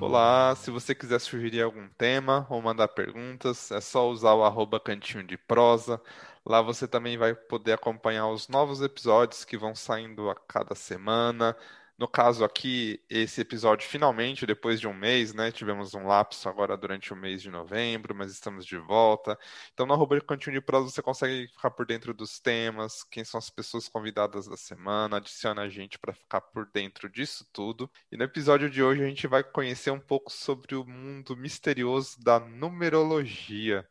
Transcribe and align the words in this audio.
Olá, 0.00 0.54
se 0.54 0.70
você 0.70 0.94
quiser 0.94 1.18
sugerir 1.18 1.60
algum 1.62 1.88
tema 1.88 2.46
ou 2.48 2.62
mandar 2.62 2.86
perguntas, 2.88 3.70
é 3.72 3.80
só 3.80 4.08
usar 4.08 4.32
o 4.34 4.44
arroba 4.44 4.78
cantinho 4.78 5.24
de 5.24 5.36
prosa. 5.36 6.00
Lá 6.46 6.62
você 6.62 6.86
também 6.86 7.18
vai 7.18 7.34
poder 7.34 7.72
acompanhar 7.72 8.28
os 8.28 8.48
novos 8.48 8.80
episódios 8.80 9.44
que 9.44 9.58
vão 9.58 9.74
saindo 9.74 10.30
a 10.30 10.36
cada 10.36 10.74
semana. 10.76 11.56
No 11.98 12.06
caso 12.06 12.44
aqui, 12.44 13.02
esse 13.10 13.40
episódio 13.40 13.88
finalmente, 13.88 14.46
depois 14.46 14.78
de 14.80 14.86
um 14.86 14.94
mês, 14.94 15.34
né? 15.34 15.50
Tivemos 15.50 15.94
um 15.94 16.06
lapso 16.06 16.48
agora 16.48 16.76
durante 16.76 17.12
o 17.12 17.16
mês 17.16 17.42
de 17.42 17.50
novembro, 17.50 18.14
mas 18.14 18.30
estamos 18.30 18.64
de 18.64 18.76
volta. 18.78 19.36
Então, 19.74 19.84
no 19.84 19.94
arroba 19.94 20.20
Cantinho 20.20 20.54
de 20.54 20.60
Prosa, 20.60 20.90
você 20.90 21.02
consegue 21.02 21.48
ficar 21.48 21.72
por 21.72 21.84
dentro 21.84 22.14
dos 22.14 22.38
temas, 22.38 23.02
quem 23.02 23.24
são 23.24 23.36
as 23.38 23.50
pessoas 23.50 23.88
convidadas 23.88 24.46
da 24.46 24.56
semana, 24.56 25.16
adiciona 25.16 25.62
a 25.62 25.68
gente 25.68 25.98
para 25.98 26.14
ficar 26.14 26.40
por 26.40 26.66
dentro 26.72 27.10
disso 27.10 27.44
tudo. 27.52 27.90
E 28.12 28.16
no 28.16 28.22
episódio 28.22 28.70
de 28.70 28.80
hoje 28.80 29.02
a 29.02 29.08
gente 29.08 29.26
vai 29.26 29.42
conhecer 29.42 29.90
um 29.90 30.00
pouco 30.00 30.30
sobre 30.32 30.76
o 30.76 30.84
mundo 30.84 31.36
misterioso 31.36 32.22
da 32.22 32.38
numerologia 32.38 33.84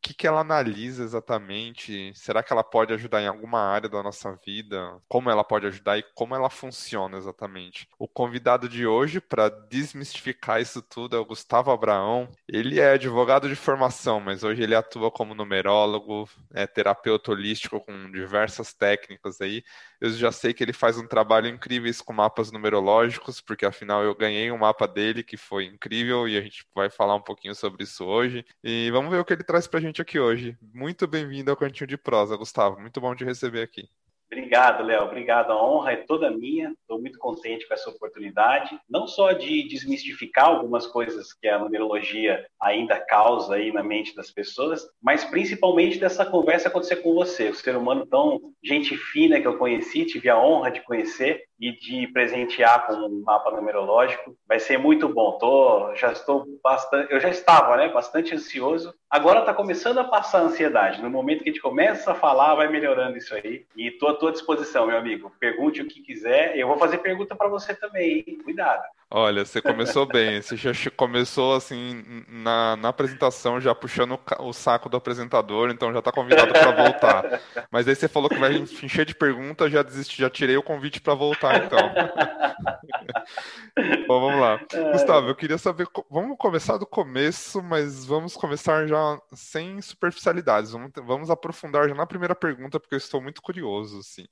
que, 0.00 0.14
que 0.14 0.26
ela 0.26 0.40
analisa 0.40 1.02
exatamente? 1.02 2.12
Será 2.14 2.42
que 2.42 2.52
ela 2.52 2.62
pode 2.62 2.92
ajudar 2.92 3.20
em 3.22 3.26
alguma 3.26 3.60
área 3.60 3.88
da 3.88 4.02
nossa 4.02 4.38
vida? 4.44 5.00
Como 5.08 5.30
ela 5.30 5.42
pode 5.42 5.66
ajudar 5.66 5.98
e 5.98 6.04
como 6.14 6.34
ela 6.34 6.50
funciona 6.50 7.16
exatamente? 7.16 7.88
O 7.98 8.06
convidado 8.06 8.68
de 8.68 8.86
hoje, 8.86 9.20
para 9.20 9.48
desmistificar 9.48 10.60
isso 10.60 10.80
tudo, 10.82 11.16
é 11.16 11.18
o 11.18 11.24
Gustavo 11.24 11.70
Abraão. 11.70 12.28
Ele 12.48 12.78
é 12.80 12.92
advogado 12.92 13.48
de 13.48 13.56
formação, 13.56 14.20
mas 14.20 14.42
hoje 14.44 14.62
ele 14.62 14.74
atua 14.74 15.10
como 15.10 15.34
numerólogo, 15.34 16.28
é 16.54 16.66
terapeuta 16.66 17.32
holístico 17.32 17.80
com 17.80 18.10
diversas 18.10 18.72
técnicas 18.72 19.40
aí. 19.40 19.62
Eu 20.00 20.10
já 20.10 20.30
sei 20.30 20.54
que 20.54 20.62
ele 20.62 20.72
faz 20.72 20.96
um 20.98 21.06
trabalho 21.06 21.48
incrível 21.48 21.88
com 22.04 22.12
mapas 22.12 22.52
numerológicos, 22.52 23.40
porque 23.40 23.64
afinal 23.64 24.02
eu 24.02 24.14
ganhei 24.14 24.50
um 24.50 24.58
mapa 24.58 24.86
dele 24.86 25.22
que 25.22 25.36
foi 25.36 25.64
incrível 25.64 26.28
e 26.28 26.36
a 26.36 26.40
gente 26.40 26.66
vai 26.74 26.90
falar 26.90 27.14
um 27.14 27.20
pouquinho 27.20 27.54
sobre 27.54 27.84
isso 27.84 28.04
hoje. 28.04 28.44
E 28.62 28.90
vamos 28.90 29.10
ver 29.10 29.18
o 29.18 29.24
que 29.24 29.32
ele 29.32 29.44
traz 29.44 29.66
pra 29.66 29.80
gente 29.80 29.87
gente 29.88 30.02
aqui 30.02 30.20
hoje. 30.20 30.56
Muito 30.74 31.06
bem-vindo 31.06 31.50
ao 31.50 31.56
Cantinho 31.56 31.86
de 31.86 31.96
Prosa, 31.96 32.36
Gustavo. 32.36 32.78
Muito 32.78 33.00
bom 33.00 33.14
te 33.14 33.24
receber 33.24 33.62
aqui. 33.62 33.88
Obrigado, 34.30 34.84
Léo. 34.84 35.04
Obrigado. 35.04 35.50
A 35.50 35.64
honra 35.64 35.92
é 35.92 35.96
toda 35.96 36.30
minha. 36.30 36.70
Estou 36.82 37.00
muito 37.00 37.18
contente 37.18 37.66
com 37.66 37.72
essa 37.72 37.88
oportunidade. 37.88 38.78
Não 38.88 39.06
só 39.06 39.32
de 39.32 39.66
desmistificar 39.66 40.44
algumas 40.44 40.86
coisas 40.86 41.32
que 41.32 41.48
a 41.48 41.58
numerologia 41.58 42.46
ainda 42.60 43.00
causa 43.00 43.54
aí 43.54 43.72
na 43.72 43.82
mente 43.82 44.14
das 44.14 44.30
pessoas, 44.30 44.86
mas 45.02 45.24
principalmente 45.24 45.98
dessa 45.98 46.26
conversa 46.26 46.68
acontecer 46.68 46.96
com 46.96 47.14
você, 47.14 47.48
o 47.48 47.54
ser 47.54 47.74
humano 47.74 48.04
tão 48.04 48.52
gente 48.62 48.94
fina 48.98 49.40
que 49.40 49.46
eu 49.46 49.56
conheci, 49.56 50.04
tive 50.04 50.28
a 50.28 50.38
honra 50.38 50.70
de 50.70 50.82
conhecer 50.82 51.47
e 51.58 51.72
de 51.72 52.06
presentear 52.08 52.86
com 52.86 52.94
um 52.94 53.22
mapa 53.24 53.50
numerológico. 53.50 54.36
Vai 54.46 54.60
ser 54.60 54.78
muito 54.78 55.08
bom. 55.08 55.38
Tô, 55.38 55.94
já 55.94 56.12
estou 56.12 56.46
bastante, 56.62 57.12
eu 57.12 57.20
já 57.20 57.28
estava, 57.28 57.76
né, 57.76 57.88
bastante 57.88 58.34
ansioso. 58.34 58.94
Agora 59.10 59.40
está 59.40 59.52
começando 59.52 59.98
a 59.98 60.04
passar 60.04 60.38
a 60.38 60.42
ansiedade. 60.42 61.02
No 61.02 61.10
momento 61.10 61.42
que 61.42 61.50
a 61.50 61.52
gente 61.52 61.62
começa 61.62 62.12
a 62.12 62.14
falar, 62.14 62.54
vai 62.54 62.68
melhorando 62.68 63.18
isso 63.18 63.34
aí. 63.34 63.66
E 63.76 63.88
estou 63.88 64.10
à 64.10 64.14
tua 64.14 64.32
disposição, 64.32 64.86
meu 64.86 64.96
amigo. 64.96 65.32
Pergunte 65.40 65.82
o 65.82 65.88
que 65.88 66.00
quiser. 66.00 66.56
Eu 66.56 66.68
vou 66.68 66.78
fazer 66.78 66.98
pergunta 66.98 67.34
para 67.34 67.48
você 67.48 67.74
também. 67.74 68.24
Hein? 68.26 68.38
Cuidado. 68.44 68.82
Olha, 69.10 69.42
você 69.42 69.62
começou 69.62 70.04
bem. 70.04 70.42
Você 70.42 70.54
já 70.54 70.70
começou 70.90 71.54
assim 71.54 72.04
na, 72.28 72.76
na 72.76 72.90
apresentação, 72.90 73.58
já 73.58 73.74
puxando 73.74 74.20
o, 74.38 74.52
saco 74.52 74.90
do 74.90 74.98
apresentador, 74.98 75.70
então 75.70 75.90
já 75.92 76.00
está 76.00 76.12
convidado 76.12 76.52
para 76.52 76.72
voltar. 76.72 77.40
Mas 77.70 77.88
aí 77.88 77.94
você 77.94 78.06
falou 78.06 78.28
que 78.28 78.38
vai 78.38 78.54
encher 78.54 79.06
de 79.06 79.14
perguntas, 79.14 79.72
já 79.72 79.82
desisti, 79.82 80.20
já 80.20 80.28
tirei 80.28 80.58
o 80.58 80.62
convite 80.62 81.00
para 81.00 81.14
voltar, 81.14 81.64
então. 81.64 81.78
Bom, 84.06 84.20
vamos 84.20 84.40
lá. 84.40 84.60
Gustavo, 84.92 85.28
eu 85.28 85.34
queria 85.34 85.56
saber. 85.56 85.86
Vamos 86.10 86.36
começar 86.36 86.76
do 86.76 86.86
começo, 86.86 87.62
mas 87.62 88.04
vamos 88.04 88.36
começar 88.36 88.86
já 88.86 89.18
sem 89.32 89.80
superficialidades. 89.80 90.72
Vamos, 90.72 90.90
vamos 90.96 91.30
aprofundar 91.30 91.88
já 91.88 91.94
na 91.94 92.06
primeira 92.06 92.34
pergunta, 92.34 92.78
porque 92.78 92.94
eu 92.94 92.98
estou 92.98 93.22
muito 93.22 93.40
curioso, 93.40 94.00
assim. 94.00 94.26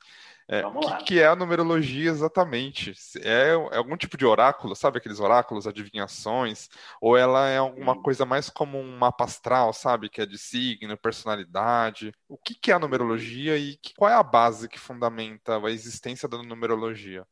É, 0.49 0.65
o 0.65 0.81
que, 0.99 1.05
que, 1.05 1.21
é 1.21 1.27
a 1.27 1.35
numerologia 1.35 2.09
exatamente? 2.09 2.95
É, 3.21 3.49
é, 3.73 3.77
algum 3.77 3.97
tipo 3.97 4.17
de 4.17 4.25
oráculo, 4.25 4.77
sabe 4.77 4.99
aqueles 4.99 5.19
oráculos, 5.19 5.67
adivinhações? 5.67 6.69
Ou 7.01 7.17
ela 7.17 7.49
é 7.49 7.59
alguma 7.59 8.01
coisa 8.01 8.25
mais 8.25 8.49
como 8.49 8.79
um 8.79 8.97
mapa 8.97 9.25
astral, 9.25 9.73
sabe? 9.73 10.09
Que 10.09 10.21
é 10.21 10.27
de 10.27 10.39
signo, 10.39 10.97
personalidade. 10.97 12.13
O 12.29 12.39
que, 12.39 12.55
que 12.55 12.71
é 12.71 12.75
a 12.75 12.79
numerologia 12.79 13.57
e 13.59 13.77
que, 13.77 13.95
qual 13.97 14.11
é 14.11 14.15
a 14.15 14.23
base 14.23 14.69
que 14.69 14.79
fundamenta 14.79 15.59
a 15.59 15.71
existência 15.71 16.29
da 16.29 16.41
numerologia? 16.41 17.27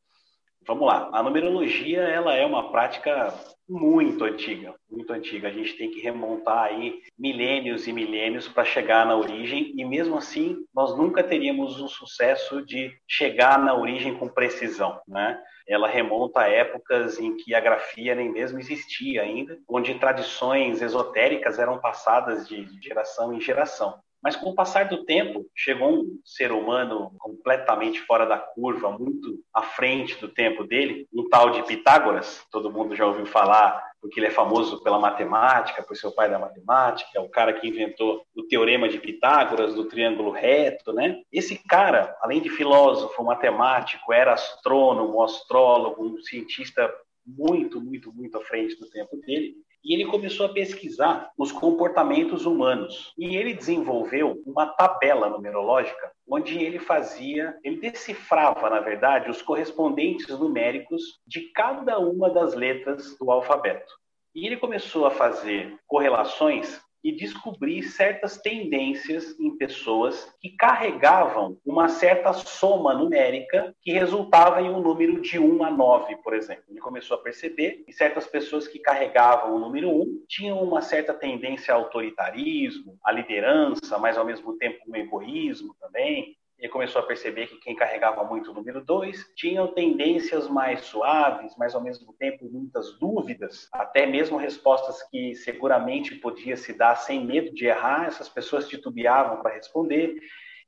Vamos 0.66 0.86
lá. 0.86 1.10
A 1.12 1.22
numerologia 1.22 2.00
ela 2.00 2.34
é 2.34 2.44
uma 2.47 2.70
prática 2.70 3.34
muito 3.69 4.25
antiga, 4.25 4.75
muito 4.91 5.12
antiga. 5.12 5.48
A 5.48 5.52
gente 5.52 5.76
tem 5.76 5.91
que 5.91 6.00
remontar 6.00 6.64
aí 6.64 7.00
milênios 7.19 7.86
e 7.86 7.92
milênios 7.92 8.48
para 8.48 8.64
chegar 8.64 9.06
na 9.06 9.16
origem 9.16 9.72
e 9.76 9.84
mesmo 9.84 10.16
assim 10.16 10.56
nós 10.74 10.97
nunca 10.97 11.22
teríamos 11.22 11.80
o 11.80 11.88
sucesso 11.88 12.64
de 12.64 12.91
chegar 13.06 13.58
na 13.58 13.74
origem 13.74 14.14
com 14.16 14.28
precisão, 14.28 14.98
né? 15.06 15.38
Ela 15.66 15.88
remonta 15.88 16.41
a 16.41 16.48
épocas 16.48 17.19
em 17.19 17.36
que 17.36 17.54
a 17.54 17.60
grafia 17.60 18.14
nem 18.14 18.30
mesmo 18.30 18.58
existia 18.58 19.22
ainda, 19.22 19.58
onde 19.69 19.98
tradições 19.98 20.82
esotéricas 20.82 21.58
eram 21.58 21.78
passadas 21.78 22.47
de 22.47 22.66
geração 22.82 23.32
em 23.32 23.41
geração. 23.41 23.98
Mas 24.24 24.36
com 24.36 24.48
o 24.48 24.54
passar 24.54 24.88
do 24.88 25.04
tempo, 25.04 25.44
chegou 25.54 25.92
um 25.92 26.18
ser 26.24 26.50
humano 26.50 27.12
completamente 27.18 28.00
fora 28.00 28.24
da 28.24 28.38
curva, 28.38 28.90
muito 28.90 29.38
à 29.52 29.60
frente 29.60 30.18
do 30.18 30.28
tempo 30.28 30.64
dele, 30.64 31.06
um 31.12 31.28
tal 31.28 31.50
de 31.50 31.62
Pitágoras. 31.64 32.42
Todo 32.50 32.72
mundo 32.72 32.96
já 32.96 33.04
ouviu 33.04 33.26
falar, 33.26 33.84
porque 34.00 34.18
ele 34.18 34.28
é 34.28 34.30
famoso 34.30 34.82
pela 34.82 34.98
matemática, 34.98 35.82
por 35.82 35.94
seu 35.94 36.10
pai 36.10 36.30
da 36.30 36.38
matemática, 36.38 37.10
é 37.14 37.20
o 37.20 37.28
cara 37.28 37.52
que 37.52 37.68
inventou 37.68 38.24
o 38.34 38.44
teorema 38.44 38.88
de 38.88 38.98
Pitágoras, 38.98 39.74
do 39.74 39.84
triângulo 39.84 40.30
reto, 40.30 40.94
né? 40.94 41.20
Esse 41.30 41.58
cara, 41.68 42.16
além 42.22 42.41
de 42.41 42.48
filósofo, 42.48 43.22
matemático, 43.22 44.10
era 44.10 44.32
astrônomo, 44.32 45.22
astrólogo, 45.22 46.02
um 46.02 46.18
cientista 46.22 46.91
muito, 47.26 47.78
muito, 47.78 48.10
muito 48.10 48.38
à 48.38 48.41
frente 48.41 48.74
do 48.78 48.88
tempo 48.88 49.18
dele 49.18 49.54
e 49.84 49.93
ele 49.93 50.06
começou 50.06 50.47
a 50.47 50.53
pesquisar 50.53 51.31
os 51.37 51.53
comportamentos 51.53 52.47
humanos. 52.47 53.12
E 53.19 53.37
ele 53.37 53.53
desenvolveu 53.53 54.43
uma 54.47 54.67
tabela 54.67 55.28
numerológica 55.28 56.12
onde 56.27 56.59
ele 56.59 56.78
fazia, 56.78 57.55
ele 57.62 57.77
decifrava, 57.77 58.71
na 58.71 58.81
verdade, 58.81 59.31
os 59.31 59.43
correspondentes 59.43 60.28
numéricos 60.39 61.21
de 61.27 61.53
cada 61.53 61.99
uma 61.99 62.31
das 62.31 62.55
letras 62.55 63.17
do 63.19 63.31
alfabeto. 63.31 63.93
E 64.34 64.47
ele 64.47 64.56
começou 64.56 65.06
a 65.06 65.11
fazer 65.11 65.78
correlações 65.87 66.81
e 67.04 67.12
descobrir 67.12 67.82
certas 67.82 68.38
tendências 68.38 69.38
em 69.38 69.54
pessoas 69.56 70.34
que 70.41 70.48
carregavam 70.56 71.59
uma 71.65 71.88
certa 71.88 72.32
soma 72.32 72.94
numérica 72.94 73.76
que 73.82 73.92
resultava 73.92 74.62
em 74.62 74.70
um 74.70 74.81
número 74.81 75.20
de 75.20 75.38
1 75.38 75.62
a 75.62 75.70
9, 75.70 76.16
por 76.16 76.32
exemplo. 76.32 76.65
Ele 76.70 76.81
começou 76.81 77.19
a 77.19 77.20
perceber 77.20 77.82
que 77.84 77.92
certas 77.92 78.26
pessoas 78.26 78.66
que 78.66 78.78
carregavam 78.78 79.54
o 79.54 79.59
número 79.59 79.91
1 79.91 80.25
tinham 80.26 80.62
uma 80.62 80.81
certa 80.81 81.12
tendência 81.12 81.75
ao 81.75 81.82
autoritarismo, 81.82 82.98
à 83.04 83.12
liderança, 83.12 83.98
mas 83.98 84.16
ao 84.16 84.25
mesmo 84.25 84.56
tempo 84.56 84.78
um 84.88 84.97
egoísmo 84.97 85.76
também, 85.78 86.34
ele 86.59 86.72
começou 86.72 87.03
a 87.03 87.06
perceber 87.06 87.48
que 87.48 87.59
quem 87.59 87.75
carregava 87.75 88.25
muito 88.25 88.50
o 88.50 88.54
número 88.54 88.84
2 88.84 89.32
tinham 89.37 89.66
tendências 89.69 90.48
mais 90.48 90.82
suaves, 90.82 91.54
mas 91.59 91.75
ao 91.75 91.82
mesmo 91.82 92.15
tempo 92.19 92.48
muitas 92.50 92.98
dúvidas, 92.98 93.69
até 93.72 94.06
mesmo 94.06 94.37
respostas 94.37 95.03
que 95.10 95.34
seguramente 95.34 96.15
podia 96.16 96.56
se 96.56 96.72
dar 96.72 96.97
sem 96.97 97.25
medo 97.25 97.53
de 97.54 97.66
errar, 97.66 98.06
essas 98.06 98.28
pessoas 98.28 98.68
titubeavam 98.68 99.42
para 99.42 99.54
responder, 99.54 100.16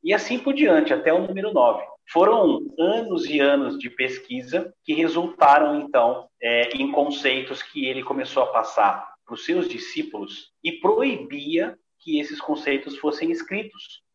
e 0.02 0.12
assim 0.12 0.38
por 0.38 0.52
diante, 0.52 0.92
até 0.92 1.12
o 1.12 1.26
número 1.26 1.52
9. 1.52 1.82
Foram 2.12 2.60
anos 2.78 3.24
e 3.26 3.40
anos 3.40 3.78
de 3.78 3.90
pesquisa 3.90 4.72
que 4.84 4.92
resultaram, 4.92 5.80
então, 5.80 6.28
é, 6.40 6.70
em 6.76 6.92
conceitos 6.92 7.62
que 7.62 7.86
ele 7.86 8.02
começou 8.02 8.42
a 8.42 8.52
passar 8.52 9.14
para 9.24 9.34
os 9.34 9.44
seus 9.44 9.68
discípulos 9.68 10.52
e 10.62 10.72
proibia 10.72 11.76
que 11.98 12.20
esses 12.20 12.40
conceitos 12.40 12.96
fossem 12.98 13.32
escritos 13.32 14.05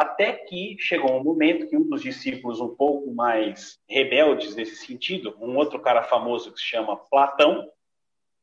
até 0.00 0.32
que 0.32 0.78
chegou 0.78 1.14
um 1.14 1.22
momento 1.22 1.68
que 1.68 1.76
um 1.76 1.86
dos 1.86 2.00
discípulos 2.00 2.58
um 2.58 2.74
pouco 2.74 3.12
mais 3.12 3.78
rebeldes 3.86 4.56
nesse 4.56 4.76
sentido, 4.76 5.36
um 5.38 5.54
outro 5.58 5.78
cara 5.78 6.02
famoso 6.02 6.50
que 6.50 6.58
se 6.58 6.64
chama 6.64 6.96
Platão, 6.96 7.68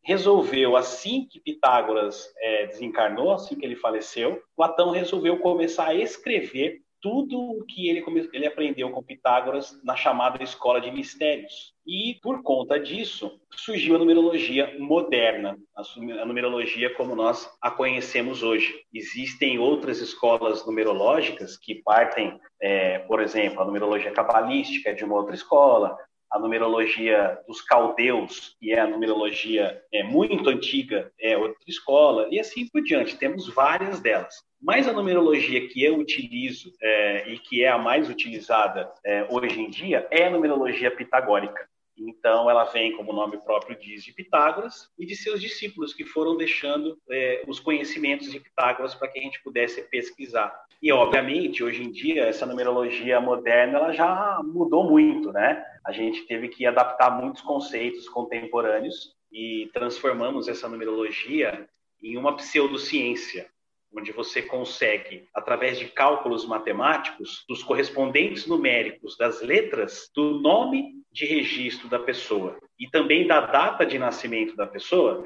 resolveu, 0.04 0.76
assim 0.76 1.28
que 1.28 1.40
Pitágoras 1.40 2.32
é, 2.38 2.68
desencarnou, 2.68 3.34
assim 3.34 3.56
que 3.56 3.66
ele 3.66 3.76
faleceu, 3.76 4.40
Platão 4.56 4.92
resolveu 4.92 5.40
começar 5.40 5.88
a 5.88 5.96
escrever 5.96 6.84
tudo 7.02 7.40
o 7.40 7.66
que 7.66 7.90
ele, 7.90 8.04
ele 8.34 8.48
aprendeu 8.48 8.90
com 8.92 9.04
Pitágoras 9.04 9.80
na 9.84 9.96
chamada 9.96 10.44
escola 10.44 10.82
de 10.82 10.92
mistérios. 10.92 11.74
E, 11.86 12.20
por 12.22 12.44
conta 12.44 12.80
disso, 12.80 13.40
surgiu 13.52 13.96
a 13.96 14.00
numerologia 14.00 14.76
moderna, 14.78 15.58
a 15.76 16.26
numerologia 16.26 16.94
como 16.96 17.16
nós 17.16 17.50
a 17.62 17.72
conhecemos 17.72 18.44
hoje. 18.44 18.74
Existem 18.94 19.58
outras 19.58 20.00
escolas 20.00 20.66
numerológicas 20.66 21.58
que 21.58 21.76
partem, 21.76 22.38
é, 22.62 23.00
por 23.00 23.22
exemplo, 23.22 23.62
a 23.62 23.66
numerologia 23.66 24.12
cabalística 24.12 24.90
é 24.90 24.94
de 24.94 25.06
uma 25.06 25.16
outra 25.16 25.36
escola, 25.36 25.98
a 26.32 26.40
numerologia 26.40 27.40
dos 27.48 27.62
caldeus, 27.62 28.56
que 28.60 28.74
é 28.74 28.80
a 28.80 28.88
numerologia 28.88 29.82
é, 29.94 30.04
muito 30.04 30.50
antiga, 30.50 31.12
é 31.20 31.38
outra 31.38 31.58
escola, 31.68 32.28
e 32.30 32.40
assim 32.40 32.68
por 32.68 32.82
diante. 32.82 33.18
Temos 33.18 33.48
várias 33.54 34.00
delas. 34.00 34.36
Mas 34.62 34.88
a 34.88 34.94
numerologia 34.94 35.68
que 35.68 35.84
eu 35.84 35.98
utilizo 35.98 36.74
é, 36.82 37.30
e 37.30 37.40
que 37.40 37.64
é 37.64 37.70
a 37.70 37.78
mais 37.78 38.10
utilizada 38.10 38.92
é, 39.06 39.28
hoje 39.30 39.60
em 39.60 39.70
dia 39.70 40.08
é 40.10 40.26
a 40.26 40.30
numerologia 40.30 40.90
pitagórica. 40.90 41.68
Então, 41.98 42.50
ela 42.50 42.66
vem, 42.66 42.96
como 42.96 43.12
o 43.12 43.16
nome 43.16 43.38
próprio 43.38 43.78
diz, 43.80 44.04
de 44.04 44.14
Pitágoras 44.14 44.90
e 44.98 45.06
de 45.06 45.16
seus 45.16 45.42
discípulos, 45.42 45.94
que 45.94 46.06
foram 46.06 46.38
deixando 46.38 46.98
é, 47.10 47.44
os 47.48 47.60
conhecimentos 47.60 48.32
de 48.32 48.40
Pitágoras 48.40 48.94
para 48.94 49.08
que 49.08 49.20
a 49.20 49.22
gente 49.22 49.42
pudesse 49.44 49.82
pesquisar. 49.84 50.54
E, 50.82 50.92
obviamente, 50.92 51.64
hoje 51.64 51.84
em 51.84 51.92
dia, 51.92 52.26
essa 52.26 52.46
numerologia 52.46 53.20
moderna 53.20 53.80
ela 53.80 53.94
já 53.94 54.40
mudou 54.44 54.84
muito, 54.84 55.32
né? 55.32 55.66
A 55.84 55.92
gente 55.92 56.28
teve 56.28 56.50
que 56.50 56.66
adaptar 56.66 57.10
muitos 57.10 57.42
conceitos 57.42 58.08
contemporâneos 58.08 59.16
e 59.32 59.70
transformamos 59.74 60.48
essa 60.48 60.70
numerologia 60.70 61.68
em 62.02 62.16
uma 62.16 62.36
pseudociência, 62.36 63.50
onde 63.96 64.12
você 64.12 64.42
consegue, 64.42 65.28
através 65.34 65.80
de 65.80 65.88
cálculos 65.88 66.46
matemáticos, 66.46 67.44
dos 67.48 67.64
correspondentes 67.64 68.46
numéricos 68.46 69.18
das 69.18 69.42
letras 69.42 70.12
do 70.14 70.40
nome 70.40 70.94
de 71.18 71.26
registro 71.26 71.90
da 71.90 71.98
pessoa 71.98 72.56
e 72.80 72.88
também 72.88 73.26
da 73.26 73.42
data 73.42 73.84
de 73.84 73.98
nascimento 73.98 74.56
da 74.56 74.68
pessoa, 74.68 75.26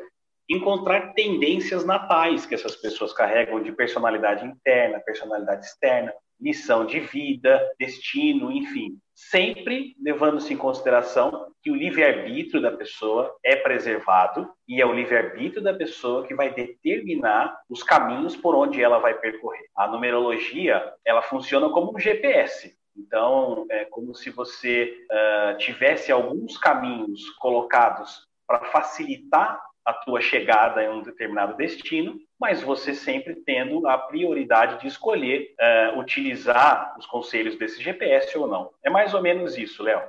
encontrar 0.50 1.14
tendências 1.14 1.86
natais 1.86 2.46
que 2.46 2.56
essas 2.56 2.78
pessoas 2.78 3.12
carregam 3.12 3.62
de 3.62 3.74
personalidade 3.74 4.46
interna, 4.46 5.02
personalidade 5.02 5.66
externa, 5.66 6.14
missão 6.40 6.86
de 6.86 7.02
vida, 7.02 7.62
destino, 7.78 8.52
enfim. 8.52 8.98
Sempre 9.14 9.94
levando-se 10.02 10.54
em 10.54 10.58
consideração 10.58 11.52
que 11.62 11.70
o 11.70 11.76
livre-arbítrio 11.76 12.62
da 12.62 12.72
pessoa 12.72 13.36
é 13.44 13.58
preservado 13.58 14.50
e 14.68 14.82
é 14.82 14.86
o 14.86 14.94
livre-arbítrio 14.94 15.62
da 15.62 15.74
pessoa 15.74 16.26
que 16.26 16.34
vai 16.34 16.54
determinar 16.54 17.56
os 17.70 17.84
caminhos 17.84 18.36
por 18.36 18.56
onde 18.56 18.82
ela 18.82 18.98
vai 18.98 19.14
percorrer. 19.14 19.68
A 19.76 19.88
numerologia, 19.88 20.82
ela 21.06 21.22
funciona 21.22 21.70
como 21.70 21.94
um 21.94 22.00
GPS. 22.00 22.76
Então, 22.96 23.66
é 23.70 23.86
como 23.86 24.14
se 24.14 24.30
você 24.30 25.06
uh, 25.10 25.58
tivesse 25.58 26.12
alguns 26.12 26.58
caminhos 26.58 27.30
colocados 27.40 28.28
para 28.46 28.66
facilitar 28.66 29.62
a 29.86 29.94
tua 29.94 30.22
chegada 30.22 30.84
em 30.84 30.90
um 30.90 31.02
determinado 31.02 31.56
destino, 31.56 32.20
mas 32.40 32.62
você 32.62 32.94
sempre 32.94 33.36
tendo 33.36 33.88
a 33.88 33.98
prioridade 33.98 34.80
de 34.82 34.88
escolher 34.88 35.56
uh, 35.60 36.00
utilizar 36.00 36.96
os 36.98 37.06
conselhos 37.06 37.58
desse 37.58 37.82
GPS 37.82 38.38
ou 38.38 38.48
não. 38.48 38.72
É 38.84 38.90
mais 38.90 39.14
ou 39.14 39.22
menos 39.22 39.58
isso, 39.58 39.84
Léo. 39.84 40.02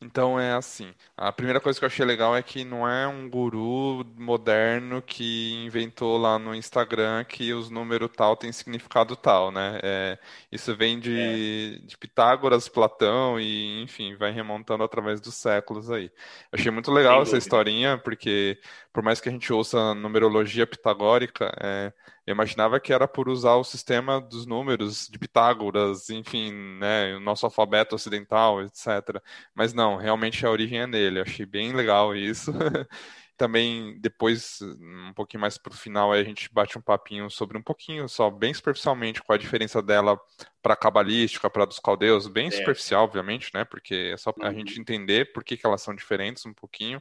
Então 0.00 0.38
é 0.38 0.52
assim. 0.52 0.94
A 1.16 1.32
primeira 1.32 1.60
coisa 1.60 1.78
que 1.78 1.84
eu 1.84 1.86
achei 1.86 2.04
legal 2.04 2.36
é 2.36 2.42
que 2.42 2.64
não 2.64 2.86
é 2.88 3.08
um 3.08 3.28
guru 3.30 4.04
moderno 4.16 5.00
que 5.00 5.54
inventou 5.64 6.18
lá 6.18 6.38
no 6.38 6.54
Instagram 6.54 7.24
que 7.24 7.52
os 7.54 7.70
números 7.70 8.10
tal 8.14 8.36
têm 8.36 8.52
significado 8.52 9.16
tal, 9.16 9.50
né? 9.50 9.80
É, 9.82 10.18
isso 10.52 10.76
vem 10.76 11.00
de, 11.00 11.78
é. 11.82 11.86
de 11.86 11.96
Pitágoras, 11.96 12.68
Platão 12.68 13.40
e, 13.40 13.82
enfim, 13.82 14.14
vai 14.16 14.30
remontando 14.32 14.84
através 14.84 15.20
dos 15.20 15.34
séculos 15.34 15.90
aí. 15.90 16.06
Eu 16.52 16.58
achei 16.58 16.70
muito 16.70 16.92
legal 16.92 17.22
essa 17.22 17.38
historinha, 17.38 17.96
porque 17.96 18.60
por 18.92 19.02
mais 19.02 19.20
que 19.20 19.28
a 19.28 19.32
gente 19.32 19.50
ouça 19.52 19.94
numerologia 19.94 20.66
pitagórica, 20.66 21.52
é, 21.60 21.92
eu 22.26 22.32
imaginava 22.32 22.80
que 22.80 22.92
era 22.92 23.06
por 23.06 23.28
usar 23.28 23.54
o 23.54 23.62
sistema 23.62 24.20
dos 24.20 24.46
números 24.46 25.08
de 25.08 25.16
Pitágoras, 25.16 26.10
enfim, 26.10 26.52
né, 26.78 27.14
o 27.14 27.20
nosso 27.20 27.46
alfabeto 27.46 27.94
ocidental, 27.94 28.60
etc. 28.62 29.22
Mas 29.54 29.72
não, 29.72 29.96
realmente 29.96 30.44
a 30.44 30.50
origem 30.50 30.80
é 30.80 30.86
nele. 30.88 31.20
Eu 31.20 31.22
achei 31.22 31.46
bem 31.46 31.72
legal 31.72 32.16
isso. 32.16 32.52
Também 33.36 33.96
depois, 34.00 34.60
um 34.62 35.12
pouquinho 35.14 35.42
mais 35.42 35.58
para 35.58 35.72
o 35.72 35.76
final, 35.76 36.10
a 36.10 36.24
gente 36.24 36.52
bate 36.52 36.76
um 36.78 36.80
papinho 36.80 37.30
sobre 37.30 37.58
um 37.58 37.62
pouquinho, 37.62 38.08
só 38.08 38.30
bem 38.30 38.52
superficialmente, 38.52 39.22
qual 39.22 39.34
a 39.34 39.38
diferença 39.38 39.82
dela 39.82 40.18
para 40.62 40.72
a 40.72 40.76
cabalística, 40.76 41.48
para 41.50 41.66
dos 41.66 41.78
caldeus, 41.78 42.26
bem 42.26 42.48
é. 42.48 42.50
superficial, 42.50 43.04
obviamente, 43.04 43.50
né? 43.54 43.64
Porque 43.64 44.10
é 44.14 44.16
só 44.16 44.32
para 44.32 44.48
a 44.48 44.50
uhum. 44.50 44.58
gente 44.58 44.80
entender 44.80 45.32
por 45.32 45.44
que, 45.44 45.56
que 45.56 45.66
elas 45.66 45.82
são 45.82 45.94
diferentes 45.94 46.44
um 46.46 46.54
pouquinho. 46.54 47.00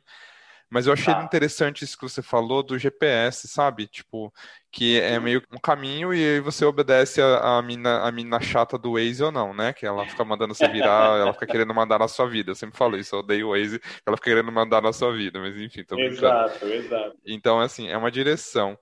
Mas 0.70 0.88
eu 0.88 0.94
achei 0.94 1.14
tá. 1.14 1.24
interessante 1.24 1.84
isso 1.84 1.98
que 1.98 2.08
você 2.08 2.22
falou 2.22 2.64
do 2.64 2.78
GPS, 2.78 3.48
sabe? 3.48 3.88
Tipo, 3.88 4.34
que 4.72 5.00
é 5.00 5.20
meio 5.20 5.42
um 5.52 5.58
caminho 5.58 6.14
e 6.14 6.18
aí 6.18 6.40
você 6.40 6.66
obedece 6.66 7.22
a, 7.22 7.58
a, 7.58 7.62
mina, 7.62 8.02
a 8.02 8.12
mina 8.12 8.42
chata 8.42 8.78
do 8.78 8.94
Waze 8.94 9.24
ou 9.24 9.32
não, 9.32 9.54
né? 9.54 9.72
Que 9.72 9.86
ela 9.86 10.06
fica 10.06 10.26
mandando 10.26 10.54
você 10.54 10.68
virar, 10.68 11.18
ela 11.22 11.34
fica 11.34 11.48
querendo 11.48 11.74
mandar 11.74 12.00
na 12.00 12.08
sua 12.08 12.28
vida. 12.28 12.52
Eu 12.52 12.56
sempre 12.56 12.78
falo 12.78 12.98
isso, 12.98 13.16
eu 13.16 13.20
odeio 13.20 13.48
o 13.48 13.52
Waze, 13.52 13.80
ela 14.06 14.18
fica 14.18 14.32
querendo 14.32 14.52
mandar 14.52 14.82
na 14.82 14.92
sua 14.92 15.14
vida, 15.14 15.40
mas 15.40 15.56
enfim, 15.56 15.84
tô 15.84 15.96
brincando. 15.96 16.18
Exato, 16.18 16.66
exato. 16.66 17.18
Então, 17.26 17.60
assim, 17.60 17.88
é 17.88 17.98
uma 17.98 18.12
direção. 18.12 18.78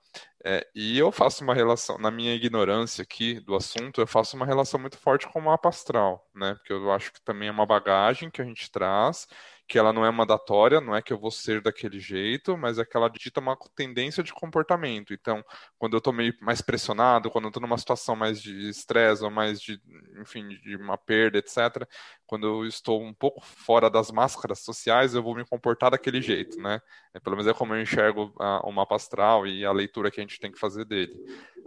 É, 0.46 0.66
e 0.74 0.98
eu 0.98 1.10
faço 1.10 1.42
uma 1.42 1.54
relação, 1.54 1.96
na 1.96 2.10
minha 2.10 2.34
ignorância 2.34 3.02
aqui 3.02 3.40
do 3.40 3.54
assunto, 3.54 4.00
eu 4.00 4.06
faço 4.06 4.36
uma 4.36 4.44
relação 4.44 4.78
muito 4.78 4.98
forte 4.98 5.26
com 5.26 5.38
o 5.38 5.42
mapa 5.42 5.70
astral, 5.70 6.28
né? 6.34 6.54
Porque 6.56 6.72
eu 6.72 6.92
acho 6.92 7.12
que 7.12 7.22
também 7.22 7.48
é 7.48 7.50
uma 7.52 7.64
bagagem 7.64 8.28
que 8.28 8.42
a 8.42 8.44
gente 8.44 8.70
traz 8.70 9.26
que 9.66 9.78
ela 9.78 9.92
não 9.92 10.04
é 10.04 10.10
mandatória, 10.10 10.80
não 10.80 10.94
é 10.94 11.00
que 11.00 11.12
eu 11.12 11.18
vou 11.18 11.30
ser 11.30 11.62
daquele 11.62 11.98
jeito, 11.98 12.56
mas 12.56 12.78
é 12.78 12.84
que 12.84 12.96
ela 12.96 13.08
dita 13.08 13.40
uma 13.40 13.56
tendência 13.74 14.22
de 14.22 14.32
comportamento. 14.32 15.14
Então, 15.14 15.42
quando 15.78 15.94
eu 15.94 15.98
estou 15.98 16.12
meio 16.12 16.34
mais 16.40 16.60
pressionado, 16.60 17.30
quando 17.30 17.44
eu 17.44 17.48
estou 17.48 17.62
numa 17.62 17.78
situação 17.78 18.14
mais 18.14 18.42
de 18.42 18.68
estresse 18.68 19.24
ou 19.24 19.30
mais 19.30 19.60
de, 19.60 19.80
enfim, 20.20 20.48
de 20.48 20.76
uma 20.76 20.98
perda, 20.98 21.38
etc., 21.38 21.88
quando 22.26 22.46
eu 22.46 22.66
estou 22.66 23.02
um 23.02 23.14
pouco 23.14 23.40
fora 23.42 23.88
das 23.88 24.10
máscaras 24.10 24.60
sociais, 24.60 25.14
eu 25.14 25.22
vou 25.22 25.34
me 25.34 25.46
comportar 25.46 25.90
daquele 25.90 26.20
jeito, 26.20 26.60
né? 26.60 26.80
É, 27.14 27.20
pelo 27.20 27.36
menos 27.36 27.50
é 27.50 27.54
como 27.54 27.74
eu 27.74 27.80
enxergo 27.80 28.34
a, 28.38 28.60
o 28.68 28.72
mapa 28.72 28.96
astral 28.96 29.46
e 29.46 29.64
a 29.64 29.72
leitura 29.72 30.10
que 30.10 30.20
a 30.20 30.22
gente 30.22 30.40
tem 30.40 30.52
que 30.52 30.58
fazer 30.58 30.84
dele. 30.84 31.14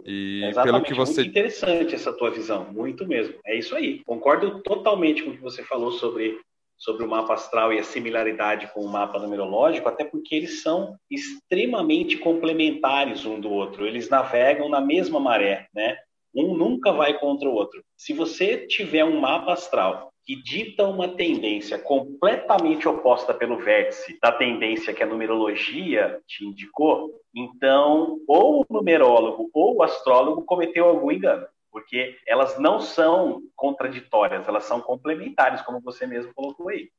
E 0.04 0.44
Exatamente, 0.44 0.72
pelo 0.72 0.84
que 0.84 0.94
você... 0.94 1.22
muito 1.22 1.30
interessante 1.30 1.94
essa 1.94 2.12
tua 2.12 2.30
visão, 2.30 2.72
muito 2.72 3.06
mesmo. 3.06 3.34
É 3.44 3.58
isso 3.58 3.74
aí. 3.74 4.02
Concordo 4.04 4.62
totalmente 4.62 5.22
com 5.22 5.30
o 5.30 5.36
que 5.36 5.42
você 5.42 5.64
falou 5.64 5.92
sobre 5.92 6.38
sobre 6.78 7.04
o 7.04 7.08
mapa 7.08 7.34
astral 7.34 7.72
e 7.72 7.78
a 7.78 7.84
similaridade 7.84 8.72
com 8.72 8.80
o 8.80 8.88
mapa 8.88 9.18
numerológico, 9.18 9.88
até 9.88 10.04
porque 10.04 10.34
eles 10.34 10.62
são 10.62 10.96
extremamente 11.10 12.16
complementares 12.16 13.26
um 13.26 13.40
do 13.40 13.50
outro. 13.50 13.84
Eles 13.84 14.08
navegam 14.08 14.68
na 14.68 14.80
mesma 14.80 15.18
maré, 15.18 15.66
né? 15.74 15.96
Um 16.34 16.54
nunca 16.54 16.92
vai 16.92 17.18
contra 17.18 17.48
o 17.48 17.52
outro. 17.52 17.82
Se 17.96 18.12
você 18.12 18.66
tiver 18.66 19.04
um 19.04 19.18
mapa 19.18 19.52
astral 19.52 20.12
que 20.24 20.36
dita 20.36 20.86
uma 20.86 21.08
tendência 21.08 21.78
completamente 21.78 22.86
oposta 22.86 23.32
pelo 23.32 23.58
vértice 23.58 24.18
da 24.20 24.30
tendência 24.30 24.92
que 24.92 25.02
a 25.02 25.06
numerologia 25.06 26.20
te 26.26 26.44
indicou, 26.44 27.18
então 27.34 28.18
ou 28.28 28.60
o 28.60 28.66
numerólogo 28.68 29.48
ou 29.54 29.76
o 29.76 29.82
astrólogo 29.82 30.44
cometeu 30.44 30.84
algum 30.84 31.10
engano 31.10 31.46
porque 31.78 32.18
elas 32.26 32.58
não 32.58 32.80
são 32.80 33.42
contraditórias, 33.54 34.48
elas 34.48 34.64
são 34.64 34.80
complementares, 34.80 35.62
como 35.62 35.80
você 35.80 36.06
mesmo 36.06 36.34
colocou 36.34 36.68
aí. 36.68 36.90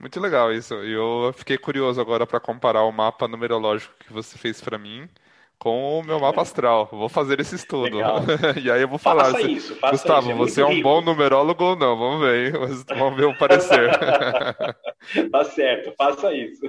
Muito 0.00 0.18
legal 0.18 0.52
isso. 0.52 0.74
E 0.82 0.92
eu 0.92 1.32
fiquei 1.34 1.58
curioso 1.58 2.00
agora 2.00 2.26
para 2.26 2.40
comparar 2.40 2.82
o 2.84 2.92
mapa 2.92 3.28
numerológico 3.28 3.94
que 4.00 4.12
você 4.12 4.36
fez 4.36 4.60
para 4.60 4.78
mim 4.78 5.08
com 5.58 6.00
o 6.00 6.02
meu 6.02 6.18
mapa 6.18 6.42
astral. 6.42 6.88
Vou 6.90 7.08
fazer 7.08 7.40
esse 7.40 7.54
estudo. 7.54 7.98
e 8.62 8.70
aí 8.70 8.82
eu 8.82 8.88
vou 8.88 8.98
falar. 8.98 9.26
Faça 9.26 9.42
isso, 9.42 9.76
faça 9.76 9.92
Gustavo, 9.92 10.30
isso. 10.30 10.32
É 10.32 10.34
você 10.34 10.60
é 10.62 10.66
um 10.66 10.70
rico. 10.70 10.82
bom 10.82 11.00
numerólogo 11.00 11.64
ou 11.64 11.76
não? 11.76 11.96
Vamos 11.96 12.20
ver, 12.22 12.52
vamos 12.96 13.16
ver 13.16 13.26
o 13.26 13.38
parecer. 13.38 13.90
tá 15.30 15.44
certo, 15.44 15.94
faça 15.96 16.32
isso. 16.34 16.62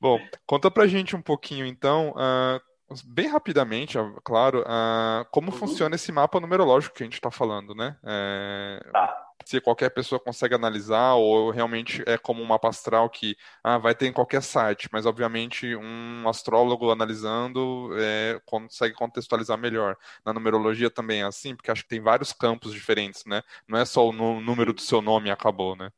Bom, 0.00 0.18
conta 0.46 0.70
pra 0.70 0.86
gente 0.86 1.14
um 1.14 1.22
pouquinho 1.22 1.66
então. 1.66 2.10
Uh, 2.10 2.71
bem 3.04 3.28
rapidamente, 3.28 3.96
claro, 4.24 4.60
uh, 4.60 5.24
como 5.30 5.50
uhum. 5.50 5.56
funciona 5.56 5.94
esse 5.94 6.12
mapa 6.12 6.40
numerológico 6.40 6.94
que 6.94 7.02
a 7.02 7.06
gente 7.06 7.14
está 7.14 7.30
falando, 7.30 7.74
né? 7.74 7.96
É, 8.04 8.84
tá. 8.92 9.28
Se 9.44 9.60
qualquer 9.60 9.90
pessoa 9.90 10.20
consegue 10.20 10.54
analisar, 10.54 11.14
ou 11.14 11.50
realmente 11.50 12.02
é 12.06 12.16
como 12.16 12.42
um 12.42 12.46
mapa 12.46 12.68
astral 12.68 13.10
que 13.10 13.36
ah, 13.64 13.76
vai 13.76 13.94
ter 13.94 14.06
em 14.06 14.12
qualquer 14.12 14.42
site, 14.42 14.88
mas 14.92 15.04
obviamente 15.04 15.74
um 15.74 16.28
astrólogo 16.28 16.92
analisando 16.92 17.90
é, 17.98 18.40
consegue 18.46 18.94
contextualizar 18.94 19.58
melhor. 19.58 19.96
Na 20.24 20.32
numerologia 20.32 20.90
também 20.90 21.22
é 21.22 21.24
assim, 21.24 21.56
porque 21.56 21.70
acho 21.70 21.82
que 21.82 21.88
tem 21.88 22.00
vários 22.00 22.32
campos 22.32 22.72
diferentes, 22.72 23.24
né? 23.26 23.42
Não 23.66 23.78
é 23.78 23.84
só 23.84 24.08
o 24.08 24.12
número 24.12 24.72
do 24.72 24.80
seu 24.80 25.02
nome 25.02 25.28
e 25.28 25.32
acabou, 25.32 25.74
né? 25.74 25.90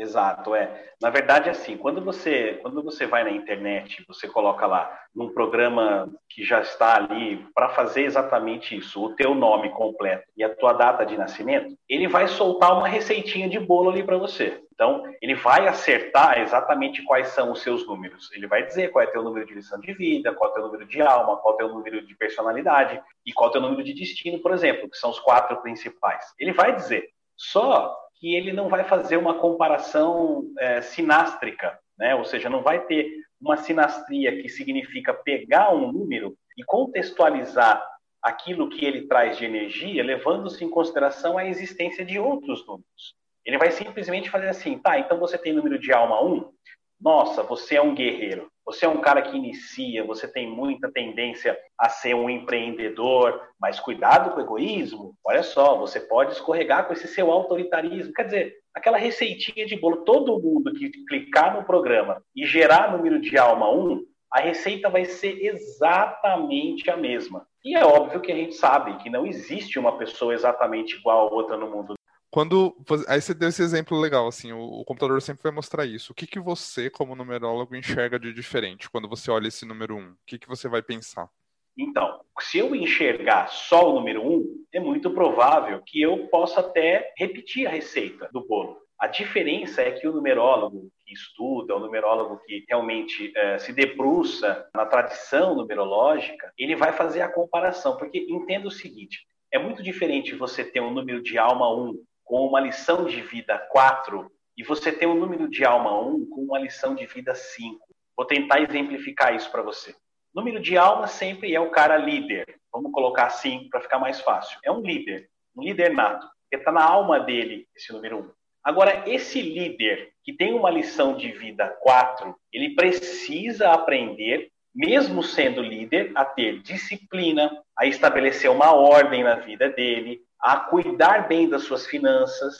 Exato, 0.00 0.54
é. 0.54 0.92
Na 0.98 1.10
verdade, 1.10 1.50
assim, 1.50 1.76
quando 1.76 2.02
você, 2.02 2.58
quando 2.62 2.82
você 2.82 3.06
vai 3.06 3.22
na 3.22 3.30
internet, 3.30 4.02
você 4.08 4.26
coloca 4.26 4.66
lá 4.66 4.98
num 5.14 5.28
programa 5.34 6.10
que 6.26 6.42
já 6.42 6.62
está 6.62 6.96
ali 6.96 7.46
para 7.54 7.68
fazer 7.68 8.04
exatamente 8.04 8.74
isso, 8.74 9.04
o 9.04 9.14
teu 9.14 9.34
nome 9.34 9.68
completo 9.68 10.24
e 10.34 10.42
a 10.42 10.54
tua 10.54 10.72
data 10.72 11.04
de 11.04 11.18
nascimento, 11.18 11.76
ele 11.86 12.08
vai 12.08 12.28
soltar 12.28 12.72
uma 12.78 12.88
receitinha 12.88 13.46
de 13.46 13.60
bolo 13.60 13.90
ali 13.90 14.02
para 14.02 14.16
você. 14.16 14.62
Então, 14.72 15.02
ele 15.20 15.34
vai 15.34 15.68
acertar 15.68 16.40
exatamente 16.40 17.02
quais 17.02 17.28
são 17.28 17.52
os 17.52 17.60
seus 17.60 17.86
números. 17.86 18.32
Ele 18.32 18.46
vai 18.46 18.64
dizer 18.64 18.90
qual 18.90 19.04
é 19.04 19.06
teu 19.06 19.22
número 19.22 19.44
de 19.44 19.52
lição 19.52 19.78
de 19.78 19.92
vida, 19.92 20.32
qual 20.32 20.50
é 20.50 20.54
teu 20.54 20.62
número 20.62 20.86
de 20.86 21.02
alma, 21.02 21.36
qual 21.36 21.56
é 21.56 21.58
teu 21.58 21.68
número 21.68 22.06
de 22.06 22.14
personalidade 22.14 22.98
e 23.26 23.34
qual 23.34 23.50
é 23.50 23.52
teu 23.52 23.60
número 23.60 23.84
de 23.84 23.92
destino, 23.92 24.38
por 24.38 24.52
exemplo, 24.52 24.88
que 24.88 24.96
são 24.96 25.10
os 25.10 25.20
quatro 25.20 25.60
principais. 25.60 26.24
Ele 26.38 26.54
vai 26.54 26.74
dizer. 26.74 27.10
Só 27.36 27.99
que 28.20 28.34
ele 28.34 28.52
não 28.52 28.68
vai 28.68 28.84
fazer 28.84 29.16
uma 29.16 29.38
comparação 29.38 30.44
é, 30.58 30.82
sinástrica, 30.82 31.78
né? 31.98 32.14
ou 32.14 32.24
seja, 32.24 32.50
não 32.50 32.62
vai 32.62 32.84
ter 32.84 33.10
uma 33.40 33.56
sinastria 33.56 34.40
que 34.42 34.48
significa 34.48 35.14
pegar 35.14 35.74
um 35.74 35.90
número 35.90 36.36
e 36.56 36.62
contextualizar 36.62 37.82
aquilo 38.22 38.68
que 38.68 38.84
ele 38.84 39.06
traz 39.06 39.38
de 39.38 39.46
energia, 39.46 40.04
levando-se 40.04 40.62
em 40.62 40.68
consideração 40.68 41.38
a 41.38 41.46
existência 41.46 42.04
de 42.04 42.18
outros 42.18 42.66
números. 42.66 43.14
Ele 43.46 43.56
vai 43.56 43.70
simplesmente 43.70 44.28
fazer 44.28 44.48
assim, 44.48 44.78
tá, 44.78 44.98
então 44.98 45.18
você 45.18 45.38
tem 45.38 45.54
número 45.54 45.78
de 45.78 45.90
alma 45.90 46.22
1, 46.22 46.52
nossa, 47.00 47.42
você 47.42 47.76
é 47.76 47.82
um 47.82 47.94
guerreiro, 47.94 48.52
você 48.70 48.86
é 48.86 48.88
um 48.88 49.00
cara 49.00 49.20
que 49.20 49.36
inicia, 49.36 50.04
você 50.04 50.28
tem 50.28 50.48
muita 50.48 50.88
tendência 50.92 51.58
a 51.76 51.88
ser 51.88 52.14
um 52.14 52.30
empreendedor, 52.30 53.40
mas 53.60 53.80
cuidado 53.80 54.30
com 54.30 54.38
o 54.38 54.44
egoísmo. 54.44 55.16
Olha 55.24 55.42
só, 55.42 55.76
você 55.76 55.98
pode 55.98 56.34
escorregar 56.34 56.86
com 56.86 56.92
esse 56.92 57.08
seu 57.08 57.32
autoritarismo. 57.32 58.12
Quer 58.12 58.26
dizer, 58.26 58.54
aquela 58.72 58.96
receitinha 58.96 59.66
de 59.66 59.76
bolo, 59.76 60.04
todo 60.04 60.40
mundo 60.40 60.72
que 60.72 60.88
clicar 61.08 61.56
no 61.56 61.64
programa 61.64 62.22
e 62.34 62.46
gerar 62.46 62.96
número 62.96 63.20
de 63.20 63.36
alma 63.36 63.68
1, 63.68 64.04
a 64.32 64.40
receita 64.40 64.88
vai 64.88 65.04
ser 65.04 65.44
exatamente 65.44 66.88
a 66.88 66.96
mesma. 66.96 67.44
E 67.64 67.76
é 67.76 67.84
óbvio 67.84 68.20
que 68.20 68.30
a 68.30 68.36
gente 68.36 68.54
sabe 68.54 68.98
que 68.98 69.10
não 69.10 69.26
existe 69.26 69.80
uma 69.80 69.98
pessoa 69.98 70.32
exatamente 70.32 70.94
igual 70.94 71.26
a 71.26 71.34
outra 71.34 71.56
no 71.56 71.68
mundo 71.68 71.94
quando. 72.30 72.76
Aí 73.08 73.20
você 73.20 73.34
deu 73.34 73.48
esse 73.48 73.62
exemplo 73.62 73.98
legal, 73.98 74.28
assim, 74.28 74.52
o, 74.52 74.60
o, 74.60 74.84
computador 74.84 75.20
sempre 75.20 75.42
vai 75.42 75.52
mostrar 75.52 75.84
isso. 75.84 76.12
O 76.12 76.14
que, 76.14 76.26
que 76.26 76.38
você, 76.38 76.88
como 76.88 77.16
numerólogo, 77.16 77.74
enxerga 77.74 78.18
de 78.18 78.32
diferente 78.32 78.88
quando 78.88 79.08
você 79.08 79.30
olha 79.30 79.48
esse 79.48 79.66
número 79.66 79.96
1? 79.96 80.10
O 80.10 80.16
que, 80.26 80.38
que 80.38 80.48
você 80.48 80.68
vai 80.68 80.82
pensar? 80.82 81.28
Então, 81.76 82.20
se 82.40 82.58
eu 82.58 82.74
enxergar 82.74 83.48
só 83.48 83.90
o 83.90 83.94
número 83.94 84.26
1, 84.26 84.66
é 84.74 84.80
muito 84.80 85.10
provável 85.10 85.82
que 85.84 86.00
eu 86.00 86.28
possa 86.28 86.60
até 86.60 87.12
repetir 87.16 87.66
a 87.66 87.70
receita 87.70 88.28
do 88.32 88.46
bolo. 88.46 88.78
A 88.98 89.06
diferença 89.06 89.80
é 89.80 89.92
que 89.92 90.06
o 90.06 90.12
numerólogo 90.12 90.90
que 91.06 91.14
estuda, 91.14 91.74
o 91.74 91.80
numerólogo 91.80 92.38
que 92.44 92.64
realmente 92.68 93.32
é, 93.34 93.58
se 93.58 93.72
debruça 93.72 94.68
na 94.74 94.84
tradição 94.84 95.54
numerológica, 95.56 96.52
ele 96.58 96.76
vai 96.76 96.92
fazer 96.92 97.22
a 97.22 97.32
comparação, 97.32 97.96
porque 97.96 98.26
entenda 98.28 98.68
o 98.68 98.70
seguinte: 98.70 99.26
é 99.50 99.58
muito 99.58 99.82
diferente 99.82 100.34
você 100.34 100.62
ter 100.62 100.80
um 100.80 100.92
número 100.92 101.22
de 101.22 101.38
alma 101.38 101.74
1 101.74 101.94
com 102.30 102.46
uma 102.46 102.60
lição 102.60 103.06
de 103.06 103.20
vida 103.22 103.58
4 103.58 104.30
e 104.56 104.62
você 104.62 104.92
tem 104.92 105.08
um 105.08 105.16
número 105.16 105.50
de 105.50 105.64
alma 105.64 106.00
1 106.00 106.30
com 106.30 106.42
uma 106.42 106.60
lição 106.60 106.94
de 106.94 107.04
vida 107.04 107.34
5. 107.34 107.84
Vou 108.16 108.24
tentar 108.24 108.60
exemplificar 108.60 109.34
isso 109.34 109.50
para 109.50 109.62
você. 109.62 109.96
Número 110.32 110.60
de 110.60 110.78
alma 110.78 111.08
sempre 111.08 111.52
é 111.52 111.58
o 111.58 111.72
cara 111.72 111.96
líder. 111.96 112.46
Vamos 112.72 112.92
colocar 112.92 113.26
assim 113.26 113.68
para 113.68 113.80
ficar 113.80 113.98
mais 113.98 114.20
fácil. 114.20 114.60
É 114.64 114.70
um 114.70 114.80
líder, 114.80 115.28
um 115.56 115.64
líder 115.64 115.92
nato, 115.92 116.24
porque 116.42 116.54
está 116.54 116.70
na 116.70 116.84
alma 116.84 117.18
dele 117.18 117.66
esse 117.74 117.92
número 117.92 118.20
1. 118.20 118.30
Agora, 118.62 119.10
esse 119.10 119.42
líder 119.42 120.12
que 120.22 120.32
tem 120.32 120.54
uma 120.54 120.70
lição 120.70 121.16
de 121.16 121.32
vida 121.32 121.66
4, 121.80 122.32
ele 122.52 122.76
precisa 122.76 123.72
aprender, 123.72 124.52
mesmo 124.72 125.20
sendo 125.24 125.60
líder, 125.60 126.12
a 126.14 126.24
ter 126.24 126.62
disciplina, 126.62 127.50
a 127.76 127.86
estabelecer 127.86 128.48
uma 128.48 128.72
ordem 128.72 129.24
na 129.24 129.34
vida 129.34 129.68
dele, 129.68 130.22
a 130.42 130.58
cuidar 130.58 131.28
bem 131.28 131.48
das 131.48 131.64
suas 131.64 131.86
finanças, 131.86 132.56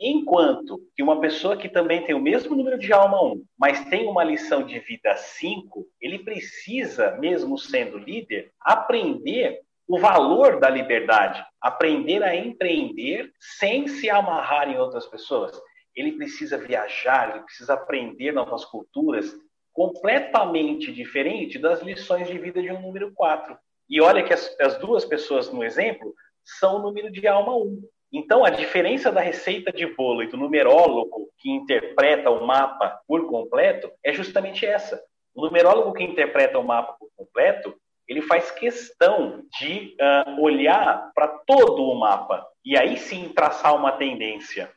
enquanto 0.00 0.80
que 0.94 1.02
uma 1.02 1.20
pessoa 1.20 1.56
que 1.56 1.68
também 1.68 2.04
tem 2.04 2.14
o 2.14 2.20
mesmo 2.20 2.54
número 2.54 2.78
de 2.78 2.92
alma 2.92 3.22
1, 3.22 3.44
mas 3.58 3.84
tem 3.86 4.06
uma 4.06 4.22
lição 4.22 4.62
de 4.62 4.78
vida 4.80 5.16
5, 5.16 5.86
ele 6.00 6.20
precisa, 6.20 7.16
mesmo 7.18 7.58
sendo 7.58 7.98
líder, 7.98 8.52
aprender 8.60 9.60
o 9.88 9.98
valor 9.98 10.60
da 10.60 10.68
liberdade, 10.68 11.42
aprender 11.60 12.22
a 12.22 12.36
empreender 12.36 13.32
sem 13.58 13.88
se 13.88 14.10
amarrar 14.10 14.68
em 14.68 14.78
outras 14.78 15.06
pessoas. 15.06 15.58
Ele 15.96 16.12
precisa 16.12 16.58
viajar, 16.58 17.30
ele 17.30 17.44
precisa 17.44 17.72
aprender 17.72 18.32
novas 18.32 18.64
culturas, 18.66 19.34
completamente 19.72 20.92
diferente 20.92 21.58
das 21.58 21.82
lições 21.82 22.28
de 22.28 22.38
vida 22.38 22.60
de 22.60 22.70
um 22.70 22.82
número 22.82 23.12
4. 23.14 23.56
E 23.88 24.00
olha 24.00 24.22
que 24.22 24.34
as, 24.34 24.54
as 24.60 24.78
duas 24.78 25.04
pessoas 25.04 25.50
no 25.50 25.64
exemplo 25.64 26.14
são 26.58 26.76
o 26.76 26.82
número 26.82 27.10
de 27.10 27.26
alma 27.26 27.54
1. 27.54 27.82
Então, 28.12 28.44
a 28.44 28.50
diferença 28.50 29.12
da 29.12 29.20
receita 29.20 29.70
de 29.70 29.86
bolo 29.86 30.22
e 30.22 30.28
do 30.28 30.36
numerólogo 30.36 31.28
que 31.38 31.50
interpreta 31.50 32.30
o 32.30 32.46
mapa 32.46 33.00
por 33.06 33.28
completo 33.28 33.90
é 34.02 34.12
justamente 34.12 34.64
essa. 34.64 35.02
O 35.34 35.44
numerólogo 35.44 35.92
que 35.92 36.02
interpreta 36.02 36.58
o 36.58 36.64
mapa 36.64 36.96
por 36.98 37.10
completo, 37.16 37.74
ele 38.08 38.22
faz 38.22 38.50
questão 38.50 39.42
de 39.60 39.94
uh, 40.00 40.42
olhar 40.42 41.12
para 41.14 41.28
todo 41.46 41.82
o 41.84 41.94
mapa 41.94 42.46
e 42.64 42.78
aí 42.78 42.96
sim 42.96 43.28
traçar 43.28 43.76
uma 43.76 43.92
tendência. 43.92 44.72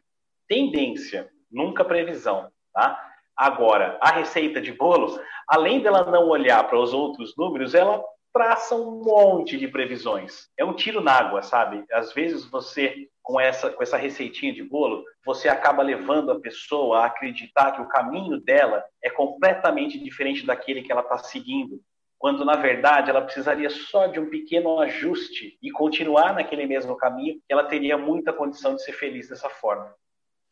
Tendência, 0.48 1.30
nunca 1.50 1.86
previsão, 1.86 2.52
tá? 2.74 3.02
Agora, 3.36 3.98
a 4.02 4.12
receita 4.12 4.60
de 4.60 4.74
bolo, 4.74 5.18
além 5.48 5.80
dela 5.80 6.04
não 6.12 6.28
olhar 6.28 6.68
para 6.68 6.78
os 6.78 6.94
outros 6.94 7.34
números, 7.38 7.74
ela 7.74 8.04
traça 8.34 8.76
um 8.76 9.04
monte 9.04 9.58
de 9.58 9.68
previsões. 9.68 10.50
É 10.58 10.64
um 10.64 10.74
tiro 10.74 11.02
na 11.02 11.14
água, 11.14 11.42
sabe? 11.42 11.84
Às 11.92 12.14
vezes 12.14 12.46
você, 12.46 13.08
com 13.22 13.40
essa, 13.40 13.70
com 13.70 13.84
essa 13.84 13.98
receitinha 13.98 14.54
de 14.54 14.64
bolo, 14.64 15.04
você 15.26 15.50
acaba 15.50 15.84
levando 15.84 16.32
a 16.32 16.40
pessoa 16.40 17.00
a 17.00 17.06
acreditar 17.06 17.74
que 17.74 17.82
o 17.82 17.88
caminho 17.88 18.40
dela 18.40 18.84
é 19.04 19.10
completamente 19.10 20.00
diferente 20.00 20.46
daquele 20.46 20.82
que 20.82 20.92
ela 20.92 21.02
está 21.02 21.18
seguindo. 21.18 21.82
Quando, 22.18 22.46
na 22.46 22.56
verdade, 22.56 23.10
ela 23.10 23.22
precisaria 23.22 23.70
só 23.70 24.06
de 24.06 24.20
um 24.20 24.30
pequeno 24.30 24.80
ajuste 24.80 25.58
e 25.62 25.72
continuar 25.72 26.34
naquele 26.34 26.68
mesmo 26.68 26.96
caminho, 26.96 27.42
ela 27.50 27.64
teria 27.64 27.98
muita 27.98 28.32
condição 28.32 28.76
de 28.76 28.84
ser 28.84 28.94
feliz 28.94 29.28
dessa 29.28 29.50
forma. 29.50 29.92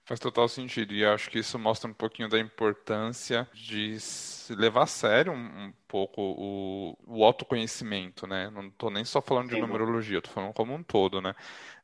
Faz 0.03 0.19
total 0.19 0.47
sentido, 0.47 0.91
e 0.95 1.05
acho 1.05 1.29
que 1.29 1.37
isso 1.37 1.59
mostra 1.59 1.87
um 1.87 1.93
pouquinho 1.93 2.27
da 2.27 2.39
importância 2.39 3.47
de 3.53 3.93
se 4.49 4.55
levar 4.55 4.83
a 4.83 4.87
sério 4.87 5.31
um, 5.31 5.35
um 5.35 5.73
pouco 5.87 6.21
o, 6.21 6.97
o, 7.05 7.23
autoconhecimento, 7.23 8.25
né? 8.25 8.49
Não 8.49 8.67
estou 8.67 8.89
nem 8.89 9.05
só 9.05 9.21
falando 9.21 9.49
de 9.49 9.55
Sim. 9.55 9.61
numerologia, 9.61 10.17
estou 10.17 10.33
falando 10.33 10.53
como 10.53 10.73
um 10.73 10.81
todo, 10.81 11.21
né? 11.21 11.35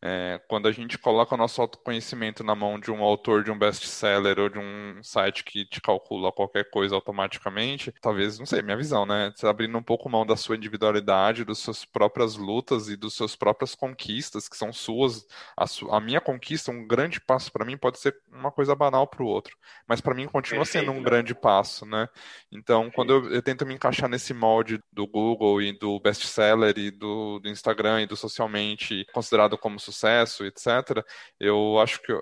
É, 0.01 0.39
quando 0.47 0.67
a 0.67 0.71
gente 0.71 0.97
coloca 0.97 1.33
o 1.33 1.37
nosso 1.37 1.61
autoconhecimento 1.61 2.43
na 2.43 2.53
mão 2.55 2.79
de 2.79 2.91
um 2.91 3.03
autor 3.03 3.43
de 3.43 3.51
um 3.51 3.57
best-seller 3.57 4.39
ou 4.39 4.49
de 4.49 4.59
um 4.59 5.01
site 5.01 5.43
que 5.43 5.65
te 5.65 5.81
calcula 5.81 6.31
qualquer 6.31 6.69
coisa 6.69 6.93
automaticamente, 6.93 7.91
talvez, 8.01 8.37
não 8.37 8.45
sei, 8.45 8.61
minha 8.61 8.77
visão, 8.77 9.05
né? 9.05 9.31
Você 9.35 9.47
abrindo 9.47 9.77
um 9.77 9.83
pouco 9.83 10.09
mão 10.09 10.25
da 10.25 10.35
sua 10.35 10.55
individualidade, 10.55 11.45
das 11.45 11.59
suas 11.59 11.85
próprias 11.85 12.35
lutas 12.35 12.89
e 12.89 12.97
das 12.97 13.13
suas 13.13 13.35
próprias 13.35 13.73
conquistas, 13.75 14.49
que 14.49 14.57
são 14.57 14.73
suas. 14.73 15.25
A, 15.57 15.67
su 15.67 15.89
a 15.91 15.99
minha 15.99 16.21
conquista, 16.21 16.71
um 16.71 16.85
grande 16.85 17.19
passo 17.19 17.51
para 17.51 17.65
mim, 17.65 17.77
pode 17.77 17.99
ser 17.99 18.15
uma 18.31 18.51
coisa 18.51 18.75
banal 18.75 19.07
para 19.07 19.23
o 19.23 19.27
outro, 19.27 19.55
mas 19.87 20.01
para 20.01 20.13
mim 20.13 20.27
continua 20.27 20.63
Perfeito, 20.63 20.85
sendo 20.85 20.95
um 20.95 21.01
né? 21.01 21.03
grande 21.03 21.33
passo, 21.33 21.85
né? 21.85 22.07
Então, 22.55 22.89
quando 22.91 23.11
eu, 23.13 23.29
eu, 23.31 23.41
tento 23.41 23.65
me 23.65 23.73
encaixar 23.73 24.09
nesse 24.09 24.33
molde 24.33 24.79
do 24.91 25.05
Google 25.05 25.61
e 25.61 25.77
do 25.77 25.99
best-seller 25.99 26.77
e 26.77 26.89
do, 26.89 27.39
do 27.39 27.49
Instagram 27.49 28.01
e 28.01 28.07
do 28.07 28.15
socialmente 28.15 29.05
considerado 29.13 29.57
como 29.57 29.79
sucesso, 29.79 30.45
etc., 30.45 31.03
eu 31.39 31.79
acho 31.79 32.01
que 32.01 32.13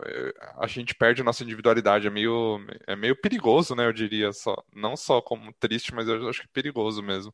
a 0.58 0.68
gente 0.68 0.96
perde 0.96 1.22
a 1.22 1.25
nossa 1.25 1.44
individualidade. 1.44 2.08
É 2.08 2.10
meio, 2.10 2.60
é 2.88 2.96
meio 2.96 3.16
perigoso, 3.16 3.75
né? 3.75 3.86
Eu 3.86 3.94
diria, 3.94 4.34
só, 4.34 4.56
não 4.74 4.98
só 4.98 5.22
como 5.22 5.54
triste, 5.60 5.94
mas 5.94 6.08
eu 6.08 6.28
acho 6.28 6.42
que 6.42 6.48
é 6.48 6.54
perigoso 6.54 7.02
mesmo. 7.02 7.34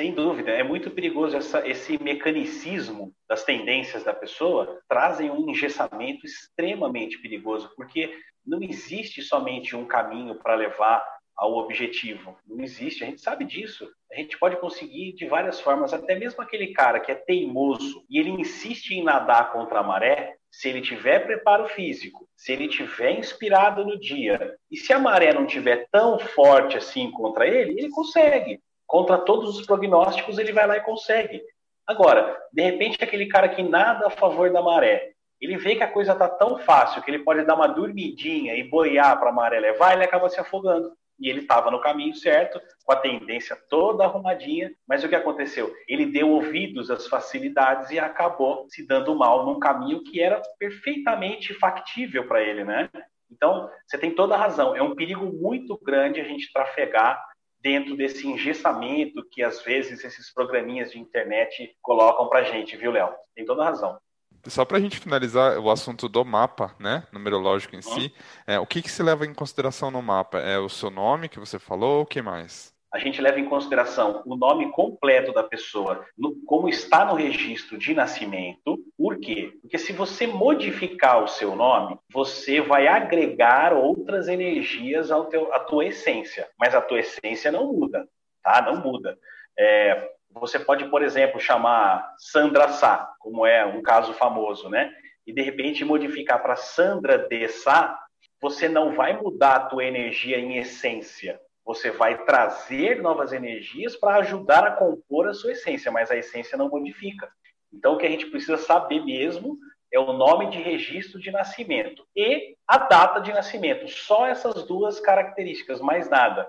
Sem 0.00 0.14
dúvida, 0.14 0.50
é 0.50 0.62
muito 0.62 0.90
perigoso 0.90 1.36
essa, 1.36 1.68
esse 1.68 2.02
mecanicismo 2.02 3.12
das 3.28 3.44
tendências 3.44 4.02
da 4.02 4.14
pessoa 4.14 4.80
trazem 4.88 5.30
um 5.30 5.50
engessamento 5.50 6.24
extremamente 6.24 7.18
perigoso, 7.18 7.70
porque 7.76 8.10
não 8.46 8.62
existe 8.62 9.20
somente 9.20 9.76
um 9.76 9.84
caminho 9.84 10.36
para 10.36 10.54
levar 10.54 11.04
ao 11.40 11.56
objetivo. 11.56 12.36
Não 12.46 12.62
existe, 12.62 13.02
a 13.02 13.06
gente 13.06 13.22
sabe 13.22 13.46
disso. 13.46 13.88
A 14.12 14.16
gente 14.16 14.38
pode 14.38 14.56
conseguir 14.56 15.14
de 15.14 15.26
várias 15.26 15.58
formas, 15.58 15.94
até 15.94 16.14
mesmo 16.14 16.42
aquele 16.42 16.74
cara 16.74 17.00
que 17.00 17.10
é 17.10 17.14
teimoso 17.14 18.04
e 18.10 18.20
ele 18.20 18.28
insiste 18.28 18.90
em 18.90 19.02
nadar 19.02 19.50
contra 19.50 19.78
a 19.78 19.82
maré, 19.82 20.36
se 20.50 20.68
ele 20.68 20.82
tiver 20.82 21.20
preparo 21.20 21.66
físico, 21.68 22.28
se 22.36 22.52
ele 22.52 22.68
tiver 22.68 23.18
inspirado 23.18 23.86
no 23.86 23.98
dia, 23.98 24.54
e 24.70 24.76
se 24.76 24.92
a 24.92 24.98
maré 24.98 25.32
não 25.32 25.46
tiver 25.46 25.86
tão 25.90 26.18
forte 26.18 26.76
assim 26.76 27.10
contra 27.10 27.46
ele, 27.46 27.78
ele 27.78 27.88
consegue. 27.88 28.60
Contra 28.86 29.16
todos 29.16 29.58
os 29.58 29.64
prognósticos, 29.64 30.36
ele 30.38 30.52
vai 30.52 30.66
lá 30.66 30.76
e 30.76 30.82
consegue. 30.82 31.40
Agora, 31.86 32.36
de 32.52 32.62
repente, 32.62 33.02
aquele 33.02 33.26
cara 33.26 33.48
que 33.48 33.62
nada 33.62 34.08
a 34.08 34.10
favor 34.10 34.52
da 34.52 34.60
maré, 34.60 35.12
ele 35.40 35.56
vê 35.56 35.74
que 35.74 35.82
a 35.82 35.90
coisa 35.90 36.12
está 36.12 36.28
tão 36.28 36.58
fácil 36.58 37.00
que 37.00 37.10
ele 37.10 37.24
pode 37.24 37.44
dar 37.44 37.54
uma 37.54 37.68
dormidinha 37.68 38.54
e 38.56 38.68
boiar 38.68 39.18
para 39.18 39.30
a 39.30 39.32
maré 39.32 39.58
levar, 39.58 39.94
ele 39.94 40.04
acaba 40.04 40.28
se 40.28 40.38
afogando 40.38 40.92
e 41.20 41.28
ele 41.28 41.40
estava 41.40 41.70
no 41.70 41.80
caminho 41.80 42.14
certo, 42.14 42.60
com 42.84 42.92
a 42.92 42.96
tendência 42.96 43.56
toda 43.68 44.04
arrumadinha, 44.04 44.72
mas 44.88 45.04
o 45.04 45.08
que 45.08 45.14
aconteceu? 45.14 45.72
Ele 45.86 46.06
deu 46.06 46.30
ouvidos 46.30 46.90
às 46.90 47.06
facilidades 47.06 47.90
e 47.90 47.98
acabou 47.98 48.66
se 48.68 48.86
dando 48.86 49.14
mal 49.14 49.44
num 49.44 49.60
caminho 49.60 50.02
que 50.02 50.20
era 50.20 50.40
perfeitamente 50.58 51.52
factível 51.54 52.26
para 52.26 52.42
ele, 52.42 52.64
né? 52.64 52.88
Então, 53.30 53.70
você 53.86 53.96
tem 53.96 54.14
toda 54.14 54.34
a 54.34 54.38
razão, 54.38 54.74
é 54.74 54.82
um 54.82 54.94
perigo 54.94 55.26
muito 55.26 55.78
grande 55.82 56.20
a 56.20 56.24
gente 56.24 56.52
trafegar 56.52 57.22
dentro 57.60 57.96
desse 57.96 58.26
engessamento 58.26 59.24
que 59.30 59.42
às 59.42 59.62
vezes 59.62 60.02
esses 60.02 60.32
programinhas 60.32 60.90
de 60.90 60.98
internet 60.98 61.76
colocam 61.82 62.28
para 62.28 62.42
gente, 62.42 62.76
viu, 62.76 62.90
Léo? 62.90 63.14
Tem 63.34 63.44
toda 63.44 63.62
a 63.62 63.66
razão. 63.66 63.98
Só 64.46 64.64
para 64.64 64.78
a 64.78 64.80
gente 64.80 64.98
finalizar 64.98 65.58
o 65.58 65.70
assunto 65.70 66.08
do 66.08 66.24
mapa, 66.24 66.74
né, 66.78 67.04
numerológico 67.12 67.76
em 67.76 67.82
si, 67.82 68.12
é, 68.46 68.58
o 68.58 68.66
que, 68.66 68.82
que 68.82 68.90
se 68.90 69.02
leva 69.02 69.26
em 69.26 69.34
consideração 69.34 69.90
no 69.90 70.02
mapa? 70.02 70.38
É 70.38 70.58
o 70.58 70.68
seu 70.68 70.90
nome 70.90 71.28
que 71.28 71.38
você 71.38 71.58
falou, 71.58 72.02
o 72.02 72.06
que 72.06 72.22
mais? 72.22 72.74
a 72.92 72.98
gente 72.98 73.20
leva 73.20 73.38
em 73.38 73.48
consideração 73.48 74.22
o 74.26 74.36
nome 74.36 74.70
completo 74.72 75.32
da 75.32 75.44
pessoa, 75.44 76.04
no, 76.18 76.34
como 76.44 76.68
está 76.68 77.04
no 77.04 77.14
registro 77.14 77.78
de 77.78 77.94
nascimento. 77.94 78.82
Por 78.98 79.18
quê? 79.20 79.56
Porque 79.62 79.78
se 79.78 79.92
você 79.92 80.26
modificar 80.26 81.22
o 81.22 81.28
seu 81.28 81.54
nome, 81.54 81.96
você 82.12 82.60
vai 82.60 82.88
agregar 82.88 83.72
outras 83.72 84.26
energias 84.26 85.10
ao 85.10 85.26
teu, 85.26 85.52
à 85.54 85.60
tua 85.60 85.86
essência, 85.86 86.48
mas 86.58 86.74
a 86.74 86.80
tua 86.80 86.98
essência 86.98 87.52
não 87.52 87.72
muda, 87.72 88.08
tá? 88.42 88.60
Não 88.60 88.82
muda. 88.82 89.16
É, 89.56 90.10
você 90.32 90.58
pode, 90.58 90.84
por 90.86 91.02
exemplo, 91.02 91.40
chamar 91.40 92.14
Sandra 92.18 92.68
Sá, 92.68 93.12
como 93.18 93.46
é 93.46 93.64
um 93.64 93.82
caso 93.82 94.12
famoso, 94.14 94.68
né? 94.68 94.92
E 95.26 95.32
de 95.32 95.42
repente 95.42 95.84
modificar 95.84 96.40
para 96.42 96.56
Sandra 96.56 97.18
de 97.18 97.48
Sá, 97.48 97.98
você 98.40 98.68
não 98.68 98.94
vai 98.94 99.20
mudar 99.20 99.56
a 99.56 99.66
tua 99.66 99.84
energia 99.84 100.38
em 100.38 100.56
essência, 100.56 101.40
você 101.64 101.90
vai 101.90 102.24
trazer 102.24 103.02
novas 103.02 103.32
energias 103.32 103.96
para 103.96 104.16
ajudar 104.16 104.64
a 104.64 104.72
compor 104.72 105.28
a 105.28 105.34
sua 105.34 105.52
essência, 105.52 105.90
mas 105.90 106.10
a 106.10 106.16
essência 106.16 106.56
não 106.56 106.68
modifica. 106.68 107.30
Então, 107.72 107.94
o 107.94 107.96
que 107.98 108.06
a 108.06 108.10
gente 108.10 108.26
precisa 108.26 108.56
saber 108.56 109.04
mesmo 109.04 109.58
é 109.92 109.98
o 109.98 110.12
nome 110.12 110.50
de 110.50 110.58
registro 110.58 111.20
de 111.20 111.30
nascimento 111.30 112.06
e 112.16 112.56
a 112.66 112.78
data 112.78 113.20
de 113.20 113.32
nascimento. 113.32 113.88
Só 113.88 114.26
essas 114.26 114.64
duas 114.64 115.00
características, 115.00 115.80
mais 115.80 116.08
nada. 116.08 116.48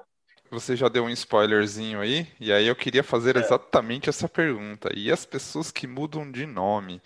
Você 0.51 0.75
já 0.75 0.89
deu 0.89 1.05
um 1.05 1.09
spoilerzinho 1.09 2.01
aí, 2.01 2.27
e 2.37 2.51
aí 2.51 2.67
eu 2.67 2.75
queria 2.75 3.03
fazer 3.03 3.37
é. 3.37 3.39
exatamente 3.39 4.09
essa 4.09 4.27
pergunta. 4.27 4.89
E 4.93 5.09
as 5.09 5.25
pessoas 5.25 5.71
que 5.71 5.87
mudam 5.87 6.29
de 6.29 6.45
nome? 6.45 7.01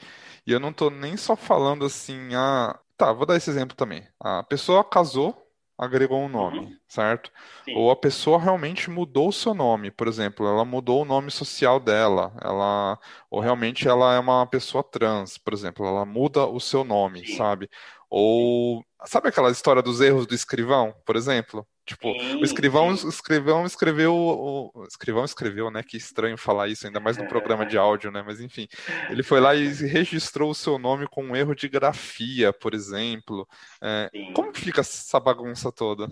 E 0.48 0.52
eu 0.52 0.60
não 0.60 0.70
estou 0.72 0.90
nem 0.90 1.16
só 1.16 1.36
falando 1.36 1.86
assim, 1.86 2.34
ah, 2.34 2.78
tá, 2.98 3.14
vou 3.14 3.26
dar 3.26 3.38
esse 3.38 3.50
exemplo 3.50 3.76
também. 3.76 4.04
A 4.20 4.42
pessoa 4.42 4.84
casou, 4.84 5.46
agregou 5.78 6.24
um 6.24 6.28
nome, 6.28 6.60
uhum. 6.60 6.78
certo? 6.88 7.32
Sim. 7.66 7.76
Ou 7.76 7.92
a 7.92 7.96
pessoa 7.96 8.40
realmente 8.40 8.90
mudou 8.90 9.30
o 9.30 9.34
seu 9.34 9.54
nome, 9.54 9.92
por 9.92 10.08
exemplo, 10.08 10.48
ela 10.48 10.66
mudou 10.66 11.04
o 11.04 11.06
nome 11.06 11.30
social 11.30 11.80
dela, 11.80 12.34
ela 12.42 12.98
ou 13.30 13.40
realmente 13.40 13.88
ela 13.88 14.16
é 14.16 14.20
uma 14.20 14.46
pessoa 14.48 14.84
trans, 14.84 15.38
por 15.38 15.54
exemplo, 15.54 15.86
ela 15.86 16.06
muda 16.06 16.48
o 16.48 16.60
seu 16.60 16.84
nome, 16.84 17.26
Sim. 17.28 17.38
sabe? 17.38 17.70
Ou 18.10 18.84
sabe 19.06 19.28
aquela 19.30 19.52
história 19.52 19.82
dos 19.84 20.02
erros 20.02 20.26
do 20.26 20.34
escrivão, 20.34 20.96
por 21.06 21.16
exemplo? 21.16 21.68
Tipo, 21.86 22.14
sim, 22.14 22.38
o 22.38 22.44
escrivão, 22.44 22.98
sim. 22.98 23.08
escrivão 23.08 23.66
escreveu. 23.66 24.16
O 24.16 24.86
escrivão 24.88 25.24
escreveu, 25.24 25.70
né? 25.70 25.84
Que 25.84 25.98
estranho 25.98 26.38
falar 26.38 26.68
isso, 26.68 26.88
ainda 26.88 27.00
mais 27.00 27.18
no 27.18 27.28
programa 27.28 27.66
de 27.66 27.78
áudio, 27.78 28.12
né? 28.12 28.24
Mas 28.26 28.42
enfim, 28.42 28.68
ele 29.10 29.22
foi 29.22 29.40
lá 29.40 29.54
e 29.54 29.68
registrou 29.68 30.50
o 30.50 30.56
seu 30.56 30.80
nome 30.80 31.08
com 31.08 31.24
um 31.24 31.36
erro 31.36 31.54
de 31.54 31.70
grafia, 31.70 32.52
por 32.52 32.74
exemplo. 32.74 33.48
É, 33.82 34.10
como 34.34 34.52
fica 34.54 34.82
essa 34.82 35.20
bagunça 35.20 35.72
toda? 35.72 36.10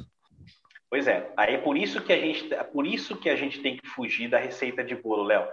Pois 0.89 1.08
é, 1.08 1.27
aí 1.36 1.56
é 1.56 1.58
por 1.58 1.75
isso 1.75 2.00
que 2.01 2.13
a 2.13 2.20
gente, 2.20 2.53
é 2.53 2.63
por 2.63 2.86
isso 2.86 3.18
que 3.18 3.27
a 3.27 3.36
gente 3.36 3.60
tem 3.62 3.75
que 3.75 3.88
fugir 3.88 4.30
da 4.30 4.38
receita 4.38 4.84
de 4.84 4.96
bolo, 4.96 5.24
Léo. 5.24 5.48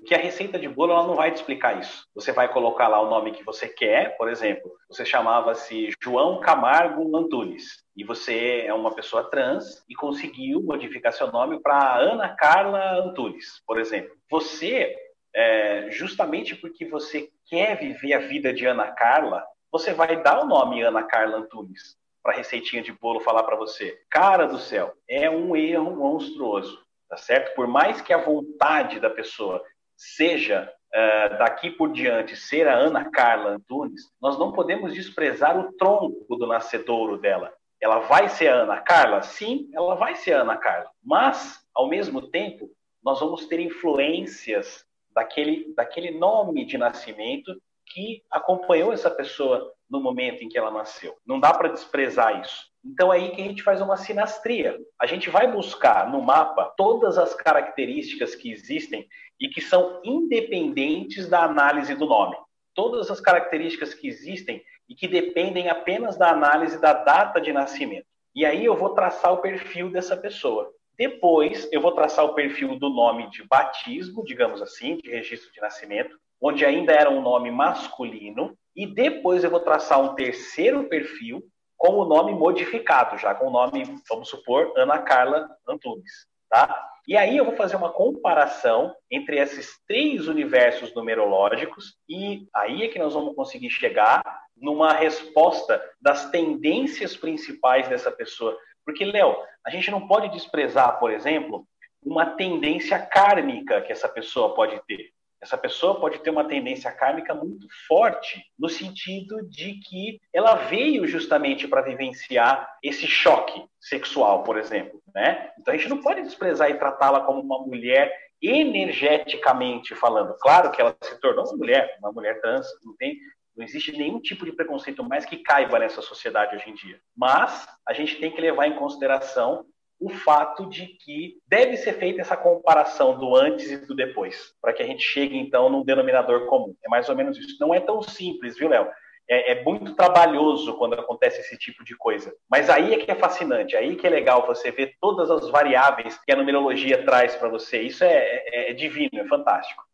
Porque 0.00 0.14
a 0.14 0.18
receita 0.18 0.58
de 0.58 0.66
bolo 0.66 0.92
ela 0.92 1.06
não 1.06 1.14
vai 1.14 1.30
te 1.30 1.36
explicar 1.36 1.78
isso. 1.78 2.06
Você 2.14 2.32
vai 2.32 2.50
colocar 2.50 2.88
lá 2.88 3.00
o 3.00 3.10
nome 3.10 3.32
que 3.32 3.44
você 3.44 3.68
quer, 3.68 4.16
por 4.16 4.28
exemplo, 4.30 4.72
você 4.88 5.04
chamava-se 5.04 5.90
João 6.02 6.40
Camargo 6.40 7.16
Antunes 7.16 7.84
e 7.94 8.02
você 8.02 8.64
é 8.66 8.72
uma 8.72 8.94
pessoa 8.94 9.30
trans 9.30 9.84
e 9.88 9.94
conseguiu 9.94 10.62
modificar 10.62 11.12
seu 11.12 11.30
nome 11.30 11.60
para 11.60 11.98
Ana 11.98 12.30
Carla 12.30 12.98
Antunes, 12.98 13.62
por 13.66 13.78
exemplo. 13.78 14.10
Você, 14.30 14.96
é, 15.34 15.90
justamente 15.90 16.56
porque 16.56 16.86
você 16.86 17.28
quer 17.46 17.78
viver 17.78 18.14
a 18.14 18.20
vida 18.20 18.54
de 18.54 18.64
Ana 18.64 18.90
Carla, 18.92 19.44
você 19.70 19.92
vai 19.92 20.22
dar 20.22 20.42
o 20.42 20.46
nome 20.46 20.82
Ana 20.82 21.02
Carla 21.02 21.36
Antunes 21.36 21.96
para 22.22 22.32
a 22.32 22.36
receitinha 22.36 22.82
de 22.82 22.92
bolo 22.92 23.20
falar 23.20 23.42
para 23.42 23.56
você. 23.56 24.00
Cara 24.10 24.46
do 24.46 24.58
céu, 24.58 24.94
é 25.08 25.28
um 25.30 25.54
erro 25.54 25.94
monstruoso, 25.94 26.82
tá 27.08 27.16
certo? 27.16 27.54
Por 27.54 27.66
mais 27.66 28.00
que 28.00 28.12
a 28.12 28.18
vontade 28.18 28.98
da 28.98 29.10
pessoa 29.10 29.62
seja 30.00 30.72
uh, 30.94 31.38
daqui 31.38 31.70
por 31.70 31.92
diante 31.92 32.34
ser 32.34 32.66
a 32.66 32.74
Ana 32.74 33.10
Carla 33.10 33.50
Antunes, 33.50 34.10
nós 34.20 34.38
não 34.38 34.50
podemos 34.50 34.94
desprezar 34.94 35.58
o 35.58 35.72
tronco 35.74 36.36
do 36.36 36.46
nascedouro 36.46 37.18
dela. 37.18 37.52
Ela 37.78 37.98
vai 38.00 38.28
ser 38.28 38.48
a 38.48 38.62
Ana 38.62 38.80
Carla? 38.80 39.22
Sim, 39.22 39.68
ela 39.74 39.94
vai 39.94 40.14
ser 40.14 40.32
a 40.32 40.40
Ana 40.40 40.56
Carla. 40.56 40.90
Mas, 41.04 41.60
ao 41.74 41.86
mesmo 41.86 42.22
tempo, 42.22 42.70
nós 43.04 43.20
vamos 43.20 43.46
ter 43.46 43.60
influências 43.60 44.86
daquele, 45.14 45.74
daquele 45.74 46.12
nome 46.12 46.64
de 46.64 46.78
nascimento 46.78 47.54
que 47.90 48.22
acompanhou 48.30 48.92
essa 48.92 49.10
pessoa 49.10 49.72
no 49.90 50.00
momento 50.00 50.42
em 50.42 50.48
que 50.48 50.56
ela 50.56 50.70
nasceu. 50.70 51.16
Não 51.26 51.40
dá 51.40 51.52
para 51.52 51.68
desprezar 51.68 52.40
isso. 52.40 52.70
Então 52.84 53.12
é 53.12 53.16
aí 53.16 53.30
que 53.30 53.42
a 53.42 53.44
gente 53.44 53.62
faz 53.62 53.80
uma 53.80 53.96
sinastria. 53.96 54.78
A 54.98 55.06
gente 55.06 55.28
vai 55.28 55.50
buscar 55.50 56.10
no 56.10 56.22
mapa 56.22 56.72
todas 56.76 57.18
as 57.18 57.34
características 57.34 58.34
que 58.34 58.50
existem 58.50 59.06
e 59.38 59.48
que 59.48 59.60
são 59.60 60.00
independentes 60.04 61.28
da 61.28 61.42
análise 61.42 61.94
do 61.94 62.06
nome. 62.06 62.36
Todas 62.74 63.10
as 63.10 63.20
características 63.20 63.92
que 63.92 64.08
existem 64.08 64.62
e 64.88 64.94
que 64.94 65.08
dependem 65.08 65.68
apenas 65.68 66.16
da 66.16 66.30
análise 66.30 66.80
da 66.80 66.92
data 66.92 67.40
de 67.40 67.52
nascimento. 67.52 68.06
E 68.34 68.46
aí 68.46 68.64
eu 68.64 68.76
vou 68.76 68.90
traçar 68.90 69.32
o 69.32 69.38
perfil 69.38 69.90
dessa 69.90 70.16
pessoa. 70.16 70.72
Depois 70.96 71.68
eu 71.72 71.80
vou 71.80 71.92
traçar 71.92 72.24
o 72.24 72.34
perfil 72.34 72.78
do 72.78 72.88
nome 72.88 73.28
de 73.30 73.42
batismo, 73.44 74.24
digamos 74.24 74.62
assim, 74.62 74.98
de 74.98 75.10
registro 75.10 75.52
de 75.52 75.60
nascimento, 75.60 76.16
onde 76.40 76.64
ainda 76.64 76.92
era 76.92 77.10
um 77.10 77.20
nome 77.20 77.50
masculino, 77.50 78.56
e 78.74 78.86
depois 78.86 79.44
eu 79.44 79.50
vou 79.50 79.60
traçar 79.60 80.00
um 80.00 80.14
terceiro 80.14 80.88
perfil 80.88 81.42
com 81.76 81.94
o 81.94 82.04
nome 82.04 82.32
modificado, 82.32 83.18
já 83.18 83.34
com 83.34 83.48
o 83.48 83.50
nome, 83.50 83.82
vamos 84.08 84.28
supor, 84.28 84.72
Ana 84.76 84.98
Carla 84.98 85.48
Antunes, 85.66 86.26
tá? 86.48 86.86
E 87.08 87.16
aí 87.16 87.36
eu 87.36 87.44
vou 87.44 87.56
fazer 87.56 87.76
uma 87.76 87.90
comparação 87.90 88.94
entre 89.10 89.38
esses 89.38 89.80
três 89.86 90.28
universos 90.28 90.94
numerológicos 90.94 91.96
e 92.08 92.46
aí 92.54 92.84
é 92.84 92.88
que 92.88 92.98
nós 92.98 93.14
vamos 93.14 93.34
conseguir 93.34 93.70
chegar 93.70 94.22
numa 94.56 94.92
resposta 94.92 95.82
das 96.00 96.30
tendências 96.30 97.16
principais 97.16 97.88
dessa 97.88 98.12
pessoa. 98.12 98.56
Porque, 98.84 99.04
Léo, 99.04 99.34
a 99.66 99.70
gente 99.70 99.90
não 99.90 100.06
pode 100.06 100.28
desprezar, 100.28 100.98
por 100.98 101.10
exemplo, 101.10 101.66
uma 102.02 102.26
tendência 102.26 102.98
kármica 102.98 103.80
que 103.80 103.92
essa 103.92 104.08
pessoa 104.08 104.54
pode 104.54 104.80
ter. 104.86 105.10
Essa 105.42 105.56
pessoa 105.56 105.98
pode 105.98 106.18
ter 106.18 106.30
uma 106.30 106.44
tendência 106.44 106.92
kármica 106.92 107.34
muito 107.34 107.66
forte, 107.88 108.42
no 108.58 108.68
sentido 108.68 109.48
de 109.48 109.80
que 109.80 110.20
ela 110.34 110.54
veio 110.54 111.06
justamente 111.06 111.66
para 111.66 111.80
vivenciar 111.80 112.76
esse 112.82 113.06
choque 113.06 113.64
sexual, 113.80 114.42
por 114.42 114.58
exemplo. 114.58 115.00
Né? 115.14 115.50
Então 115.58 115.72
a 115.72 115.76
gente 115.76 115.88
não 115.88 116.02
pode 116.02 116.22
desprezar 116.22 116.70
e 116.70 116.78
tratá-la 116.78 117.20
como 117.20 117.40
uma 117.40 117.58
mulher 117.58 118.12
energeticamente 118.42 119.94
falando. 119.94 120.34
Claro 120.38 120.70
que 120.70 120.80
ela 120.80 120.96
se 121.02 121.18
tornou 121.20 121.44
uma 121.44 121.56
mulher, 121.56 121.96
uma 121.98 122.12
mulher 122.12 122.40
trans, 122.40 122.66
não 122.84 122.94
tem. 122.96 123.18
Não 123.56 123.64
existe 123.64 123.92
nenhum 123.92 124.20
tipo 124.20 124.44
de 124.44 124.52
preconceito 124.52 125.02
mais 125.02 125.26
que 125.26 125.38
caiba 125.38 125.78
nessa 125.78 126.00
sociedade 126.00 126.56
hoje 126.56 126.70
em 126.70 126.74
dia. 126.74 127.00
Mas 127.16 127.68
a 127.86 127.92
gente 127.92 128.16
tem 128.16 128.30
que 128.30 128.40
levar 128.40 128.66
em 128.66 128.76
consideração 128.76 129.66
o 130.00 130.08
fato 130.08 130.66
de 130.66 130.86
que 130.86 131.36
deve 131.46 131.76
ser 131.76 131.92
feita 131.92 132.22
essa 132.22 132.36
comparação 132.36 133.18
do 133.18 133.36
antes 133.36 133.70
e 133.70 133.76
do 133.86 133.94
depois, 133.94 134.54
para 134.60 134.72
que 134.72 134.82
a 134.82 134.86
gente 134.86 135.02
chegue 135.02 135.36
então 135.36 135.68
num 135.68 135.84
denominador 135.84 136.46
comum. 136.46 136.74
É 136.82 136.88
mais 136.88 137.08
ou 137.08 137.14
menos 137.14 137.36
isso. 137.36 137.56
Não 137.60 137.74
é 137.74 137.80
tão 137.80 138.00
simples, 138.00 138.56
viu, 138.56 138.68
Léo? 138.68 138.88
É, 139.28 139.52
é, 139.52 139.62
muito 139.62 139.94
trabalhoso 139.94 140.76
quando 140.76 140.94
acontece 140.94 141.40
esse 141.40 141.56
tipo 141.56 141.84
de 141.84 141.94
coisa. 141.96 142.34
Mas 142.50 142.70
aí 142.70 142.94
é 142.94 142.96
que 142.98 143.10
é 143.10 143.14
fascinante, 143.14 143.76
aí 143.76 143.94
que 143.94 144.06
é 144.06 144.10
legal 144.10 144.46
você 144.46 144.72
ver 144.72 144.94
todas 145.00 145.30
as 145.30 145.48
variáveis 145.50 146.18
que 146.24 146.32
a 146.32 146.36
numerologia 146.36 147.04
traz 147.04 147.36
para 147.36 147.48
você. 147.48 147.82
Isso 147.82 148.02
é, 148.02 148.42
é, 148.46 148.70
é 148.70 148.72
divino, 148.72 149.10
é 149.14 149.28
fantástico. 149.28 149.84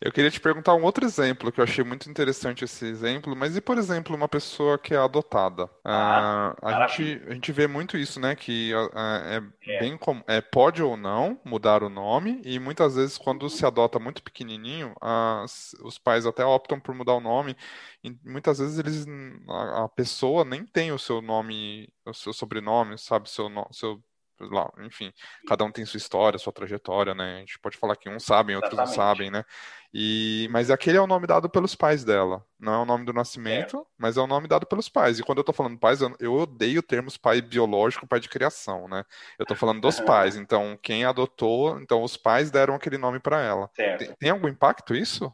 Eu 0.00 0.12
queria 0.12 0.30
te 0.30 0.40
perguntar 0.40 0.74
um 0.74 0.84
outro 0.84 1.04
exemplo, 1.04 1.50
que 1.50 1.58
eu 1.60 1.64
achei 1.64 1.82
muito 1.82 2.08
interessante 2.08 2.64
esse 2.64 2.86
exemplo, 2.86 3.34
mas 3.34 3.56
e, 3.56 3.60
por 3.60 3.76
exemplo, 3.76 4.14
uma 4.14 4.28
pessoa 4.28 4.78
que 4.78 4.94
é 4.94 4.96
adotada? 4.96 5.68
Ah, 5.84 6.54
ah, 6.62 6.84
a, 6.84 6.86
gente, 6.86 7.22
a 7.26 7.34
gente 7.34 7.50
vê 7.50 7.66
muito 7.66 7.96
isso, 7.98 8.20
né? 8.20 8.36
Que 8.36 8.72
ah, 8.94 9.22
é, 9.26 9.42
é, 9.72 9.80
bem 9.80 9.98
como 9.98 10.22
é, 10.28 10.40
pode 10.40 10.80
ou 10.80 10.96
não 10.96 11.40
mudar 11.44 11.82
o 11.82 11.88
nome, 11.88 12.40
e 12.44 12.60
muitas 12.60 12.94
vezes, 12.94 13.18
quando 13.18 13.50
se 13.50 13.66
adota 13.66 13.98
muito 13.98 14.22
pequenininho, 14.22 14.94
as, 15.00 15.74
os 15.82 15.98
pais 15.98 16.26
até 16.26 16.44
optam 16.44 16.78
por 16.78 16.94
mudar 16.94 17.14
o 17.14 17.20
nome, 17.20 17.56
e 18.04 18.16
muitas 18.24 18.58
vezes 18.58 18.78
eles, 18.78 19.04
a, 19.48 19.84
a 19.84 19.88
pessoa 19.88 20.44
nem 20.44 20.64
tem 20.64 20.92
o 20.92 20.98
seu 20.98 21.20
nome, 21.20 21.92
o 22.06 22.14
seu 22.14 22.32
sobrenome, 22.32 22.96
sabe, 22.98 23.28
seu, 23.28 23.50
seu 23.72 24.00
lá, 24.40 24.70
enfim, 24.80 25.12
cada 25.46 25.64
um 25.64 25.72
tem 25.72 25.84
sua 25.84 25.98
história, 25.98 26.38
sua 26.38 26.52
trajetória, 26.52 27.14
né? 27.14 27.36
A 27.36 27.40
gente 27.40 27.58
pode 27.58 27.76
falar 27.76 27.96
que 27.96 28.08
uns 28.08 28.24
sabem, 28.24 28.56
outros 28.56 28.72
Exatamente. 28.72 28.96
não 28.96 29.04
sabem, 29.04 29.30
né? 29.30 29.44
E, 29.92 30.48
mas 30.50 30.70
aquele 30.70 30.98
é 30.98 31.00
o 31.00 31.06
nome 31.06 31.26
dado 31.26 31.48
pelos 31.48 31.74
pais 31.74 32.04
dela. 32.04 32.44
Não 32.58 32.74
é 32.74 32.78
o 32.78 32.84
nome 32.84 33.04
do 33.04 33.12
nascimento, 33.12 33.78
é. 33.78 33.82
mas 33.96 34.16
é 34.16 34.20
o 34.20 34.26
nome 34.26 34.46
dado 34.46 34.66
pelos 34.66 34.88
pais. 34.88 35.18
E 35.18 35.22
quando 35.22 35.38
eu 35.38 35.44
tô 35.44 35.52
falando 35.52 35.78
pais, 35.78 36.02
eu, 36.02 36.14
eu 36.20 36.34
odeio 36.34 36.82
termos 36.82 37.16
pai 37.16 37.40
biológico, 37.40 38.06
pai 38.06 38.20
de 38.20 38.28
criação, 38.28 38.86
né? 38.86 39.04
Eu 39.38 39.46
tô 39.46 39.54
falando 39.54 39.80
dos 39.80 39.98
pais. 40.00 40.36
Então, 40.36 40.78
quem 40.82 41.04
adotou, 41.04 41.80
então 41.80 42.02
os 42.02 42.16
pais 42.16 42.50
deram 42.50 42.74
aquele 42.74 42.98
nome 42.98 43.18
para 43.18 43.40
ela. 43.42 43.68
Tem, 43.74 44.14
tem 44.18 44.30
algum 44.30 44.48
impacto 44.48 44.94
isso? 44.94 45.32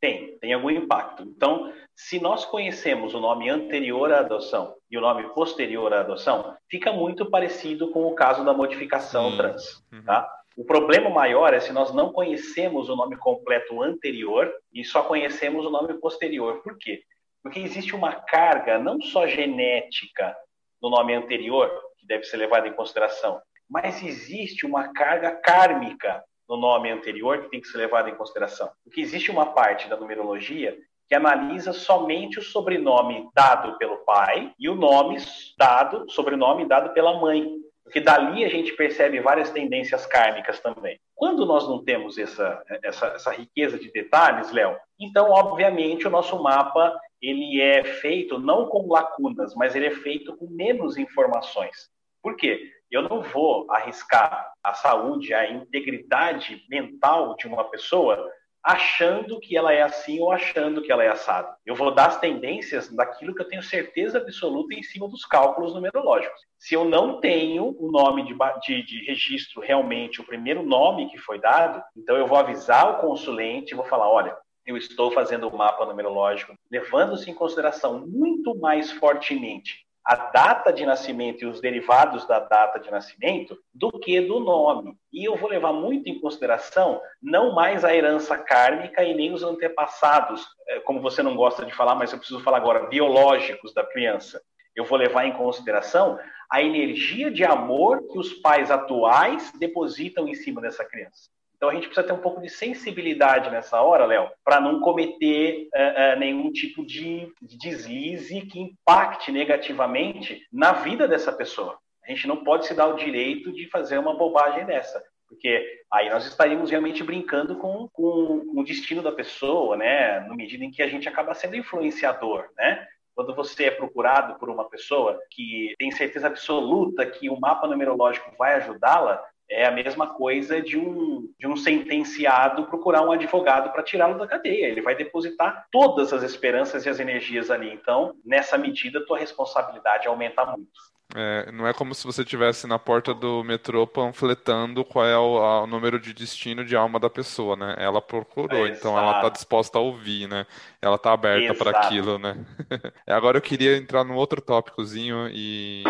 Tem. 0.00 0.38
tem 0.38 0.54
algum 0.54 0.70
impacto. 0.70 1.22
Então, 1.22 1.70
se 1.94 2.18
nós 2.18 2.46
conhecemos 2.46 3.12
o 3.12 3.20
nome 3.20 3.50
anterior 3.50 4.10
à 4.10 4.20
adoção 4.20 4.79
e 4.90 4.98
o 4.98 5.00
nome 5.00 5.22
posterior 5.34 5.92
à 5.94 6.00
adoção, 6.00 6.56
fica 6.68 6.92
muito 6.92 7.30
parecido 7.30 7.90
com 7.90 8.06
o 8.06 8.14
caso 8.14 8.44
da 8.44 8.52
modificação 8.52 9.30
Sim. 9.30 9.36
trans, 9.36 9.84
uhum. 9.92 10.02
tá? 10.02 10.28
O 10.56 10.64
problema 10.64 11.08
maior 11.08 11.54
é 11.54 11.60
se 11.60 11.72
nós 11.72 11.94
não 11.94 12.12
conhecemos 12.12 12.88
o 12.88 12.96
nome 12.96 13.16
completo 13.16 13.80
anterior 13.82 14.52
e 14.72 14.84
só 14.84 15.02
conhecemos 15.02 15.64
o 15.64 15.70
nome 15.70 15.94
posterior. 15.94 16.60
Por 16.62 16.76
quê? 16.76 17.02
Porque 17.42 17.60
existe 17.60 17.94
uma 17.94 18.12
carga 18.12 18.78
não 18.78 19.00
só 19.00 19.26
genética 19.26 20.36
no 20.82 20.90
nome 20.90 21.14
anterior, 21.14 21.70
que 21.98 22.06
deve 22.06 22.24
ser 22.24 22.36
levada 22.36 22.66
em 22.66 22.72
consideração, 22.72 23.40
mas 23.68 24.02
existe 24.02 24.66
uma 24.66 24.92
carga 24.92 25.30
kármica 25.30 26.22
no 26.48 26.56
nome 26.56 26.90
anterior 26.90 27.42
que 27.42 27.50
tem 27.50 27.60
que 27.60 27.68
ser 27.68 27.78
levada 27.78 28.10
em 28.10 28.16
consideração. 28.16 28.70
Porque 28.82 29.00
existe 29.00 29.30
uma 29.30 29.46
parte 29.54 29.88
da 29.88 29.96
numerologia 29.96 30.76
que 31.10 31.14
analisa 31.16 31.72
somente 31.72 32.38
o 32.38 32.42
sobrenome 32.42 33.28
dado 33.34 33.76
pelo 33.78 33.96
pai 34.04 34.52
e 34.56 34.68
o 34.68 34.76
nome 34.76 35.16
dado, 35.58 36.08
sobrenome 36.08 36.64
dado 36.64 36.94
pela 36.94 37.18
mãe. 37.18 37.52
Porque 37.82 37.98
dali 37.98 38.44
a 38.44 38.48
gente 38.48 38.72
percebe 38.74 39.18
várias 39.18 39.50
tendências 39.50 40.06
kármicas 40.06 40.60
também. 40.60 41.00
Quando 41.16 41.44
nós 41.44 41.68
não 41.68 41.82
temos 41.82 42.16
essa, 42.16 42.62
essa, 42.84 43.06
essa 43.08 43.32
riqueza 43.32 43.76
de 43.76 43.90
detalhes, 43.90 44.52
Léo, 44.52 44.76
então, 45.00 45.32
obviamente, 45.32 46.06
o 46.06 46.10
nosso 46.10 46.40
mapa 46.40 46.96
ele 47.20 47.60
é 47.60 47.82
feito 47.82 48.38
não 48.38 48.68
com 48.68 48.86
lacunas, 48.86 49.52
mas 49.56 49.74
ele 49.74 49.86
é 49.86 49.90
feito 49.90 50.36
com 50.36 50.46
menos 50.46 50.96
informações. 50.96 51.90
Por 52.22 52.36
quê? 52.36 52.70
Eu 52.88 53.02
não 53.02 53.20
vou 53.20 53.68
arriscar 53.68 54.52
a 54.62 54.74
saúde, 54.74 55.34
a 55.34 55.50
integridade 55.50 56.64
mental 56.70 57.34
de 57.36 57.48
uma 57.48 57.64
pessoa 57.64 58.30
achando 58.62 59.40
que 59.40 59.56
ela 59.56 59.72
é 59.72 59.82
assim 59.82 60.20
ou 60.20 60.30
achando 60.30 60.82
que 60.82 60.92
ela 60.92 61.02
é 61.02 61.08
assada. 61.08 61.56
Eu 61.64 61.74
vou 61.74 61.94
dar 61.94 62.08
as 62.08 62.20
tendências 62.20 62.88
daquilo 62.88 63.34
que 63.34 63.40
eu 63.40 63.48
tenho 63.48 63.62
certeza 63.62 64.18
absoluta 64.18 64.74
em 64.74 64.82
cima 64.82 65.08
dos 65.08 65.24
cálculos 65.24 65.74
numerológicos. 65.74 66.40
Se 66.58 66.74
eu 66.74 66.84
não 66.84 67.20
tenho 67.20 67.74
o 67.78 67.90
nome 67.90 68.24
de, 68.24 68.34
de, 68.66 68.82
de 68.84 69.04
registro 69.06 69.62
realmente, 69.62 70.20
o 70.20 70.26
primeiro 70.26 70.62
nome 70.62 71.10
que 71.10 71.18
foi 71.18 71.40
dado, 71.40 71.82
então 71.96 72.16
eu 72.16 72.26
vou 72.26 72.38
avisar 72.38 72.90
o 72.90 73.00
consulente 73.00 73.72
e 73.72 73.76
vou 73.76 73.84
falar, 73.84 74.08
olha, 74.08 74.36
eu 74.66 74.76
estou 74.76 75.10
fazendo 75.10 75.48
o 75.48 75.56
mapa 75.56 75.86
numerológico, 75.86 76.54
levando-se 76.70 77.30
em 77.30 77.34
consideração 77.34 78.06
muito 78.06 78.54
mais 78.58 78.92
fortemente 78.92 79.86
a 80.04 80.16
data 80.16 80.72
de 80.72 80.84
nascimento 80.86 81.42
e 81.42 81.46
os 81.46 81.60
derivados 81.60 82.26
da 82.26 82.38
data 82.40 82.78
de 82.78 82.90
nascimento 82.90 83.56
do 83.72 83.90
que 83.90 84.20
do 84.20 84.40
nome. 84.40 84.96
E 85.12 85.24
eu 85.24 85.36
vou 85.36 85.48
levar 85.48 85.72
muito 85.72 86.08
em 86.08 86.20
consideração 86.20 87.00
não 87.22 87.54
mais 87.54 87.84
a 87.84 87.94
herança 87.94 88.36
kármica 88.38 89.04
e 89.04 89.14
nem 89.14 89.32
os 89.32 89.42
antepassados, 89.42 90.46
é, 90.68 90.80
como 90.80 91.00
você 91.00 91.22
não 91.22 91.36
gosta 91.36 91.64
de 91.64 91.74
falar, 91.74 91.94
mas 91.94 92.12
eu 92.12 92.18
preciso 92.18 92.40
falar 92.40 92.56
agora, 92.56 92.86
biológicos 92.86 93.74
da 93.74 93.84
criança. 93.84 94.40
Eu 94.74 94.84
vou 94.84 94.96
levar 94.96 95.26
em 95.26 95.32
consideração 95.32 96.18
a 96.50 96.62
energia 96.62 97.30
de 97.30 97.44
amor 97.44 98.08
que 98.08 98.18
os 98.18 98.32
pais 98.34 98.70
atuais 98.70 99.52
depositam 99.58 100.26
em 100.26 100.34
cima 100.34 100.60
dessa 100.60 100.84
criança. 100.84 101.30
Então 101.60 101.68
a 101.68 101.74
gente 101.74 101.88
precisa 101.88 102.06
ter 102.06 102.14
um 102.14 102.22
pouco 102.22 102.40
de 102.40 102.48
sensibilidade 102.48 103.50
nessa 103.50 103.82
hora, 103.82 104.06
Léo, 104.06 104.30
para 104.42 104.58
não 104.58 104.80
cometer 104.80 105.68
uh, 105.76 106.16
uh, 106.16 106.18
nenhum 106.18 106.50
tipo 106.50 106.82
de, 106.86 107.30
de 107.42 107.58
deslize 107.58 108.40
que 108.46 108.58
impacte 108.58 109.30
negativamente 109.30 110.40
na 110.50 110.72
vida 110.72 111.06
dessa 111.06 111.30
pessoa. 111.30 111.78
A 112.02 112.10
gente 112.10 112.26
não 112.26 112.42
pode 112.42 112.66
se 112.66 112.72
dar 112.72 112.86
o 112.86 112.96
direito 112.96 113.52
de 113.52 113.68
fazer 113.68 113.98
uma 113.98 114.16
bobagem 114.16 114.64
dessa 114.64 115.04
porque 115.28 115.64
aí 115.92 116.10
nós 116.10 116.26
estaríamos 116.26 116.70
realmente 116.70 117.04
brincando 117.04 117.54
com, 117.54 117.88
com, 117.92 118.46
com, 118.46 118.60
o 118.60 118.64
destino 118.64 119.00
da 119.00 119.12
pessoa, 119.12 119.76
né? 119.76 120.18
No 120.20 120.34
medida 120.34 120.64
em 120.64 120.72
que 120.72 120.82
a 120.82 120.88
gente 120.88 121.08
acaba 121.08 121.34
sendo 121.34 121.54
influenciador, 121.54 122.48
né? 122.56 122.84
Quando 123.14 123.32
você 123.32 123.66
é 123.66 123.70
procurado 123.70 124.40
por 124.40 124.50
uma 124.50 124.68
pessoa 124.68 125.20
que 125.30 125.72
tem 125.78 125.92
certeza 125.92 126.26
absoluta 126.26 127.06
que 127.06 127.30
o 127.30 127.38
mapa 127.38 127.68
numerológico 127.68 128.34
vai 128.36 128.54
ajudá-la, 128.54 129.22
é 129.50 129.66
a 129.66 129.70
mesma 129.70 130.06
coisa 130.06 130.62
de 130.62 130.78
um, 130.78 131.28
de 131.38 131.46
um 131.46 131.56
sentenciado 131.56 132.66
procurar 132.66 133.02
um 133.02 133.10
advogado 133.10 133.70
para 133.72 133.82
tirá-lo 133.82 134.16
da 134.16 134.26
cadeia. 134.26 134.66
Ele 134.66 134.80
vai 134.80 134.94
depositar 134.94 135.66
todas 135.72 136.12
as 136.12 136.22
esperanças 136.22 136.86
e 136.86 136.88
as 136.88 137.00
energias 137.00 137.50
ali. 137.50 137.72
Então, 137.72 138.14
nessa 138.24 138.56
medida, 138.56 139.04
tua 139.04 139.18
responsabilidade 139.18 140.06
aumenta 140.06 140.46
muito. 140.46 140.70
É, 141.14 141.50
não 141.50 141.66
é 141.66 141.72
como 141.72 141.92
se 141.92 142.06
você 142.06 142.22
estivesse 142.22 142.68
na 142.68 142.78
porta 142.78 143.12
do 143.12 143.42
metrô 143.42 143.84
panfletando 143.84 144.84
qual 144.84 145.04
é 145.04 145.18
o, 145.18 145.62
o, 145.62 145.66
número 145.66 145.98
de 145.98 146.14
destino 146.14 146.64
de 146.64 146.76
alma 146.76 147.00
da 147.00 147.10
pessoa, 147.10 147.56
né? 147.56 147.74
Ela 147.78 148.00
procurou, 148.00 148.64
é, 148.64 148.70
então 148.70 148.96
ela 148.96 149.16
está 149.16 149.28
disposta 149.28 149.78
a 149.78 149.80
ouvir, 149.80 150.28
né? 150.28 150.46
Ela 150.80 150.94
está 150.94 151.12
aberta 151.12 151.52
para 151.52 151.70
aquilo, 151.70 152.16
né? 152.16 152.36
Agora 153.08 153.38
eu 153.38 153.42
queria 153.42 153.76
entrar 153.76 154.04
num 154.04 154.14
outro 154.14 154.40
tópicozinho 154.40 155.28
e 155.32 155.82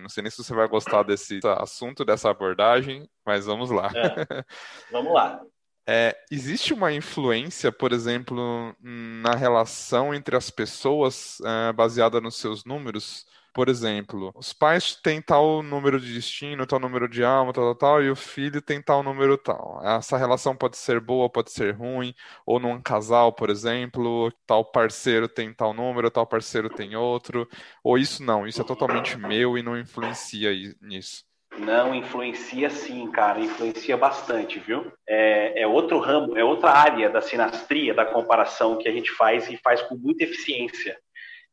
não 0.00 0.08
sei 0.08 0.22
nem 0.22 0.30
se 0.30 0.38
você 0.38 0.54
vai 0.54 0.68
gostar 0.68 1.02
desse 1.02 1.40
assunto, 1.58 2.04
dessa 2.04 2.30
abordagem, 2.30 3.08
mas 3.24 3.46
vamos 3.46 3.70
lá. 3.70 3.90
É, 3.94 4.44
vamos 4.90 5.12
lá. 5.12 5.40
É, 5.86 6.16
existe 6.30 6.72
uma 6.72 6.94
influência, 6.94 7.70
por 7.70 7.92
exemplo, 7.92 8.74
na 8.80 9.34
relação 9.34 10.14
entre 10.14 10.34
as 10.34 10.48
pessoas 10.48 11.36
é, 11.44 11.74
baseada 11.74 12.22
nos 12.22 12.36
seus 12.36 12.64
números? 12.64 13.26
Por 13.54 13.68
exemplo, 13.68 14.32
os 14.34 14.52
pais 14.52 14.96
têm 14.96 15.22
tal 15.22 15.62
número 15.62 16.00
de 16.00 16.12
destino, 16.12 16.66
tal 16.66 16.80
número 16.80 17.08
de 17.08 17.22
alma, 17.22 17.52
tal, 17.52 17.64
tal, 17.66 17.74
tal, 17.76 18.02
e 18.02 18.10
o 18.10 18.16
filho 18.16 18.60
tem 18.60 18.82
tal 18.82 19.00
número 19.00 19.38
tal. 19.38 19.80
Essa 19.84 20.16
relação 20.16 20.56
pode 20.56 20.76
ser 20.76 20.98
boa, 20.98 21.30
pode 21.30 21.52
ser 21.52 21.70
ruim, 21.72 22.12
ou 22.44 22.58
num 22.58 22.82
casal, 22.82 23.32
por 23.32 23.50
exemplo, 23.50 24.32
tal 24.44 24.64
parceiro 24.64 25.28
tem 25.28 25.54
tal 25.54 25.72
número, 25.72 26.10
tal 26.10 26.26
parceiro 26.26 26.68
tem 26.68 26.96
outro, 26.96 27.48
ou 27.84 27.96
isso 27.96 28.24
não, 28.24 28.44
isso 28.44 28.60
é 28.60 28.64
totalmente 28.64 29.16
meu 29.16 29.56
e 29.56 29.62
não 29.62 29.78
influencia 29.78 30.50
nisso. 30.82 31.24
Não, 31.56 31.94
influencia 31.94 32.68
sim, 32.68 33.08
cara, 33.12 33.38
influencia 33.38 33.96
bastante, 33.96 34.58
viu? 34.58 34.90
É, 35.08 35.62
é, 35.62 35.66
outro 35.68 36.00
ramo, 36.00 36.36
é 36.36 36.42
outra 36.42 36.72
área 36.72 37.08
da 37.08 37.20
sinastria, 37.20 37.94
da 37.94 38.04
comparação 38.04 38.76
que 38.76 38.88
a 38.88 38.92
gente 38.92 39.12
faz 39.12 39.48
e 39.48 39.56
faz 39.58 39.80
com 39.82 39.94
muita 39.94 40.24
eficiência 40.24 40.98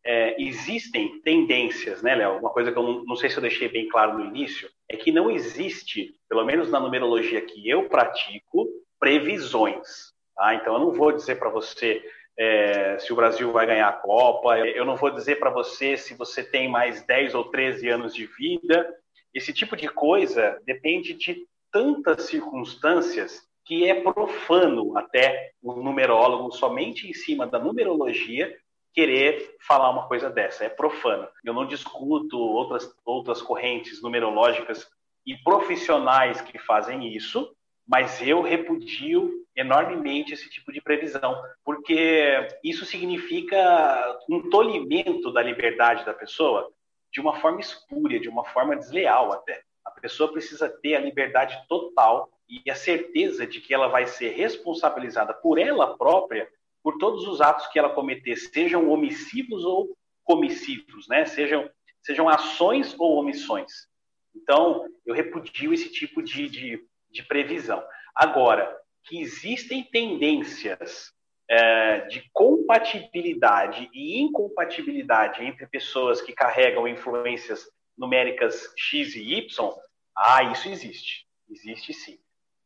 é, 0.04 0.42
existem 0.42 1.22
tendências, 1.22 2.02
né, 2.02 2.16
Léo? 2.16 2.40
Uma 2.40 2.50
coisa 2.50 2.72
que 2.72 2.78
eu 2.78 2.84
não, 2.84 3.04
não, 3.04 3.16
sei 3.16 3.30
se 3.30 3.38
eu 3.38 3.42
deixei 3.42 3.70
bem 3.70 3.88
claro 3.88 4.18
no 4.18 4.26
início, 4.26 4.70
é 4.90 4.98
que 4.98 5.12
não 5.12 5.30
existe, 5.30 6.16
pelo 6.28 6.44
menos 6.46 6.72
na 6.72 6.80
numerologia 6.80 7.42
que 7.42 7.70
eu 7.70 7.88
pratico, 7.88 8.68
previsões. 9.00 10.12
Tá? 10.36 10.56
Então, 10.56 10.74
eu 10.74 10.80
não 10.80 10.92
vou 10.92 11.12
dizer 11.12 11.38
para 11.38 11.50
você 11.50 12.04
é, 12.38 12.98
se 13.00 13.14
o 13.14 13.16
Brasil 13.16 13.52
vai 13.52 13.66
ganhar 13.66 13.88
a 13.88 13.94
Copa, 13.94 14.58
eu 14.58 14.86
não 14.86 14.96
vou 14.96 15.12
dizer 15.12 15.38
para 15.38 15.52
você 15.52 15.96
se 15.96 16.16
você 16.16 16.44
tem 16.44 16.68
mais 16.68 17.06
10 17.06 17.36
ou 17.36 17.46
13 17.46 17.90
anos 17.90 18.14
de 18.14 18.26
vida. 18.26 18.96
Esse 19.34 19.54
tipo 19.54 19.76
de 19.76 19.88
coisa 19.88 20.60
depende 20.66 21.14
de 21.14 21.46
tantas 21.72 22.24
circunstâncias 22.24 23.42
que 23.64 23.88
é 23.88 24.02
profano 24.02 24.98
até 24.98 25.52
o 25.62 25.74
numerólogo 25.82 26.52
somente 26.52 27.08
em 27.08 27.14
cima 27.14 27.46
da 27.46 27.60
numerologia 27.60 28.54
querer 28.94 29.56
falar 29.60 29.90
uma 29.90 30.08
coisa 30.08 30.30
dessa. 30.30 30.66
É 30.66 30.70
profano. 30.70 31.28
Eu 31.44 31.54
não 31.54 31.66
discuto 31.66 32.38
outras, 32.38 32.94
outras 33.06 33.42
correntes 33.42 34.02
numerológicas 34.02 34.88
e 35.26 35.36
profissionais 35.38 36.42
que 36.42 36.58
fazem 36.58 37.16
isso, 37.16 37.56
mas 37.88 38.22
eu 38.22 38.42
repudio 38.42 39.42
enormemente 39.56 40.34
esse 40.34 40.50
tipo 40.50 40.72
de 40.72 40.82
previsão, 40.82 41.42
porque 41.64 42.48
isso 42.64 42.86
significa 42.86 44.20
um 44.30 44.50
tolimento 44.50 45.32
da 45.32 45.42
liberdade 45.42 46.06
da 46.06 46.14
pessoa 46.14 46.72
de 47.12 47.20
uma 47.20 47.40
forma 47.42 47.60
espúria, 47.60 48.20
de 48.20 48.30
uma 48.30 48.46
forma 48.46 48.76
desleal 48.76 49.34
até. 49.34 49.62
A 49.84 49.92
pessoa 49.92 50.32
precisa 50.32 50.70
ter 50.70 50.96
a 50.96 51.02
liberdade 51.02 51.62
total 51.68 52.30
e 52.48 52.70
a 52.70 52.76
certeza 52.76 53.46
de 53.46 53.60
que 53.60 53.74
ela 53.74 53.88
vai 53.88 54.08
ser 54.08 54.30
responsabilizada 54.30 55.34
por 55.34 55.58
ela 55.58 55.98
própria 55.98 56.48
por 56.84 56.98
todos 56.98 57.28
os 57.28 57.42
atos 57.42 57.68
que 57.68 57.80
ela 57.80 57.94
cometer, 57.94 58.36
sejam 58.36 58.90
omissivos 58.90 59.64
ou 59.64 59.96
comissivos, 60.24 61.08
né? 61.08 61.26
Sejam, 61.26 61.70
sejam 62.02 62.28
ações 62.28 62.96
ou 62.98 63.18
omissões. 63.18 63.72
Então, 64.36 64.88
eu 65.06 65.14
repudio 65.14 65.74
esse 65.74 65.92
tipo 65.92 66.22
de, 66.22 66.50
de, 66.50 66.88
de 67.10 67.24
previsão. 67.24 67.84
Agora, 68.16 68.78
que 69.04 69.20
existem 69.20 69.84
tendências 69.84 71.12
é, 71.50 72.02
de 72.08 72.30
compatibilidade 72.32 73.90
e 73.94 74.20
incompatibilidade 74.22 75.44
entre 75.44 75.68
pessoas 75.68 76.22
que 76.22 76.34
carregam 76.34 76.88
influências 76.88 77.68
numéricas 77.98 78.74
X 78.78 79.16
e 79.16 79.34
Y, 79.34 79.74
ah, 80.16 80.44
isso 80.44 80.70
existe. 80.70 81.28
Existe 81.50 81.94
sim. 81.94 82.18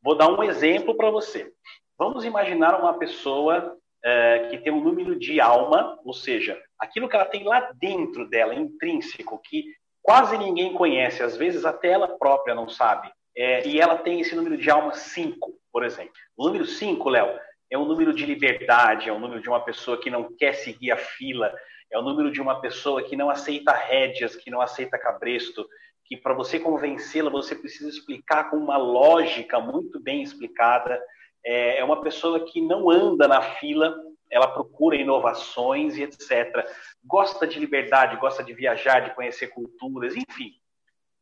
Vou 0.01 0.15
dar 0.15 0.29
um 0.29 0.43
exemplo 0.43 0.95
para 0.95 1.09
você. 1.09 1.51
Vamos 1.97 2.25
imaginar 2.25 2.79
uma 2.79 2.97
pessoa 2.99 3.75
é, 4.05 4.47
que 4.49 4.59
tem 4.59 4.71
um 4.71 4.83
número 4.83 5.17
de 5.17 5.41
alma, 5.41 5.99
ou 6.05 6.13
seja, 6.13 6.61
aquilo 6.79 7.09
que 7.09 7.15
ela 7.15 7.25
tem 7.25 7.43
lá 7.43 7.71
dentro 7.73 8.29
dela, 8.29 8.53
intrínseco, 8.53 9.41
que 9.43 9.65
quase 10.01 10.37
ninguém 10.37 10.73
conhece, 10.73 11.23
às 11.23 11.35
vezes 11.35 11.65
até 11.65 11.89
ela 11.89 12.07
própria 12.19 12.53
não 12.53 12.69
sabe. 12.69 13.11
É, 13.35 13.67
e 13.67 13.81
ela 13.81 13.97
tem 13.97 14.21
esse 14.21 14.35
número 14.35 14.55
de 14.55 14.69
alma 14.69 14.93
5, 14.93 15.51
por 15.73 15.83
exemplo. 15.83 16.13
O 16.37 16.45
número 16.45 16.65
5, 16.65 17.09
Léo, 17.09 17.37
é 17.69 17.77
um 17.77 17.85
número 17.85 18.13
de 18.13 18.25
liberdade, 18.25 19.09
é 19.09 19.13
um 19.13 19.19
número 19.19 19.41
de 19.41 19.49
uma 19.49 19.59
pessoa 19.59 19.99
que 19.99 20.11
não 20.11 20.31
quer 20.37 20.53
seguir 20.53 20.91
a 20.91 20.97
fila, 20.97 21.51
é 21.91 21.97
o 21.97 22.03
número 22.03 22.31
de 22.31 22.39
uma 22.39 22.61
pessoa 22.61 23.01
que 23.01 23.15
não 23.15 23.29
aceita 23.29 23.73
rédeas, 23.73 24.35
que 24.35 24.51
não 24.51 24.61
aceita 24.61 24.99
cabresto, 24.99 25.67
que 26.05 26.15
para 26.15 26.35
você 26.35 26.59
convencê-la 26.59 27.31
você 27.31 27.55
precisa 27.55 27.89
explicar 27.89 28.51
com 28.51 28.57
uma 28.57 28.77
lógica 28.77 29.59
muito 29.59 29.99
bem 29.99 30.21
explicada. 30.21 31.01
É, 31.45 31.79
é 31.79 31.83
uma 31.83 32.01
pessoa 32.01 32.39
que 32.39 32.59
não 32.59 32.89
anda 32.89 33.27
na 33.27 33.41
fila, 33.41 33.95
ela 34.31 34.47
procura 34.47 34.95
inovações 34.95 35.95
e 35.95 36.03
etc. 36.03 36.67
Gosta 37.03 37.45
de 37.45 37.59
liberdade, 37.59 38.17
gosta 38.17 38.43
de 38.43 38.53
viajar, 38.53 39.01
de 39.01 39.13
conhecer 39.13 39.47
culturas, 39.47 40.15
enfim. 40.15 40.53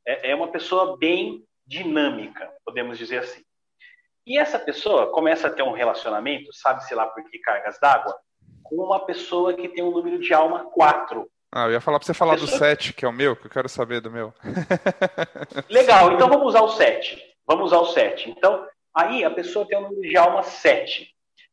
É, 0.05 0.31
é 0.31 0.36
uma 0.36 0.47
pessoa 0.47 0.97
bem 0.97 1.43
dinâmica, 1.67 2.49
podemos 2.65 2.97
dizer 2.97 3.19
assim. 3.19 3.43
E 4.25 4.38
essa 4.38 4.57
pessoa 4.57 5.12
começa 5.12 5.47
a 5.47 5.51
ter 5.51 5.63
um 5.63 5.73
relacionamento, 5.73 6.53
sabe-se 6.53 6.95
lá 6.95 7.05
por 7.05 7.23
que 7.29 7.38
cargas 7.39 7.77
d'água, 7.79 8.15
com 8.63 8.77
uma 8.77 9.05
pessoa 9.05 9.53
que 9.53 9.67
tem 9.67 9.83
um 9.83 9.91
número 9.91 10.17
de 10.17 10.33
alma 10.33 10.65
4. 10.71 11.29
Ah, 11.51 11.65
eu 11.65 11.73
ia 11.73 11.81
falar 11.81 11.99
para 11.99 12.05
você 12.05 12.13
falar 12.13 12.33
pessoa... 12.33 12.51
do 12.51 12.57
7, 12.57 12.93
que 12.93 13.05
é 13.05 13.07
o 13.07 13.13
meu, 13.13 13.36
que 13.36 13.45
eu 13.45 13.51
quero 13.51 13.67
saber 13.67 13.99
do 13.99 14.09
meu. 14.09 14.33
Legal, 15.69 16.13
então 16.13 16.27
vamos 16.29 16.47
usar 16.47 16.62
o 16.62 16.69
7. 16.69 17.21
Vamos 17.45 17.65
usar 17.65 17.79
o 17.79 17.86
7. 17.86 18.29
Então, 18.29 18.65
aí 18.95 19.23
a 19.23 19.32
pessoa 19.32 19.67
tem 19.67 19.77
um 19.77 19.89
número 19.89 20.01
de 20.01 20.17
alma 20.17 20.43
7. 20.43 21.10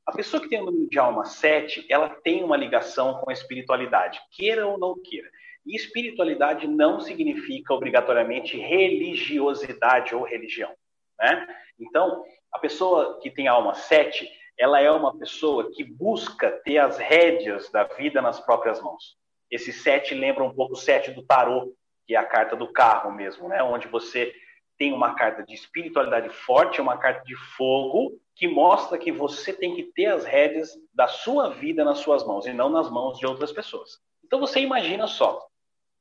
A 0.07 0.13
pessoa 0.13 0.43
que 0.43 0.49
tem 0.49 0.61
um 0.61 0.67
número 0.67 0.89
de 0.89 0.99
alma 0.99 1.25
7, 1.25 1.87
ela 1.89 2.09
tem 2.09 2.43
uma 2.43 2.57
ligação 2.57 3.15
com 3.15 3.31
a 3.31 3.33
espiritualidade, 3.33 4.21
queira 4.33 4.67
ou 4.67 4.79
não 4.79 5.01
queira. 5.01 5.29
E 5.67 5.77
espiritualidade 5.77 6.67
não 6.67 7.01
significa 7.01 7.75
obrigatoriamente 7.75 8.57
religiosidade 8.57 10.15
ou 10.15 10.25
religião. 10.25 10.75
Né? 11.19 11.47
Então, 11.79 12.25
a 12.53 12.59
pessoa 12.59 13.21
que 13.21 13.31
tem 13.31 13.47
alma 13.47 13.75
7, 13.75 14.29
ela 14.59 14.81
é 14.81 14.91
uma 14.91 15.17
pessoa 15.17 15.71
que 15.73 15.83
busca 15.83 16.51
ter 16.65 16.79
as 16.79 16.99
rédeas 16.99 17.71
da 17.71 17.85
vida 17.85 18.21
nas 18.21 18.41
próprias 18.41 18.81
mãos. 18.83 19.17
Esse 19.51 19.73
sete 19.73 20.15
lembra 20.15 20.45
um 20.45 20.55
pouco 20.55 20.75
o 20.75 20.77
sete 20.77 21.11
do 21.11 21.23
tarô, 21.23 21.75
que 22.07 22.15
é 22.15 22.19
a 22.19 22.25
carta 22.25 22.55
do 22.55 22.71
carro 22.73 23.11
mesmo, 23.11 23.49
né? 23.49 23.63
Onde 23.63 23.89
você 23.89 24.33
tem 24.81 24.95
uma 24.95 25.15
carta 25.15 25.45
de 25.45 25.53
espiritualidade 25.55 26.31
forte, 26.31 26.81
uma 26.81 26.97
carta 26.97 27.23
de 27.27 27.37
fogo, 27.37 28.19
que 28.35 28.49
mostra 28.49 28.97
que 28.97 29.13
você 29.13 29.53
tem 29.53 29.75
que 29.75 29.83
ter 29.83 30.07
as 30.07 30.25
rédeas 30.25 30.71
da 30.95 31.07
sua 31.07 31.51
vida 31.51 31.85
nas 31.85 31.99
suas 31.99 32.27
mãos 32.27 32.47
e 32.47 32.53
não 32.55 32.71
nas 32.71 32.91
mãos 32.91 33.19
de 33.19 33.27
outras 33.27 33.53
pessoas. 33.53 33.99
Então 34.25 34.41
você 34.41 34.59
imagina 34.61 35.07
só, 35.07 35.47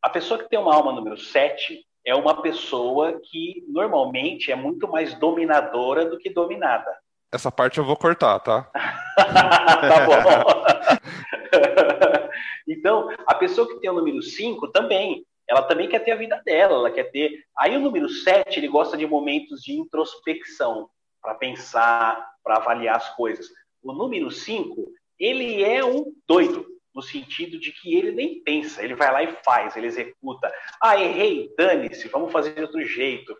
a 0.01 0.09
pessoa 0.09 0.41
que 0.41 0.47
tem 0.47 0.57
uma 0.57 0.73
alma 0.73 0.93
número 0.93 1.17
7 1.17 1.85
é 2.05 2.15
uma 2.15 2.41
pessoa 2.41 3.19
que 3.21 3.65
normalmente 3.67 4.49
é 4.49 4.55
muito 4.55 4.87
mais 4.87 5.13
dominadora 5.15 6.05
do 6.05 6.17
que 6.17 6.29
dominada. 6.29 6.89
Essa 7.33 7.51
parte 7.51 7.79
eu 7.79 7.83
vou 7.83 7.97
cortar, 7.97 8.39
tá? 8.39 8.71
tá 9.19 10.05
bom. 10.05 10.99
então, 12.65 13.09
a 13.27 13.35
pessoa 13.35 13.67
que 13.67 13.77
tem 13.81 13.89
o 13.89 13.93
número 13.93 14.21
5 14.21 14.69
também, 14.69 15.25
ela 15.49 15.63
também 15.63 15.89
quer 15.89 15.99
ter 15.99 16.11
a 16.11 16.15
vida 16.15 16.39
dela, 16.45 16.75
ela 16.75 16.91
quer 16.91 17.05
ter. 17.05 17.43
Aí 17.57 17.75
o 17.75 17.79
número 17.79 18.07
7, 18.07 18.59
ele 18.59 18.67
gosta 18.67 18.95
de 18.95 19.07
momentos 19.07 19.61
de 19.61 19.73
introspecção, 19.73 20.87
para 21.21 21.33
pensar, 21.33 22.29
para 22.43 22.57
avaliar 22.57 22.95
as 22.95 23.15
coisas. 23.15 23.47
O 23.81 23.91
número 23.91 24.29
5, 24.29 24.91
ele 25.19 25.63
é 25.63 25.83
um 25.83 26.13
doido, 26.27 26.65
no 26.93 27.01
sentido 27.01 27.59
de 27.59 27.71
que 27.71 27.95
ele 27.95 28.11
nem 28.11 28.41
pensa, 28.41 28.83
ele 28.83 28.95
vai 28.95 29.11
lá 29.11 29.23
e 29.23 29.35
faz, 29.43 29.75
ele 29.75 29.87
executa. 29.87 30.51
Ah, 30.81 31.01
errei, 31.01 31.51
dane-se, 31.57 32.07
vamos 32.09 32.31
fazer 32.31 32.53
de 32.53 32.61
outro 32.61 32.83
jeito. 32.85 33.35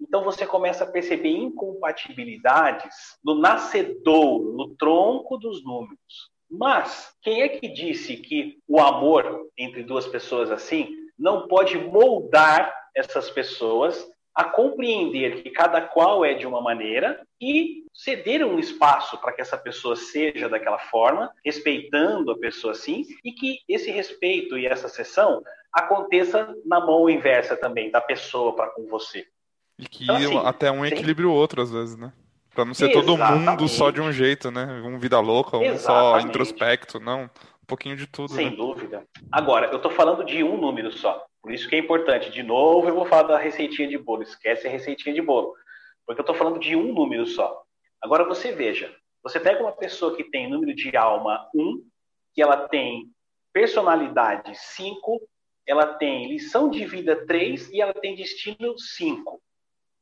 Então 0.00 0.22
você 0.22 0.46
começa 0.46 0.84
a 0.84 0.90
perceber 0.90 1.30
incompatibilidades 1.30 3.18
no 3.24 3.34
nascedouro, 3.34 4.52
no 4.52 4.76
tronco 4.76 5.36
dos 5.36 5.64
números. 5.64 6.30
Mas 6.48 7.12
quem 7.20 7.42
é 7.42 7.48
que 7.48 7.68
disse 7.68 8.16
que 8.16 8.58
o 8.66 8.80
amor 8.80 9.48
entre 9.58 9.82
duas 9.82 10.06
pessoas 10.06 10.50
assim 10.50 11.07
não 11.18 11.48
pode 11.48 11.76
moldar 11.78 12.72
essas 12.94 13.30
pessoas 13.30 14.06
a 14.34 14.44
compreender 14.44 15.42
que 15.42 15.50
cada 15.50 15.80
qual 15.80 16.24
é 16.24 16.34
de 16.34 16.46
uma 16.46 16.60
maneira 16.60 17.20
e 17.40 17.84
ceder 17.92 18.46
um 18.46 18.58
espaço 18.58 19.18
para 19.18 19.32
que 19.32 19.40
essa 19.40 19.58
pessoa 19.58 19.96
seja 19.96 20.48
daquela 20.48 20.78
forma, 20.78 21.28
respeitando 21.44 22.30
a 22.30 22.38
pessoa 22.38 22.72
assim, 22.72 23.04
e 23.24 23.32
que 23.32 23.58
esse 23.68 23.90
respeito 23.90 24.56
e 24.56 24.66
essa 24.66 24.88
sessão 24.88 25.42
aconteça 25.72 26.54
na 26.64 26.78
mão 26.78 27.10
inversa 27.10 27.56
também, 27.56 27.90
da 27.90 28.00
pessoa 28.00 28.54
para 28.54 28.68
com 28.70 28.86
você. 28.86 29.26
E 29.76 29.86
que 29.86 30.04
então, 30.04 30.16
assim, 30.16 30.38
até 30.44 30.70
um 30.70 30.86
equilibre 30.86 31.24
o 31.24 31.32
outro, 31.32 31.60
às 31.60 31.72
vezes, 31.72 31.96
né? 31.96 32.12
Pra 32.54 32.64
não 32.64 32.74
ser 32.74 32.90
Exatamente. 32.90 33.06
todo 33.06 33.40
mundo 33.40 33.68
só 33.68 33.90
de 33.90 34.00
um 34.00 34.12
jeito, 34.12 34.50
né? 34.50 34.64
Um 34.84 34.98
vida 34.98 35.18
louca, 35.18 35.56
um 35.56 35.62
Exatamente. 35.62 36.22
só 36.22 36.28
introspecto, 36.28 37.00
não. 37.00 37.30
Pouquinho 37.68 37.96
de 37.96 38.06
tudo. 38.06 38.32
Sem 38.32 38.50
né? 38.50 38.56
dúvida. 38.56 39.06
Agora, 39.30 39.66
eu 39.66 39.80
tô 39.80 39.90
falando 39.90 40.24
de 40.24 40.42
um 40.42 40.56
número 40.56 40.90
só. 40.90 41.24
Por 41.40 41.52
isso 41.52 41.68
que 41.68 41.76
é 41.76 41.78
importante. 41.78 42.30
De 42.30 42.42
novo, 42.42 42.88
eu 42.88 42.94
vou 42.94 43.06
falar 43.06 43.24
da 43.24 43.38
receitinha 43.38 43.86
de 43.86 43.96
bolo. 43.96 44.22
Esquece 44.22 44.66
a 44.66 44.70
receitinha 44.70 45.14
de 45.14 45.22
bolo. 45.22 45.54
Porque 46.04 46.20
eu 46.20 46.24
tô 46.24 46.34
falando 46.34 46.58
de 46.58 46.74
um 46.74 46.92
número 46.92 47.26
só. 47.26 47.62
Agora, 48.02 48.24
você 48.24 48.50
veja. 48.50 48.92
Você 49.22 49.38
pega 49.38 49.62
uma 49.62 49.72
pessoa 49.72 50.16
que 50.16 50.24
tem 50.24 50.50
número 50.50 50.74
de 50.74 50.96
alma 50.96 51.48
1, 51.54 51.84
que 52.34 52.42
ela 52.42 52.68
tem 52.68 53.10
personalidade 53.52 54.52
5, 54.54 55.20
ela 55.66 55.86
tem 55.86 56.28
lição 56.28 56.70
de 56.70 56.84
vida 56.86 57.26
3 57.26 57.70
e 57.70 57.80
ela 57.80 57.92
tem 57.92 58.16
destino 58.16 58.78
5 58.78 59.40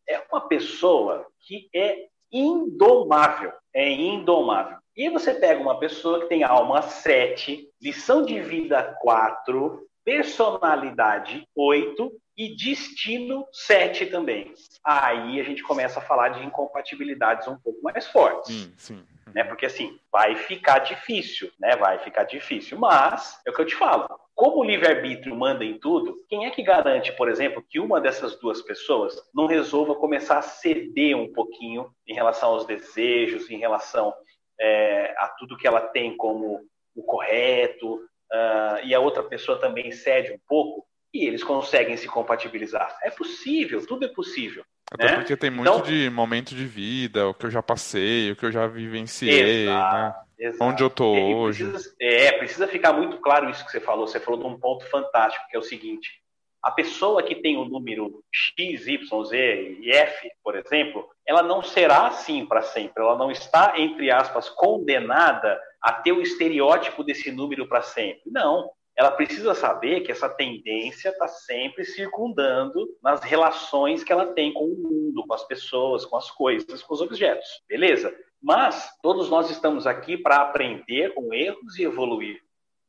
é 0.09 0.25
uma 0.31 0.47
pessoa 0.49 1.27
que 1.41 1.69
é 1.75 2.09
indomável. 2.31 3.53
É 3.75 3.91
indomável. 3.91 4.79
E 4.97 5.03
aí 5.03 5.11
você 5.11 5.35
pega 5.35 5.61
uma 5.61 5.79
pessoa 5.79 6.21
que 6.21 6.29
tem 6.29 6.43
alma 6.43 6.81
7, 6.81 7.69
lição 7.83 8.25
de 8.25 8.41
vida 8.41 8.97
4, 9.03 9.87
personalidade 10.03 11.47
8 11.55 12.13
e 12.35 12.57
destino 12.57 13.47
7 13.53 14.07
também. 14.07 14.55
Aí 14.83 15.39
a 15.39 15.45
gente 15.45 15.63
começa 15.63 15.99
a 15.99 16.03
falar 16.03 16.31
de 16.31 16.47
incompatibilidades 16.47 17.47
um 17.47 17.59
pouco 17.59 17.83
mais 17.83 18.07
fortes. 18.07 18.55
Sim, 18.55 18.73
sim. 18.79 19.07
Né? 19.35 19.45
Porque 19.45 19.67
assim, 19.67 19.99
vai 20.11 20.35
ficar 20.35 20.79
difícil, 20.79 21.51
né? 21.61 21.77
Vai 21.77 21.99
ficar 21.99 22.25
difícil. 22.25 22.79
Mas 22.79 23.39
é 23.47 23.51
o 23.51 23.53
que 23.53 23.61
eu 23.61 23.67
te 23.67 23.75
falo 23.75 24.09
como 24.37 24.59
o 24.59 24.65
livre-arbítrio 24.65 25.35
manda 25.35 25.65
em 25.65 25.79
tudo, 25.79 26.23
quem 26.29 26.45
é 26.45 26.51
que 26.51 26.63
garante, 26.63 27.11
por 27.17 27.31
exemplo, 27.31 27.65
que 27.67 27.81
uma 27.81 27.99
dessas 27.99 28.39
duas 28.39 28.61
pessoas 28.61 29.17
não 29.35 29.47
resolva 29.47 29.95
começar 29.95 30.37
a 30.37 30.43
ceder 30.43 31.17
um 31.17 31.33
pouquinho 31.33 31.91
em 32.07 32.13
relação 32.13 32.51
aos 32.51 32.67
desejos, 32.67 33.51
em 33.51 33.57
relação 33.57 34.13
é, 34.61 35.15
a 35.19 35.29
tudo 35.39 35.57
que 35.57 35.67
ela 35.67 35.81
tem 35.81 36.17
como 36.17 36.61
o 36.95 37.03
correto, 37.03 37.95
uh, 37.97 38.85
e 38.85 38.95
a 38.95 39.01
outra 39.01 39.23
pessoa 39.23 39.59
também 39.59 39.93
cede 39.93 40.33
um 40.33 40.41
pouco, 40.49 40.87
e 41.13 41.27
eles 41.27 41.45
conseguem 41.45 41.97
se 41.97 42.09
compatibilizar? 42.09 42.99
É 43.03 43.11
possível, 43.11 43.85
tudo 43.87 44.07
é 44.07 44.09
possível. 44.09 44.65
Até 44.91 45.07
né? 45.07 45.17
porque 45.17 45.37
tem 45.37 45.51
muito 45.51 45.69
então, 45.69 45.83
de 45.83 46.09
momento 46.11 46.55
de 46.55 46.65
vida, 46.65 47.27
o 47.27 47.35
que 47.35 47.47
eu 47.47 47.51
já 47.51 47.63
passei, 47.63 48.31
o 48.31 48.37
que 48.37 48.47
eu 48.47 48.53
já 48.53 48.67
vivenciei, 48.67 49.65
exato. 49.65 49.97
né? 49.97 50.15
Exato. 50.39 50.65
Onde 50.65 50.83
eu 50.83 50.91
tô 50.91 51.13
hoje. 51.13 51.65
Precisa, 51.65 51.97
é, 52.01 52.33
precisa 52.33 52.69
ficar 52.69 52.93
muito 52.93 53.19
claro 53.19 53.49
isso 53.49 53.65
que 53.65 53.71
você 53.71 53.81
falou. 53.81 54.07
Você 54.07 54.21
falou 54.21 54.39
de 54.39 54.47
um 54.47 54.59
ponto 54.59 54.85
fantástico, 54.91 55.47
que 55.49 55.57
é 55.57 55.59
o 55.59 55.63
seguinte: 55.63 56.21
a 56.67 56.73
pessoa 56.73 57.23
que 57.23 57.37
tem 57.37 57.57
o 57.57 57.65
número 57.65 58.25
X, 58.33 58.89
Y, 58.89 59.25
Z 59.25 59.79
e 59.81 59.93
F, 59.93 60.29
por 60.43 60.57
exemplo, 60.57 61.09
ela 61.25 61.41
não 61.41 61.63
será 61.63 62.09
assim 62.09 62.45
para 62.45 62.61
sempre. 62.61 63.05
Ela 63.05 63.17
não 63.17 63.31
está, 63.31 63.75
entre 63.79 64.11
aspas, 64.11 64.49
condenada 64.49 65.61
a 65.81 65.93
ter 65.93 66.11
o 66.11 66.21
estereótipo 66.21 67.05
desse 67.05 67.31
número 67.31 67.69
para 67.69 67.83
sempre. 67.83 68.23
Não. 68.27 68.69
Ela 68.97 69.13
precisa 69.13 69.55
saber 69.55 70.01
que 70.01 70.11
essa 70.11 70.29
tendência 70.29 71.11
está 71.11 71.29
sempre 71.29 71.85
circundando 71.85 72.85
nas 73.01 73.21
relações 73.21 74.03
que 74.03 74.13
ela 74.13 74.27
tem 74.35 74.53
com 74.53 74.65
o 74.65 74.77
mundo, 74.77 75.25
com 75.25 75.35
as 75.35 75.45
pessoas, 75.45 76.05
com 76.05 76.17
as 76.17 76.33
coisas, 76.33 76.83
com 76.83 76.95
os 76.95 77.01
objetos. 77.01 77.47
Beleza? 77.69 78.13
Mas 78.43 78.91
todos 79.01 79.31
nós 79.31 79.49
estamos 79.51 79.87
aqui 79.87 80.17
para 80.19 80.39
aprender 80.39 81.15
com 81.15 81.33
erros 81.33 81.79
e 81.79 81.85
evoluir. 81.85 82.41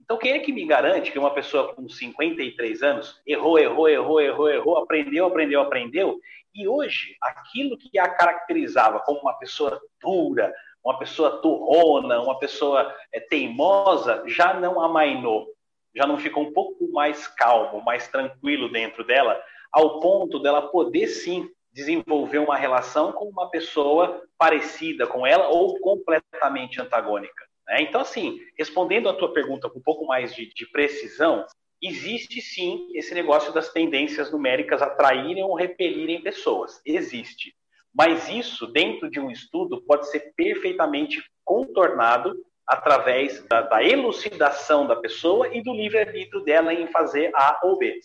Então, 0.08 0.18
quem 0.18 0.32
é 0.32 0.40
que 0.40 0.54
me 0.54 0.66
garante 0.66 1.12
que 1.12 1.20
uma 1.20 1.34
pessoa 1.34 1.74
com 1.74 1.90
53 1.90 2.82
anos 2.82 3.22
errou, 3.28 3.60
errou, 3.60 3.90
errou, 3.90 4.22
errou, 4.22 4.50
errou, 4.50 4.78
aprendeu, 4.78 5.26
aprendeu, 5.26 5.60
aprendeu, 5.60 6.18
e 6.56 6.66
hoje 6.66 7.18
aquilo 7.22 7.78
que 7.78 8.00
a 8.00 8.08
caracterizava 8.08 9.02
como 9.02 9.20
uma 9.20 9.34
pessoa 9.34 9.82
dura, 10.02 10.54
uma 10.82 10.98
pessoa 10.98 11.42
turrona, 11.42 12.22
uma 12.22 12.40
pessoa 12.40 12.96
é, 13.12 13.20
teimosa, 13.20 14.24
já 14.28 14.54
não 14.54 14.80
amainou, 14.80 15.46
já 15.94 16.08
não 16.08 16.18
ficou 16.18 16.44
um 16.44 16.54
pouco 16.54 16.90
mais 16.90 17.28
calmo, 17.28 17.84
mais 17.84 18.08
tranquilo 18.08 18.72
dentro 18.72 19.04
dela, 19.04 19.38
ao 19.74 20.00
ponto 20.00 20.40
dela 20.40 20.70
poder 20.70 21.08
sim 21.08 21.50
desenvolver 21.74 22.38
uma 22.38 22.56
relação 22.56 23.12
com 23.12 23.26
uma 23.26 23.50
pessoa 23.50 24.24
parecida 24.38 25.06
com 25.06 25.28
ela 25.28 25.50
ou 25.50 25.78
completamente 25.82 26.80
antagônica. 26.80 27.47
Né? 27.68 27.82
Então, 27.82 28.02
assim, 28.02 28.40
respondendo 28.58 29.10
a 29.10 29.14
tua 29.14 29.34
pergunta 29.34 29.70
com 29.70 29.80
um 29.80 29.84
pouco 29.84 30.06
mais 30.06 30.34
de, 30.36 30.52
de 30.54 30.66
precisão, 30.68 31.46
existe 31.82 32.42
sim 32.42 32.88
esse 32.94 33.14
negócio 33.14 33.54
das 33.54 33.72
tendências 33.72 34.32
numéricas 34.32 34.82
atraírem 34.82 35.44
ou 35.44 35.56
repelirem 35.56 36.22
pessoas. 36.22 36.82
Existe. 36.86 37.54
Mas 37.94 38.30
isso, 38.30 38.68
dentro 38.68 39.10
de 39.10 39.20
um 39.20 39.32
estudo, 39.32 39.82
pode 39.82 40.10
ser 40.10 40.34
perfeitamente 40.36 41.24
contornado 41.44 42.36
através 42.68 43.44
da, 43.48 43.62
da 43.62 43.84
elucidação 43.84 44.86
da 44.86 44.96
pessoa 44.96 45.48
e 45.56 45.64
do 45.64 45.74
livre-arbítrio 45.74 46.44
dela 46.44 46.74
em 46.74 46.88
fazer 46.88 47.32
A 47.34 47.60
ou 47.64 47.78
B. 47.78 48.00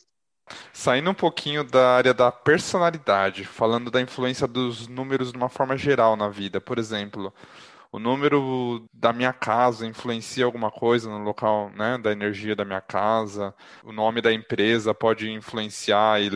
Saindo 0.72 1.10
um 1.10 1.14
pouquinho 1.14 1.64
da 1.64 1.96
área 1.96 2.14
da 2.14 2.30
personalidade, 2.30 3.44
falando 3.44 3.90
da 3.90 4.00
influência 4.00 4.46
dos 4.46 4.86
números 4.86 5.32
de 5.32 5.36
uma 5.36 5.48
forma 5.48 5.76
geral 5.76 6.16
na 6.16 6.28
vida, 6.28 6.60
por 6.60 6.78
exemplo, 6.78 7.32
o 7.92 7.98
número 7.98 8.88
da 8.90 9.12
minha 9.12 9.34
casa 9.34 9.86
influencia 9.86 10.46
alguma 10.46 10.70
coisa 10.70 11.10
no 11.10 11.18
local, 11.18 11.70
né, 11.76 11.98
da 11.98 12.10
energia 12.10 12.56
da 12.56 12.64
minha 12.64 12.80
casa. 12.80 13.54
O 13.84 13.92
nome 13.92 14.22
da 14.22 14.32
empresa 14.32 14.94
pode 14.94 15.30
influenciar 15.30 16.22
e 16.22 16.30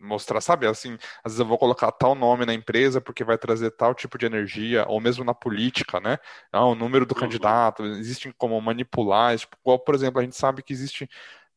mostrar, 0.00 0.40
sabe, 0.40 0.66
assim, 0.66 0.94
às 1.22 1.32
vezes 1.32 1.38
eu 1.38 1.46
vou 1.46 1.56
colocar 1.56 1.92
tal 1.92 2.16
nome 2.16 2.44
na 2.44 2.52
empresa 2.52 3.00
porque 3.00 3.22
vai 3.22 3.38
trazer 3.38 3.70
tal 3.70 3.94
tipo 3.94 4.18
de 4.18 4.26
energia, 4.26 4.84
ou 4.88 5.00
mesmo 5.00 5.22
na 5.22 5.34
política, 5.34 6.00
né? 6.00 6.18
Ah, 6.52 6.66
o 6.66 6.74
número 6.74 7.06
do 7.06 7.14
uhum. 7.14 7.20
candidato, 7.20 7.84
existe 7.84 8.34
como 8.36 8.60
manipular, 8.60 9.38
tipo, 9.38 9.78
por 9.78 9.94
exemplo, 9.94 10.20
a 10.20 10.24
gente 10.24 10.36
sabe 10.36 10.64
que 10.64 10.72
existe 10.72 11.08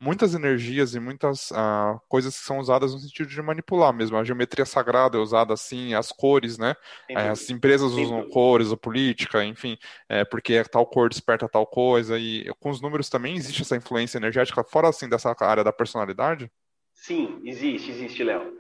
muitas 0.02 0.34
energias 0.34 0.96
e 0.96 1.00
muitas 1.00 1.52
uh, 1.52 2.02
coisas 2.10 2.36
que 2.36 2.44
são 2.44 2.58
usadas 2.58 2.92
no 2.94 3.00
sentido 3.00 3.30
de 3.30 3.42
manipular 3.42 3.94
mesmo. 3.94 4.18
A 4.18 4.24
geometria 4.24 4.66
sagrada 4.66 5.16
é 5.18 5.22
usada 5.22 5.54
assim, 5.54 5.94
as 5.94 6.12
cores, 6.12 6.58
né? 6.58 6.76
É, 7.08 7.30
as 7.30 7.48
empresas 7.52 7.92
usam 7.92 8.28
cores, 8.30 8.72
a 8.72 8.78
política, 8.78 9.46
enfim, 9.46 9.78
é, 10.10 10.26
porque 10.26 10.64
tal 10.64 10.88
cor 10.88 11.08
desperta 11.08 11.48
tal 11.48 11.68
coisa. 11.68 12.18
E 12.18 12.52
com 12.60 12.72
os 12.72 12.82
números 12.82 13.10
também 13.10 13.36
existe 13.36 13.62
essa 13.62 13.78
influência 13.78 14.18
energética, 14.18 14.64
fora 14.64 14.90
assim 14.90 15.08
dessa 15.08 15.36
área 15.40 15.64
da 15.64 15.72
personalidade? 15.72 16.52
Sim, 16.96 17.40
existe, 17.46 17.92
existe, 17.92 18.24
Léo. 18.24 18.58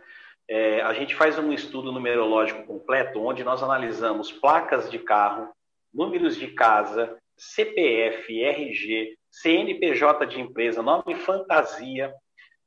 É, 0.47 0.81
a 0.81 0.93
gente 0.93 1.15
faz 1.15 1.39
um 1.39 1.51
estudo 1.51 1.91
numerológico 1.91 2.63
completo, 2.65 3.19
onde 3.19 3.43
nós 3.43 3.63
analisamos 3.63 4.31
placas 4.31 4.91
de 4.91 4.99
carro, 4.99 5.49
números 5.91 6.35
de 6.35 6.47
casa, 6.49 7.17
CPF, 7.35 8.43
RG, 8.43 9.17
CNPJ 9.31 10.25
de 10.27 10.39
empresa, 10.39 10.83
nome 10.83 11.15
fantasia, 11.15 12.13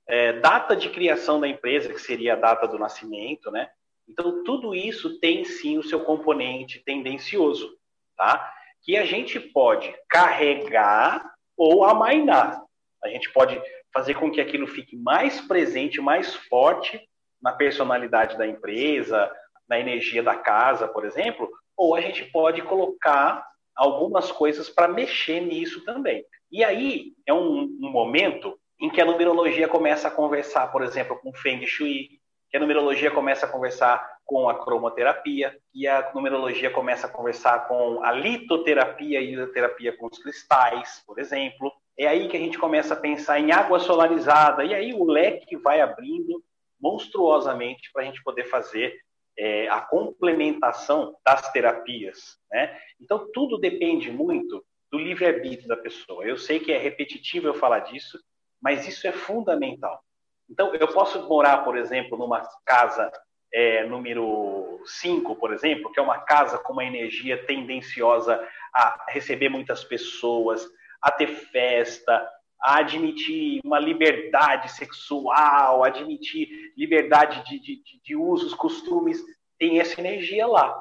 é, 0.09 0.33
data 0.33 0.74
de 0.74 0.88
criação 0.88 1.40
da 1.40 1.46
empresa, 1.46 1.92
que 1.92 2.00
seria 2.00 2.33
a 2.33 2.37
data 2.37 2.66
do 2.66 2.79
nascimento, 2.79 3.50
né? 3.50 3.68
Então, 4.09 4.42
tudo 4.44 4.74
isso 4.74 5.18
tem 5.18 5.44
sim 5.44 5.79
o 5.79 5.83
seu 5.83 6.00
componente 6.00 6.83
tendencioso, 6.85 7.77
tá? 8.16 8.53
Que 8.83 8.96
a 8.96 9.05
gente 9.05 9.40
pode 9.40 9.94
carregar 10.09 11.35
ou 11.57 11.85
amainar. 11.85 12.62
A 13.03 13.09
gente 13.09 13.33
pode 13.33 13.61
fazer 13.92 14.14
com 14.14 14.31
que 14.31 14.40
aquilo 14.40 14.66
fique 14.66 14.96
mais 14.96 15.40
presente, 15.40 16.00
mais 16.00 16.35
forte 16.35 17.00
na 17.40 17.53
personalidade 17.53 18.37
da 18.37 18.46
empresa, 18.46 19.31
na 19.68 19.79
energia 19.79 20.22
da 20.22 20.35
casa, 20.35 20.88
por 20.88 21.05
exemplo, 21.05 21.48
ou 21.77 21.94
a 21.94 22.00
gente 22.00 22.24
pode 22.27 22.62
colocar 22.62 23.46
algumas 23.74 24.31
coisas 24.31 24.68
para 24.68 24.88
mexer 24.88 25.40
nisso 25.40 25.85
também. 25.85 26.24
E 26.55 26.62
aí 26.62 27.14
é 27.27 27.35
um, 27.35 27.62
um, 27.62 27.90
momento 27.90 28.57
em 28.81 28.88
que 28.88 29.01
a 29.01 29.05
numerologia 29.05 29.67
começa 29.67 30.07
a 30.07 30.11
conversar, 30.12 30.71
por 30.71 30.85
exemplo, 30.85 31.19
com 31.21 31.35
Feng 31.35 31.67
Shui, 31.67 32.21
que 32.49 32.57
a 32.57 32.61
numerologia 32.61 33.11
começa 33.11 33.45
a 33.45 33.49
conversar 33.49 34.19
com 34.25 34.49
a 34.49 34.55
cromoterapia, 34.64 35.59
e 35.75 35.88
a 35.88 36.12
numerologia 36.14 36.71
começa 36.71 37.09
a 37.09 37.11
conversar 37.11 37.67
com 37.67 38.05
a 38.05 38.12
litoterapia 38.12 39.21
e 39.21 39.35
a 39.35 39.49
terapia 39.49 39.97
com 39.97 40.07
os 40.07 40.17
cristais, 40.17 41.03
por 41.05 41.19
exemplo. 41.19 41.73
É 41.99 42.07
aí 42.07 42.29
que 42.29 42.37
a 42.37 42.40
gente 42.40 42.57
começa 42.57 42.95
a 42.95 43.01
pensar 43.01 43.40
em 43.40 43.51
água 43.51 43.81
solarizada, 43.81 44.64
e 44.64 44.73
aí 44.73 44.95
o 44.95 45.03
leque 45.03 45.57
vai 45.57 45.81
abrindo 45.81 46.40
monstruosamente 46.81 47.90
para 47.93 48.03
a 48.03 48.05
gente 48.05 48.23
poder 48.23 48.45
fazer 48.45 48.95
é, 49.37 49.67
a 49.69 49.81
complementação 49.81 51.17
das 51.27 51.51
terapias. 51.51 52.38
Né? 52.49 52.79
Então, 53.01 53.29
tudo 53.35 53.59
depende 53.59 54.09
muito 54.12 54.64
do 54.90 54.99
livre-arbítrio 54.99 55.68
da 55.68 55.77
pessoa. 55.77 56.25
Eu 56.25 56.37
sei 56.37 56.61
que 56.61 56.73
é 56.73 56.79
repetitivo 56.79 57.47
eu 57.47 57.55
falar 57.55 57.81
disso, 57.81 58.18
mas 58.62 58.87
isso 58.87 59.07
é 59.07 59.12
fundamental. 59.12 60.03
Então, 60.49 60.75
eu 60.75 60.88
posso 60.88 61.27
morar, 61.29 61.64
por 61.64 61.77
exemplo, 61.77 62.18
numa 62.18 62.42
casa 62.64 63.11
é, 63.53 63.85
número 63.85 64.81
5, 64.85 65.37
por 65.37 65.53
exemplo, 65.53 65.90
que 65.92 66.01
é 66.01 66.03
uma 66.03 66.18
casa 66.18 66.59
com 66.59 66.73
uma 66.73 66.85
energia 66.85 67.44
tendenciosa 67.47 68.47
a 68.75 69.07
receber 69.09 69.49
muitas 69.49 69.85
pessoas, 69.85 70.66
a 71.01 71.11
ter 71.11 71.29
festa, 71.29 72.29
a 72.61 72.79
admitir 72.79 73.61
uma 73.64 73.79
liberdade 73.79 74.73
sexual, 74.73 75.85
admitir 75.85 76.73
liberdade 76.77 77.44
de, 77.44 77.61
de, 77.61 77.83
de 78.03 78.16
usos, 78.16 78.55
costumes, 78.55 79.23
tem 79.59 79.81
essa 79.81 80.01
energia 80.01 80.47
lá. 80.47 80.81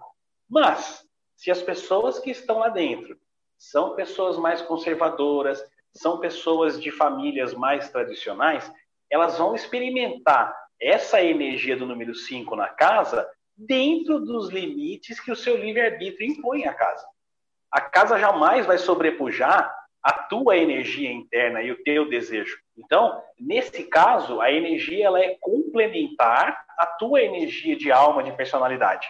Mas, 0.49 1.05
se 1.35 1.51
as 1.51 1.61
pessoas 1.61 2.19
que 2.19 2.31
estão 2.31 2.59
lá 2.59 2.69
dentro 2.69 3.17
são 3.71 3.95
pessoas 3.95 4.37
mais 4.37 4.61
conservadoras, 4.61 5.63
são 5.93 6.19
pessoas 6.19 6.81
de 6.81 6.91
famílias 6.91 7.53
mais 7.53 7.89
tradicionais, 7.89 8.69
elas 9.09 9.37
vão 9.37 9.55
experimentar 9.55 10.53
essa 10.81 11.21
energia 11.21 11.77
do 11.77 11.85
número 11.85 12.13
5 12.13 12.55
na 12.57 12.67
casa 12.67 13.25
dentro 13.55 14.19
dos 14.19 14.49
limites 14.49 15.19
que 15.19 15.31
o 15.31 15.35
seu 15.35 15.55
livre-arbítrio 15.55 16.29
impõe 16.29 16.65
à 16.65 16.73
casa. 16.73 17.05
A 17.71 17.79
casa 17.79 18.19
jamais 18.19 18.65
vai 18.65 18.77
sobrepujar 18.77 19.73
a 20.03 20.11
tua 20.11 20.57
energia 20.57 21.11
interna 21.11 21.61
e 21.61 21.71
o 21.71 21.81
teu 21.83 22.09
desejo. 22.09 22.57
Então, 22.77 23.23
nesse 23.39 23.85
caso, 23.85 24.41
a 24.41 24.51
energia 24.51 25.05
ela 25.05 25.23
é 25.23 25.37
complementar 25.39 26.65
à 26.77 26.85
tua 26.85 27.21
energia 27.21 27.77
de 27.77 27.89
alma, 27.91 28.23
de 28.23 28.33
personalidade. 28.33 29.07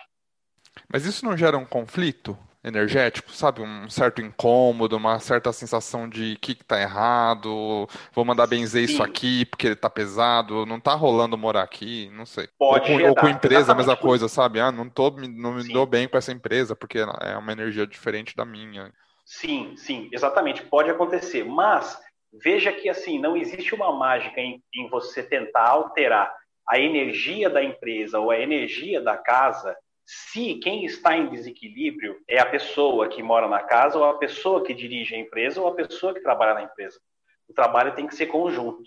Mas 0.88 1.06
isso 1.06 1.26
não 1.26 1.36
gera 1.36 1.58
um 1.58 1.66
conflito? 1.66 2.38
Energético, 2.64 3.32
sabe? 3.32 3.62
Um 3.62 3.90
certo 3.90 4.22
incômodo, 4.22 4.96
uma 4.96 5.20
certa 5.20 5.52
sensação 5.52 6.08
de 6.08 6.38
que 6.38 6.56
que 6.56 6.64
tá 6.64 6.80
errado, 6.80 7.88
vou 8.14 8.24
mandar 8.24 8.48
benzer 8.48 8.88
Sim. 8.88 8.94
isso 8.94 9.04
aqui 9.04 9.46
porque 9.46 9.68
ele 9.68 9.76
tá 9.76 9.90
pesado, 9.90 10.66
não 10.66 10.80
tá 10.80 10.94
rolando 10.94 11.38
morar 11.38 11.64
aqui, 11.64 12.10
não 12.14 12.26
sei. 12.26 12.48
Pode 12.58 12.92
ou, 12.92 13.00
com, 13.00 13.08
ou 13.10 13.16
com 13.16 13.28
empresa, 13.28 13.74
a 13.74 13.76
mesma 13.76 13.98
coisa, 13.98 14.30
sabe? 14.30 14.60
Ah, 14.60 14.72
não, 14.72 14.90
tô, 14.90 15.12
não 15.12 15.56
me 15.56 15.68
dou 15.72 15.86
bem 15.86 16.08
com 16.08 16.18
essa 16.18 16.32
empresa 16.32 16.76
porque 16.76 17.00
é 17.00 17.38
uma 17.38 17.52
energia 17.52 17.86
diferente 17.86 18.36
da 18.36 18.46
minha. 18.46 18.92
Sim, 19.26 19.76
sim, 19.76 20.10
exatamente, 20.12 20.64
pode 20.64 20.90
acontecer, 20.90 21.44
mas 21.44 21.98
veja 22.44 22.72
que 22.72 22.90
assim, 22.90 23.20
não 23.20 23.36
existe 23.38 23.76
uma 23.76 23.92
mágica 23.92 24.40
em, 24.40 24.62
em 24.74 24.90
você 24.90 25.24
tentar 25.24 25.68
alterar 25.70 26.34
a 26.70 26.80
energia 26.80 27.50
da 27.50 27.64
empresa 27.64 28.20
ou 28.20 28.32
a 28.32 28.40
energia 28.40 29.02
da 29.02 29.18
casa 29.18 29.76
se 30.06 30.56
quem 30.56 30.86
está 30.86 31.16
em 31.16 31.30
desequilíbrio 31.30 32.20
é 32.28 32.40
a 32.40 32.46
pessoa 32.46 33.08
que 33.08 33.24
mora 33.24 33.48
na 33.48 33.62
casa, 33.62 33.98
ou 33.98 34.04
a 34.04 34.18
pessoa 34.18 34.64
que 34.64 34.74
dirige 34.74 35.16
a 35.16 35.20
empresa, 35.20 35.62
ou 35.62 35.68
a 35.68 35.74
pessoa 35.74 36.14
que 36.14 36.22
trabalha 36.22 36.54
na 36.54 36.64
empresa. 36.64 37.00
O 37.48 37.54
trabalho 37.54 37.96
tem 37.96 38.08
que 38.08 38.16
ser 38.16 38.28
conjunto. 38.28 38.84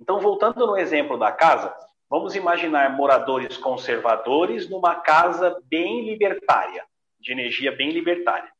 Então, 0.00 0.20
voltando 0.20 0.66
no 0.66 0.76
exemplo 0.76 1.18
da 1.18 1.32
casa, 1.32 1.74
vamos 2.08 2.34
imaginar 2.34 2.96
moradores 2.96 3.56
conservadores 3.56 4.68
numa 4.68 4.96
casa 4.96 5.60
bem 5.64 6.04
libertária, 6.04 6.84
de 7.18 7.32
energia 7.32 7.72
bem 7.72 7.90
libertária. 7.90 8.50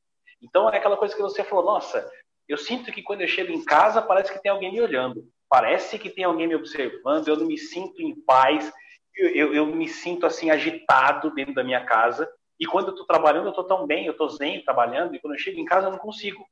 Então, 0.40 0.68
é 0.68 0.76
aquela 0.76 0.96
coisa 0.96 1.14
que 1.14 1.22
você 1.22 1.44
falou: 1.44 1.64
nossa, 1.64 2.10
eu 2.48 2.56
sinto 2.56 2.92
que 2.92 3.02
quando 3.02 3.22
eu 3.22 3.28
chego 3.28 3.52
em 3.52 3.64
casa 3.64 4.02
parece 4.02 4.32
que 4.32 4.42
tem 4.42 4.50
alguém 4.50 4.72
me 4.72 4.80
olhando, 4.80 5.24
parece 5.48 5.98
que 5.98 6.10
tem 6.10 6.24
alguém 6.24 6.48
me 6.48 6.54
observando, 6.54 7.28
eu 7.28 7.36
não 7.36 7.46
me 7.46 7.58
sinto 7.58 8.00
em 8.02 8.14
paz, 8.24 8.72
eu, 9.16 9.54
eu, 9.54 9.66
me 9.66 9.88
sinto 9.88 10.26
assim 10.26 10.50
agitado 10.50 11.34
dentro 11.34 11.54
da 11.54 11.64
minha 11.64 11.84
casa. 11.84 12.28
E 12.58 12.66
quando 12.66 12.88
eu 12.88 12.90
estou 12.92 13.06
trabalhando, 13.06 13.46
eu 13.46 13.50
estou 13.50 13.64
tão 13.64 13.86
bem, 13.86 14.06
eu 14.06 14.12
estou 14.12 14.28
zen 14.28 14.64
trabalhando, 14.64 15.14
e 15.14 15.18
quando 15.18 15.34
eu 15.34 15.38
chego 15.38 15.58
em 15.58 15.64
casa, 15.64 15.86
eu 15.86 15.90
não 15.90 15.98
consigo. 15.98 16.46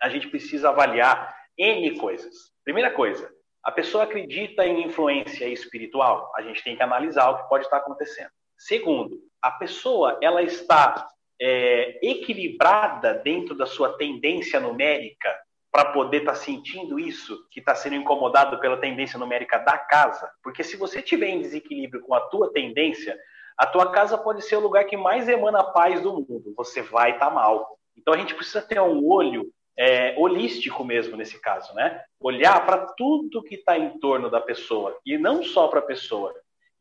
A 0.00 0.08
gente 0.08 0.28
precisa 0.28 0.68
avaliar 0.68 1.34
N 1.58 1.98
coisas. 1.98 2.34
Primeira 2.64 2.90
coisa, 2.90 3.30
a 3.64 3.72
pessoa 3.72 4.04
acredita 4.04 4.64
em 4.64 4.86
influência 4.86 5.46
espiritual? 5.46 6.32
A 6.36 6.42
gente 6.42 6.62
tem 6.62 6.76
que 6.76 6.82
analisar 6.82 7.30
o 7.30 7.38
que 7.38 7.48
pode 7.48 7.64
estar 7.64 7.78
acontecendo. 7.78 8.30
Segundo, 8.56 9.18
a 9.42 9.50
pessoa 9.50 10.18
ela 10.22 10.42
está 10.42 11.08
é, 11.40 11.98
equilibrada 12.02 13.14
dentro 13.14 13.54
da 13.54 13.66
sua 13.66 13.96
tendência 13.96 14.60
numérica 14.60 15.34
para 15.76 15.92
poder 15.92 16.20
estar 16.20 16.32
tá 16.32 16.38
sentindo 16.38 16.98
isso, 16.98 17.46
que 17.50 17.60
está 17.60 17.74
sendo 17.74 17.96
incomodado 17.96 18.58
pela 18.60 18.78
tendência 18.78 19.18
numérica 19.18 19.58
da 19.58 19.76
casa. 19.76 20.26
Porque 20.42 20.64
se 20.64 20.74
você 20.74 21.02
tiver 21.02 21.28
em 21.28 21.42
desequilíbrio 21.42 22.00
com 22.00 22.14
a 22.14 22.20
tua 22.28 22.50
tendência, 22.50 23.14
a 23.58 23.66
tua 23.66 23.92
casa 23.92 24.16
pode 24.16 24.40
ser 24.40 24.56
o 24.56 24.60
lugar 24.60 24.86
que 24.86 24.96
mais 24.96 25.28
emana 25.28 25.62
paz 25.62 26.00
do 26.00 26.14
mundo. 26.14 26.54
Você 26.56 26.80
vai 26.80 27.10
estar 27.10 27.26
tá 27.26 27.30
mal. 27.30 27.76
Então 27.94 28.14
a 28.14 28.16
gente 28.16 28.34
precisa 28.34 28.62
ter 28.62 28.80
um 28.80 29.06
olho 29.06 29.52
é, 29.78 30.14
holístico 30.16 30.82
mesmo 30.82 31.14
nesse 31.14 31.38
caso, 31.42 31.74
né? 31.74 32.02
Olhar 32.18 32.64
para 32.64 32.86
tudo 32.96 33.42
que 33.42 33.56
está 33.56 33.76
em 33.76 33.98
torno 33.98 34.30
da 34.30 34.40
pessoa 34.40 34.98
e 35.04 35.18
não 35.18 35.42
só 35.42 35.68
para 35.68 35.80
a 35.80 35.86
pessoa 35.86 36.32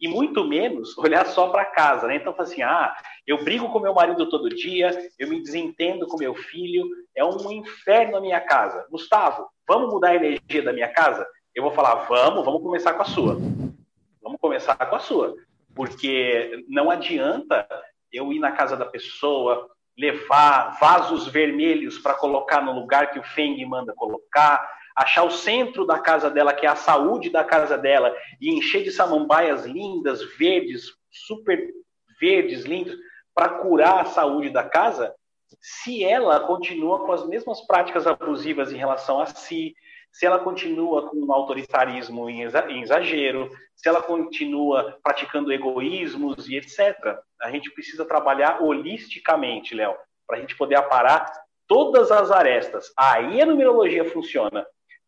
e 0.05 0.07
muito 0.07 0.43
menos 0.43 0.95
olhar 0.99 1.25
só 1.25 1.47
para 1.47 1.65
casa, 1.65 2.05
né? 2.05 2.17
Então, 2.17 2.35
assim, 2.37 2.61
ah, 2.61 2.95
eu 3.25 3.43
brigo 3.43 3.69
com 3.69 3.79
meu 3.79 3.93
marido 3.93 4.29
todo 4.29 4.55
dia, 4.55 4.95
eu 5.17 5.27
me 5.27 5.41
desentendo 5.41 6.05
com 6.07 6.15
meu 6.15 6.35
filho, 6.35 6.85
é 7.15 7.25
um 7.25 7.51
inferno 7.51 8.13
na 8.13 8.21
minha 8.21 8.39
casa. 8.39 8.85
Gustavo, 8.91 9.47
vamos 9.67 9.89
mudar 9.89 10.09
a 10.09 10.15
energia 10.15 10.61
da 10.61 10.71
minha 10.71 10.87
casa? 10.89 11.27
Eu 11.55 11.63
vou 11.63 11.71
falar, 11.71 11.95
vamos, 12.05 12.45
vamos 12.45 12.61
começar 12.61 12.93
com 12.93 13.01
a 13.01 13.05
sua. 13.05 13.33
Vamos 14.21 14.39
começar 14.39 14.75
com 14.75 14.95
a 14.95 14.99
sua. 14.99 15.35
Porque 15.73 16.63
não 16.69 16.91
adianta 16.91 17.67
eu 18.13 18.31
ir 18.31 18.37
na 18.37 18.51
casa 18.51 18.77
da 18.77 18.85
pessoa, 18.85 19.67
levar 19.97 20.77
vasos 20.79 21.27
vermelhos 21.27 21.97
para 21.97 22.13
colocar 22.13 22.61
no 22.61 22.73
lugar 22.73 23.09
que 23.09 23.17
o 23.17 23.23
Feng 23.23 23.65
manda 23.65 23.91
colocar, 23.95 24.69
achar 24.95 25.23
o 25.23 25.31
centro 25.31 25.85
da 25.85 25.99
casa 25.99 26.29
dela, 26.29 26.53
que 26.53 26.65
é 26.65 26.69
a 26.69 26.75
saúde 26.75 27.29
da 27.29 27.43
casa 27.43 27.77
dela, 27.77 28.15
e 28.39 28.53
encher 28.53 28.83
de 28.83 28.91
samambaias 28.91 29.65
lindas, 29.65 30.23
verdes, 30.37 30.91
super 31.11 31.73
verdes, 32.19 32.63
lindos, 32.63 32.95
para 33.33 33.49
curar 33.49 34.01
a 34.01 34.05
saúde 34.05 34.49
da 34.49 34.63
casa, 34.63 35.13
se 35.59 36.03
ela 36.03 36.39
continua 36.41 37.05
com 37.05 37.11
as 37.11 37.27
mesmas 37.27 37.65
práticas 37.67 38.07
abusivas 38.07 38.71
em 38.71 38.77
relação 38.77 39.19
a 39.19 39.25
si, 39.25 39.75
se 40.11 40.25
ela 40.25 40.39
continua 40.39 41.09
com 41.09 41.17
um 41.17 41.33
autoritarismo 41.33 42.29
em 42.29 42.43
exagero, 42.81 43.49
se 43.75 43.89
ela 43.89 44.01
continua 44.01 44.97
praticando 45.03 45.51
egoísmos 45.51 46.47
e 46.47 46.55
etc. 46.55 47.19
A 47.41 47.51
gente 47.51 47.69
precisa 47.71 48.05
trabalhar 48.05 48.63
holisticamente, 48.63 49.75
Léo, 49.75 49.93
para 50.25 50.37
a 50.37 50.39
gente 50.39 50.55
poder 50.55 50.75
aparar 50.75 51.29
todas 51.67 52.11
as 52.11 52.31
arestas. 52.31 52.93
Aí 52.97 53.41
a 53.41 53.45
numerologia 53.45 54.09
funciona, 54.09 54.65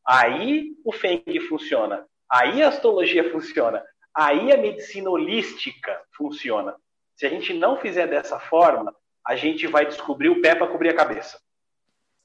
aí 0.07 0.71
o 0.85 0.91
Feng 0.91 1.23
funciona, 1.49 2.05
aí 2.31 2.63
a 2.63 2.69
astrologia 2.69 3.29
funciona, 3.31 3.83
aí 4.15 4.51
a 4.51 4.57
medicina 4.57 5.09
holística 5.09 6.01
funciona. 6.15 6.75
Se 7.15 7.25
a 7.25 7.29
gente 7.29 7.53
não 7.53 7.77
fizer 7.77 8.07
dessa 8.07 8.39
forma, 8.39 8.95
a 9.25 9.35
gente 9.35 9.67
vai 9.67 9.85
descobrir 9.85 10.29
o 10.29 10.41
pé 10.41 10.55
para 10.55 10.67
cobrir 10.67 10.89
a 10.89 10.95
cabeça. 10.95 11.39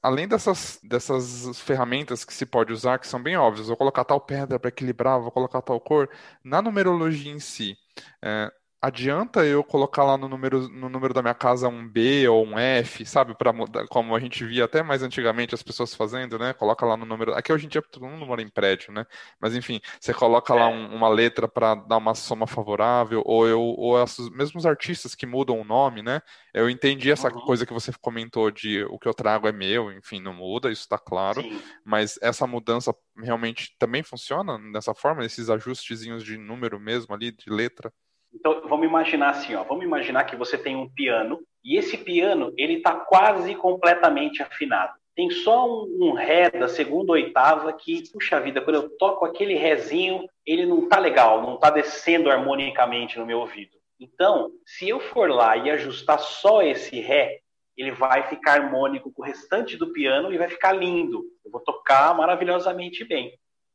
Além 0.01 0.27
dessas, 0.27 0.79
dessas 0.83 1.59
ferramentas 1.61 2.25
que 2.25 2.33
se 2.33 2.45
pode 2.45 2.73
usar, 2.73 2.99
que 2.99 3.07
são 3.07 3.21
bem 3.21 3.37
óbvias, 3.37 3.67
vou 3.67 3.77
colocar 3.77 4.03
tal 4.03 4.19
pedra 4.19 4.59
para 4.59 4.69
equilibrar, 4.69 5.19
vou 5.19 5.31
colocar 5.31 5.61
tal 5.61 5.79
cor, 5.79 6.09
na 6.43 6.61
numerologia 6.61 7.31
em 7.31 7.39
si, 7.39 7.77
é, 8.21 8.51
adianta 8.83 9.45
eu 9.45 9.63
colocar 9.63 10.03
lá 10.03 10.17
no 10.17 10.27
número, 10.27 10.67
no 10.67 10.89
número 10.89 11.13
da 11.13 11.21
minha 11.21 11.33
casa 11.33 11.69
um 11.69 11.87
B 11.87 12.27
ou 12.27 12.45
um 12.45 12.59
F, 12.59 13.05
sabe? 13.05 13.33
Para 13.33 13.53
mudar, 13.53 13.87
como 13.87 14.13
a 14.13 14.19
gente 14.19 14.43
via 14.43 14.65
até 14.65 14.83
mais 14.83 15.01
antigamente 15.01 15.55
as 15.55 15.63
pessoas 15.63 15.95
fazendo, 15.95 16.37
né? 16.37 16.51
Coloca 16.51 16.85
lá 16.85 16.97
no 16.97 17.05
número. 17.05 17.33
Aqui 17.33 17.53
hoje 17.53 17.65
em 17.65 17.69
dia 17.69 17.81
todo 17.81 18.05
mundo 18.05 18.25
mora 18.25 18.41
em 18.41 18.49
prédio, 18.49 18.91
né? 18.91 19.05
Mas 19.39 19.55
enfim, 19.55 19.79
você 19.97 20.13
coloca 20.13 20.53
lá 20.53 20.67
um, 20.67 20.93
uma 20.93 21.07
letra 21.07 21.47
para 21.47 21.75
dar 21.75 21.95
uma 21.95 22.13
soma 22.13 22.45
favorável, 22.45 23.23
ou 23.25 23.47
eu, 23.47 23.61
ou 23.61 24.03
os 24.03 24.29
mesmos 24.31 24.65
artistas 24.65 25.15
que 25.15 25.25
mudam 25.25 25.61
o 25.61 25.63
nome, 25.63 26.01
né? 26.01 26.21
Eu 26.53 26.69
entendi 26.69 27.09
essa 27.09 27.33
uhum. 27.33 27.39
coisa 27.45 27.65
que 27.65 27.71
você 27.71 27.93
comentou 28.01 28.51
de 28.51 28.83
o 28.89 28.99
que 28.99 29.07
eu 29.07 29.13
trago 29.13 29.47
é 29.47 29.53
meu, 29.53 29.93
enfim, 29.93 30.19
não 30.19 30.33
muda, 30.33 30.69
isso 30.69 30.81
está 30.81 30.97
claro. 30.97 31.41
Sim. 31.41 31.61
Mas 31.85 32.19
essa 32.21 32.45
mudança 32.45 32.93
realmente 33.17 33.73
também 33.79 34.03
funciona 34.03 34.59
dessa 34.73 34.93
forma, 34.93 35.23
esses 35.23 35.49
ajustezinhos 35.49 36.21
de 36.21 36.37
número 36.37 36.81
mesmo 36.81 37.13
ali, 37.13 37.31
de 37.31 37.49
letra? 37.49 37.89
Então, 38.33 38.61
vamos 38.67 38.87
imaginar 38.87 39.29
assim, 39.29 39.55
ó, 39.55 39.63
vamos 39.63 39.85
imaginar 39.85 40.23
que 40.23 40.35
você 40.35 40.57
tem 40.57 40.75
um 40.75 40.89
piano 40.89 41.39
e 41.63 41.77
esse 41.77 41.97
piano 41.97 42.53
ele 42.57 42.75
está 42.75 42.93
quase 42.95 43.53
completamente 43.55 44.41
afinado. 44.41 44.93
Tem 45.15 45.29
só 45.29 45.67
um, 45.67 45.97
um, 46.01 46.13
ré 46.13 46.49
da 46.49 46.67
segunda 46.67 47.11
oitava 47.11 47.71
que, 47.71 48.03
puxa 48.11 48.39
vida, 48.39 48.61
quando 48.61 48.77
eu 48.77 48.89
toco 48.97 49.25
aquele 49.25 49.53
rézinho, 49.53 50.27
ele 50.45 50.65
não 50.65 50.89
tá 50.89 50.97
legal, 50.97 51.41
não 51.43 51.57
tá 51.57 51.69
descendo 51.69 52.31
harmonicamente 52.31 53.19
no 53.19 53.25
meu 53.25 53.39
ouvido. 53.39 53.77
Então, 53.99 54.51
se 54.65 54.89
eu 54.89 54.99
for 54.99 55.29
lá 55.29 55.55
e 55.55 55.69
ajustar 55.69 56.19
só 56.19 56.63
esse 56.63 56.99
ré, 56.99 57.39
ele 57.77 57.91
vai 57.91 58.27
ficar 58.27 58.59
harmônico 58.59 59.11
com 59.11 59.21
o 59.21 59.25
restante 59.25 59.77
do 59.77 59.93
piano 59.93 60.33
e 60.33 60.37
vai 60.37 60.47
ficar 60.47 60.73
lindo. 60.73 61.23
Eu 61.45 61.51
vou 61.51 61.61
tocar 61.61 62.15
maravilhosamente 62.15 63.03
bem. 63.05 63.31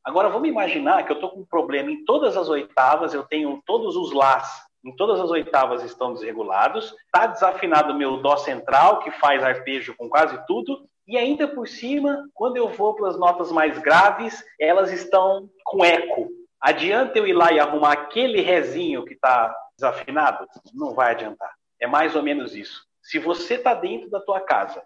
Agora 0.08 0.30
vamos 0.30 0.48
imaginar 0.48 1.04
que 1.04 1.12
eu 1.12 1.16
estou 1.16 1.28
com 1.28 1.40
um 1.40 1.44
problema 1.44 1.90
em 1.90 2.02
todas 2.02 2.34
as 2.34 2.48
oitavas, 2.48 3.12
eu 3.12 3.24
tenho 3.24 3.62
todos 3.66 3.94
os 3.94 4.10
Lás 4.10 4.66
em 4.82 4.96
todas 4.96 5.20
as 5.20 5.28
oitavas 5.28 5.84
estão 5.84 6.14
desregulados, 6.14 6.94
está 7.04 7.26
desafinado 7.26 7.94
meu 7.94 8.16
Dó 8.22 8.38
central, 8.38 9.00
que 9.00 9.10
faz 9.10 9.44
arpejo 9.44 9.94
com 9.98 10.08
quase 10.08 10.40
tudo, 10.46 10.88
e 11.06 11.18
ainda 11.18 11.46
por 11.46 11.68
cima, 11.68 12.26
quando 12.32 12.56
eu 12.56 12.70
vou 12.70 12.94
para 12.94 13.08
as 13.08 13.18
notas 13.18 13.52
mais 13.52 13.78
graves, 13.78 14.42
elas 14.58 14.90
estão 14.90 15.50
com 15.62 15.84
eco. 15.84 16.30
Adianta 16.58 17.18
eu 17.18 17.26
ir 17.26 17.34
lá 17.34 17.52
e 17.52 17.60
arrumar 17.60 17.92
aquele 17.92 18.40
rezinho 18.40 19.04
que 19.04 19.12
está 19.12 19.54
desafinado? 19.76 20.46
Não 20.72 20.94
vai 20.94 21.10
adiantar. 21.10 21.52
É 21.78 21.86
mais 21.86 22.16
ou 22.16 22.22
menos 22.22 22.56
isso. 22.56 22.82
Se 23.02 23.18
você 23.18 23.56
está 23.56 23.74
dentro 23.74 24.08
da 24.08 24.20
tua 24.20 24.40
casa 24.40 24.82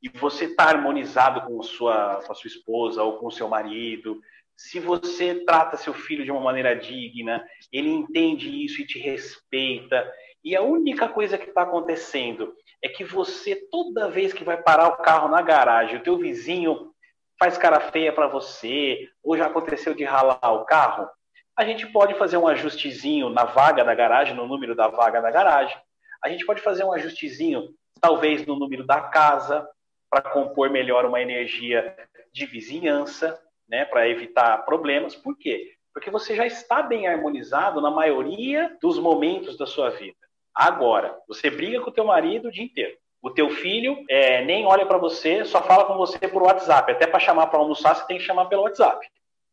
e 0.00 0.08
você 0.08 0.44
está 0.44 0.66
harmonizado 0.66 1.40
com, 1.42 1.60
sua, 1.60 2.22
com 2.24 2.30
a 2.30 2.34
sua 2.36 2.48
esposa 2.48 3.02
ou 3.02 3.18
com 3.18 3.26
o 3.26 3.32
seu 3.32 3.48
marido, 3.48 4.20
se 4.60 4.78
você 4.78 5.36
trata 5.46 5.78
seu 5.78 5.94
filho 5.94 6.22
de 6.22 6.30
uma 6.30 6.42
maneira 6.42 6.76
digna, 6.76 7.42
ele 7.72 7.88
entende 7.88 8.62
isso 8.62 8.82
e 8.82 8.86
te 8.86 8.98
respeita. 8.98 10.06
E 10.44 10.54
a 10.54 10.60
única 10.60 11.08
coisa 11.08 11.38
que 11.38 11.48
está 11.48 11.62
acontecendo 11.62 12.54
é 12.82 12.88
que 12.88 13.02
você, 13.02 13.56
toda 13.56 14.10
vez 14.10 14.34
que 14.34 14.44
vai 14.44 14.62
parar 14.62 14.88
o 14.88 14.98
carro 14.98 15.28
na 15.28 15.40
garagem, 15.40 15.96
o 15.96 16.02
teu 16.02 16.18
vizinho 16.18 16.92
faz 17.38 17.56
cara 17.56 17.80
feia 17.80 18.12
para 18.12 18.26
você, 18.26 19.08
ou 19.24 19.34
já 19.34 19.46
aconteceu 19.46 19.94
de 19.94 20.04
ralar 20.04 20.52
o 20.52 20.66
carro, 20.66 21.08
a 21.56 21.64
gente 21.64 21.86
pode 21.86 22.12
fazer 22.16 22.36
um 22.36 22.46
ajustezinho 22.46 23.30
na 23.30 23.44
vaga 23.44 23.82
da 23.82 23.94
garagem, 23.94 24.36
no 24.36 24.46
número 24.46 24.74
da 24.74 24.88
vaga 24.88 25.22
da 25.22 25.30
garagem. 25.30 25.76
A 26.22 26.28
gente 26.28 26.44
pode 26.44 26.60
fazer 26.60 26.84
um 26.84 26.92
ajustezinho, 26.92 27.70
talvez, 27.98 28.44
no 28.44 28.56
número 28.56 28.86
da 28.86 29.00
casa, 29.00 29.66
para 30.10 30.20
compor 30.20 30.68
melhor 30.68 31.06
uma 31.06 31.22
energia 31.22 31.96
de 32.30 32.44
vizinhança 32.44 33.40
né, 33.70 33.84
para 33.84 34.08
evitar 34.08 34.58
problemas. 34.64 35.14
Por 35.14 35.38
quê? 35.38 35.72
Porque 35.94 36.10
você 36.10 36.34
já 36.34 36.46
está 36.46 36.82
bem 36.82 37.06
harmonizado 37.06 37.80
na 37.80 37.90
maioria 37.90 38.76
dos 38.82 38.98
momentos 38.98 39.56
da 39.56 39.66
sua 39.66 39.90
vida. 39.90 40.18
Agora, 40.54 41.16
você 41.28 41.48
briga 41.48 41.80
com 41.80 41.90
o 41.90 41.92
teu 41.92 42.04
marido 42.04 42.48
o 42.48 42.50
dia 42.50 42.64
inteiro. 42.64 42.96
O 43.22 43.30
teu 43.30 43.50
filho 43.50 44.04
é, 44.08 44.44
nem 44.44 44.66
olha 44.66 44.84
para 44.84 44.98
você, 44.98 45.44
só 45.44 45.62
fala 45.62 45.84
com 45.84 45.96
você 45.96 46.18
por 46.26 46.42
WhatsApp. 46.42 46.90
Até 46.90 47.06
para 47.06 47.20
chamar 47.20 47.46
para 47.46 47.58
almoçar, 47.58 47.94
você 47.94 48.06
tem 48.06 48.18
que 48.18 48.24
chamar 48.24 48.46
pelo 48.46 48.62
WhatsApp. 48.62 49.06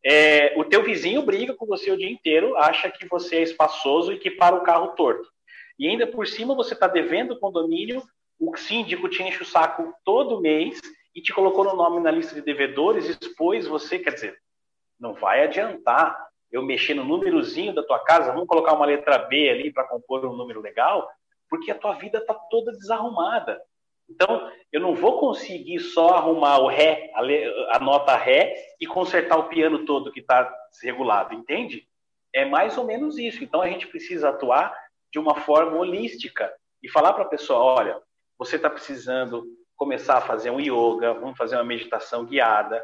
É, 0.04 0.54
o 0.58 0.64
teu 0.64 0.84
vizinho 0.84 1.22
briga 1.22 1.54
com 1.54 1.66
você 1.66 1.92
o 1.92 1.98
dia 1.98 2.10
inteiro, 2.10 2.56
acha 2.58 2.90
que 2.90 3.08
você 3.08 3.38
é 3.38 3.44
espaçoso 3.44 4.12
e 4.12 4.18
que 4.18 4.32
para 4.32 4.56
o 4.56 4.64
carro 4.64 4.90
torto. 4.90 5.28
E 5.78 5.88
ainda 5.88 6.08
por 6.08 6.26
cima 6.26 6.56
você 6.56 6.74
está 6.74 6.88
devendo 6.88 7.32
o 7.32 7.40
condomínio, 7.40 8.02
o 8.40 8.56
síndico 8.56 9.10
te 9.10 9.22
enche 9.22 9.44
o 9.44 9.46
saco 9.46 9.94
todo 10.06 10.40
mês 10.40 10.80
e 11.18 11.22
te 11.22 11.34
colocou 11.34 11.64
no 11.64 11.76
nome 11.76 12.00
na 12.00 12.12
lista 12.12 12.36
de 12.36 12.44
devedores, 12.44 13.10
expôs 13.10 13.66
você, 13.66 13.98
quer 13.98 14.14
dizer, 14.14 14.38
não 15.00 15.16
vai 15.16 15.44
adiantar 15.44 16.16
eu 16.52 16.62
mexer 16.62 16.94
no 16.94 17.04
númerozinho 17.04 17.74
da 17.74 17.82
tua 17.82 17.98
casa, 17.98 18.32
vamos 18.32 18.48
colocar 18.48 18.74
uma 18.74 18.86
letra 18.86 19.18
B 19.18 19.50
ali 19.50 19.74
para 19.74 19.88
compor 19.88 20.24
um 20.28 20.36
número 20.36 20.62
legal, 20.62 21.10
porque 21.50 21.72
a 21.72 21.76
tua 21.76 21.94
vida 21.94 22.20
está 22.20 22.36
toda 22.36 22.72
desarrumada. 22.72 23.60
Então, 24.08 24.48
eu 24.72 24.80
não 24.80 24.94
vou 24.94 25.20
conseguir 25.20 25.80
só 25.80 26.10
arrumar 26.10 26.60
o 26.60 26.68
Ré, 26.68 27.12
a, 27.72 27.80
nota 27.80 28.16
Ré, 28.16 28.54
e 28.80 28.86
consertar 28.86 29.40
o 29.40 29.50
piano 29.50 29.86
todo 29.86 30.12
que 30.12 30.20
está 30.20 30.44
desregulado, 30.70 31.34
entende? 31.34 31.88
É 32.32 32.46
mais 32.46 32.78
ou 32.78 32.86
menos 32.86 33.18
isso. 33.18 33.44
Então, 33.44 33.60
a 33.60 33.68
gente 33.68 33.88
precisa 33.88 34.30
atuar 34.30 34.72
de 35.12 35.18
uma 35.18 35.34
forma 35.34 35.76
holística 35.78 36.54
e 36.84 36.88
falar 36.88 37.14
para 37.14 37.24
a 37.24 37.28
pessoa: 37.28 37.60
olha, 37.60 38.00
você 38.38 38.58
está 38.58 38.70
precisando 38.70 39.57
começar 39.78 40.18
a 40.18 40.22
fazer 40.22 40.50
um 40.50 40.60
yoga, 40.60 41.14
vamos 41.14 41.38
fazer 41.38 41.56
uma 41.56 41.64
meditação 41.64 42.26
guiada, 42.26 42.84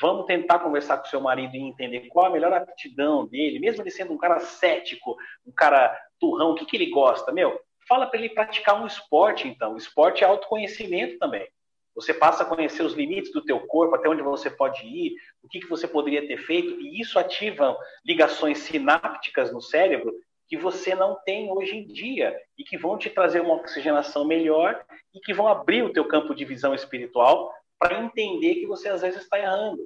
vamos 0.00 0.26
tentar 0.26 0.60
conversar 0.60 0.98
com 0.98 1.06
seu 1.06 1.20
marido 1.20 1.56
e 1.56 1.60
entender 1.60 2.06
qual 2.08 2.26
a 2.26 2.30
melhor 2.30 2.52
aptidão 2.52 3.26
dele, 3.26 3.58
mesmo 3.58 3.82
ele 3.82 3.90
sendo 3.90 4.12
um 4.12 4.18
cara 4.18 4.38
cético, 4.38 5.16
um 5.46 5.52
cara 5.52 5.98
turrão, 6.20 6.50
o 6.50 6.54
que, 6.54 6.66
que 6.66 6.76
ele 6.76 6.90
gosta, 6.90 7.32
meu, 7.32 7.58
fala 7.88 8.06
para 8.06 8.20
ele 8.20 8.28
praticar 8.28 8.80
um 8.80 8.86
esporte, 8.86 9.48
então. 9.48 9.74
O 9.74 9.78
esporte 9.78 10.22
é 10.22 10.26
autoconhecimento 10.26 11.18
também. 11.18 11.46
Você 11.94 12.12
passa 12.12 12.42
a 12.42 12.46
conhecer 12.46 12.82
os 12.82 12.94
limites 12.94 13.32
do 13.32 13.44
teu 13.44 13.60
corpo, 13.66 13.94
até 13.94 14.08
onde 14.08 14.22
você 14.22 14.50
pode 14.50 14.84
ir, 14.84 15.14
o 15.42 15.48
que, 15.48 15.60
que 15.60 15.68
você 15.68 15.86
poderia 15.86 16.26
ter 16.26 16.38
feito, 16.38 16.80
e 16.80 17.00
isso 17.00 17.18
ativa 17.18 17.76
ligações 18.04 18.58
sinápticas 18.58 19.52
no 19.52 19.60
cérebro 19.60 20.12
que 20.48 20.56
você 20.56 20.94
não 20.94 21.16
tem 21.24 21.50
hoje 21.50 21.76
em 21.76 21.86
dia 21.86 22.36
e 22.58 22.64
que 22.64 22.76
vão 22.76 22.98
te 22.98 23.10
trazer 23.10 23.40
uma 23.40 23.54
oxigenação 23.54 24.24
melhor 24.24 24.84
e 25.14 25.20
que 25.20 25.32
vão 25.32 25.48
abrir 25.48 25.82
o 25.82 25.92
teu 25.92 26.06
campo 26.06 26.34
de 26.34 26.44
visão 26.44 26.74
espiritual 26.74 27.52
para 27.78 28.00
entender 28.00 28.56
que 28.56 28.66
você 28.66 28.88
às 28.88 29.02
vezes 29.02 29.22
está 29.22 29.38
errando. 29.38 29.82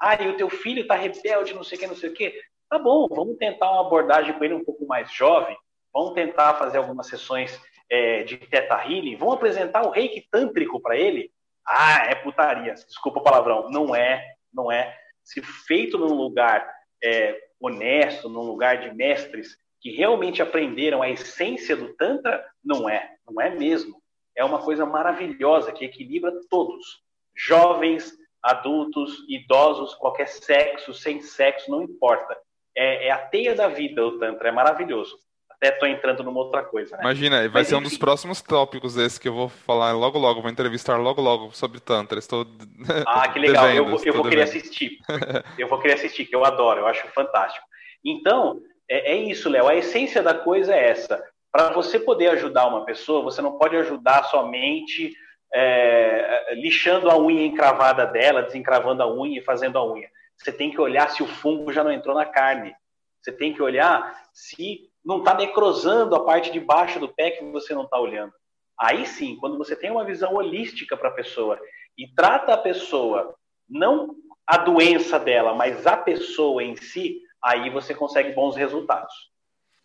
Ah, 0.00 0.20
e 0.20 0.28
o 0.28 0.36
teu 0.36 0.50
filho 0.50 0.82
está 0.82 0.94
rebelde, 0.94 1.54
não 1.54 1.64
sei 1.64 1.78
o 1.78 1.80
que, 1.80 1.86
não 1.86 1.96
sei 1.96 2.10
o 2.10 2.14
que. 2.14 2.34
Tá 2.68 2.78
bom, 2.78 3.06
vamos 3.08 3.36
tentar 3.36 3.70
uma 3.70 3.86
abordagem 3.86 4.32
com 4.34 4.44
ele 4.44 4.54
um 4.54 4.64
pouco 4.64 4.86
mais 4.86 5.12
jovem, 5.12 5.56
vamos 5.92 6.14
tentar 6.14 6.54
fazer 6.54 6.78
algumas 6.78 7.06
sessões 7.06 7.60
é, 7.88 8.22
de 8.24 8.36
teta 8.36 8.82
healing, 8.84 9.16
vamos 9.16 9.34
apresentar 9.34 9.86
o 9.86 9.90
reiki 9.90 10.26
tântrico 10.30 10.80
para 10.80 10.96
ele. 10.96 11.30
Ah, 11.66 12.06
é 12.06 12.14
putaria, 12.14 12.74
desculpa 12.74 13.20
o 13.20 13.22
palavrão. 13.22 13.70
Não 13.70 13.94
é, 13.94 14.24
não 14.52 14.70
é. 14.70 14.96
Se 15.22 15.40
feito 15.40 15.96
num 15.96 16.14
lugar 16.14 16.68
é, 17.02 17.38
honesto, 17.60 18.28
num 18.28 18.42
lugar 18.42 18.78
de 18.78 18.94
mestres, 18.94 19.56
que 19.84 19.90
realmente 19.90 20.40
aprenderam 20.40 21.02
a 21.02 21.10
essência 21.10 21.76
do 21.76 21.92
Tantra, 21.92 22.42
não 22.64 22.88
é, 22.88 23.06
não 23.30 23.38
é 23.38 23.50
mesmo. 23.50 24.00
É 24.34 24.42
uma 24.42 24.58
coisa 24.60 24.86
maravilhosa 24.86 25.72
que 25.72 25.84
equilibra 25.84 26.32
todos, 26.48 27.02
jovens, 27.36 28.10
adultos, 28.42 29.26
idosos, 29.28 29.94
qualquer 29.94 30.26
sexo, 30.26 30.94
sem 30.94 31.20
sexo, 31.20 31.70
não 31.70 31.82
importa. 31.82 32.34
É, 32.74 33.08
é 33.08 33.10
a 33.10 33.18
teia 33.18 33.54
da 33.54 33.68
vida 33.68 34.02
o 34.06 34.18
Tantra, 34.18 34.48
é 34.48 34.52
maravilhoso. 34.52 35.18
até 35.50 35.68
estou 35.68 35.86
entrando 35.86 36.24
numa 36.24 36.40
outra 36.40 36.62
coisa. 36.62 36.96
Né? 36.96 37.02
Imagina, 37.02 37.40
vai 37.40 37.48
Mas, 37.50 37.68
ser 37.68 37.74
enfim. 37.74 37.84
um 37.84 37.88
dos 37.88 37.98
próximos 37.98 38.40
tópicos 38.40 38.96
esse 38.96 39.20
que 39.20 39.28
eu 39.28 39.34
vou 39.34 39.50
falar 39.50 39.92
logo 39.92 40.18
logo, 40.18 40.40
vou 40.40 40.50
entrevistar 40.50 40.96
logo 40.96 41.20
logo 41.20 41.52
sobre 41.52 41.78
Tantra. 41.78 42.18
Estou 42.18 42.46
Ah, 43.06 43.28
que 43.28 43.38
legal, 43.38 43.66
devendo, 43.66 43.76
eu, 43.76 43.90
vou, 43.90 44.02
eu 44.02 44.14
vou 44.14 44.24
querer 44.24 44.44
assistir. 44.44 44.96
eu 45.58 45.68
vou 45.68 45.78
querer 45.78 45.94
assistir, 45.94 46.24
que 46.24 46.34
eu 46.34 46.42
adoro, 46.42 46.80
eu 46.80 46.86
acho 46.86 47.06
fantástico. 47.08 47.66
Então, 48.02 48.62
é, 48.88 49.12
é 49.12 49.16
isso, 49.16 49.48
Léo, 49.48 49.68
a 49.68 49.74
essência 49.74 50.22
da 50.22 50.34
coisa 50.34 50.74
é 50.74 50.90
essa. 50.90 51.22
Para 51.50 51.72
você 51.72 51.98
poder 51.98 52.28
ajudar 52.28 52.66
uma 52.66 52.84
pessoa, 52.84 53.22
você 53.22 53.40
não 53.40 53.56
pode 53.56 53.76
ajudar 53.76 54.24
somente 54.24 55.14
é, 55.54 56.54
lixando 56.54 57.08
a 57.08 57.18
unha 57.18 57.46
encravada 57.46 58.06
dela, 58.06 58.42
desencravando 58.42 59.02
a 59.02 59.12
unha 59.12 59.38
e 59.38 59.44
fazendo 59.44 59.78
a 59.78 59.86
unha. 59.86 60.08
Você 60.36 60.52
tem 60.52 60.70
que 60.70 60.80
olhar 60.80 61.08
se 61.10 61.22
o 61.22 61.26
fungo 61.26 61.72
já 61.72 61.84
não 61.84 61.92
entrou 61.92 62.14
na 62.14 62.26
carne. 62.26 62.74
Você 63.22 63.30
tem 63.30 63.54
que 63.54 63.62
olhar 63.62 64.20
se 64.32 64.90
não 65.04 65.18
está 65.18 65.34
necrosando 65.34 66.14
a 66.16 66.24
parte 66.24 66.50
de 66.50 66.58
baixo 66.58 66.98
do 66.98 67.08
pé 67.08 67.30
que 67.30 67.44
você 67.44 67.72
não 67.72 67.84
está 67.84 67.98
olhando. 67.98 68.32
Aí 68.78 69.06
sim, 69.06 69.36
quando 69.36 69.56
você 69.56 69.76
tem 69.76 69.90
uma 69.90 70.04
visão 70.04 70.34
holística 70.34 70.96
para 70.96 71.08
a 71.08 71.14
pessoa 71.14 71.58
e 71.96 72.08
trata 72.08 72.54
a 72.54 72.58
pessoa, 72.58 73.34
não 73.68 74.16
a 74.46 74.58
doença 74.58 75.18
dela, 75.18 75.54
mas 75.54 75.86
a 75.86 75.96
pessoa 75.96 76.62
em 76.62 76.76
si, 76.76 77.20
aí 77.44 77.70
você 77.70 77.94
consegue 77.94 78.32
bons 78.32 78.56
resultados. 78.56 79.34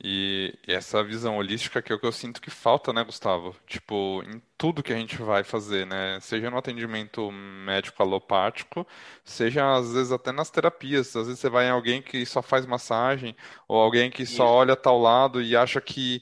E 0.01 0.57
essa 0.65 1.03
visão 1.03 1.35
holística 1.35 1.81
que 1.81 1.91
é 1.91 1.95
o 1.95 1.99
que 1.99 2.05
eu 2.05 2.11
sinto 2.13 2.41
que 2.41 2.49
falta, 2.49 2.93
né, 2.93 3.03
Gustavo? 3.03 3.53
Tipo, 3.67 4.23
em 4.23 4.41
tudo 4.57 4.81
que 4.81 4.93
a 4.93 4.95
gente 4.95 5.21
vai 5.21 5.43
fazer, 5.43 5.85
né? 5.85 6.17
Seja 6.21 6.49
no 6.49 6.57
atendimento 6.57 7.29
médico 7.29 8.01
alopático, 8.01 8.87
seja 9.25 9.75
às 9.75 9.91
vezes 9.91 10.13
até 10.13 10.31
nas 10.31 10.49
terapias. 10.49 11.13
Às 11.17 11.27
vezes 11.27 11.41
você 11.41 11.49
vai 11.49 11.65
em 11.65 11.71
alguém 11.71 12.01
que 12.01 12.25
só 12.25 12.41
faz 12.41 12.65
massagem, 12.65 13.35
ou 13.67 13.77
alguém 13.77 14.09
que 14.09 14.25
só 14.25 14.45
Isso. 14.45 14.53
olha 14.53 14.75
tal 14.75 14.97
lado 14.97 15.41
e 15.41 15.53
acha 15.53 15.81
que 15.81 16.21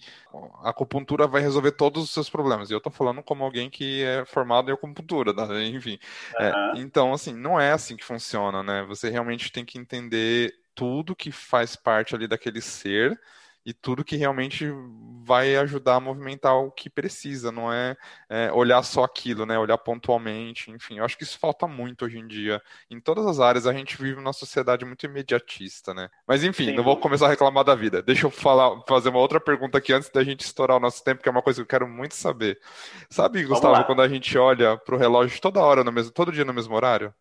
a 0.64 0.72
acupuntura 0.72 1.28
vai 1.28 1.44
resolver 1.44 1.74
todos 1.74 2.04
os 2.04 2.10
seus 2.10 2.32
problemas. 2.32 2.72
E 2.72 2.74
eu 2.74 2.82
tô 2.82 2.90
falando 2.90 3.22
como 3.22 3.44
alguém 3.44 3.70
que 3.70 4.04
é 4.04 4.26
formado 4.26 4.72
em 4.72 4.74
acupuntura, 4.74 5.34
né? 5.34 5.68
enfim. 5.68 6.00
Uhum. 6.40 6.46
É, 6.46 6.72
então, 6.78 7.14
assim, 7.14 7.36
não 7.36 7.60
é 7.60 7.74
assim 7.74 7.96
que 7.96 8.04
funciona, 8.04 8.64
né? 8.64 8.84
Você 8.88 9.08
realmente 9.08 9.52
tem 9.52 9.64
que 9.64 9.78
entender 9.78 10.52
tudo 10.78 11.16
que 11.16 11.32
faz 11.32 11.76
parte 11.76 12.14
ali 12.14 12.28
daquele 12.28 12.62
ser 12.62 13.20
e 13.66 13.74
tudo 13.74 14.06
que 14.06 14.16
realmente 14.16 14.66
vai 15.26 15.58
ajudar 15.58 15.96
a 15.96 16.00
movimentar 16.00 16.56
o 16.56 16.72
que 16.72 16.90
precisa, 16.90 17.52
não 17.52 17.74
é, 17.74 17.98
é, 18.30 18.50
olhar 18.54 18.82
só 18.82 19.04
aquilo, 19.04 19.46
né? 19.46 19.60
Olhar 19.60 19.78
pontualmente, 19.78 20.72
enfim. 20.72 21.00
Eu 21.00 21.04
acho 21.04 21.18
que 21.18 21.24
isso 21.24 21.38
falta 21.38 21.68
muito 21.68 22.06
hoje 22.06 22.18
em 22.18 22.26
dia. 22.26 22.62
Em 22.90 23.02
todas 23.02 23.26
as 23.26 23.42
áreas 23.42 23.68
a 23.68 23.74
gente 23.74 24.02
vive 24.02 24.16
numa 24.16 24.32
sociedade 24.32 24.86
muito 24.86 25.06
imediatista, 25.06 25.94
né? 25.94 26.10
Mas 26.26 26.46
enfim, 26.46 26.68
Sim. 26.68 26.76
não 26.76 26.84
vou 26.84 26.96
começar 26.96 27.26
a 27.26 27.30
reclamar 27.30 27.66
da 27.66 27.76
vida. 27.76 28.02
Deixa 28.02 28.28
eu 28.28 28.32
falar, 28.32 28.84
fazer 28.88 29.10
uma 29.10 29.20
outra 29.20 29.40
pergunta 29.40 29.80
aqui 29.80 29.92
antes 29.92 30.10
da 30.12 30.24
gente 30.24 30.42
estourar 30.42 30.78
o 30.78 30.80
nosso 30.80 31.04
tempo, 31.04 31.22
que 31.22 31.28
é 31.28 31.32
uma 31.32 31.42
coisa 31.42 31.58
que 31.58 31.64
eu 31.64 31.68
quero 31.68 31.90
muito 31.90 32.16
saber. 32.16 32.58
Sabe, 33.10 33.44
Gustavo, 33.44 33.84
quando 33.84 34.02
a 34.02 34.08
gente 34.08 34.38
olha 34.38 34.78
para 34.78 34.96
o 34.96 34.98
relógio 34.98 35.42
toda 35.42 35.60
hora 35.60 35.84
no 35.84 35.92
mesmo, 35.92 36.14
todo 36.14 36.32
dia 36.32 36.46
no 36.46 36.54
mesmo 36.54 36.74
horário? 36.74 37.14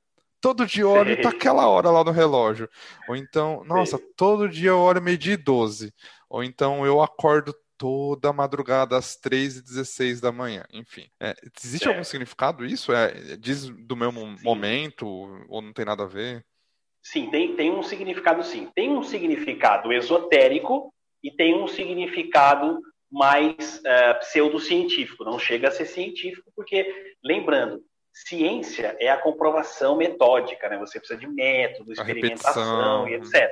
Todo 0.47 0.65
dia 0.65 0.85
eu 0.85 0.91
olho 0.91 1.21
tá 1.21 1.31
aquela 1.31 1.67
hora 1.67 1.91
lá 1.91 2.05
no 2.05 2.13
relógio. 2.13 2.71
Ou 3.09 3.17
então, 3.17 3.65
nossa, 3.65 3.99
todo 4.17 4.49
dia 4.49 4.69
eu 4.69 4.79
olho 4.79 5.03
meio-dia 5.03 5.35
e 5.35 5.37
12. 5.37 5.93
Ou 6.31 6.45
então 6.45 6.87
eu 6.87 7.03
acordo 7.03 7.53
toda 7.77 8.33
madrugada 8.33 8.97
às 8.97 9.21
3h16 9.21 10.21
da 10.21 10.31
manhã. 10.31 10.65
Enfim, 10.73 11.09
é, 11.21 11.35
existe 11.61 11.89
é. 11.89 11.91
algum 11.91 12.05
significado 12.05 12.65
isso? 12.65 12.93
É, 12.93 13.37
diz 13.37 13.69
do 13.69 13.97
meu 13.97 14.13
sim. 14.13 14.37
momento 14.45 15.05
ou 15.49 15.61
não 15.61 15.73
tem 15.73 15.85
nada 15.85 16.05
a 16.05 16.07
ver? 16.07 16.45
Sim, 17.03 17.29
tem, 17.29 17.57
tem 17.57 17.73
um 17.73 17.83
significado 17.83 18.45
sim. 18.45 18.71
Tem 18.73 18.91
um 18.91 19.03
significado 19.03 19.93
esotérico 19.93 20.95
e 21.25 21.31
tem 21.33 21.61
um 21.61 21.67
significado 21.67 22.81
mais 23.11 23.81
uh, 23.81 24.19
pseudocientífico. 24.21 25.25
Não 25.25 25.41
chega 25.41 25.69
a 25.69 25.73
ser 25.73 25.87
científico, 25.87 26.53
porque, 26.55 27.17
lembrando, 27.25 27.83
ciência 28.17 28.97
é 28.99 29.11
a 29.11 29.19
comprovação 29.19 29.95
metódica, 29.95 30.69
né? 30.71 30.79
Você 30.79 30.99
precisa 30.99 31.21
de 31.21 31.27
método, 31.27 31.93
experimentação 31.93 33.07
e 33.07 33.15
etc. 33.15 33.51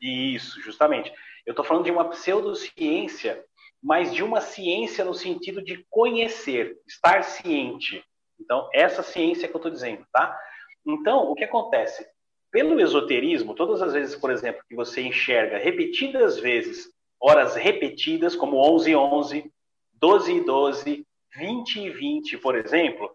Isso, 0.00 0.60
justamente. 0.62 1.12
Eu 1.44 1.50
estou 1.50 1.64
falando 1.64 1.84
de 1.84 1.90
uma 1.90 2.08
pseudociência, 2.08 3.44
mas 3.82 4.14
de 4.14 4.22
uma 4.22 4.40
ciência 4.40 5.04
no 5.04 5.12
sentido 5.12 5.60
de 5.60 5.84
conhecer, 5.90 6.78
estar 6.86 7.24
ciente. 7.24 8.04
Então, 8.38 8.68
essa 8.72 9.02
ciência 9.02 9.48
que 9.48 9.54
eu 9.54 9.58
estou 9.58 9.72
dizendo, 9.72 10.06
tá? 10.12 10.38
Então, 10.86 11.28
o 11.30 11.34
que 11.34 11.44
acontece? 11.44 12.06
Pelo 12.52 12.80
esoterismo, 12.80 13.54
todas 13.54 13.82
as 13.82 13.92
vezes, 13.92 14.14
por 14.14 14.30
exemplo, 14.30 14.62
que 14.68 14.74
você 14.76 15.02
enxerga 15.02 15.58
repetidas 15.58 16.38
vezes, 16.38 16.88
horas 17.20 17.56
repetidas, 17.56 18.36
como 18.36 18.56
11 18.56 18.90
e 18.90 18.96
11, 18.96 19.52
12 19.94 20.32
e 20.32 20.40
12, 20.44 21.06
20 21.36 21.80
e 21.80 21.90
20, 21.90 22.38
por 22.38 22.56
exemplo, 22.56 23.10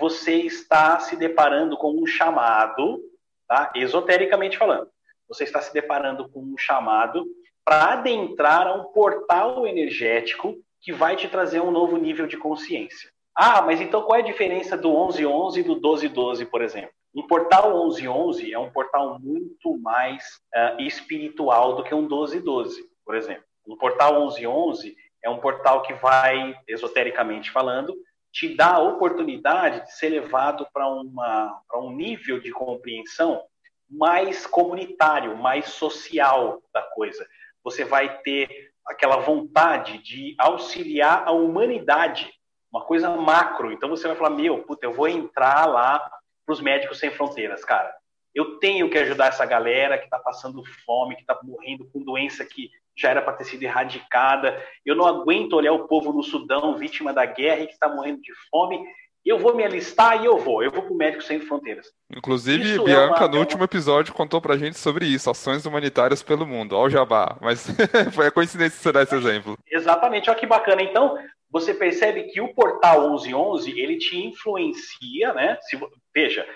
você 0.00 0.36
está 0.36 0.98
se 0.98 1.14
deparando 1.14 1.76
com 1.76 1.92
um 1.92 2.06
chamado, 2.06 2.98
tá? 3.46 3.70
esotericamente 3.76 4.56
falando, 4.56 4.88
você 5.28 5.44
está 5.44 5.60
se 5.60 5.72
deparando 5.72 6.28
com 6.30 6.40
um 6.40 6.56
chamado 6.56 7.26
para 7.64 7.92
adentrar 7.92 8.66
a 8.66 8.74
um 8.74 8.84
portal 8.84 9.66
energético 9.66 10.56
que 10.80 10.92
vai 10.92 11.14
te 11.14 11.28
trazer 11.28 11.60
um 11.60 11.70
novo 11.70 11.98
nível 11.98 12.26
de 12.26 12.38
consciência. 12.38 13.10
Ah, 13.36 13.62
mas 13.62 13.80
então 13.80 14.02
qual 14.02 14.18
é 14.18 14.22
a 14.22 14.26
diferença 14.26 14.76
do 14.76 14.88
1111 14.88 15.60
e 15.60 15.62
do 15.62 15.74
1212, 15.74 16.46
por 16.46 16.62
exemplo? 16.62 16.90
Um 17.14 17.26
portal 17.26 17.70
1111 17.86 18.52
é 18.52 18.58
um 18.58 18.70
portal 18.70 19.18
muito 19.20 19.76
mais 19.78 20.24
uh, 20.54 20.80
espiritual 20.80 21.76
do 21.76 21.84
que 21.84 21.94
um 21.94 22.02
1212, 22.02 22.82
por 23.04 23.14
exemplo. 23.14 23.44
Um 23.66 23.76
portal 23.76 24.14
1111 24.14 24.96
é 25.22 25.28
um 25.28 25.38
portal 25.38 25.82
que 25.82 25.92
vai, 25.94 26.56
esotericamente 26.66 27.50
falando, 27.50 27.94
te 28.32 28.54
dá 28.54 28.74
a 28.74 28.82
oportunidade 28.82 29.84
de 29.84 29.92
ser 29.92 30.08
levado 30.08 30.66
para 30.72 30.88
um 30.88 31.90
nível 31.90 32.40
de 32.40 32.50
compreensão 32.50 33.42
mais 33.88 34.46
comunitário, 34.46 35.36
mais 35.36 35.66
social 35.70 36.62
da 36.72 36.82
coisa 36.82 37.26
você 37.62 37.84
vai 37.84 38.20
ter 38.22 38.72
aquela 38.86 39.16
vontade 39.18 39.98
de 39.98 40.34
auxiliar 40.38 41.24
a 41.26 41.30
humanidade, 41.30 42.32
uma 42.72 42.84
coisa 42.84 43.10
macro. 43.10 43.72
Então 43.72 43.88
você 43.88 44.06
vai 44.08 44.16
falar: 44.16 44.30
meu, 44.30 44.62
puta, 44.62 44.86
eu 44.86 44.92
vou 44.92 45.08
entrar 45.08 45.66
lá 45.66 45.98
para 46.44 46.52
os 46.52 46.60
médicos 46.60 46.98
sem 46.98 47.10
fronteiras, 47.10 47.64
cara. 47.64 47.94
Eu 48.34 48.58
tenho 48.58 48.88
que 48.88 48.98
ajudar 48.98 49.26
essa 49.26 49.44
galera 49.44 49.98
que 49.98 50.04
está 50.04 50.18
passando 50.18 50.62
fome, 50.84 51.16
que 51.16 51.22
está 51.22 51.38
morrendo 51.42 51.88
com 51.90 52.02
doença 52.02 52.44
que 52.44 52.70
já 53.00 53.10
era 53.10 53.22
para 53.22 53.32
ter 53.34 53.44
sido 53.44 53.62
erradicada. 53.62 54.62
Eu 54.84 54.94
não 54.94 55.06
aguento 55.06 55.54
olhar 55.54 55.72
o 55.72 55.86
povo 55.86 56.12
no 56.12 56.22
Sudão, 56.22 56.76
vítima 56.76 57.12
da 57.12 57.24
guerra 57.24 57.62
e 57.62 57.66
que 57.66 57.72
está 57.72 57.88
morrendo 57.88 58.20
de 58.20 58.32
fome 58.50 58.80
eu 59.24 59.38
vou 59.38 59.54
me 59.54 59.64
alistar 59.64 60.22
e 60.22 60.26
eu 60.26 60.38
vou. 60.38 60.62
Eu 60.62 60.70
vou 60.70 60.82
para 60.82 60.92
o 60.92 60.96
Médico 60.96 61.22
Sem 61.22 61.40
Fronteiras. 61.40 61.86
Inclusive, 62.14 62.62
isso 62.62 62.82
é 62.82 62.84
Bianca, 62.84 63.24
é 63.24 63.26
uma... 63.26 63.28
no 63.28 63.38
último 63.38 63.64
episódio, 63.64 64.14
contou 64.14 64.40
pra 64.40 64.56
gente 64.56 64.78
sobre 64.78 65.06
isso, 65.06 65.30
ações 65.30 65.64
humanitárias 65.66 66.22
pelo 66.22 66.46
mundo. 66.46 66.74
Olha 66.74 66.86
o 66.86 66.90
jabá. 66.90 67.36
Mas 67.40 67.66
foi 68.14 68.26
a 68.26 68.30
coincidência 68.30 68.76
de 68.76 68.82
você 68.82 68.92
dar 68.92 69.02
esse 69.02 69.14
exemplo. 69.14 69.58
Exatamente, 69.70 70.30
olha 70.30 70.38
que 70.38 70.46
bacana. 70.46 70.82
Então, 70.82 71.18
você 71.50 71.74
percebe 71.74 72.24
que 72.24 72.40
o 72.40 72.54
portal 72.54 73.10
1111, 73.10 73.78
ele 73.78 73.98
te 73.98 74.16
influencia, 74.16 75.34
né? 75.34 75.58
Se, 75.62 75.78
veja, 76.14 76.46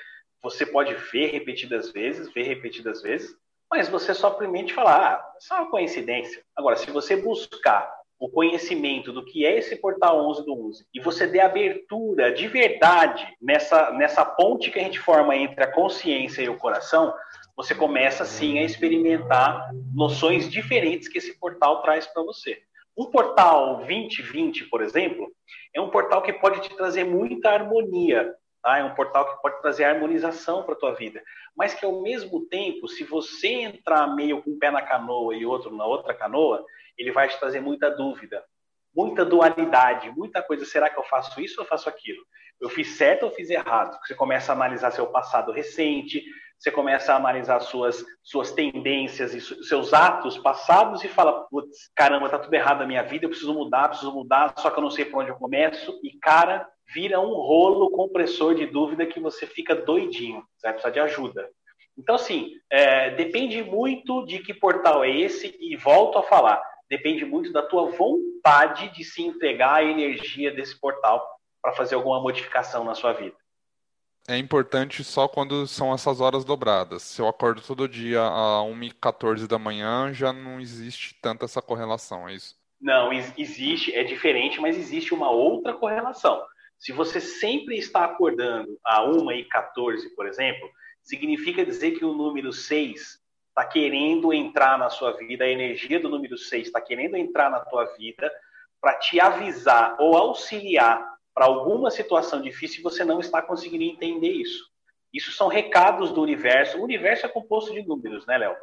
você 0.42 0.64
pode 0.64 0.94
ver 1.12 1.30
repetidas 1.30 1.92
vezes, 1.92 2.32
ver 2.32 2.44
repetidas 2.44 3.02
vezes, 3.02 3.36
mas 3.70 3.88
você 3.88 4.14
só 4.14 4.36
somente 4.36 4.72
falar, 4.72 5.14
ah, 5.14 5.32
isso 5.38 5.52
é 5.52 5.56
uma 5.56 5.70
coincidência. 5.70 6.42
Agora, 6.56 6.76
se 6.76 6.90
você 6.90 7.16
buscar 7.16 7.92
o 8.18 8.28
conhecimento 8.28 9.12
do 9.12 9.24
que 9.24 9.44
é 9.44 9.58
esse 9.58 9.76
portal 9.76 10.26
11 10.30 10.44
do 10.44 10.66
11 10.68 10.86
e 10.94 11.00
você 11.00 11.26
der 11.26 11.40
abertura 11.40 12.32
de 12.32 12.46
verdade 12.48 13.26
nessa, 13.40 13.90
nessa 13.92 14.24
ponte 14.24 14.70
que 14.70 14.78
a 14.78 14.82
gente 14.82 14.98
forma 14.98 15.36
entre 15.36 15.62
a 15.62 15.72
consciência 15.72 16.42
e 16.42 16.48
o 16.48 16.56
coração, 16.56 17.12
você 17.56 17.74
começa 17.74 18.24
sim 18.24 18.58
a 18.58 18.62
experimentar 18.62 19.70
noções 19.94 20.48
diferentes 20.48 21.08
que 21.08 21.18
esse 21.18 21.38
portal 21.38 21.82
traz 21.82 22.06
para 22.06 22.22
você. 22.22 22.58
Um 22.96 23.06
portal 23.06 23.78
2020, 23.78 24.66
por 24.70 24.80
exemplo, 24.80 25.28
é 25.74 25.80
um 25.80 25.90
portal 25.90 26.22
que 26.22 26.32
pode 26.32 26.60
te 26.60 26.74
trazer 26.76 27.04
muita 27.04 27.50
harmonia, 27.50 28.32
tá? 28.64 28.78
É 28.78 28.82
um 28.82 28.94
portal 28.94 29.28
que 29.36 29.42
pode 29.42 29.60
trazer 29.60 29.84
harmonização 29.84 30.64
para 30.64 30.74
a 30.74 30.78
tua 30.78 30.94
vida, 30.94 31.22
mas 31.54 31.74
que 31.74 31.84
ao 31.84 32.00
mesmo 32.00 32.46
tempo, 32.46 32.88
se 32.88 33.04
você 33.04 33.48
entrar 33.48 34.08
meio 34.16 34.42
com 34.42 34.52
um 34.52 34.58
pé 34.58 34.70
na 34.70 34.80
canoa 34.80 35.36
e 35.36 35.44
outro 35.44 35.70
na 35.76 35.84
outra 35.84 36.14
canoa, 36.14 36.64
ele 36.96 37.12
vai 37.12 37.28
te 37.28 37.38
trazer 37.38 37.60
muita 37.60 37.90
dúvida, 37.90 38.42
muita 38.96 39.24
dualidade, 39.24 40.10
muita 40.10 40.42
coisa. 40.42 40.64
Será 40.64 40.88
que 40.88 40.98
eu 40.98 41.04
faço 41.04 41.38
isso 41.40 41.60
ou 41.60 41.66
faço 41.66 41.88
aquilo? 41.88 42.24
Eu 42.60 42.70
fiz 42.70 42.96
certo 42.96 43.24
ou 43.24 43.32
fiz 43.32 43.50
errado? 43.50 43.98
Você 44.04 44.14
começa 44.14 44.52
a 44.52 44.54
analisar 44.54 44.90
seu 44.92 45.06
passado 45.08 45.52
recente, 45.52 46.24
você 46.58 46.70
começa 46.70 47.12
a 47.12 47.16
analisar 47.16 47.60
suas, 47.60 48.02
suas 48.22 48.52
tendências 48.52 49.34
e 49.34 49.40
seus 49.40 49.92
atos 49.92 50.38
passados 50.38 51.04
e 51.04 51.08
fala, 51.08 51.46
caramba, 51.94 52.30
tá 52.30 52.38
tudo 52.38 52.54
errado 52.54 52.78
na 52.78 52.86
minha 52.86 53.02
vida, 53.02 53.26
eu 53.26 53.28
preciso 53.28 53.52
mudar, 53.52 53.88
preciso 53.88 54.12
mudar, 54.12 54.54
só 54.56 54.70
que 54.70 54.78
eu 54.78 54.82
não 54.82 54.90
sei 54.90 55.04
por 55.04 55.20
onde 55.20 55.30
eu 55.30 55.36
começo. 55.36 56.00
E, 56.02 56.16
cara, 56.18 56.66
vira 56.92 57.20
um 57.20 57.34
rolo 57.34 57.90
compressor 57.90 58.54
de 58.54 58.66
dúvida 58.66 59.06
que 59.06 59.20
você 59.20 59.46
fica 59.46 59.74
doidinho, 59.74 60.42
você 60.56 60.66
vai 60.66 60.72
precisar 60.72 60.90
de 60.90 61.00
ajuda. 61.00 61.48
Então, 61.96 62.14
assim, 62.14 62.52
é, 62.70 63.10
depende 63.10 63.62
muito 63.62 64.24
de 64.26 64.40
que 64.40 64.52
portal 64.52 65.04
é 65.04 65.10
esse, 65.10 65.56
e 65.60 65.76
volto 65.76 66.18
a 66.18 66.22
falar, 66.22 66.60
depende 66.88 67.24
muito 67.24 67.52
da 67.52 67.62
tua 67.62 67.90
vontade 67.90 68.88
de 68.92 69.04
se 69.04 69.22
entregar 69.22 69.76
à 69.76 69.84
energia 69.84 70.52
desse 70.52 70.78
portal 70.78 71.24
para 71.62 71.72
fazer 71.72 71.94
alguma 71.94 72.20
modificação 72.20 72.84
na 72.84 72.94
sua 72.94 73.12
vida. 73.12 73.36
É 74.26 74.38
importante 74.38 75.04
só 75.04 75.28
quando 75.28 75.66
são 75.66 75.92
essas 75.92 76.20
horas 76.20 76.44
dobradas. 76.44 77.02
Se 77.02 77.20
eu 77.20 77.28
acordo 77.28 77.60
todo 77.60 77.88
dia 77.88 78.22
a 78.22 78.62
1h14 78.64 79.46
da 79.46 79.58
manhã, 79.58 80.12
já 80.14 80.32
não 80.32 80.60
existe 80.60 81.14
tanta 81.20 81.44
essa 81.44 81.60
correlação, 81.60 82.26
é 82.28 82.34
isso? 82.34 82.56
Não, 82.80 83.12
existe, 83.12 83.94
é 83.94 84.02
diferente, 84.02 84.60
mas 84.60 84.76
existe 84.76 85.14
uma 85.14 85.30
outra 85.30 85.74
correlação. 85.74 86.42
Se 86.84 86.92
você 86.92 87.18
sempre 87.18 87.78
está 87.78 88.04
acordando 88.04 88.78
a 88.84 89.00
1h14, 89.00 90.14
por 90.14 90.26
exemplo, 90.26 90.70
significa 91.02 91.64
dizer 91.64 91.92
que 91.92 92.04
o 92.04 92.12
número 92.12 92.52
6 92.52 93.22
está 93.48 93.64
querendo 93.64 94.34
entrar 94.34 94.78
na 94.78 94.90
sua 94.90 95.12
vida, 95.12 95.44
a 95.44 95.48
energia 95.48 95.98
do 95.98 96.10
número 96.10 96.36
6 96.36 96.66
está 96.66 96.82
querendo 96.82 97.16
entrar 97.16 97.48
na 97.48 97.60
tua 97.60 97.86
vida 97.96 98.30
para 98.82 98.96
te 98.98 99.18
avisar 99.18 99.96
ou 99.98 100.14
auxiliar 100.14 101.02
para 101.32 101.46
alguma 101.46 101.90
situação 101.90 102.42
difícil 102.42 102.80
e 102.80 102.82
você 102.82 103.02
não 103.02 103.18
está 103.18 103.40
conseguindo 103.40 103.84
entender 103.84 104.32
isso. 104.32 104.70
Isso 105.10 105.32
são 105.32 105.48
recados 105.48 106.12
do 106.12 106.20
universo. 106.20 106.76
O 106.76 106.84
universo 106.84 107.24
é 107.24 107.30
composto 107.30 107.72
de 107.72 107.80
números, 107.80 108.26
né, 108.26 108.36
Léo? 108.36 108.54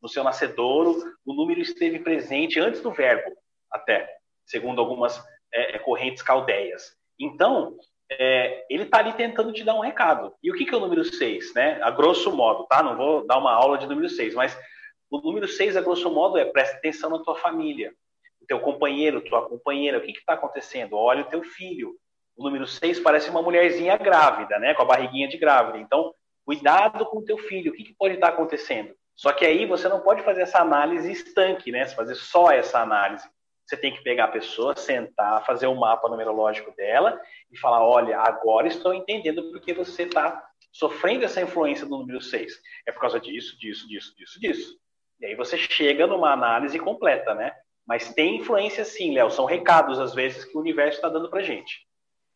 No 0.00 0.08
seu 0.08 0.22
nascedouro, 0.22 1.02
o 1.26 1.34
número 1.34 1.60
esteve 1.60 1.98
presente 1.98 2.60
antes 2.60 2.80
do 2.80 2.92
verbo, 2.92 3.36
até, 3.68 4.08
segundo 4.46 4.80
algumas 4.80 5.20
é, 5.52 5.74
é 5.74 5.78
correntes 5.80 6.22
caldeias. 6.22 6.99
Então, 7.20 7.76
é, 8.10 8.64
ele 8.70 8.84
está 8.84 8.98
ali 8.98 9.12
tentando 9.12 9.52
te 9.52 9.62
dar 9.62 9.74
um 9.74 9.80
recado. 9.80 10.34
E 10.42 10.50
o 10.50 10.54
que, 10.54 10.64
que 10.64 10.74
é 10.74 10.78
o 10.78 10.80
número 10.80 11.04
6? 11.04 11.54
Né? 11.54 11.78
A 11.82 11.90
grosso 11.90 12.34
modo, 12.34 12.66
tá? 12.66 12.82
Não 12.82 12.96
vou 12.96 13.26
dar 13.26 13.38
uma 13.38 13.52
aula 13.52 13.76
de 13.78 13.86
número 13.86 14.08
6, 14.08 14.34
mas 14.34 14.58
o 15.10 15.20
número 15.20 15.46
6, 15.46 15.76
a 15.76 15.80
grosso 15.80 16.10
modo, 16.10 16.38
é 16.38 16.44
presta 16.44 16.76
atenção 16.76 17.10
na 17.10 17.18
tua 17.18 17.36
família 17.36 17.92
teu 18.50 18.58
companheiro, 18.58 19.20
tua 19.20 19.48
companheira, 19.48 19.98
o 19.98 20.00
que 20.00 20.10
está 20.10 20.32
acontecendo? 20.32 20.96
Olha 20.96 21.22
o 21.22 21.28
teu 21.28 21.40
filho. 21.44 21.94
O 22.36 22.42
número 22.42 22.66
6 22.66 22.98
parece 22.98 23.30
uma 23.30 23.40
mulherzinha 23.40 23.96
grávida, 23.96 24.58
né? 24.58 24.74
Com 24.74 24.82
a 24.82 24.86
barriguinha 24.86 25.28
de 25.28 25.38
grávida. 25.38 25.78
Então, 25.78 26.12
cuidado 26.44 27.06
com 27.06 27.18
o 27.18 27.24
teu 27.24 27.38
filho. 27.38 27.70
O 27.70 27.74
que, 27.76 27.84
que 27.84 27.94
pode 27.94 28.14
estar 28.14 28.26
tá 28.26 28.32
acontecendo? 28.32 28.92
Só 29.14 29.32
que 29.32 29.46
aí 29.46 29.66
você 29.66 29.88
não 29.88 30.00
pode 30.00 30.24
fazer 30.24 30.42
essa 30.42 30.58
análise 30.58 31.12
estanque, 31.12 31.70
né? 31.70 31.86
Fazer 31.86 32.16
só 32.16 32.50
essa 32.50 32.80
análise. 32.80 33.24
Você 33.70 33.76
tem 33.76 33.94
que 33.94 34.02
pegar 34.02 34.24
a 34.24 34.28
pessoa, 34.28 34.74
sentar, 34.74 35.46
fazer 35.46 35.68
o 35.68 35.70
um 35.70 35.78
mapa 35.78 36.08
numerológico 36.08 36.74
dela 36.74 37.20
e 37.52 37.56
falar: 37.56 37.84
olha, 37.86 38.18
agora 38.18 38.66
estou 38.66 38.92
entendendo 38.92 39.48
porque 39.52 39.72
você 39.72 40.02
está 40.02 40.44
sofrendo 40.72 41.24
essa 41.24 41.40
influência 41.40 41.86
do 41.86 41.96
número 41.96 42.20
6. 42.20 42.52
É 42.84 42.90
por 42.90 43.00
causa 43.00 43.20
disso, 43.20 43.56
disso, 43.60 43.86
disso, 43.86 44.12
disso, 44.16 44.40
disso. 44.40 44.76
E 45.20 45.26
aí 45.26 45.36
você 45.36 45.56
chega 45.56 46.04
numa 46.04 46.32
análise 46.32 46.80
completa, 46.80 47.32
né? 47.32 47.52
Mas 47.86 48.12
tem 48.12 48.38
influência 48.38 48.84
sim, 48.84 49.14
Léo. 49.14 49.30
São 49.30 49.44
recados, 49.44 50.00
às 50.00 50.14
vezes, 50.14 50.44
que 50.44 50.56
o 50.56 50.60
universo 50.60 50.96
está 50.96 51.08
dando 51.08 51.30
pra 51.30 51.40
gente. 51.40 51.86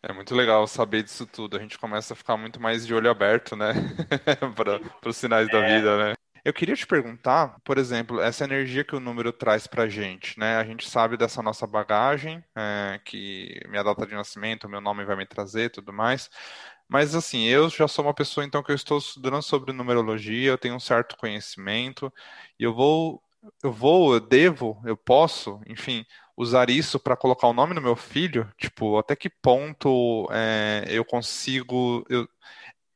É 0.04 0.12
muito 0.12 0.36
legal 0.36 0.64
saber 0.68 1.02
disso 1.02 1.26
tudo. 1.26 1.56
A 1.56 1.60
gente 1.60 1.80
começa 1.80 2.12
a 2.12 2.16
ficar 2.16 2.36
muito 2.36 2.62
mais 2.62 2.86
de 2.86 2.94
olho 2.94 3.10
aberto, 3.10 3.56
né? 3.56 3.72
para 4.54 5.08
os 5.10 5.16
sinais 5.16 5.48
é... 5.48 5.50
da 5.50 5.60
vida, 5.66 5.96
né? 5.98 6.14
Eu 6.44 6.52
queria 6.52 6.76
te 6.76 6.86
perguntar, 6.86 7.58
por 7.64 7.78
exemplo, 7.78 8.20
essa 8.20 8.44
energia 8.44 8.84
que 8.84 8.94
o 8.94 9.00
número 9.00 9.32
traz 9.32 9.66
para 9.66 9.84
a 9.84 9.88
gente, 9.88 10.38
né? 10.38 10.56
A 10.56 10.64
gente 10.64 10.86
sabe 10.88 11.16
dessa 11.16 11.42
nossa 11.42 11.66
bagagem, 11.66 12.44
é, 12.54 13.00
que 13.02 13.60
minha 13.68 13.82
data 13.82 14.06
de 14.06 14.14
nascimento, 14.14 14.68
meu 14.68 14.80
nome 14.80 15.04
vai 15.06 15.16
me 15.16 15.24
trazer, 15.26 15.70
tudo 15.70 15.90
mais. 15.92 16.28
Mas 16.88 17.14
assim, 17.14 17.44
eu 17.44 17.70
já 17.70 17.88
sou 17.88 18.04
uma 18.04 18.12
pessoa 18.14 18.44
então 18.44 18.62
que 18.62 18.70
eu 18.70 18.74
estou 18.76 18.98
estudando 18.98 19.40
sobre 19.42 19.72
numerologia, 19.72 20.50
eu 20.50 20.58
tenho 20.58 20.74
um 20.74 20.80
certo 20.80 21.16
conhecimento 21.16 22.12
e 22.58 22.64
eu 22.64 22.74
vou 22.74 23.22
eu 23.62 23.72
vou, 23.72 24.14
eu 24.14 24.20
devo, 24.20 24.80
eu 24.86 24.96
posso, 24.96 25.60
enfim, 25.66 26.04
usar 26.36 26.70
isso 26.70 26.98
para 26.98 27.16
colocar 27.16 27.46
o 27.46 27.52
nome 27.52 27.74
no 27.74 27.80
meu 27.80 27.94
filho? 27.96 28.50
Tipo, 28.58 28.96
até 28.98 29.14
que 29.16 29.28
ponto 29.30 30.26
é, 30.32 30.84
eu 30.88 31.04
consigo. 31.04 32.04
Eu, 32.08 32.26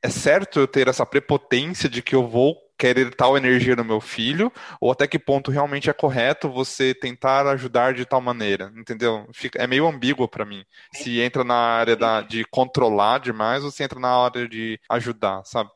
é 0.03 0.09
certo 0.11 0.61
eu 0.61 0.69
ter 0.69 0.89
essa 0.89 1.05
prepotência 1.07 1.89
de 1.89 2.03
que 2.03 2.15
eu 2.15 2.27
vou 2.29 2.57
querer 2.79 3.15
tal 3.15 3.37
energia 3.37 3.75
no 3.75 3.85
meu 3.85 4.01
filho? 4.01 4.53
Ou 4.81 4.93
até 4.93 5.07
que 5.07 5.19
ponto 5.19 5.51
realmente 5.51 5.91
é 5.91 5.93
correto 5.93 6.49
você 6.49 6.95
tentar 6.95 7.47
ajudar 7.49 7.93
de 7.93 8.07
tal 8.07 8.21
maneira? 8.21 8.73
Entendeu? 8.77 9.27
Fica, 9.33 9.61
é 9.61 9.67
meio 9.67 9.87
ambíguo 9.87 10.29
para 10.29 10.45
mim. 10.45 10.65
Se 10.95 11.21
entra 11.21 11.43
na 11.43 11.57
área 11.57 11.97
da, 11.97 12.23
de 12.23 12.45
controlar 12.45 13.19
demais 13.19 13.65
ou 13.65 13.71
se 13.71 13.83
entra 13.83 13.99
na 13.99 14.11
área 14.11 14.49
de 14.49 14.81
ajudar, 14.89 15.45
sabe? 15.45 15.71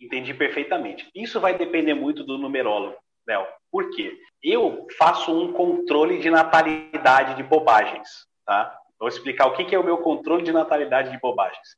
Entendi 0.00 0.34
perfeitamente. 0.34 1.08
Isso 1.14 1.40
vai 1.40 1.56
depender 1.56 1.94
muito 1.94 2.24
do 2.24 2.38
numerólogo. 2.38 2.96
Léo. 3.26 3.46
Por 3.70 3.90
quê? 3.90 4.16
Eu 4.42 4.86
faço 4.98 5.32
um 5.32 5.52
controle 5.52 6.18
de 6.18 6.30
natalidade 6.30 7.34
de 7.36 7.42
bobagens, 7.42 8.26
tá? 8.44 8.78
Vou 8.98 9.08
explicar 9.08 9.46
o 9.46 9.54
que 9.54 9.74
é 9.74 9.78
o 9.78 9.84
meu 9.84 9.98
controle 9.98 10.42
de 10.42 10.52
natalidade 10.52 11.10
de 11.10 11.18
bobagens. 11.18 11.68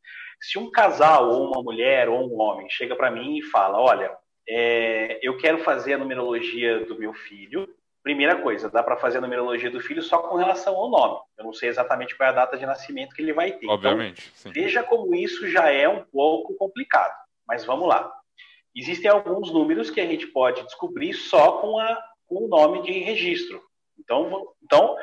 Se 0.41 0.59
um 0.59 0.71
casal, 0.71 1.31
ou 1.31 1.47
uma 1.47 1.63
mulher, 1.63 2.09
ou 2.09 2.29
um 2.29 2.41
homem, 2.41 2.69
chega 2.69 2.95
para 2.95 3.11
mim 3.11 3.39
e 3.39 3.43
fala, 3.43 3.81
olha, 3.81 4.15
é, 4.49 5.19
eu 5.23 5.37
quero 5.37 5.59
fazer 5.59 5.95
a 5.95 5.99
numerologia 5.99 6.85
do 6.85 6.99
meu 6.99 7.13
filho, 7.13 7.69
primeira 8.03 8.41
coisa, 8.41 8.71
dá 8.71 8.83
para 8.83 8.97
fazer 8.97 9.19
a 9.19 9.21
numerologia 9.21 9.71
do 9.71 9.81
filho 9.81 10.01
só 10.01 10.19
com 10.19 10.37
relação 10.37 10.77
ao 10.77 10.89
nome. 10.89 11.21
Eu 11.37 11.45
não 11.45 11.53
sei 11.53 11.69
exatamente 11.69 12.17
qual 12.17 12.29
é 12.29 12.31
a 12.31 12.37
data 12.37 12.57
de 12.57 12.65
nascimento 12.65 13.15
que 13.15 13.21
ele 13.21 13.33
vai 13.33 13.53
ter. 13.53 13.67
Obviamente. 13.67 14.33
Então, 14.39 14.53
veja 14.53 14.83
como 14.85 15.15
isso 15.15 15.49
já 15.49 15.71
é 15.73 15.89
um 15.89 16.05
pouco 16.05 16.55
complicado. 16.55 17.13
Mas 17.49 17.65
vamos 17.65 17.89
lá. 17.89 18.13
Existem 18.75 19.11
alguns 19.11 19.53
números 19.53 19.91
que 19.91 20.01
a 20.01 20.07
gente 20.07 20.27
pode 20.29 20.63
descobrir 20.63 21.15
só 21.15 21.61
com, 21.61 21.79
a, 21.79 22.01
com 22.27 22.45
o 22.45 22.49
nome 22.49 22.83
de 22.83 22.93
registro. 22.93 23.61
Então, 23.99 24.55
então, 24.63 24.97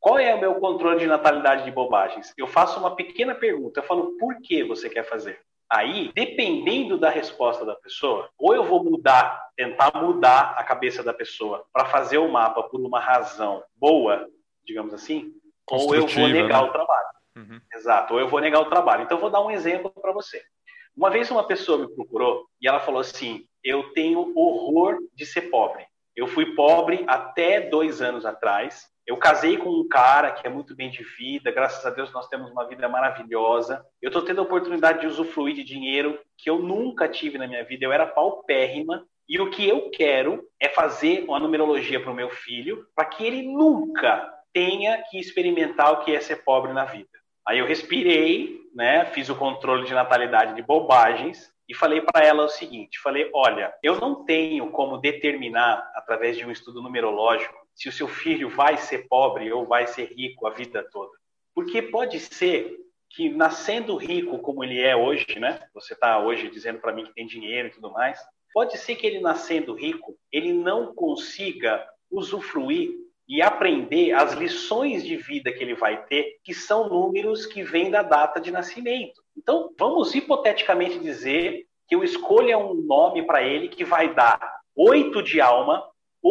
qual 0.00 0.18
é 0.18 0.34
o 0.34 0.40
meu 0.40 0.54
controle 0.54 1.00
de 1.00 1.06
natalidade 1.06 1.64
de 1.64 1.70
bobagens? 1.70 2.32
Eu 2.38 2.46
faço 2.46 2.78
uma 2.78 2.94
pequena 2.94 3.34
pergunta, 3.34 3.80
eu 3.80 3.84
falo 3.84 4.16
por 4.16 4.40
que 4.40 4.64
você 4.64 4.88
quer 4.88 5.02
fazer? 5.02 5.40
Aí, 5.70 6.12
dependendo 6.14 6.96
da 6.96 7.10
resposta 7.10 7.64
da 7.64 7.74
pessoa, 7.74 8.30
ou 8.38 8.54
eu 8.54 8.64
vou 8.64 8.84
mudar, 8.84 9.50
tentar 9.56 9.92
mudar 10.00 10.54
a 10.56 10.62
cabeça 10.62 11.02
da 11.02 11.12
pessoa 11.12 11.64
para 11.72 11.86
fazer 11.86 12.18
o 12.18 12.30
mapa 12.30 12.62
por 12.62 12.80
uma 12.80 13.00
razão 13.00 13.64
boa, 13.74 14.28
digamos 14.64 14.94
assim, 14.94 15.32
ou 15.68 15.94
eu 15.94 16.06
vou 16.06 16.28
negar 16.28 16.62
né? 16.62 16.68
o 16.68 16.72
trabalho. 16.72 17.06
Uhum. 17.36 17.60
Exato, 17.74 18.14
ou 18.14 18.20
eu 18.20 18.28
vou 18.28 18.40
negar 18.40 18.60
o 18.60 18.70
trabalho. 18.70 19.02
Então, 19.02 19.16
eu 19.16 19.20
vou 19.20 19.30
dar 19.30 19.40
um 19.40 19.50
exemplo 19.50 19.90
para 19.90 20.12
você. 20.12 20.42
Uma 20.96 21.10
vez 21.10 21.30
uma 21.30 21.46
pessoa 21.46 21.78
me 21.78 21.94
procurou 21.94 22.46
e 22.60 22.66
ela 22.66 22.80
falou 22.80 23.00
assim: 23.00 23.46
Eu 23.62 23.92
tenho 23.92 24.32
horror 24.34 24.96
de 25.14 25.26
ser 25.26 25.42
pobre. 25.50 25.84
Eu 26.14 26.26
fui 26.26 26.54
pobre 26.54 27.04
até 27.06 27.60
dois 27.60 28.00
anos 28.00 28.24
atrás. 28.24 28.88
Eu 29.06 29.16
casei 29.16 29.56
com 29.56 29.70
um 29.70 29.86
cara 29.86 30.32
que 30.32 30.44
é 30.46 30.50
muito 30.50 30.74
bem 30.74 30.90
de 30.90 31.04
vida, 31.04 31.52
graças 31.52 31.86
a 31.86 31.90
Deus 31.90 32.12
nós 32.12 32.28
temos 32.28 32.50
uma 32.50 32.66
vida 32.66 32.88
maravilhosa. 32.88 33.86
Eu 34.02 34.08
estou 34.08 34.22
tendo 34.22 34.40
a 34.40 34.44
oportunidade 34.44 35.00
de 35.00 35.06
usufruir 35.06 35.54
de 35.54 35.62
dinheiro 35.62 36.18
que 36.36 36.50
eu 36.50 36.58
nunca 36.58 37.08
tive 37.08 37.38
na 37.38 37.46
minha 37.46 37.64
vida. 37.64 37.84
Eu 37.84 37.92
era 37.92 38.04
paupérrima. 38.04 39.06
E 39.28 39.40
o 39.40 39.48
que 39.48 39.68
eu 39.68 39.90
quero 39.90 40.44
é 40.60 40.68
fazer 40.68 41.24
uma 41.24 41.38
numerologia 41.38 42.00
para 42.00 42.10
o 42.10 42.14
meu 42.14 42.30
filho, 42.30 42.84
para 42.96 43.04
que 43.04 43.24
ele 43.24 43.42
nunca 43.42 44.28
tenha 44.52 45.02
que 45.08 45.18
experimentar 45.18 45.92
o 45.92 46.04
que 46.04 46.14
é 46.14 46.20
ser 46.20 46.44
pobre 46.44 46.72
na 46.72 46.84
vida. 46.84 47.08
Aí 47.46 47.58
eu 47.58 47.66
respirei, 47.66 48.60
né, 48.74 49.04
fiz 49.06 49.28
o 49.28 49.36
controle 49.36 49.84
de 49.84 49.94
natalidade 49.94 50.54
de 50.54 50.62
bobagens 50.62 51.52
e 51.68 51.74
falei 51.74 52.00
para 52.00 52.24
ela 52.24 52.44
o 52.44 52.48
seguinte: 52.48 53.00
falei, 53.00 53.30
olha, 53.32 53.72
eu 53.82 54.00
não 54.00 54.24
tenho 54.24 54.70
como 54.70 54.98
determinar 54.98 55.90
através 55.94 56.36
de 56.36 56.44
um 56.44 56.50
estudo 56.50 56.82
numerológico 56.82 57.65
se 57.76 57.88
o 57.88 57.92
seu 57.92 58.08
filho 58.08 58.48
vai 58.48 58.76
ser 58.78 59.06
pobre 59.06 59.52
ou 59.52 59.66
vai 59.66 59.86
ser 59.86 60.06
rico 60.06 60.46
a 60.46 60.50
vida 60.50 60.82
toda, 60.90 61.12
porque 61.54 61.80
pode 61.80 62.18
ser 62.18 62.74
que 63.10 63.28
nascendo 63.28 63.96
rico 63.96 64.38
como 64.40 64.64
ele 64.64 64.80
é 64.80 64.96
hoje, 64.96 65.38
né? 65.38 65.60
Você 65.72 65.94
está 65.94 66.18
hoje 66.18 66.50
dizendo 66.50 66.80
para 66.80 66.92
mim 66.92 67.04
que 67.04 67.14
tem 67.14 67.26
dinheiro 67.26 67.68
e 67.68 67.70
tudo 67.70 67.92
mais. 67.92 68.18
Pode 68.52 68.76
ser 68.78 68.96
que 68.96 69.06
ele 69.06 69.20
nascendo 69.20 69.74
rico, 69.74 70.16
ele 70.32 70.52
não 70.52 70.94
consiga 70.94 71.86
usufruir 72.10 72.90
e 73.28 73.42
aprender 73.42 74.12
as 74.12 74.32
lições 74.32 75.04
de 75.04 75.16
vida 75.16 75.52
que 75.52 75.62
ele 75.62 75.74
vai 75.74 76.04
ter, 76.06 76.38
que 76.42 76.54
são 76.54 76.88
números 76.88 77.44
que 77.44 77.62
vêm 77.62 77.90
da 77.90 78.02
data 78.02 78.40
de 78.40 78.50
nascimento. 78.50 79.20
Então, 79.36 79.72
vamos 79.78 80.14
hipoteticamente 80.14 80.98
dizer 80.98 81.66
que 81.88 81.94
eu 81.94 82.02
escolha 82.02 82.56
um 82.56 82.74
nome 82.74 83.22
para 83.24 83.42
ele 83.42 83.68
que 83.68 83.84
vai 83.84 84.14
dar 84.14 84.60
oito 84.74 85.22
de 85.22 85.40
alma, 85.40 85.84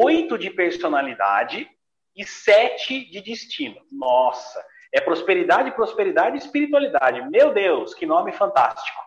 oito 0.04 0.38
de 0.38 0.50
personalidade 0.50 1.70
e 2.16 2.26
sete 2.26 3.10
de 3.10 3.22
destino. 3.22 3.82
Nossa, 3.92 4.64
é 4.94 5.00
prosperidade, 5.00 5.72
prosperidade 5.72 6.36
e 6.36 6.40
espiritualidade. 6.40 7.22
Meu 7.30 7.54
Deus, 7.54 7.94
que 7.94 8.06
nome 8.06 8.34
fantástico. 8.34 9.02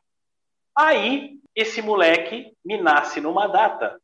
Aí, 0.74 1.38
esse 1.54 1.82
moleque 1.82 2.52
me 2.64 2.80
nasce 2.80 3.20
numa 3.20 3.46
data 3.46 4.00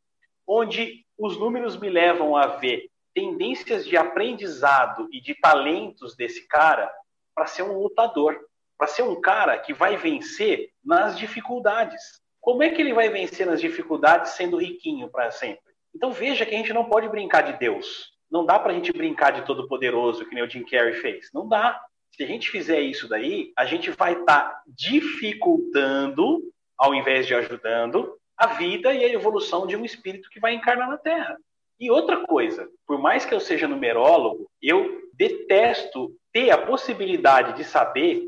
onde 0.47 1.07
os 1.17 1.39
números 1.39 1.77
me 1.77 1.89
levam 1.89 2.37
a 2.37 2.47
ver 2.47 2.91
tendências 3.15 3.87
de 3.87 3.97
aprendizado 3.97 5.09
e 5.13 5.21
de 5.21 5.35
talentos 5.41 6.17
desse 6.17 6.47
cara 6.49 6.91
para 7.35 7.47
ser 7.47 7.63
um 7.63 7.79
lutador, 7.79 8.39
para 8.77 8.89
ser 8.89 9.03
um 9.03 9.21
cara 9.21 9.57
que 9.59 9.73
vai 9.73 9.97
vencer 9.97 10.71
nas 10.85 11.17
dificuldades. 11.17 12.03
Como 12.41 12.63
é 12.63 12.71
que 12.71 12.83
ele 12.83 12.93
vai 12.93 13.09
vencer 13.09 13.47
nas 13.47 13.61
dificuldades 13.61 14.33
sendo 14.33 14.59
riquinho 14.59 15.09
para 15.09 15.31
sempre? 15.31 15.74
Então 15.95 16.13
veja 16.13 16.45
que 16.45 16.55
a 16.55 16.59
gente 16.59 16.73
não 16.73 16.85
pode 16.85 17.09
brincar 17.09 17.43
de 17.43 17.59
Deus. 17.59 18.13
Não 18.31 18.45
dá 18.45 18.59
para 18.59 18.73
a 18.73 18.75
gente 18.75 18.93
brincar 18.93 19.31
de 19.31 19.47
todo 19.47 19.69
poderoso 19.69 20.25
que 20.27 20.35
nem 20.35 20.43
o 20.43 20.51
Jim 20.51 20.65
Carrey 20.65 20.95
fez. 20.95 21.31
Não 21.33 21.49
dá. 21.49 21.81
Se 22.13 22.23
a 22.23 22.27
gente 22.27 22.51
fizer 22.51 22.81
isso 22.81 23.09
daí, 23.09 23.53
a 23.57 23.65
gente 23.65 23.91
vai 23.91 24.13
estar 24.13 24.41
tá 24.41 24.63
dificultando, 24.67 26.43
ao 26.77 26.95
invés 26.95 27.27
de 27.27 27.35
ajudando, 27.35 28.17
a 28.37 28.49
vida 28.49 28.93
e 28.93 29.05
a 29.05 29.13
evolução 29.13 29.67
de 29.67 29.77
um 29.77 29.85
espírito 29.85 30.29
que 30.31 30.41
vai 30.41 30.55
encarnar 30.55 30.89
na 30.89 30.99
Terra. 30.99 31.37
E 31.79 31.91
outra 31.91 32.25
coisa, 32.25 32.69
por 32.87 32.99
mais 32.99 33.25
que 33.25 33.35
eu 33.35 33.41
seja 33.41 33.69
numerólogo, 33.69 34.49
eu 34.63 35.03
detesto 35.13 36.13
ter 36.33 36.51
a 36.51 36.59
possibilidade 36.59 37.57
de 37.57 37.65
saber 37.65 38.23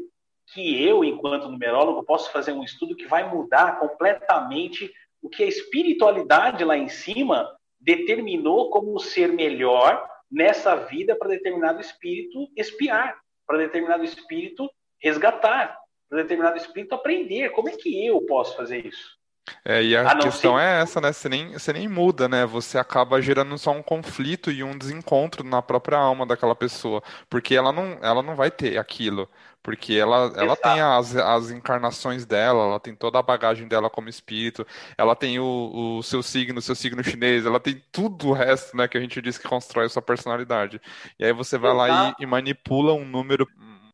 que 0.52 0.84
eu, 0.84 1.02
enquanto 1.02 1.48
numerólogo, 1.48 2.04
posso 2.04 2.30
fazer 2.30 2.52
um 2.52 2.62
estudo 2.62 2.94
que 2.94 3.06
vai 3.06 3.28
mudar 3.28 3.78
completamente 3.78 4.92
o 5.26 5.28
que 5.28 5.42
a 5.42 5.48
espiritualidade 5.48 6.64
lá 6.64 6.76
em 6.76 6.88
cima 6.88 7.52
determinou 7.80 8.70
como 8.70 8.96
ser 9.00 9.32
melhor 9.32 10.08
nessa 10.30 10.76
vida 10.76 11.16
para 11.16 11.30
determinado 11.30 11.80
espírito 11.80 12.48
espiar 12.56 13.18
para 13.44 13.58
determinado 13.58 14.04
espírito 14.04 14.70
resgatar, 15.00 15.76
para 16.08 16.22
determinado 16.22 16.56
espírito 16.56 16.94
aprender. 16.94 17.50
Como 17.50 17.68
é 17.68 17.72
que 17.72 18.06
eu 18.06 18.20
posso 18.22 18.56
fazer 18.56 18.86
isso? 18.86 19.15
É, 19.64 19.82
e 19.82 19.96
a 19.96 20.16
questão 20.16 20.56
ser... 20.56 20.62
é 20.62 20.80
essa, 20.80 21.00
né? 21.00 21.12
Você 21.12 21.28
nem, 21.28 21.52
você 21.52 21.72
nem 21.72 21.88
muda, 21.88 22.28
né? 22.28 22.44
Você 22.46 22.78
acaba 22.78 23.20
gerando 23.20 23.56
só 23.58 23.70
um 23.70 23.82
conflito 23.82 24.50
e 24.50 24.62
um 24.62 24.76
desencontro 24.76 25.44
na 25.44 25.62
própria 25.62 25.98
alma 25.98 26.26
daquela 26.26 26.54
pessoa. 26.54 27.02
Porque 27.28 27.54
ela 27.54 27.72
não, 27.72 27.98
ela 28.02 28.22
não 28.22 28.34
vai 28.34 28.50
ter 28.50 28.78
aquilo. 28.78 29.28
Porque 29.66 29.94
ela, 29.94 30.32
ela 30.36 30.54
tem 30.54 30.80
as, 30.80 31.16
as 31.16 31.50
encarnações 31.50 32.24
dela, 32.24 32.62
ela 32.62 32.78
tem 32.78 32.94
toda 32.94 33.18
a 33.18 33.22
bagagem 33.22 33.66
dela 33.66 33.90
como 33.90 34.08
espírito, 34.08 34.64
ela 34.96 35.16
tem 35.16 35.40
o, 35.40 35.96
o 35.98 36.02
seu 36.04 36.22
signo, 36.22 36.60
o 36.60 36.62
seu 36.62 36.76
signo 36.76 37.02
chinês, 37.02 37.44
ela 37.44 37.58
tem 37.58 37.82
tudo 37.90 38.28
o 38.28 38.32
resto, 38.32 38.76
né, 38.76 38.86
que 38.86 38.96
a 38.96 39.00
gente 39.00 39.20
diz 39.20 39.36
que 39.36 39.48
constrói 39.48 39.86
a 39.86 39.88
sua 39.88 40.00
personalidade. 40.00 40.80
E 41.18 41.24
aí 41.24 41.32
você 41.32 41.58
vai 41.58 41.74
lá 41.74 42.14
e, 42.16 42.22
e 42.22 42.26
manipula 42.26 42.92
um 42.92 43.04
número. 43.04 43.44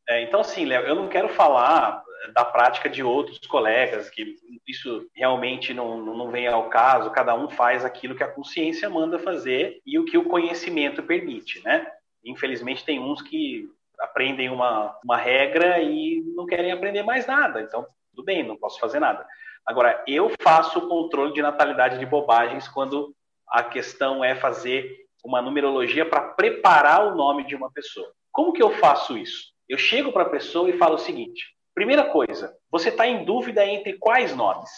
É, 0.07 0.23
então, 0.23 0.41
assim, 0.41 0.67
Léo, 0.67 0.83
eu 0.83 0.95
não 0.95 1.09
quero 1.09 1.31
falar 1.31 2.05
da 2.35 2.45
prática 2.45 2.89
de 2.89 3.03
outros 3.03 3.39
colegas, 3.47 4.09
que 4.09 4.37
isso 4.67 5.09
realmente 5.15 5.75
não, 5.75 6.01
não 6.01 6.31
vem 6.31 6.47
ao 6.47 6.69
caso, 6.69 7.11
cada 7.11 7.35
um 7.35 7.49
faz 7.49 7.85
aquilo 7.85 8.15
que 8.15 8.23
a 8.23 8.31
consciência 8.31 8.89
manda 8.89 9.19
fazer 9.19 9.81
e 9.85 9.99
o 9.99 10.05
que 10.05 10.17
o 10.17 10.25
conhecimento 10.25 11.03
permite, 11.03 11.63
né? 11.65 11.87
Infelizmente, 12.25 12.85
tem 12.85 13.01
uns 13.01 13.21
que 13.21 13.69
aprendem 13.99 14.49
uma, 14.51 14.97
uma 15.05 15.17
regra 15.17 15.81
e 15.81 16.23
não 16.37 16.47
querem 16.47 16.73
aprender 16.73 17.03
mais 17.03 17.27
nada. 17.27 17.61
Então, 17.61 17.87
tudo 18.15 18.25
bem, 18.25 18.43
não 18.43 18.57
posso 18.57 18.79
fazer 18.79 19.01
nada. 19.01 19.27
Agora, 19.67 20.03
eu 20.07 20.31
faço 20.41 20.79
o 20.79 20.89
controle 20.89 21.33
de 21.33 21.43
natalidade 21.43 21.99
de 21.99 22.07
bobagens 22.07 22.69
quando 22.69 23.15
a 23.49 23.63
questão 23.63 24.25
é 24.25 24.35
fazer 24.35 25.03
uma 25.25 25.41
numerologia 25.41 26.05
para 26.05 26.21
preparar 26.21 27.07
o 27.07 27.15
nome 27.15 27.45
de 27.45 27.55
uma 27.55 27.71
pessoa. 27.71 28.13
Como 28.31 28.53
que 28.53 28.63
eu 28.63 28.71
faço 28.79 29.17
isso? 29.17 29.53
Eu 29.69 29.79
chego 29.79 30.13
para 30.13 30.23
a 30.23 30.29
pessoa 30.29 30.69
e 30.69 30.77
falo 30.77 30.97
o 30.97 30.99
seguinte: 30.99 31.55
primeira 31.75 32.05
coisa, 32.05 32.57
você 32.71 32.89
está 32.89 33.07
em 33.07 33.25
dúvida 33.25 33.65
entre 33.65 33.95
quais 33.95 34.35
nomes? 34.35 34.71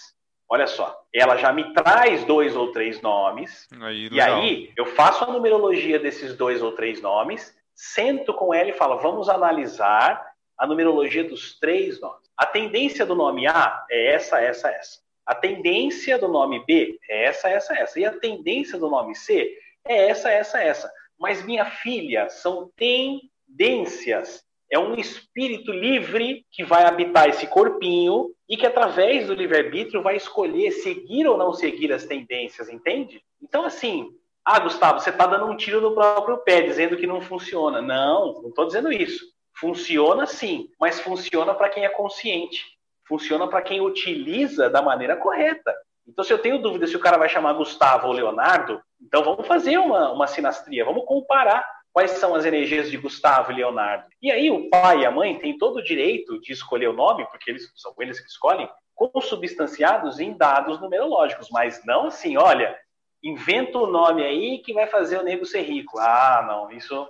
Olha 0.49 0.66
só, 0.66 0.97
ela 1.12 1.36
já 1.36 1.53
me 1.53 1.72
traz 1.72 2.24
dois 2.24 2.55
ou 2.55 2.70
três 2.70 3.01
nomes, 3.01 3.66
aí, 3.80 4.09
e 4.12 4.20
aí 4.20 4.72
eu 4.76 4.86
faço 4.86 5.24
a 5.24 5.32
numerologia 5.32 5.99
desses 5.99 6.36
dois 6.36 6.62
ou 6.62 6.72
três 6.72 7.01
nomes 7.01 7.55
sento 7.74 8.32
com 8.32 8.55
ela 8.55 8.70
e 8.70 8.74
falo, 8.74 8.99
vamos 8.99 9.28
analisar 9.28 10.24
a 10.57 10.66
numerologia 10.66 11.24
dos 11.24 11.59
três 11.59 12.01
nomes. 12.01 12.24
A 12.36 12.47
tendência 12.47 13.05
do 13.05 13.14
nome 13.14 13.47
A 13.47 13.84
é 13.90 14.12
essa, 14.12 14.40
essa, 14.40 14.70
essa. 14.70 15.01
A 15.26 15.34
tendência 15.34 16.18
do 16.18 16.28
nome 16.28 16.64
B 16.66 16.99
é 17.09 17.24
essa, 17.24 17.49
essa, 17.49 17.74
essa. 17.74 17.99
E 17.99 18.05
a 18.05 18.12
tendência 18.12 18.78
do 18.78 18.88
nome 18.88 19.14
C 19.14 19.57
é 19.84 20.09
essa, 20.09 20.30
essa, 20.30 20.61
essa. 20.61 20.92
Mas 21.18 21.45
minha 21.45 21.64
filha 21.64 22.28
são 22.28 22.70
tendências. 22.76 24.45
É 24.70 24.78
um 24.78 24.94
espírito 24.94 25.72
livre 25.72 26.44
que 26.50 26.64
vai 26.64 26.84
habitar 26.84 27.28
esse 27.28 27.46
corpinho 27.46 28.30
e 28.48 28.56
que, 28.56 28.66
através 28.66 29.26
do 29.26 29.34
livre-arbítrio, 29.34 30.02
vai 30.02 30.16
escolher 30.16 30.72
seguir 30.72 31.26
ou 31.26 31.36
não 31.36 31.52
seguir 31.52 31.92
as 31.92 32.04
tendências, 32.04 32.68
entende? 32.68 33.22
Então, 33.42 33.64
assim, 33.64 34.10
ah, 34.44 34.58
Gustavo, 34.58 35.00
você 35.00 35.10
está 35.10 35.26
dando 35.26 35.46
um 35.46 35.56
tiro 35.56 35.80
no 35.80 35.94
próprio 35.94 36.38
pé, 36.38 36.60
dizendo 36.62 36.96
que 36.96 37.06
não 37.06 37.20
funciona. 37.20 37.80
Não, 37.80 38.42
não 38.42 38.48
estou 38.50 38.66
dizendo 38.66 38.92
isso. 38.92 39.24
Funciona 39.58 40.26
sim, 40.26 40.68
mas 40.78 41.00
funciona 41.00 41.54
para 41.54 41.68
quem 41.68 41.84
é 41.84 41.88
consciente. 41.88 42.62
Funciona 43.06 43.48
para 43.48 43.62
quem 43.62 43.80
utiliza 43.80 44.68
da 44.68 44.82
maneira 44.82 45.16
correta. 45.16 45.74
Então, 46.06 46.22
se 46.22 46.32
eu 46.32 46.38
tenho 46.38 46.60
dúvida 46.60 46.86
se 46.86 46.96
o 46.96 47.00
cara 47.00 47.16
vai 47.16 47.28
chamar 47.28 47.54
Gustavo 47.54 48.08
ou 48.08 48.12
Leonardo, 48.12 48.82
então 49.00 49.24
vamos 49.24 49.46
fazer 49.46 49.78
uma, 49.78 50.12
uma 50.12 50.26
sinastria, 50.26 50.84
vamos 50.84 51.06
comparar 51.06 51.64
quais 51.95 52.11
são 52.11 52.34
as 52.34 52.45
energias 52.45 52.90
de 52.90 52.97
Gustavo 52.97 53.53
e 53.53 53.55
Leonardo. 53.55 54.07
E 54.20 54.32
aí 54.32 54.51
o 54.51 54.68
pai 54.68 55.03
e 55.03 55.07
a 55.07 55.12
mãe 55.12 55.38
têm 55.38 55.57
todo 55.57 55.76
o 55.76 55.82
direito 55.82 56.40
de 56.40 56.53
escolher 56.53 56.88
o 56.88 56.92
nome, 56.92 57.24
porque 57.30 57.49
eles 57.49 57.70
são 57.76 57.95
eles 58.01 58.18
que 58.18 58.26
escolhem, 58.26 58.68
consubstanciados 58.97 60.18
em 60.18 60.36
dados 60.36 60.80
numerológicos, 60.80 61.49
mas 61.53 61.80
não 61.86 62.09
assim, 62.09 62.36
olha, 62.36 62.76
inventa 63.22 63.78
um 63.78 63.86
nome 63.86 64.24
aí 64.24 64.59
que 64.59 64.74
vai 64.74 64.88
fazer 64.88 65.18
o 65.18 65.22
nego 65.22 65.47
ser 65.47 65.62
rico. 65.62 66.01
Ah, 66.01 66.45
não, 66.49 66.70
isso, 66.72 67.09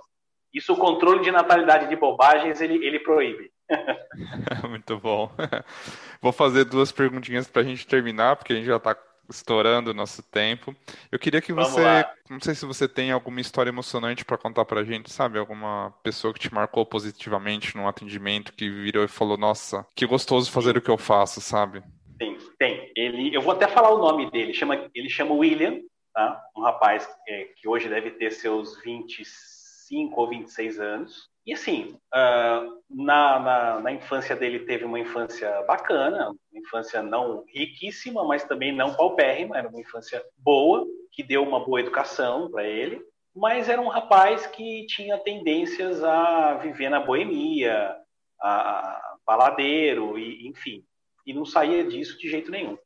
isso 0.53 0.73
o 0.73 0.77
controle 0.77 1.23
de 1.23 1.31
natalidade 1.31 1.89
de 1.89 1.95
bobagens 1.95 2.61
ele, 2.61 2.85
ele 2.85 2.99
proíbe. 2.99 3.51
Muito 4.69 4.99
bom. 4.99 5.31
Vou 6.21 6.31
fazer 6.31 6.63
duas 6.63 6.91
perguntinhas 6.91 7.47
para 7.47 7.63
a 7.63 7.65
gente 7.65 7.87
terminar, 7.87 8.35
porque 8.35 8.53
a 8.53 8.55
gente 8.55 8.67
já 8.67 8.77
está 8.77 8.95
estourando 9.29 9.91
o 9.91 9.93
nosso 9.93 10.23
tempo. 10.23 10.75
Eu 11.11 11.19
queria 11.19 11.41
que 11.41 11.53
você, 11.53 12.05
não 12.29 12.39
sei 12.39 12.55
se 12.55 12.65
você 12.65 12.87
tem 12.87 13.11
alguma 13.11 13.41
história 13.41 13.69
emocionante 13.69 14.25
para 14.25 14.37
contar 14.37 14.65
para 14.65 14.81
a 14.81 14.83
gente, 14.83 15.11
sabe? 15.11 15.39
Alguma 15.39 15.93
pessoa 16.03 16.33
que 16.33 16.39
te 16.39 16.53
marcou 16.53 16.85
positivamente 16.85 17.75
num 17.75 17.87
atendimento 17.87 18.53
que 18.53 18.69
virou 18.69 19.03
e 19.03 19.07
falou: 19.07 19.37
Nossa, 19.37 19.85
que 19.95 20.05
gostoso 20.05 20.51
fazer 20.51 20.77
o 20.77 20.81
que 20.81 20.91
eu 20.91 20.97
faço, 20.97 21.41
sabe? 21.41 21.83
Tem, 22.17 22.37
tem. 22.57 22.91
Ele, 22.95 23.35
eu 23.35 23.41
vou 23.41 23.53
até 23.53 23.67
falar 23.67 23.91
o 23.91 23.99
nome 23.99 24.29
dele. 24.31 24.53
Chama, 24.53 24.89
ele 24.93 25.09
chama 25.09 25.33
William 25.33 25.81
tá? 26.15 26.41
um 26.55 26.61
rapaz 26.61 27.07
é, 27.27 27.49
que 27.57 27.67
hoje 27.67 27.89
deve 27.89 28.11
ter 28.11 28.31
seus 28.31 28.81
25 28.81 30.19
ou 30.19 30.29
26 30.29 30.79
anos. 30.79 31.29
E 31.45 31.53
assim, 31.53 31.95
uh, 32.13 32.81
na, 32.89 33.39
na, 33.39 33.79
na, 33.79 33.91
infância 33.91 34.35
dele 34.35 34.65
teve 34.65 34.83
uma 34.83 34.99
infância 34.99 35.61
bacana, 35.63 36.29
uma 36.29 36.59
infância 36.59 37.03
não 37.03 37.43
riquíssima, 37.47 38.23
mas 38.25 38.43
também 38.43 38.71
não 38.71 38.95
paupérrima, 38.95 39.57
era 39.57 39.69
uma 39.69 39.79
infância 39.79 40.23
boa, 40.37 40.87
que 41.11 41.21
deu 41.21 41.43
uma 41.43 41.63
boa 41.63 41.79
educação 41.79 42.49
para 42.49 42.63
ele, 42.67 42.99
mas 43.35 43.69
era 43.69 43.79
um 43.79 43.89
rapaz 43.89 44.47
que 44.47 44.87
tinha 44.87 45.19
tendências 45.19 46.03
a 46.03 46.55
viver 46.55 46.89
na 46.89 46.99
boemia, 46.99 47.95
a, 48.41 49.15
baladeiro, 49.25 50.17
e, 50.17 50.47
enfim, 50.47 50.83
e 51.25 51.33
não 51.33 51.45
saía 51.45 51.83
disso 51.83 52.17
de 52.17 52.29
jeito 52.29 52.49
nenhum. 52.49 52.77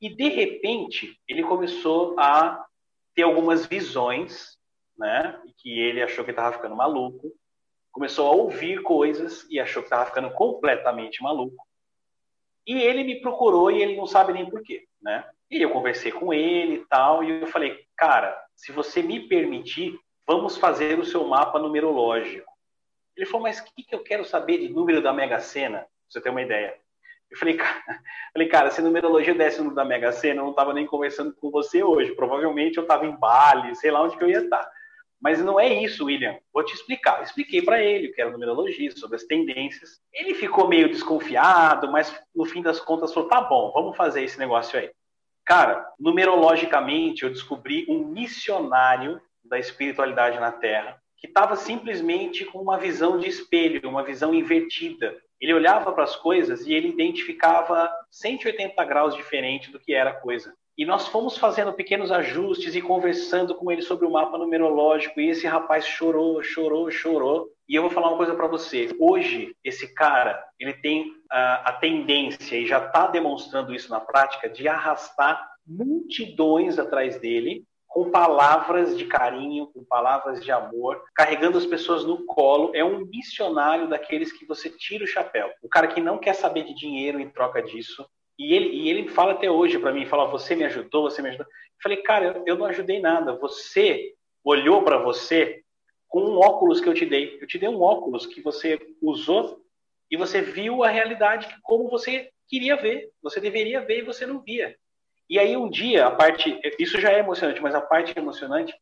E 0.00 0.08
de 0.08 0.28
repente 0.28 1.18
ele 1.26 1.42
começou 1.42 2.18
a 2.18 2.64
ter 3.14 3.22
algumas 3.22 3.66
visões, 3.66 4.56
né? 4.96 5.40
Que 5.58 5.80
ele 5.80 6.02
achou 6.02 6.24
que 6.24 6.30
estava 6.30 6.54
ficando 6.54 6.76
maluco, 6.76 7.32
começou 7.92 8.28
a 8.28 8.32
ouvir 8.32 8.82
coisas 8.82 9.46
e 9.50 9.58
achou 9.58 9.82
que 9.82 9.86
estava 9.86 10.06
ficando 10.06 10.30
completamente 10.30 11.22
maluco. 11.22 11.66
E 12.66 12.82
ele 12.82 13.02
me 13.02 13.20
procurou 13.20 13.70
e 13.70 13.82
ele 13.82 13.96
não 13.96 14.06
sabe 14.06 14.32
nem 14.32 14.48
porquê, 14.48 14.86
né? 15.00 15.24
E 15.50 15.62
eu 15.62 15.70
conversei 15.70 16.12
com 16.12 16.32
ele 16.32 16.74
e 16.74 16.84
tal, 16.86 17.24
e 17.24 17.40
eu 17.40 17.46
falei, 17.46 17.78
cara, 17.96 18.38
se 18.54 18.70
você 18.70 19.02
me 19.02 19.26
permitir, 19.26 19.98
vamos 20.26 20.58
fazer 20.58 20.98
o 20.98 21.04
seu 21.04 21.24
mapa 21.26 21.58
numerológico. 21.58 22.52
Ele 23.16 23.24
falou, 23.24 23.42
mas 23.42 23.58
o 23.58 23.64
que, 23.64 23.82
que 23.82 23.94
eu 23.94 24.02
quero 24.02 24.24
saber 24.24 24.58
de 24.58 24.68
número 24.68 25.02
da 25.02 25.12
Mega 25.12 25.40
Sena? 25.40 25.78
Pra 25.78 25.88
você 26.08 26.20
ter 26.20 26.28
uma 26.28 26.42
ideia. 26.42 26.76
Eu 27.30 27.38
falei, 27.38 27.56
cara, 27.56 27.82
falei, 28.32 28.48
cara, 28.48 28.70
se 28.70 28.82
numerologia 28.82 29.34
desse 29.34 29.62
no 29.62 29.74
da 29.74 29.84
Mega 29.84 30.12
Sena, 30.12 30.40
eu 30.40 30.44
não 30.44 30.50
estava 30.50 30.74
nem 30.74 30.86
conversando 30.86 31.34
com 31.34 31.50
você 31.50 31.82
hoje. 31.82 32.14
Provavelmente 32.14 32.76
eu 32.76 32.82
estava 32.82 33.06
em 33.06 33.16
Bali, 33.16 33.74
sei 33.76 33.90
lá 33.90 34.02
onde 34.02 34.16
que 34.16 34.22
eu 34.22 34.28
ia 34.28 34.40
estar. 34.40 34.70
Mas 35.20 35.42
não 35.42 35.58
é 35.58 35.82
isso, 35.82 36.04
William. 36.04 36.38
Vou 36.52 36.64
te 36.64 36.74
explicar. 36.74 37.22
Expliquei 37.22 37.62
para 37.62 37.82
ele 37.82 38.08
o 38.08 38.12
que 38.12 38.20
era 38.20 38.30
numerologia, 38.30 38.90
sobre 38.92 39.16
as 39.16 39.24
tendências. 39.24 40.00
Ele 40.12 40.34
ficou 40.34 40.68
meio 40.68 40.88
desconfiado, 40.88 41.90
mas 41.90 42.14
no 42.34 42.44
fim 42.44 42.62
das 42.62 42.80
contas 42.80 43.12
falou: 43.12 43.28
tá 43.28 43.40
bom, 43.40 43.72
vamos 43.72 43.96
fazer 43.96 44.22
esse 44.22 44.38
negócio 44.38 44.78
aí. 44.78 44.90
Cara, 45.44 45.86
numerologicamente 45.98 47.24
eu 47.24 47.30
descobri 47.30 47.86
um 47.88 48.04
missionário 48.04 49.20
da 49.42 49.58
espiritualidade 49.58 50.38
na 50.38 50.52
Terra 50.52 51.00
que 51.16 51.26
estava 51.26 51.56
simplesmente 51.56 52.44
com 52.44 52.60
uma 52.60 52.78
visão 52.78 53.18
de 53.18 53.28
espelho, 53.28 53.88
uma 53.88 54.04
visão 54.04 54.32
invertida 54.32 55.16
ele 55.40 55.54
olhava 55.54 55.92
para 55.92 56.04
as 56.04 56.16
coisas 56.16 56.66
e 56.66 56.72
ele 56.72 56.88
identificava 56.88 57.90
180 58.10 58.84
graus 58.84 59.14
diferente 59.14 59.70
do 59.70 59.78
que 59.78 59.94
era 59.94 60.10
a 60.10 60.20
coisa. 60.20 60.52
E 60.78 60.86
nós 60.86 61.08
fomos 61.08 61.36
fazendo 61.36 61.72
pequenos 61.72 62.12
ajustes 62.12 62.76
e 62.76 62.80
conversando 62.80 63.52
com 63.52 63.72
ele 63.72 63.82
sobre 63.82 64.06
o 64.06 64.10
mapa 64.12 64.38
numerológico. 64.38 65.20
E 65.20 65.28
esse 65.28 65.44
rapaz 65.44 65.84
chorou, 65.84 66.40
chorou, 66.40 66.88
chorou. 66.88 67.48
E 67.68 67.74
eu 67.74 67.82
vou 67.82 67.90
falar 67.90 68.10
uma 68.10 68.16
coisa 68.16 68.36
para 68.36 68.46
você. 68.46 68.88
Hoje, 69.00 69.56
esse 69.64 69.92
cara, 69.92 70.40
ele 70.56 70.74
tem 70.74 71.12
a, 71.28 71.70
a 71.70 71.72
tendência, 71.72 72.56
e 72.56 72.64
já 72.64 72.78
está 72.78 73.08
demonstrando 73.08 73.74
isso 73.74 73.90
na 73.90 73.98
prática, 73.98 74.48
de 74.48 74.68
arrastar 74.68 75.44
multidões 75.66 76.78
atrás 76.78 77.18
dele 77.18 77.64
com 77.88 78.10
palavras 78.10 78.96
de 78.96 79.06
carinho, 79.06 79.66
com 79.66 79.82
palavras 79.82 80.44
de 80.44 80.52
amor, 80.52 81.02
carregando 81.12 81.58
as 81.58 81.66
pessoas 81.66 82.04
no 82.04 82.24
colo. 82.24 82.70
É 82.72 82.84
um 82.84 83.04
missionário 83.06 83.88
daqueles 83.88 84.30
que 84.30 84.46
você 84.46 84.70
tira 84.70 85.02
o 85.02 85.08
chapéu. 85.08 85.50
O 85.60 85.68
cara 85.68 85.88
que 85.88 86.00
não 86.00 86.18
quer 86.18 86.34
saber 86.34 86.62
de 86.62 86.74
dinheiro 86.74 87.18
em 87.18 87.28
troca 87.28 87.60
disso. 87.60 88.06
E 88.38 88.54
ele, 88.54 88.68
e 88.68 88.88
ele 88.88 89.08
fala 89.08 89.32
até 89.32 89.50
hoje 89.50 89.78
para 89.78 89.92
mim, 89.92 90.06
fala, 90.06 90.26
você 90.26 90.54
me 90.54 90.64
ajudou, 90.64 91.10
você 91.10 91.20
me 91.20 91.28
ajudou. 91.30 91.46
Eu 91.46 91.82
falei, 91.82 91.98
cara, 91.98 92.24
eu, 92.26 92.44
eu 92.46 92.56
não 92.56 92.66
ajudei 92.66 93.00
nada. 93.00 93.36
Você 93.36 94.14
olhou 94.44 94.82
para 94.82 94.98
você 94.98 95.62
com 96.06 96.20
um 96.20 96.38
óculos 96.38 96.80
que 96.80 96.88
eu 96.88 96.94
te 96.94 97.04
dei. 97.04 97.38
Eu 97.40 97.46
te 97.46 97.58
dei 97.58 97.68
um 97.68 97.82
óculos 97.82 98.26
que 98.26 98.40
você 98.40 98.78
usou 99.02 99.60
e 100.10 100.16
você 100.16 100.40
viu 100.40 100.82
a 100.82 100.88
realidade 100.88 101.48
como 101.62 101.90
você 101.90 102.30
queria 102.48 102.76
ver, 102.76 103.10
você 103.22 103.40
deveria 103.40 103.80
ver 103.80 103.98
e 103.98 104.06
você 104.06 104.24
não 104.24 104.40
via. 104.40 104.74
E 105.28 105.38
aí 105.38 105.56
um 105.56 105.68
dia, 105.68 106.06
a 106.06 106.10
parte, 106.10 106.58
isso 106.78 106.98
já 106.98 107.12
é 107.12 107.18
emocionante, 107.18 107.60
mas 107.60 107.74
a 107.74 107.80
parte 107.82 108.18
emocionante 108.18 108.74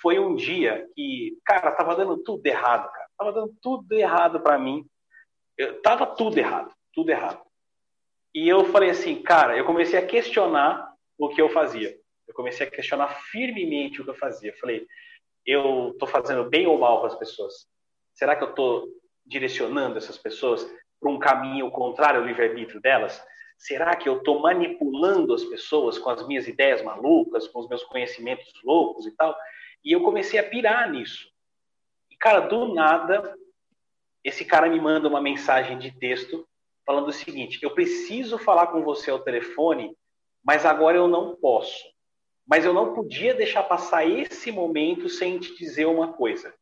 foi 0.00 0.18
um 0.18 0.36
dia 0.36 0.88
que, 0.94 1.36
cara, 1.44 1.72
tava 1.72 1.96
dando 1.96 2.18
tudo 2.18 2.46
errado, 2.46 2.90
cara. 2.92 3.08
Tava 3.18 3.32
dando 3.32 3.54
tudo 3.60 3.92
errado 3.92 4.40
para 4.40 4.58
mim. 4.58 4.86
Eu, 5.56 5.82
tava 5.82 6.06
tudo 6.06 6.38
errado, 6.38 6.72
tudo 6.92 7.10
errado. 7.10 7.40
E 8.34 8.48
eu 8.48 8.64
falei 8.66 8.90
assim, 8.90 9.22
cara, 9.22 9.56
eu 9.56 9.64
comecei 9.64 9.98
a 9.98 10.06
questionar 10.06 10.92
o 11.18 11.28
que 11.28 11.40
eu 11.40 11.50
fazia. 11.50 11.96
Eu 12.26 12.34
comecei 12.34 12.66
a 12.66 12.70
questionar 12.70 13.08
firmemente 13.30 14.00
o 14.00 14.04
que 14.04 14.10
eu 14.10 14.14
fazia. 14.14 14.50
Eu 14.50 14.56
falei, 14.56 14.86
eu 15.44 15.94
tô 15.98 16.06
fazendo 16.06 16.48
bem 16.48 16.66
ou 16.66 16.78
mal 16.78 17.00
para 17.00 17.08
as 17.08 17.18
pessoas? 17.18 17.66
Será 18.14 18.34
que 18.34 18.42
eu 18.42 18.54
tô 18.54 18.88
direcionando 19.26 19.98
essas 19.98 20.16
pessoas 20.16 20.64
para 21.00 21.10
um 21.10 21.18
caminho 21.18 21.70
contrário 21.70 22.20
ao 22.20 22.26
livre-arbítrio 22.26 22.80
delas? 22.80 23.22
Será 23.58 23.94
que 23.94 24.08
eu 24.08 24.18
estou 24.18 24.40
manipulando 24.40 25.34
as 25.34 25.44
pessoas 25.44 25.98
com 25.98 26.10
as 26.10 26.26
minhas 26.26 26.48
ideias 26.48 26.82
malucas, 26.82 27.46
com 27.48 27.60
os 27.60 27.68
meus 27.68 27.84
conhecimentos 27.84 28.52
loucos 28.64 29.06
e 29.06 29.14
tal? 29.14 29.36
E 29.84 29.92
eu 29.92 30.02
comecei 30.02 30.38
a 30.38 30.48
pirar 30.48 30.90
nisso. 30.90 31.28
E, 32.10 32.16
cara, 32.16 32.40
do 32.40 32.72
nada, 32.72 33.36
esse 34.24 34.44
cara 34.44 34.68
me 34.68 34.80
manda 34.80 35.08
uma 35.08 35.20
mensagem 35.20 35.78
de 35.78 35.90
texto 35.92 36.46
falando 36.86 37.08
o 37.08 37.12
seguinte: 37.12 37.58
eu 37.62 37.70
preciso 37.70 38.38
falar 38.38 38.68
com 38.68 38.82
você 38.82 39.10
ao 39.10 39.20
telefone, 39.20 39.96
mas 40.44 40.66
agora 40.66 40.96
eu 40.96 41.08
não 41.08 41.36
posso. 41.36 41.92
Mas 42.46 42.64
eu 42.64 42.74
não 42.74 42.92
podia 42.92 43.34
deixar 43.34 43.62
passar 43.62 44.06
esse 44.06 44.50
momento 44.50 45.08
sem 45.08 45.38
te 45.38 45.56
dizer 45.56 45.86
uma 45.86 46.12
coisa. 46.12 46.52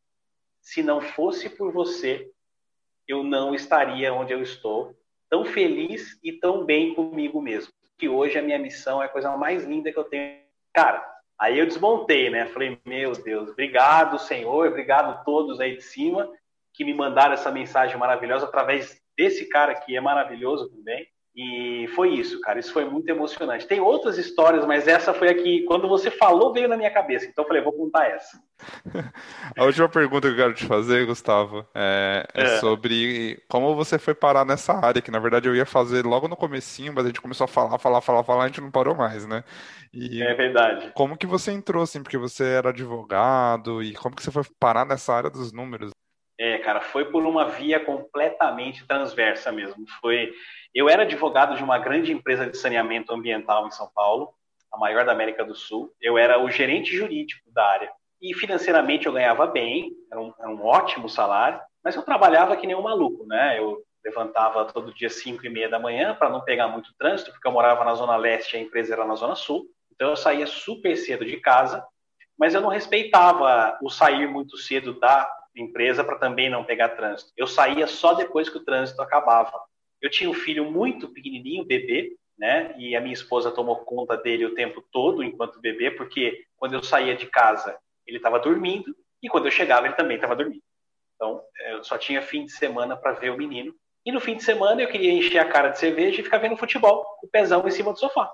Se 0.61 0.83
não 0.83 1.01
fosse 1.01 1.49
por 1.49 1.71
você, 1.71 2.29
eu 3.07 3.23
não 3.23 3.55
estaria 3.55 4.13
onde 4.13 4.31
eu 4.31 4.41
estou, 4.41 4.95
tão 5.29 5.43
feliz 5.43 6.19
e 6.23 6.33
tão 6.33 6.63
bem 6.63 6.93
comigo 6.93 7.41
mesmo. 7.41 7.73
Que 7.97 8.07
hoje 8.07 8.37
a 8.37 8.43
minha 8.43 8.59
missão 8.59 9.01
é 9.01 9.05
a 9.05 9.09
coisa 9.09 9.35
mais 9.35 9.63
linda 9.65 9.91
que 9.91 9.97
eu 9.97 10.03
tenho. 10.03 10.39
Cara, 10.71 11.03
aí 11.37 11.57
eu 11.57 11.65
desmontei, 11.65 12.29
né? 12.29 12.45
Falei, 12.47 12.79
meu 12.85 13.13
Deus, 13.13 13.49
obrigado, 13.49 14.19
Senhor, 14.19 14.67
obrigado 14.67 15.09
a 15.09 15.23
todos 15.23 15.59
aí 15.59 15.75
de 15.75 15.81
cima 15.81 16.31
que 16.73 16.85
me 16.85 16.93
mandaram 16.93 17.33
essa 17.33 17.51
mensagem 17.51 17.97
maravilhosa 17.97 18.45
através 18.45 19.00
desse 19.17 19.45
cara 19.49 19.75
que 19.75 19.95
é 19.95 20.01
maravilhoso 20.01 20.69
também. 20.69 21.07
E 21.33 21.87
foi 21.95 22.09
isso, 22.09 22.41
cara. 22.41 22.59
Isso 22.59 22.73
foi 22.73 22.83
muito 22.83 23.07
emocionante. 23.07 23.65
Tem 23.65 23.79
outras 23.79 24.17
histórias, 24.17 24.65
mas 24.65 24.85
essa 24.85 25.13
foi 25.13 25.29
a 25.29 25.33
que, 25.33 25.63
quando 25.63 25.87
você 25.87 26.11
falou, 26.11 26.51
veio 26.51 26.67
na 26.67 26.75
minha 26.75 26.91
cabeça. 26.91 27.25
Então 27.25 27.45
eu 27.45 27.47
falei, 27.47 27.63
vou 27.63 27.71
contar 27.71 28.07
essa. 28.07 28.37
a 29.57 29.63
última 29.63 29.87
pergunta 29.87 30.27
que 30.27 30.33
eu 30.33 30.37
quero 30.37 30.53
te 30.53 30.65
fazer, 30.65 31.05
Gustavo, 31.05 31.65
é, 31.73 32.27
é, 32.33 32.43
é, 32.43 32.47
sobre 32.59 33.41
como 33.47 33.73
você 33.75 33.97
foi 33.97 34.13
parar 34.13 34.45
nessa 34.45 34.73
área, 34.73 35.01
que 35.01 35.09
na 35.09 35.19
verdade 35.19 35.47
eu 35.47 35.55
ia 35.55 35.65
fazer 35.65 36.05
logo 36.05 36.27
no 36.27 36.35
comecinho, 36.35 36.93
mas 36.93 37.05
a 37.05 37.07
gente 37.07 37.21
começou 37.21 37.45
a 37.45 37.47
falar, 37.47 37.79
falar, 37.79 38.01
falar, 38.01 38.23
falar, 38.23 38.43
a 38.43 38.47
gente 38.47 38.61
não 38.61 38.69
parou 38.69 38.93
mais, 38.93 39.25
né? 39.25 39.43
E 39.93 40.21
é 40.21 40.33
verdade. 40.33 40.91
Como 40.93 41.17
que 41.17 41.25
você 41.25 41.51
entrou, 41.51 41.83
assim, 41.83 42.03
porque 42.03 42.17
você 42.17 42.43
era 42.43 42.69
advogado, 42.69 43.81
e 43.81 43.93
como 43.93 44.15
que 44.15 44.21
você 44.21 44.31
foi 44.31 44.43
parar 44.59 44.85
nessa 44.85 45.13
área 45.13 45.29
dos 45.29 45.53
números? 45.53 45.91
É, 46.43 46.57
cara, 46.57 46.81
foi 46.81 47.05
por 47.05 47.23
uma 47.23 47.45
via 47.49 47.79
completamente 47.79 48.83
transversa 48.87 49.51
mesmo. 49.51 49.85
Foi, 50.01 50.33
eu 50.73 50.89
era 50.89 51.03
advogado 51.03 51.55
de 51.55 51.63
uma 51.63 51.77
grande 51.77 52.11
empresa 52.11 52.47
de 52.47 52.57
saneamento 52.57 53.13
ambiental 53.13 53.67
em 53.67 53.71
São 53.71 53.87
Paulo, 53.93 54.33
a 54.73 54.77
maior 54.79 55.05
da 55.05 55.11
América 55.11 55.45
do 55.45 55.53
Sul. 55.53 55.93
Eu 56.01 56.17
era 56.17 56.43
o 56.43 56.49
gerente 56.49 56.95
jurídico 56.95 57.51
da 57.53 57.63
área 57.63 57.91
e 58.19 58.33
financeiramente 58.33 59.05
eu 59.05 59.13
ganhava 59.13 59.45
bem, 59.45 59.91
era 60.11 60.19
um, 60.19 60.33
era 60.39 60.49
um 60.49 60.65
ótimo 60.65 61.07
salário, 61.07 61.61
mas 61.83 61.95
eu 61.95 62.01
trabalhava 62.01 62.57
que 62.57 62.65
nem 62.65 62.75
um 62.75 62.81
maluco, 62.81 63.23
né? 63.27 63.59
Eu 63.59 63.77
levantava 64.03 64.65
todo 64.65 64.95
dia 64.95 65.11
5 65.11 65.45
e 65.45 65.49
meia 65.49 65.69
da 65.69 65.77
manhã 65.77 66.15
para 66.15 66.27
não 66.27 66.41
pegar 66.41 66.67
muito 66.67 66.91
trânsito, 66.97 67.31
porque 67.31 67.47
eu 67.47 67.51
morava 67.51 67.85
na 67.85 67.93
zona 67.93 68.15
leste 68.15 68.55
e 68.55 68.57
a 68.57 68.61
empresa 68.63 68.93
era 68.93 69.05
na 69.05 69.13
zona 69.13 69.35
sul. 69.35 69.67
Então 69.93 70.09
eu 70.09 70.15
saía 70.15 70.47
super 70.47 70.95
cedo 70.95 71.23
de 71.23 71.37
casa, 71.37 71.85
mas 72.35 72.55
eu 72.55 72.61
não 72.61 72.69
respeitava 72.69 73.77
o 73.83 73.91
sair 73.91 74.27
muito 74.27 74.57
cedo 74.57 74.99
da 74.99 75.31
empresa 75.55 76.03
para 76.03 76.17
também 76.17 76.49
não 76.49 76.63
pegar 76.63 76.89
trânsito. 76.89 77.31
Eu 77.35 77.47
saía 77.47 77.87
só 77.87 78.13
depois 78.13 78.49
que 78.49 78.57
o 78.57 78.63
trânsito 78.63 79.01
acabava. 79.01 79.59
Eu 80.01 80.09
tinha 80.09 80.29
um 80.29 80.33
filho 80.33 80.69
muito 80.71 81.09
pequenininho, 81.09 81.65
bebê, 81.65 82.15
né? 82.37 82.73
E 82.77 82.95
a 82.95 83.01
minha 83.01 83.13
esposa 83.13 83.51
tomou 83.51 83.77
conta 83.77 84.17
dele 84.17 84.45
o 84.45 84.55
tempo 84.55 84.83
todo 84.91 85.23
enquanto 85.23 85.61
bebê, 85.61 85.91
porque 85.91 86.45
quando 86.57 86.73
eu 86.73 86.83
saía 86.83 87.15
de 87.15 87.27
casa 87.27 87.77
ele 88.07 88.17
estava 88.17 88.39
dormindo 88.39 88.95
e 89.21 89.29
quando 89.29 89.45
eu 89.45 89.51
chegava 89.51 89.85
ele 89.85 89.95
também 89.95 90.15
estava 90.15 90.35
dormindo. 90.35 90.63
Então 91.15 91.41
eu 91.69 91.83
só 91.83 91.97
tinha 91.97 92.21
fim 92.21 92.45
de 92.45 92.51
semana 92.51 92.97
para 92.97 93.11
ver 93.13 93.29
o 93.29 93.37
menino. 93.37 93.73
E 94.03 94.11
no 94.11 94.19
fim 94.19 94.35
de 94.35 94.43
semana 94.43 94.81
eu 94.81 94.87
queria 94.87 95.11
encher 95.11 95.37
a 95.37 95.47
cara 95.47 95.69
de 95.69 95.77
cerveja 95.77 96.19
e 96.19 96.23
ficar 96.23 96.39
vendo 96.39 96.57
futebol, 96.57 97.05
o 97.21 97.27
pezão 97.27 97.65
em 97.67 97.71
cima 97.71 97.93
do 97.93 97.99
sofá. 97.99 98.31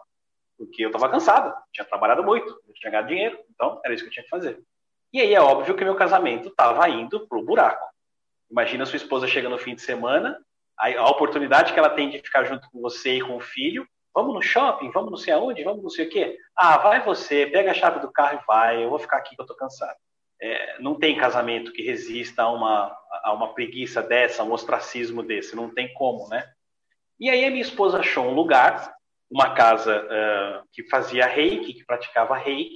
Porque 0.58 0.86
eu 0.86 0.90
estava 0.90 1.10
cansado, 1.10 1.54
tinha 1.74 1.84
trabalhado 1.84 2.24
muito, 2.24 2.58
tinha 2.76 2.90
ganhado 2.90 3.10
dinheiro, 3.10 3.38
então 3.54 3.82
era 3.84 3.94
isso 3.94 4.04
que 4.04 4.10
eu 4.10 4.14
tinha 4.14 4.24
que 4.24 4.30
fazer. 4.30 4.64
E 5.14 5.22
aí 5.22 5.34
é 5.34 5.42
óbvio 5.42 5.76
que 5.76 5.84
meu 5.84 5.96
casamento 5.96 6.50
estava 6.50 6.88
indo 6.90 7.28
pro 7.28 7.44
buraco. 7.44 7.86
Imagina 8.50 8.86
sua 8.86 8.98
esposa 8.98 9.28
chega 9.28 9.50
no 9.50 9.58
fim 9.58 9.76
de 9.76 9.82
semana, 9.82 10.38
a, 10.78 11.10
oportunidade 11.10 11.74
que 11.74 11.80
ela 11.80 11.90
tem 11.90 12.10
de 12.10 12.20
ficar 12.20 12.44
junto 12.44 12.70
com 12.70 12.82
você 12.82 13.18
e 13.18 13.22
com 13.22 13.36
o 13.36 13.42
filho. 13.42 13.88
Vamos 14.14 14.34
no 14.34 14.42
shopping, 14.42 14.92
vamos 14.92 15.12
não 15.12 15.18
sei 15.18 15.34
aonde, 15.34 15.64
vamos 15.64 15.84
não 15.84 15.90
sei 15.90 16.08
o 16.08 16.10
quê. 16.10 16.38
Ah, 16.56 16.78
vai 16.78 17.04
você, 17.04 17.46
pega 17.46 17.72
a 17.72 17.74
chave 17.74 18.00
do 18.00 18.12
carro 18.12 18.40
e 18.42 18.46
vai, 18.46 18.84
eu 18.84 18.90
vou 18.90 19.00
ficar 19.00 19.18
aqui 19.18 19.36
que 19.36 19.42
eu 19.42 19.46
tô 19.46 19.56
cansado. 19.56 19.98
É, 20.42 20.80
não 20.80 20.96
tem 20.96 21.18
casamento 21.18 21.72
que 21.72 21.82
resista 21.82 22.44
a 22.44 22.52
uma, 22.52 22.96
a 23.24 23.34
uma 23.34 23.54
preguiça 23.54 24.02
dessa, 24.02 24.42
a 24.42 24.46
um 24.46 24.52
ostracismo 24.52 25.24
desse, 25.24 25.56
não 25.56 25.74
tem 25.74 25.94
como, 25.94 26.28
né? 26.30 26.52
E 27.20 27.30
aí 27.30 27.46
a 27.46 27.50
minha 27.50 27.62
esposa 27.62 28.00
achou 28.00 28.26
um 28.26 28.34
lugar, 28.34 28.96
uma 29.30 29.54
casa 29.56 30.04
uh, 30.04 30.68
que 30.72 30.88
fazia 30.90 31.26
reiki, 31.26 31.74
que 31.74 31.86
praticava 31.86 32.38
reiki, 32.38 32.76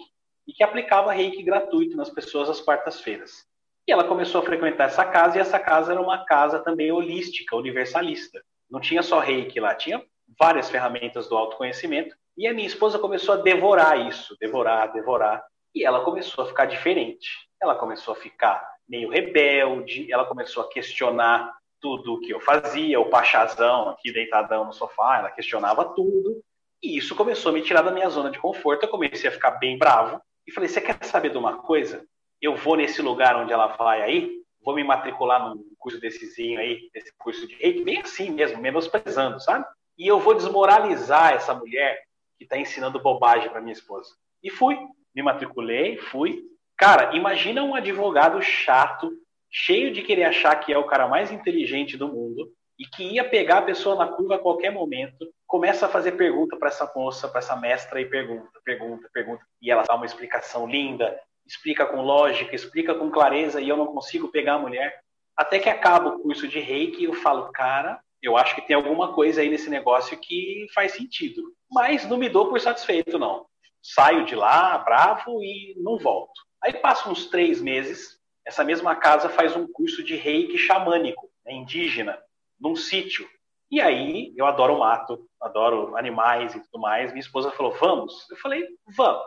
e 0.52 0.54
que 0.54 0.66
aplicava 0.66 1.14
reiki 1.14 1.42
gratuito 1.42 1.96
nas 1.96 2.10
pessoas 2.10 2.50
às 2.50 2.60
quartas-feiras. 2.60 3.46
E 3.88 3.92
ela 3.92 4.04
começou 4.04 4.42
a 4.42 4.44
frequentar 4.44 4.84
essa 4.84 5.06
casa, 5.06 5.38
e 5.38 5.40
essa 5.40 5.58
casa 5.58 5.94
era 5.94 6.02
uma 6.02 6.26
casa 6.26 6.60
também 6.60 6.92
holística, 6.92 7.56
universalista. 7.56 8.44
Não 8.70 8.82
tinha 8.82 9.02
só 9.02 9.20
reiki 9.20 9.62
lá, 9.62 9.74
tinha 9.74 10.04
várias 10.38 10.70
ferramentas 10.70 11.30
do 11.30 11.38
autoconhecimento. 11.38 12.14
E 12.38 12.48
a 12.48 12.54
minha 12.54 12.68
esposa 12.68 13.00
começou 13.00 13.36
a 13.36 13.38
devorar 13.38 14.06
isso, 14.06 14.36
devorar, 14.42 14.92
devorar. 14.92 15.42
E 15.74 15.86
ela 15.86 16.04
começou 16.04 16.44
a 16.44 16.48
ficar 16.48 16.66
diferente. 16.66 17.30
Ela 17.62 17.76
começou 17.76 18.14
a 18.14 18.18
ficar 18.18 18.62
meio 18.90 19.10
rebelde, 19.10 20.12
ela 20.12 20.26
começou 20.26 20.64
a 20.64 20.70
questionar 20.70 21.50
tudo 21.80 22.16
o 22.16 22.20
que 22.20 22.34
eu 22.34 22.42
fazia, 22.42 23.00
o 23.00 23.10
pachazão 23.10 23.88
aqui 23.88 24.12
deitadão 24.12 24.66
no 24.66 24.74
sofá, 24.74 25.20
ela 25.20 25.32
questionava 25.32 25.86
tudo. 25.86 26.42
E 26.84 26.98
isso 26.98 27.16
começou 27.16 27.52
a 27.52 27.54
me 27.54 27.62
tirar 27.62 27.84
da 27.84 27.92
minha 27.92 28.10
zona 28.10 28.30
de 28.30 28.38
conforto. 28.38 28.84
Eu 28.84 28.90
comecei 28.90 29.30
a 29.30 29.34
ficar 29.34 29.52
bem 29.52 29.78
bravo 29.78 30.22
e 30.48 30.52
falei: 30.52 30.70
Você 30.70 30.82
quer 30.82 31.04
saber 31.04 31.30
de 31.30 31.38
uma 31.38 31.58
coisa? 31.58 32.06
Eu 32.42 32.56
vou 32.56 32.76
nesse 32.76 33.02
lugar 33.02 33.36
onde 33.36 33.54
ela 33.54 33.68
vai 33.68 34.02
aí, 34.02 34.32
vou 34.64 34.76
me 34.76 34.84
matricular 34.84 35.48
num 35.48 35.64
curso 35.78 36.00
dessezinho 36.00 36.60
aí, 36.60 36.90
desse 36.94 37.14
curso 37.18 37.48
de 37.48 37.56
reiki, 37.56 37.84
bem 37.84 38.00
assim 38.00 38.32
mesmo, 38.32 38.60
menosprezando, 38.60 39.40
sabe? 39.40 39.66
E 39.98 40.08
eu 40.08 40.20
vou 40.20 40.34
desmoralizar 40.34 41.34
essa 41.34 41.54
mulher 41.54 42.02
que 42.38 42.44
está 42.44 42.58
ensinando 42.58 43.02
bobagem 43.02 43.50
para 43.50 43.62
minha 43.62 43.74
esposa. 43.74 44.10
E 44.42 44.50
fui, 44.50 44.78
me 45.14 45.22
matriculei, 45.22 45.98
fui. 45.98 46.44
Cara, 46.76 47.16
imagina 47.16 47.64
um 47.64 47.76
advogado 47.76 48.42
chato, 48.42 49.12
cheio 49.50 49.92
de 49.92 50.02
querer 50.02 50.24
achar 50.24 50.56
que 50.56 50.74
é 50.74 50.78
o 50.78 50.88
cara 50.88 51.08
mais 51.08 51.32
inteligente 51.32 51.98
do 51.98 52.08
mundo, 52.08 52.52
e 52.78 52.86
que 52.86 53.04
ia 53.04 53.28
pegar 53.28 53.60
a 53.60 53.64
pessoa 53.64 53.96
na 53.96 54.08
curva 54.08 54.36
a 54.36 54.40
qualquer 54.40 54.72
momento, 54.72 55.32
começa 55.46 55.86
a 55.86 55.90
fazer 55.90 56.14
pergunta 56.14 56.58
para 56.58 56.70
essa 56.70 56.92
moça, 56.96 57.28
para 57.28 57.40
essa 57.40 57.56
mestra 57.56 58.02
e 58.02 58.06
pergunta, 58.06 58.60
pergunta, 58.64 59.10
pergunta, 59.14 59.44
e 59.62 59.70
ela 59.70 59.84
dá 59.84 59.96
uma 59.96 60.06
explicação 60.06 60.68
linda, 60.68 61.20
explica 61.46 61.86
com 61.86 62.02
lógica, 62.02 62.56
explica 62.56 62.96
com 62.96 63.12
clareza 63.12 63.60
e 63.62 63.70
eu 63.70 63.78
não 63.78 63.88
consigo 63.88 64.30
pegar 64.30 64.56
a 64.56 64.60
mulher. 64.60 65.00
Até 65.36 65.60
que 65.60 65.70
acaba 65.70 66.10
o 66.10 66.20
curso 66.20 66.48
de 66.48 66.60
reiki 66.60 67.04
eu 67.04 67.14
falo, 67.14 67.52
cara, 67.52 68.00
eu 68.22 68.38
acho 68.38 68.56
que 68.56 68.62
tem 68.62 68.76
alguma 68.76 69.14
coisa 69.14 69.42
aí 69.42 69.50
nesse 69.50 69.70
negócio 69.70 70.18
que 70.18 70.68
faz 70.74 70.94
sentido. 70.94 71.44
Mas 71.70 72.08
não 72.08 72.18
me 72.18 72.30
dou 72.30 72.50
por 72.50 72.60
satisfeito, 72.60 73.20
não. 73.20 73.46
Saio 73.82 74.26
de 74.26 74.36
lá, 74.36 74.78
bravo, 74.78 75.44
e 75.44 75.76
não 75.78 75.98
volto. 75.98 76.34
Aí 76.64 76.74
passam 76.74 77.12
uns 77.12 77.26
três 77.26 77.60
meses, 77.60 78.20
essa 78.46 78.64
mesma 78.64 78.96
casa 78.96 79.30
faz 79.30 79.56
um 79.56 79.68
curso 79.72 80.04
de 80.04 80.16
reiki 80.16 80.58
xamânico, 80.58 81.30
né, 81.46 81.54
indígena 81.54 82.18
num 82.62 82.76
sítio. 82.76 83.28
E 83.72 83.80
aí, 83.82 84.34
eu 84.36 84.46
adoro 84.46 84.78
mato, 84.80 85.26
adoro 85.42 85.96
animais 85.98 86.54
e 86.54 86.60
tudo 86.60 86.80
mais. 86.80 87.12
Minha 87.12 87.22
esposa 87.22 87.52
falou, 87.52 87.72
vamos? 87.74 88.30
Eu 88.30 88.38
falei, 88.38 88.66
vamos. 88.96 89.24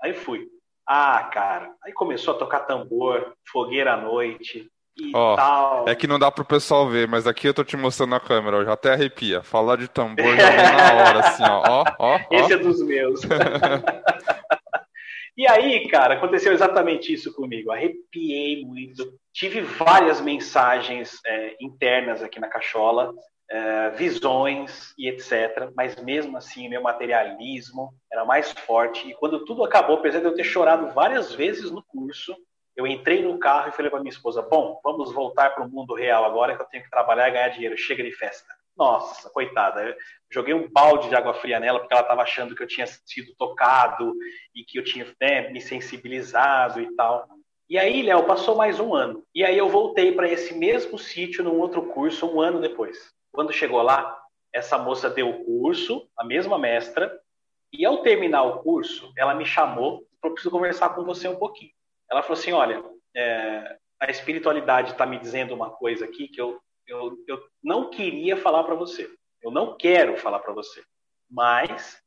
Aí 0.00 0.14
fui. 0.14 0.46
Ah, 0.86 1.24
cara, 1.32 1.70
aí 1.84 1.92
começou 1.92 2.34
a 2.34 2.38
tocar 2.38 2.60
tambor, 2.60 3.34
fogueira 3.52 3.92
à 3.92 3.96
noite 3.96 4.66
e 4.96 5.12
Ó, 5.14 5.36
tal. 5.36 5.88
é 5.88 5.94
que 5.94 6.06
não 6.06 6.18
dá 6.18 6.30
pro 6.30 6.44
pessoal 6.44 6.88
ver, 6.88 7.06
mas 7.06 7.26
aqui 7.26 7.46
eu 7.46 7.52
tô 7.54 7.62
te 7.62 7.76
mostrando 7.76 8.10
na 8.10 8.20
câmera, 8.20 8.64
já 8.64 8.72
até 8.72 8.92
arrepia. 8.94 9.42
Falar 9.42 9.76
de 9.76 9.86
tambor 9.88 10.24
já 10.36 10.50
vem 10.50 10.62
na 10.62 10.92
hora, 10.94 11.18
assim, 11.20 11.42
ó, 11.44 11.62
ó, 11.66 11.84
ó, 11.98 12.18
Esse 12.32 12.54
é 12.54 12.56
dos 12.56 12.82
meus. 12.82 13.20
E 15.38 15.46
aí, 15.46 15.86
cara, 15.88 16.14
aconteceu 16.14 16.52
exatamente 16.52 17.12
isso 17.12 17.32
comigo. 17.32 17.70
Arrepiei 17.70 18.64
muito. 18.64 19.16
Tive 19.32 19.60
várias 19.60 20.20
mensagens 20.20 21.20
é, 21.24 21.56
internas 21.60 22.24
aqui 22.24 22.40
na 22.40 22.48
cachola, 22.48 23.14
é, 23.48 23.90
visões 23.90 24.92
e 24.98 25.08
etc. 25.08 25.70
Mas 25.76 25.94
mesmo 26.02 26.36
assim, 26.36 26.68
meu 26.68 26.82
materialismo 26.82 27.94
era 28.12 28.24
mais 28.24 28.50
forte. 28.50 29.08
E 29.08 29.14
quando 29.14 29.44
tudo 29.44 29.62
acabou, 29.62 29.98
apesar 29.98 30.18
de 30.18 30.24
eu 30.24 30.34
ter 30.34 30.42
chorado 30.42 30.92
várias 30.92 31.32
vezes 31.32 31.70
no 31.70 31.84
curso, 31.84 32.34
eu 32.76 32.84
entrei 32.84 33.22
no 33.22 33.38
carro 33.38 33.68
e 33.68 33.72
falei 33.72 33.92
para 33.92 34.00
minha 34.00 34.10
esposa: 34.10 34.42
Bom, 34.42 34.80
vamos 34.82 35.12
voltar 35.12 35.50
para 35.50 35.64
o 35.64 35.70
mundo 35.70 35.94
real 35.94 36.24
agora 36.24 36.56
que 36.56 36.62
eu 36.62 36.66
tenho 36.66 36.82
que 36.82 36.90
trabalhar 36.90 37.28
e 37.28 37.32
ganhar 37.32 37.48
dinheiro. 37.50 37.78
Chega 37.78 38.02
de 38.02 38.10
festa. 38.10 38.57
Nossa, 38.78 39.28
coitada. 39.30 39.82
Eu 39.82 39.96
joguei 40.30 40.54
um 40.54 40.70
balde 40.70 41.08
de 41.08 41.16
água 41.16 41.34
fria 41.34 41.58
nela 41.58 41.80
porque 41.80 41.92
ela 41.92 42.02
estava 42.02 42.22
achando 42.22 42.54
que 42.54 42.62
eu 42.62 42.66
tinha 42.66 42.86
sido 42.86 43.34
tocado 43.36 44.14
e 44.54 44.62
que 44.62 44.78
eu 44.78 44.84
tinha 44.84 45.06
né, 45.20 45.50
me 45.50 45.60
sensibilizado 45.60 46.80
e 46.80 46.94
tal. 46.94 47.26
E 47.68 47.76
aí, 47.76 48.02
Léo, 48.02 48.24
passou 48.24 48.56
mais 48.56 48.78
um 48.78 48.94
ano. 48.94 49.24
E 49.34 49.44
aí 49.44 49.58
eu 49.58 49.68
voltei 49.68 50.12
para 50.12 50.28
esse 50.28 50.54
mesmo 50.54 50.98
sítio 50.98 51.42
num 51.42 51.58
outro 51.58 51.82
curso 51.86 52.26
um 52.26 52.40
ano 52.40 52.60
depois. 52.60 53.12
Quando 53.32 53.52
chegou 53.52 53.82
lá, 53.82 54.16
essa 54.52 54.78
moça 54.78 55.10
deu 55.10 55.28
o 55.28 55.44
curso, 55.44 56.08
a 56.16 56.24
mesma 56.24 56.56
mestra, 56.56 57.12
e 57.72 57.84
ao 57.84 57.98
terminar 57.98 58.44
o 58.44 58.60
curso, 58.62 59.12
ela 59.18 59.34
me 59.34 59.44
chamou 59.44 60.06
e 60.24 60.30
preciso 60.30 60.50
conversar 60.50 60.90
com 60.90 61.04
você 61.04 61.28
um 61.28 61.36
pouquinho. 61.36 61.72
Ela 62.10 62.22
falou 62.22 62.38
assim: 62.38 62.52
olha, 62.52 62.82
é, 63.14 63.76
a 64.00 64.10
espiritualidade 64.10 64.92
está 64.92 65.04
me 65.04 65.18
dizendo 65.18 65.54
uma 65.54 65.70
coisa 65.70 66.04
aqui 66.04 66.28
que 66.28 66.40
eu, 66.40 66.58
eu, 66.88 67.16
eu 67.26 67.42
não 67.62 67.90
queria 67.90 68.36
falar 68.36 68.64
para 68.64 68.74
você. 68.74 69.08
Eu 69.42 69.50
não 69.50 69.76
quero 69.76 70.16
falar 70.16 70.40
para 70.40 70.52
você. 70.52 70.82
Mas 71.30 72.02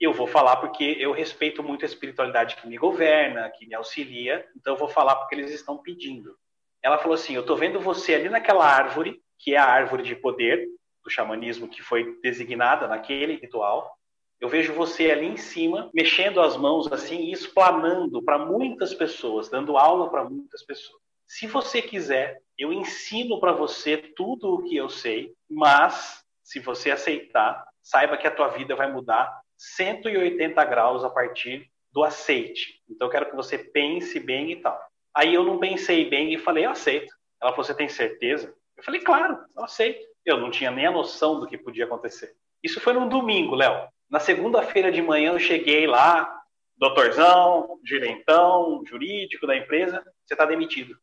eu 0.00 0.12
vou 0.12 0.26
falar 0.26 0.56
porque 0.56 0.96
eu 0.98 1.12
respeito 1.12 1.62
muito 1.62 1.84
a 1.84 1.86
espiritualidade 1.86 2.56
que 2.56 2.66
me 2.66 2.76
governa, 2.76 3.50
que 3.50 3.66
me 3.66 3.74
auxilia, 3.74 4.46
então 4.56 4.74
eu 4.74 4.78
vou 4.78 4.88
falar 4.88 5.16
porque 5.16 5.34
eles 5.34 5.52
estão 5.52 5.78
pedindo. 5.78 6.36
Ela 6.82 6.98
falou 6.98 7.14
assim: 7.14 7.34
Eu 7.34 7.42
estou 7.42 7.56
vendo 7.56 7.78
você 7.78 8.14
ali 8.14 8.28
naquela 8.28 8.66
árvore, 8.66 9.22
que 9.38 9.54
é 9.54 9.58
a 9.58 9.64
árvore 9.64 10.02
de 10.02 10.16
poder 10.16 10.68
do 11.02 11.10
xamanismo 11.10 11.68
que 11.68 11.82
foi 11.82 12.18
designada 12.22 12.88
naquele 12.88 13.36
ritual. 13.36 13.96
Eu 14.40 14.48
vejo 14.48 14.72
você 14.72 15.10
ali 15.10 15.26
em 15.26 15.36
cima, 15.36 15.90
mexendo 15.94 16.40
as 16.40 16.56
mãos 16.56 16.90
assim 16.92 17.26
e 17.26 17.32
explanando 17.32 18.22
para 18.22 18.38
muitas 18.38 18.92
pessoas, 18.92 19.48
dando 19.48 19.76
aula 19.76 20.10
para 20.10 20.24
muitas 20.24 20.62
pessoas. 20.62 21.00
Se 21.26 21.46
você 21.46 21.80
quiser, 21.80 22.42
eu 22.58 22.72
ensino 22.72 23.40
para 23.40 23.52
você 23.52 23.96
tudo 23.96 24.54
o 24.54 24.62
que 24.62 24.76
eu 24.76 24.88
sei, 24.88 25.34
mas 25.50 26.24
se 26.42 26.60
você 26.60 26.90
aceitar, 26.90 27.64
saiba 27.82 28.16
que 28.16 28.26
a 28.26 28.30
tua 28.30 28.48
vida 28.48 28.76
vai 28.76 28.90
mudar 28.90 29.40
180 29.56 30.64
graus 30.64 31.04
a 31.04 31.10
partir 31.10 31.70
do 31.92 32.02
aceite. 32.02 32.82
Então 32.88 33.06
eu 33.06 33.10
quero 33.10 33.30
que 33.30 33.36
você 33.36 33.58
pense 33.58 34.18
bem 34.20 34.52
e 34.52 34.56
tal. 34.56 34.78
Aí 35.14 35.32
eu 35.32 35.44
não 35.44 35.58
pensei 35.58 36.08
bem 36.08 36.32
e 36.32 36.38
falei, 36.38 36.66
eu 36.66 36.70
aceito. 36.70 37.12
Ela 37.40 37.52
falou, 37.52 37.64
você 37.64 37.74
tem 37.74 37.88
certeza? 37.88 38.54
Eu 38.76 38.82
falei, 38.82 39.00
claro, 39.00 39.38
eu 39.56 39.64
aceito. 39.64 40.04
Eu 40.24 40.38
não 40.38 40.50
tinha 40.50 40.70
nem 40.70 40.86
a 40.86 40.90
noção 40.90 41.38
do 41.38 41.46
que 41.46 41.58
podia 41.58 41.84
acontecer. 41.84 42.34
Isso 42.62 42.80
foi 42.80 42.92
num 42.94 43.08
domingo, 43.08 43.54
Léo. 43.54 43.88
Na 44.10 44.18
segunda-feira 44.18 44.90
de 44.90 45.02
manhã 45.02 45.32
eu 45.32 45.38
cheguei 45.38 45.86
lá, 45.86 46.42
doutorzão, 46.76 47.78
gerentão, 47.84 48.82
jurídico 48.86 49.46
da 49.46 49.56
empresa, 49.56 50.02
você 50.24 50.34
está 50.34 50.44
demitido. 50.44 50.96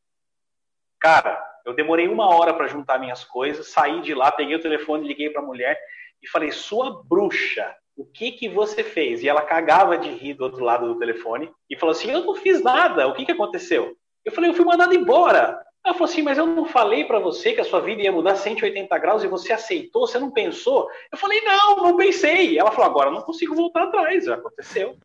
Cara, 1.02 1.43
eu 1.66 1.74
demorei 1.74 2.08
uma 2.08 2.30
hora 2.30 2.54
para 2.54 2.68
juntar 2.68 2.99
minhas 2.99 3.24
coisas, 3.24 3.70
saí 3.70 4.02
de 4.02 4.14
lá, 4.14 4.32
peguei 4.32 4.56
o 4.56 4.62
telefone, 4.62 5.08
liguei 5.08 5.32
para 5.32 5.41
a 5.41 5.45
mulher 5.45 5.78
e 6.22 6.28
falei: 6.28 6.52
"Sua 6.52 7.02
bruxa, 7.04 7.76
o 7.97 8.06
que 8.06 8.32
que 8.32 8.47
você 8.47 8.84
fez?" 8.84 9.24
E 9.24 9.28
ela 9.28 9.41
cagava 9.41 9.97
de 9.97 10.10
rir 10.12 10.36
do 10.36 10.43
outro 10.43 10.64
lado 10.64 10.86
do 10.86 10.99
telefone 10.99 11.52
e 11.68 11.76
falou 11.76 11.91
assim: 11.93 12.12
"Eu 12.12 12.24
não 12.24 12.36
fiz 12.36 12.62
nada. 12.62 13.08
O 13.08 13.16
que 13.16 13.26
que 13.26 13.32
aconteceu?" 13.32 13.95
Eu 14.24 14.32
falei: 14.32 14.52
"Eu 14.52 14.54
fui 14.54 14.64
mandado 14.64 14.93
embora." 14.93 15.60
Ela 15.84 15.95
falou 15.95 16.08
assim: 16.08 16.22
"Mas 16.22 16.38
eu 16.38 16.45
não 16.45 16.66
falei 16.66 17.04
para 17.06 17.18
você 17.18 17.54
que 17.54 17.62
a 17.62 17.66
sua 17.66 17.82
vida 17.82 18.04
ia 18.04 18.12
mudar 18.12 18.36
180 18.36 18.95
graus 18.99 19.24
e 19.24 19.28
você 19.28 19.52
aceitou? 19.52 20.06
Você 20.06 20.20
não 20.20 20.30
pensou?" 20.30 20.88
Eu 21.12 21.18
falei: 21.18 21.41
"Não, 21.41 21.78
não 21.78 21.97
pensei." 21.97 22.60
Ela 22.60 22.72
falou: 22.72 22.86
"Agora 22.91 23.10
não 23.10 23.22
consigo 23.22 23.56
voltar 23.56 23.86
atrás, 23.86 24.28
aconteceu." 24.28 24.95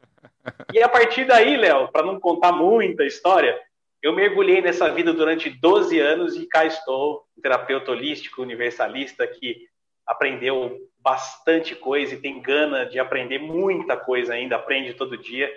E 0.75 0.83
a 0.83 0.89
partir 0.89 1.25
daí, 1.25 1.57
Léo, 1.57 1.91
para 1.91 2.05
não 2.05 2.21
contar 2.21 2.53
muita 2.53 3.05
história, 3.05 3.59
eu 4.03 4.13
mergulhei 4.13 4.61
nessa 4.61 4.89
vida 4.91 5.13
durante 5.13 5.51
12 5.51 5.99
anos 5.99 6.37
e 6.37 6.47
cá 6.47 6.65
estou, 6.65 7.25
um 7.37 7.41
terapeuta 7.41 7.91
holístico, 7.91 8.43
universalista, 8.43 9.27
que 9.27 9.67
aprendeu 10.07 10.79
bastante 10.99 11.75
coisa 11.75 12.15
e 12.15 12.21
tem 12.21 12.41
gana 12.41 12.85
de 12.85 12.99
aprender 12.99 13.39
muita 13.39 13.97
coisa 13.97 14.35
ainda, 14.35 14.57
aprende 14.57 14.95
todo 14.95 15.17
dia. 15.17 15.53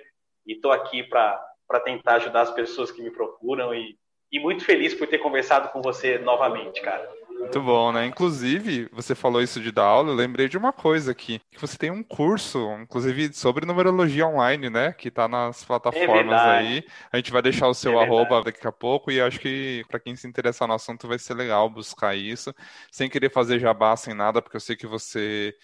E 0.45 0.53
estou 0.53 0.71
aqui 0.71 1.03
para 1.03 1.39
tentar 1.83 2.15
ajudar 2.15 2.41
as 2.41 2.51
pessoas 2.51 2.91
que 2.91 3.01
me 3.01 3.11
procuram 3.11 3.73
e, 3.73 3.97
e 4.31 4.39
muito 4.39 4.65
feliz 4.65 4.93
por 4.93 5.07
ter 5.07 5.19
conversado 5.19 5.69
com 5.69 5.81
você 5.81 6.17
novamente, 6.17 6.81
cara. 6.81 7.07
Muito 7.41 7.61
bom, 7.63 7.91
né? 7.93 8.05
Inclusive, 8.05 8.89
você 8.91 9.15
falou 9.15 9.41
isso 9.41 9.61
de 9.61 9.71
dar 9.71 9.85
aula, 9.85 10.09
eu 10.11 10.15
lembrei 10.15 10.49
de 10.49 10.57
uma 10.57 10.73
coisa 10.73 11.11
aqui, 11.11 11.39
que 11.51 11.59
você 11.59 11.77
tem 11.77 11.89
um 11.89 12.03
curso, 12.03 12.59
inclusive, 12.81 13.31
sobre 13.33 13.65
numerologia 13.65 14.27
online, 14.27 14.69
né? 14.69 14.91
Que 14.91 15.09
tá 15.09 15.25
nas 15.25 15.63
plataformas 15.63 16.45
É 16.45 16.45
aí. 16.45 16.83
A 17.11 17.15
gente 17.17 17.31
vai 17.31 17.41
deixar 17.41 17.67
o 17.69 17.73
seu 17.73 17.97
É 17.97 18.03
arroba 18.03 18.43
daqui 18.43 18.67
a 18.67 18.71
pouco 18.73 19.09
e 19.09 19.21
acho 19.21 19.39
que 19.39 19.85
para 19.87 19.99
quem 20.01 20.15
se 20.17 20.27
interessar 20.27 20.67
no 20.67 20.73
assunto 20.73 21.07
vai 21.07 21.17
ser 21.17 21.33
legal 21.33 21.69
buscar 21.69 22.13
isso, 22.13 22.53
sem 22.91 23.09
querer 23.09 23.31
fazer 23.31 23.57
jabá, 23.57 23.95
sem 23.95 24.13
nada, 24.13 24.41
porque 24.41 24.57
eu 24.57 24.61
sei 24.61 24.75
que 24.75 24.85
você 24.85 25.55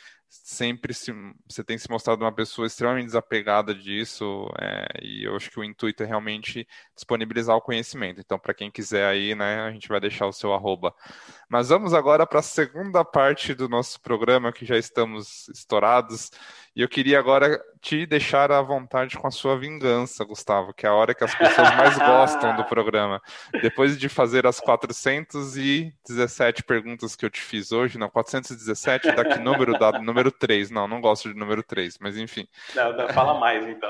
sempre 0.43 0.93
se, 0.93 1.13
você 1.47 1.63
tem 1.63 1.77
se 1.77 1.89
mostrado 1.89 2.23
uma 2.23 2.31
pessoa 2.31 2.67
extremamente 2.67 3.05
desapegada 3.05 3.73
disso, 3.73 4.47
é, 4.59 4.85
e 5.01 5.23
eu 5.23 5.35
acho 5.35 5.49
que 5.49 5.59
o 5.59 5.63
intuito 5.63 6.03
é 6.03 6.05
realmente 6.05 6.67
disponibilizar 6.95 7.55
o 7.55 7.61
conhecimento. 7.61 8.19
Então, 8.19 8.37
para 8.37 8.53
quem 8.53 8.69
quiser 8.71 9.05
aí, 9.05 9.35
né, 9.35 9.61
a 9.61 9.71
gente 9.71 9.87
vai 9.87 9.99
deixar 9.99 10.27
o 10.27 10.33
seu 10.33 10.53
arroba. 10.53 10.93
Mas 11.49 11.69
vamos 11.69 11.93
agora 11.93 12.25
para 12.27 12.39
a 12.39 12.43
segunda 12.43 13.03
parte 13.05 13.53
do 13.53 13.69
nosso 13.69 14.01
programa, 14.01 14.51
que 14.51 14.65
já 14.65 14.77
estamos 14.77 15.47
estourados. 15.49 16.31
E 16.75 16.81
eu 16.81 16.89
queria 16.89 17.17
agora 17.17 17.57
te 17.79 18.05
deixar 18.05 18.51
à 18.51 18.61
vontade 18.61 19.17
com 19.17 19.27
a 19.27 19.31
sua 19.31 19.57
vingança, 19.57 20.25
Gustavo, 20.25 20.73
que 20.73 20.85
é 20.85 20.89
a 20.89 20.93
hora 20.93 21.13
que 21.13 21.23
as 21.23 21.33
pessoas 21.33 21.73
mais 21.75 21.97
gostam 21.97 22.53
do 22.57 22.65
programa. 22.65 23.21
Depois 23.61 23.97
de 23.97 24.09
fazer 24.09 24.45
as 24.45 24.59
417 24.59 26.63
perguntas 26.63 27.15
que 27.15 27.25
eu 27.25 27.29
te 27.29 27.39
fiz 27.39 27.71
hoje, 27.71 27.97
não, 27.97 28.09
417, 28.09 29.13
daqui 29.13 29.39
número 29.39 29.79
dado, 29.79 30.01
número 30.01 30.31
3. 30.31 30.69
Não, 30.69 30.85
não 30.85 30.99
gosto 30.99 31.31
de 31.31 31.39
número 31.39 31.63
3, 31.63 31.97
mas 32.01 32.17
enfim. 32.17 32.45
Não, 32.75 32.91
não, 32.91 33.07
fala 33.09 33.39
mais 33.39 33.65
então. 33.65 33.89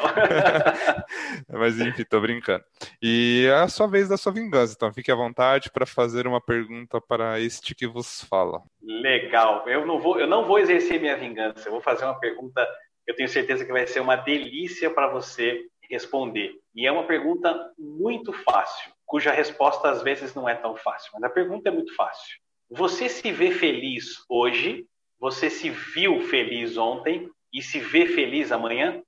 mas 1.49 1.79
enfim, 1.79 2.03
tô 2.03 2.21
brincando. 2.21 2.63
E 3.01 3.47
é 3.49 3.61
a 3.61 3.67
sua 3.67 3.87
vez 3.87 4.09
da 4.09 4.17
sua 4.17 4.31
vingança, 4.31 4.73
então 4.75 4.93
fique 4.93 5.11
à 5.11 5.15
vontade 5.15 5.71
para 5.71 5.87
fazer 5.87 6.27
uma 6.27 6.41
pergunta 6.41 7.01
para 7.01 7.39
este 7.39 7.73
que 7.73 7.87
vos 7.87 8.23
fala. 8.29 8.61
Legal. 8.85 9.67
Eu 9.67 9.85
não 9.85 9.99
vou, 9.99 10.19
eu 10.19 10.27
não 10.27 10.45
vou 10.45 10.59
exercer 10.59 10.99
minha 10.99 11.17
vingança. 11.17 11.67
Eu 11.67 11.71
vou 11.71 11.81
fazer 11.81 12.05
uma 12.05 12.19
pergunta. 12.19 12.65
Eu 13.05 13.15
tenho 13.15 13.29
certeza 13.29 13.65
que 13.65 13.71
vai 13.71 13.85
ser 13.87 13.99
uma 13.99 14.15
delícia 14.15 14.89
para 14.89 15.07
você 15.07 15.65
responder. 15.89 16.59
E 16.73 16.85
é 16.85 16.91
uma 16.91 17.05
pergunta 17.05 17.71
muito 17.77 18.33
fácil, 18.33 18.91
cuja 19.05 19.31
resposta 19.31 19.89
às 19.89 20.01
vezes 20.01 20.33
não 20.33 20.49
é 20.49 20.55
tão 20.55 20.75
fácil, 20.75 21.11
mas 21.13 21.23
a 21.23 21.29
pergunta 21.29 21.69
é 21.69 21.71
muito 21.71 21.95
fácil. 21.95 22.37
Você 22.69 23.07
se 23.07 23.31
vê 23.31 23.51
feliz 23.51 24.25
hoje? 24.27 24.85
Você 25.19 25.49
se 25.49 25.69
viu 25.69 26.19
feliz 26.21 26.77
ontem 26.77 27.29
e 27.53 27.61
se 27.61 27.79
vê 27.79 28.07
feliz 28.07 28.51
amanhã? 28.51 29.01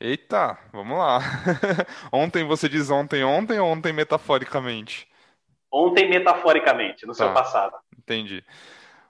Eita, 0.00 0.58
vamos 0.72 0.98
lá. 0.98 1.20
ontem 2.12 2.44
você 2.44 2.68
diz 2.68 2.90
ontem, 2.90 3.24
ontem 3.24 3.58
ou 3.58 3.68
ontem 3.68 3.92
metaforicamente? 3.92 5.08
Ontem 5.70 6.08
metaforicamente, 6.08 7.06
no 7.06 7.12
tá, 7.12 7.18
seu 7.18 7.32
passado. 7.32 7.76
Entendi. 7.96 8.44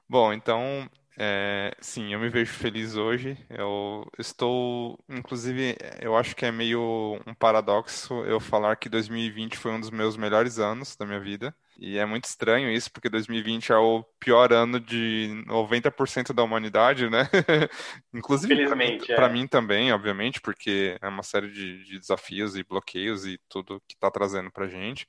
Bom, 0.08 0.32
então, 0.32 0.88
é, 1.18 1.74
sim, 1.80 2.12
eu 2.12 2.20
me 2.20 2.28
vejo 2.28 2.52
feliz 2.52 2.96
hoje. 2.96 3.38
Eu 3.48 4.06
estou, 4.18 4.98
inclusive, 5.08 5.76
eu 6.00 6.16
acho 6.16 6.36
que 6.36 6.44
é 6.44 6.52
meio 6.52 7.18
um 7.26 7.34
paradoxo 7.34 8.22
eu 8.24 8.38
falar 8.38 8.76
que 8.76 8.88
2020 8.88 9.56
foi 9.56 9.72
um 9.72 9.80
dos 9.80 9.90
meus 9.90 10.16
melhores 10.16 10.58
anos 10.58 10.94
da 10.94 11.06
minha 11.06 11.20
vida. 11.20 11.54
E 11.78 11.98
é 11.98 12.06
muito 12.06 12.24
estranho 12.24 12.70
isso, 12.70 12.90
porque 12.90 13.08
2020 13.08 13.70
é 13.70 13.76
o 13.76 14.02
pior 14.18 14.52
ano 14.52 14.80
de 14.80 15.42
90% 15.46 16.32
da 16.32 16.42
humanidade, 16.42 17.08
né? 17.08 17.28
Inclusive 18.12 18.66
para 18.66 18.76
mim, 18.76 18.98
é. 19.08 19.28
mim, 19.28 19.46
também, 19.46 19.92
obviamente, 19.92 20.40
porque 20.40 20.98
é 21.00 21.08
uma 21.08 21.22
série 21.22 21.50
de, 21.50 21.84
de 21.84 21.98
desafios 21.98 22.56
e 22.56 22.64
bloqueios 22.64 23.26
e 23.26 23.38
tudo 23.48 23.82
que 23.86 23.94
está 23.94 24.10
trazendo 24.10 24.50
para 24.50 24.68
gente. 24.68 25.06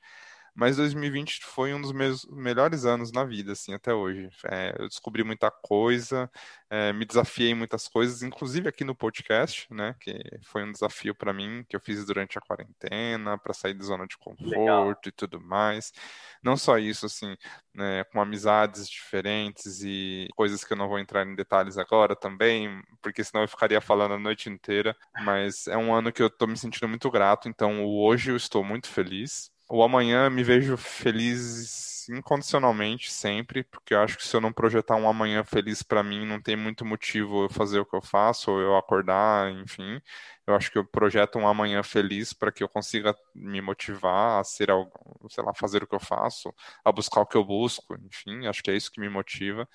Mas 0.58 0.78
2020 0.78 1.46
foi 1.46 1.72
um 1.72 1.80
dos 1.80 1.92
meus 1.92 2.26
melhores 2.26 2.84
anos 2.84 3.12
na 3.12 3.24
vida, 3.24 3.52
assim, 3.52 3.76
até 3.76 3.94
hoje. 3.94 4.28
É, 4.50 4.76
eu 4.80 4.88
descobri 4.88 5.24
muita 5.24 5.52
coisa, 5.52 6.28
é, 6.68 6.92
me 6.92 7.06
desafiei 7.06 7.52
em 7.52 7.54
muitas 7.54 7.88
coisas, 7.88 8.24
inclusive 8.24 8.68
aqui 8.68 8.84
no 8.84 8.96
podcast, 8.96 9.72
né, 9.72 9.96
que 10.00 10.20
foi 10.42 10.64
um 10.64 10.72
desafio 10.72 11.14
para 11.14 11.32
mim, 11.32 11.64
que 11.70 11.76
eu 11.76 11.80
fiz 11.80 12.04
durante 12.04 12.40
a 12.40 12.42
quarentena, 12.42 13.38
para 13.38 13.54
sair 13.54 13.76
da 13.76 13.86
zona 13.86 14.08
de 14.08 14.18
conforto 14.18 14.50
Legal. 14.50 14.92
e 15.06 15.12
tudo 15.12 15.40
mais. 15.40 15.94
Não 16.42 16.58
só 16.58 16.80
isso, 16.80 17.06
assim, 17.06 17.38
né, 17.72 18.04
com 18.06 18.20
amizades 18.20 18.90
diferentes 18.90 19.84
e 19.84 20.28
coisas 20.36 20.64
que 20.64 20.74
eu 20.74 20.78
não 20.78 20.90
vou 20.90 20.98
entrar 20.98 21.24
em 21.24 21.36
detalhes 21.36 21.78
agora 21.78 22.16
também, 22.16 22.82
porque 23.00 23.24
senão 23.24 23.44
eu 23.44 23.48
ficaria 23.48 23.80
falando 23.80 24.16
a 24.16 24.20
noite 24.20 24.50
inteira, 24.50 24.96
mas 25.22 25.68
é 25.68 25.78
um 25.78 25.94
ano 25.94 26.12
que 26.12 26.24
eu 26.24 26.32
tô 26.32 26.48
me 26.48 26.58
sentindo 26.58 26.88
muito 26.88 27.12
grato, 27.12 27.48
então 27.48 27.86
hoje 27.86 28.32
eu 28.32 28.36
estou 28.36 28.64
muito 28.64 28.88
feliz. 28.88 29.56
O 29.70 29.84
amanhã 29.84 30.30
me 30.30 30.44
vejo 30.44 30.78
feliz 30.78 32.08
incondicionalmente 32.10 33.12
sempre, 33.12 33.64
porque 33.66 33.94
eu 33.94 34.00
acho 34.02 34.16
que 34.18 34.26
se 34.26 34.34
eu 34.36 34.40
não 34.40 34.54
projetar 34.54 34.96
um 34.96 35.10
amanhã 35.10 35.44
feliz 35.44 35.84
para 35.84 36.02
mim, 36.02 36.26
não 36.26 36.42
tem 36.42 36.56
muito 36.56 36.86
motivo 36.86 37.44
eu 37.44 37.50
fazer 37.50 37.80
o 37.80 37.86
que 37.86 37.94
eu 37.96 38.02
faço, 38.02 38.50
ou 38.52 38.62
eu 38.62 38.78
acordar, 38.78 39.52
enfim. 39.52 40.00
Eu 40.46 40.56
acho 40.56 40.72
que 40.72 40.78
eu 40.78 40.86
projeto 40.86 41.38
um 41.38 41.46
amanhã 41.48 41.84
feliz 41.84 42.32
para 42.32 42.50
que 42.52 42.64
eu 42.64 42.70
consiga 42.70 43.14
me 43.36 43.60
motivar 43.62 44.40
a 44.40 44.44
ser 44.46 44.72
algo, 44.72 45.28
sei 45.30 45.44
lá, 45.44 45.54
fazer 45.54 45.84
o 45.84 45.88
que 45.88 45.96
eu 45.96 46.00
faço, 46.00 46.54
a 46.86 46.92
buscar 46.92 47.20
o 47.22 47.26
que 47.26 47.36
eu 47.36 47.44
busco, 47.44 47.94
enfim, 48.06 48.48
acho 48.48 48.64
que 48.64 48.72
é 48.72 48.76
isso 48.78 48.90
que 48.92 49.02
me 49.02 49.10
motiva. 49.10 49.68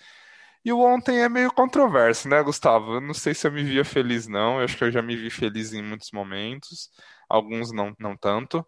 E 0.65 0.73
o 0.73 0.81
ontem 0.81 1.21
é 1.21 1.29
meio 1.29 1.53
controverso, 1.53 2.29
né, 2.29 2.43
Gustavo? 2.43 2.95
Eu 2.95 3.01
não 3.01 3.15
sei 3.15 3.35
se 3.35 3.47
eu 3.47 3.53
me 3.53 3.65
via 3.65 3.85
feliz, 3.85 4.29
não. 4.29 4.59
Eu 4.59 4.65
acho 4.65 4.77
que 4.77 4.85
eu 4.85 4.91
já 4.93 5.03
me 5.03 5.17
vi 5.17 5.29
feliz 5.31 5.73
em 5.73 5.83
muitos 5.83 6.11
momentos, 6.13 6.91
alguns 7.29 7.73
não, 7.73 7.95
não 7.99 8.17
tanto. 8.17 8.65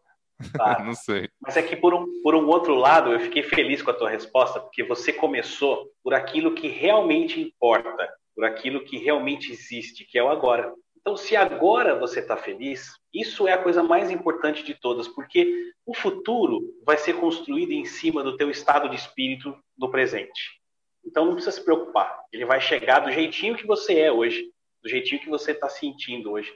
Tá. 0.53 0.81
não 0.85 0.95
sei. 0.95 1.29
Mas 1.41 1.57
é 1.57 1.63
que 1.63 1.77
por 1.77 1.95
um, 1.95 2.23
por 2.23 2.35
um 2.35 2.47
outro 2.47 2.75
lado, 2.75 3.13
eu 3.13 3.21
fiquei 3.21 3.43
feliz 3.43 3.83
com 3.83 3.91
a 3.91 3.95
tua 3.95 4.11
resposta, 4.11 4.61
porque 4.61 4.83
você 4.83 5.13
começou 5.13 5.91
por 6.03 6.15
aquilo 6.15 6.55
que 6.55 6.69
realmente 6.69 7.41
importa, 7.41 8.09
por 8.35 8.45
aquilo 8.45 8.85
que 8.85 8.99
realmente 8.99 9.53
existe, 9.53 10.05
que 10.05 10.19
é 10.19 10.23
o 10.23 10.29
agora. 10.29 10.73
Então, 11.01 11.17
se 11.17 11.37
agora 11.37 11.99
você 11.99 12.21
está 12.21 12.35
feliz, 12.35 12.91
isso 13.13 13.47
é 13.47 13.53
a 13.53 13.63
coisa 13.63 13.83
mais 13.83 14.11
importante 14.11 14.65
de 14.65 14.75
todas, 14.75 15.07
porque 15.07 15.71
o 15.85 15.95
futuro 15.95 16.63
vai 16.85 16.97
ser 16.97 17.15
construído 17.15 17.73
em 17.73 17.85
cima 17.85 18.23
do 18.23 18.39
teu 18.39 18.51
estado 18.51 18.89
de 18.89 18.97
espírito 18.97 19.55
no 19.77 19.91
presente. 19.91 20.63
Então, 21.05 21.27
não 21.27 21.35
precisa 21.35 21.57
se 21.57 21.63
preocupar. 21.63 22.19
Ele 22.33 22.47
vai 22.47 22.59
chegar 22.61 23.01
do 23.01 23.13
jeitinho 23.13 23.55
que 23.55 23.67
você 23.67 23.99
é 23.99 24.11
hoje, 24.11 24.51
do 24.83 24.89
jeitinho 24.89 25.21
que 25.21 25.29
você 25.29 25.51
está 25.51 25.69
sentindo 25.69 26.33
hoje. 26.33 26.51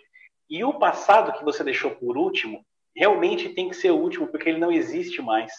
E 0.48 0.64
o 0.64 0.72
passado 0.72 1.38
que 1.38 1.44
você 1.44 1.62
deixou 1.62 1.90
por 1.90 2.16
último, 2.16 2.64
realmente 2.94 3.48
tem 3.50 3.68
que 3.68 3.76
ser 3.76 3.90
último, 3.90 4.26
porque 4.26 4.48
ele 4.48 4.58
não 4.58 4.72
existe 4.72 5.22
mais. 5.22 5.52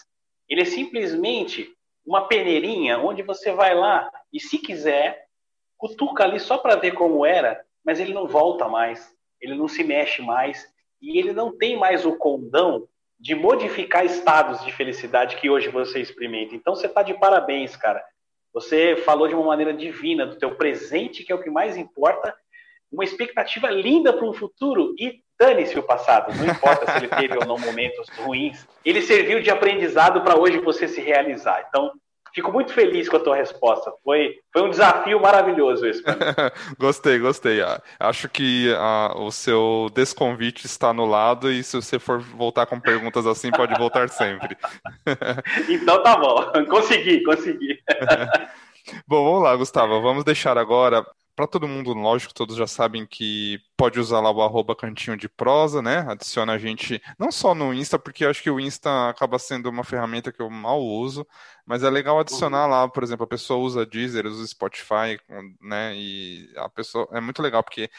Ele 0.47 0.61
é 0.61 0.65
simplesmente 0.65 1.71
uma 2.05 2.27
peneirinha 2.27 2.97
onde 2.97 3.21
você 3.21 3.51
vai 3.51 3.75
lá 3.75 4.09
e, 4.33 4.39
se 4.39 4.57
quiser, 4.57 5.25
cutuca 5.77 6.23
ali 6.23 6.39
só 6.39 6.57
para 6.57 6.75
ver 6.75 6.93
como 6.93 7.25
era, 7.25 7.63
mas 7.85 7.99
ele 7.99 8.13
não 8.13 8.27
volta 8.27 8.67
mais, 8.67 9.13
ele 9.39 9.55
não 9.55 9.67
se 9.67 9.83
mexe 9.83 10.21
mais 10.21 10.67
e 11.01 11.17
ele 11.17 11.33
não 11.33 11.55
tem 11.55 11.77
mais 11.77 12.05
o 12.05 12.17
condão 12.17 12.87
de 13.19 13.35
modificar 13.35 14.05
estados 14.05 14.63
de 14.63 14.71
felicidade 14.71 15.35
que 15.37 15.49
hoje 15.49 15.69
você 15.69 15.99
experimenta. 15.99 16.55
Então 16.55 16.75
você 16.75 16.87
está 16.87 17.03
de 17.03 17.13
parabéns, 17.13 17.75
cara. 17.75 18.03
Você 18.53 18.95
falou 18.97 19.27
de 19.27 19.35
uma 19.35 19.45
maneira 19.45 19.73
divina 19.73 20.25
do 20.25 20.37
teu 20.37 20.55
presente, 20.55 21.23
que 21.23 21.31
é 21.31 21.35
o 21.35 21.41
que 21.41 21.49
mais 21.49 21.77
importa, 21.77 22.35
uma 22.91 23.03
expectativa 23.03 23.69
linda 23.69 24.11
para 24.13 24.25
um 24.25 24.33
futuro 24.33 24.93
e 24.97 25.21
dane-se 25.39 25.77
o 25.79 25.83
passado, 25.83 26.35
não 26.35 26.45
importa 26.45 26.91
se 26.91 26.97
ele 26.97 27.07
teve 27.15 27.37
ou 27.37 27.45
não 27.45 27.57
momentos 27.57 28.09
ruins, 28.17 28.67
ele 28.83 29.01
serviu 29.01 29.41
de 29.41 29.49
aprendizado 29.49 30.21
para 30.21 30.37
hoje 30.37 30.59
você 30.59 30.87
se 30.87 30.99
realizar. 30.99 31.65
Então, 31.69 31.91
fico 32.33 32.51
muito 32.51 32.73
feliz 32.73 33.07
com 33.07 33.17
a 33.17 33.19
tua 33.21 33.35
resposta. 33.35 33.91
Foi, 34.03 34.35
foi 34.51 34.63
um 34.63 34.69
desafio 34.69 35.21
maravilhoso 35.21 35.85
esse. 35.85 36.03
gostei, 36.77 37.19
gostei. 37.19 37.61
Ah, 37.61 37.81
acho 37.99 38.27
que 38.27 38.73
ah, 38.77 39.13
o 39.15 39.31
seu 39.31 39.89
desconvite 39.93 40.65
está 40.65 40.91
no 40.93 41.05
lado 41.05 41.51
e 41.51 41.63
se 41.63 41.75
você 41.77 41.99
for 41.99 42.19
voltar 42.19 42.65
com 42.65 42.79
perguntas 42.79 43.25
assim, 43.25 43.49
pode 43.49 43.77
voltar 43.77 44.09
sempre. 44.09 44.57
então 45.69 46.03
tá 46.03 46.17
bom, 46.17 46.51
consegui, 46.67 47.23
consegui. 47.23 47.79
Bom, 49.07 49.23
vamos 49.23 49.43
lá, 49.43 49.55
Gustavo. 49.55 50.01
Vamos 50.01 50.23
deixar 50.23 50.57
agora 50.57 51.05
para 51.39 51.47
todo 51.47 51.69
mundo, 51.69 51.93
lógico, 51.93 52.33
todos 52.33 52.57
já 52.57 52.67
sabem 52.67 53.05
que 53.05 53.61
pode 53.77 53.97
usar 53.97 54.19
lá 54.19 54.29
o 54.29 54.41
arroba 54.41 54.75
cantinho 54.75 55.15
de 55.15 55.29
prosa, 55.29 55.81
né? 55.81 55.99
Adiciona 55.99 56.51
a 56.51 56.57
gente, 56.57 57.01
não 57.17 57.31
só 57.31 57.55
no 57.55 57.73
Insta, 57.73 57.97
porque 57.97 58.25
acho 58.25 58.43
que 58.43 58.51
o 58.51 58.59
Insta 58.59 59.07
acaba 59.07 59.39
sendo 59.39 59.69
uma 59.69 59.85
ferramenta 59.85 60.33
que 60.33 60.41
eu 60.41 60.49
mal 60.49 60.81
uso, 60.81 61.25
mas 61.65 61.81
é 61.81 61.89
legal 61.89 62.19
adicionar 62.19 62.65
uhum. 62.65 62.71
lá, 62.71 62.89
por 62.89 63.03
exemplo, 63.03 63.23
a 63.23 63.27
pessoa 63.27 63.57
usa 63.57 63.85
Deezer, 63.85 64.25
usa 64.25 64.45
Spotify, 64.45 65.17
né? 65.61 65.95
E 65.95 66.51
a 66.57 66.67
pessoa 66.67 67.07
é 67.13 67.21
muito 67.21 67.41
legal, 67.41 67.63
porque 67.63 67.89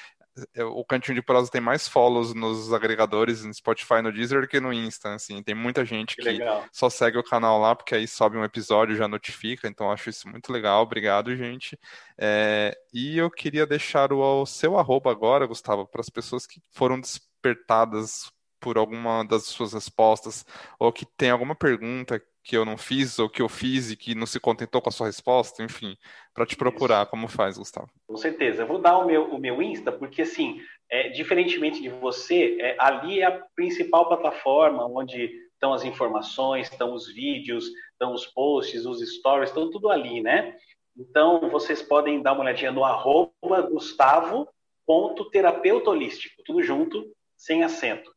o 0.59 0.85
Cantinho 0.85 1.17
de 1.17 1.23
Prosa 1.23 1.51
tem 1.51 1.61
mais 1.61 1.89
follows 1.89 2.35
nos 2.35 2.73
agregadores, 2.73 3.45
no 3.45 3.53
Spotify, 3.53 4.01
no 4.03 4.13
Deezer, 4.13 4.49
que 4.49 4.61
no 4.61 4.73
Insta, 4.73 5.15
assim. 5.15 5.43
Tem 5.43 5.55
muita 5.55 5.85
gente 5.85 6.17
que, 6.17 6.23
que 6.23 6.45
só 6.73 6.89
segue 6.89 7.19
o 7.19 7.25
canal 7.25 7.61
lá, 7.61 7.75
porque 7.75 7.95
aí 7.95 8.07
sobe 8.07 8.37
um 8.37 8.45
episódio 8.45 8.97
já 8.97 9.09
notifica, 9.09 9.69
então 9.69 9.91
acho 9.91 10.09
isso 10.11 10.29
muito 10.29 10.53
legal. 10.53 10.83
Obrigado, 10.83 11.35
gente. 11.37 11.79
É, 12.19 12.77
e 12.93 13.19
eu 13.19 13.31
queria 13.31 13.67
deixar 13.67 14.13
o, 14.13 14.43
o 14.43 14.47
seu 14.47 14.79
arroba 14.79 15.11
agora, 15.11 15.47
Gustavo, 15.47 15.87
para 15.87 16.01
as 16.01 16.09
pessoas 16.09 16.47
que 16.47 16.61
foram 16.71 17.01
despertadas 17.01 18.31
por 18.61 18.77
alguma 18.77 19.25
das 19.25 19.45
suas 19.45 19.73
respostas, 19.73 20.45
ou 20.79 20.93
que 20.93 21.07
tem 21.07 21.31
alguma 21.31 21.55
pergunta 21.55 22.23
que 22.43 22.57
eu 22.57 22.65
não 22.65 22.79
fiz 22.79 23.19
ou 23.19 23.29
que 23.29 23.43
eu 23.43 23.49
fiz 23.49 23.91
e 23.91 23.97
que 23.97 24.15
não 24.15 24.27
se 24.27 24.39
contentou 24.41 24.81
com 24.81 24.89
a 24.89 24.93
sua 24.93 25.07
resposta, 25.07 25.63
enfim, 25.63 25.99
para 26.33 26.47
te 26.47 26.57
procurar, 26.57 27.05
como 27.07 27.29
faz, 27.29 27.59
Gustavo? 27.59 27.91
Com 28.07 28.17
certeza. 28.17 28.63
Eu 28.63 28.67
vou 28.67 28.81
dar 28.81 28.97
o 28.99 29.07
meu, 29.07 29.27
o 29.27 29.39
meu 29.39 29.61
Insta, 29.63 29.93
porque 29.93 30.23
assim, 30.23 30.59
é, 30.91 31.11
diferentemente 31.11 31.83
de 31.83 31.89
você, 31.89 32.57
é, 32.61 32.77
ali 32.79 33.21
é 33.21 33.27
a 33.27 33.45
principal 33.55 34.09
plataforma 34.09 34.87
onde 34.87 35.31
estão 35.53 35.75
as 35.75 35.85
informações, 35.85 36.71
estão 36.71 36.95
os 36.95 37.13
vídeos, 37.13 37.67
estão 37.93 38.15
os 38.15 38.25
posts, 38.27 38.87
os 38.87 39.07
stories, 39.17 39.51
estão 39.51 39.71
tudo 39.71 39.91
ali, 39.91 40.23
né? 40.23 40.57
Então, 40.97 41.51
vocês 41.51 41.83
podem 41.83 42.23
dar 42.23 42.33
uma 42.33 42.41
olhadinha 42.43 42.73
no 42.73 42.85
arroba 42.85 43.61
gustavo.terapeuta 43.71 45.91
holístico, 45.91 46.43
tudo 46.45 46.63
junto, 46.63 47.13
sem 47.37 47.63
acento. 47.63 48.11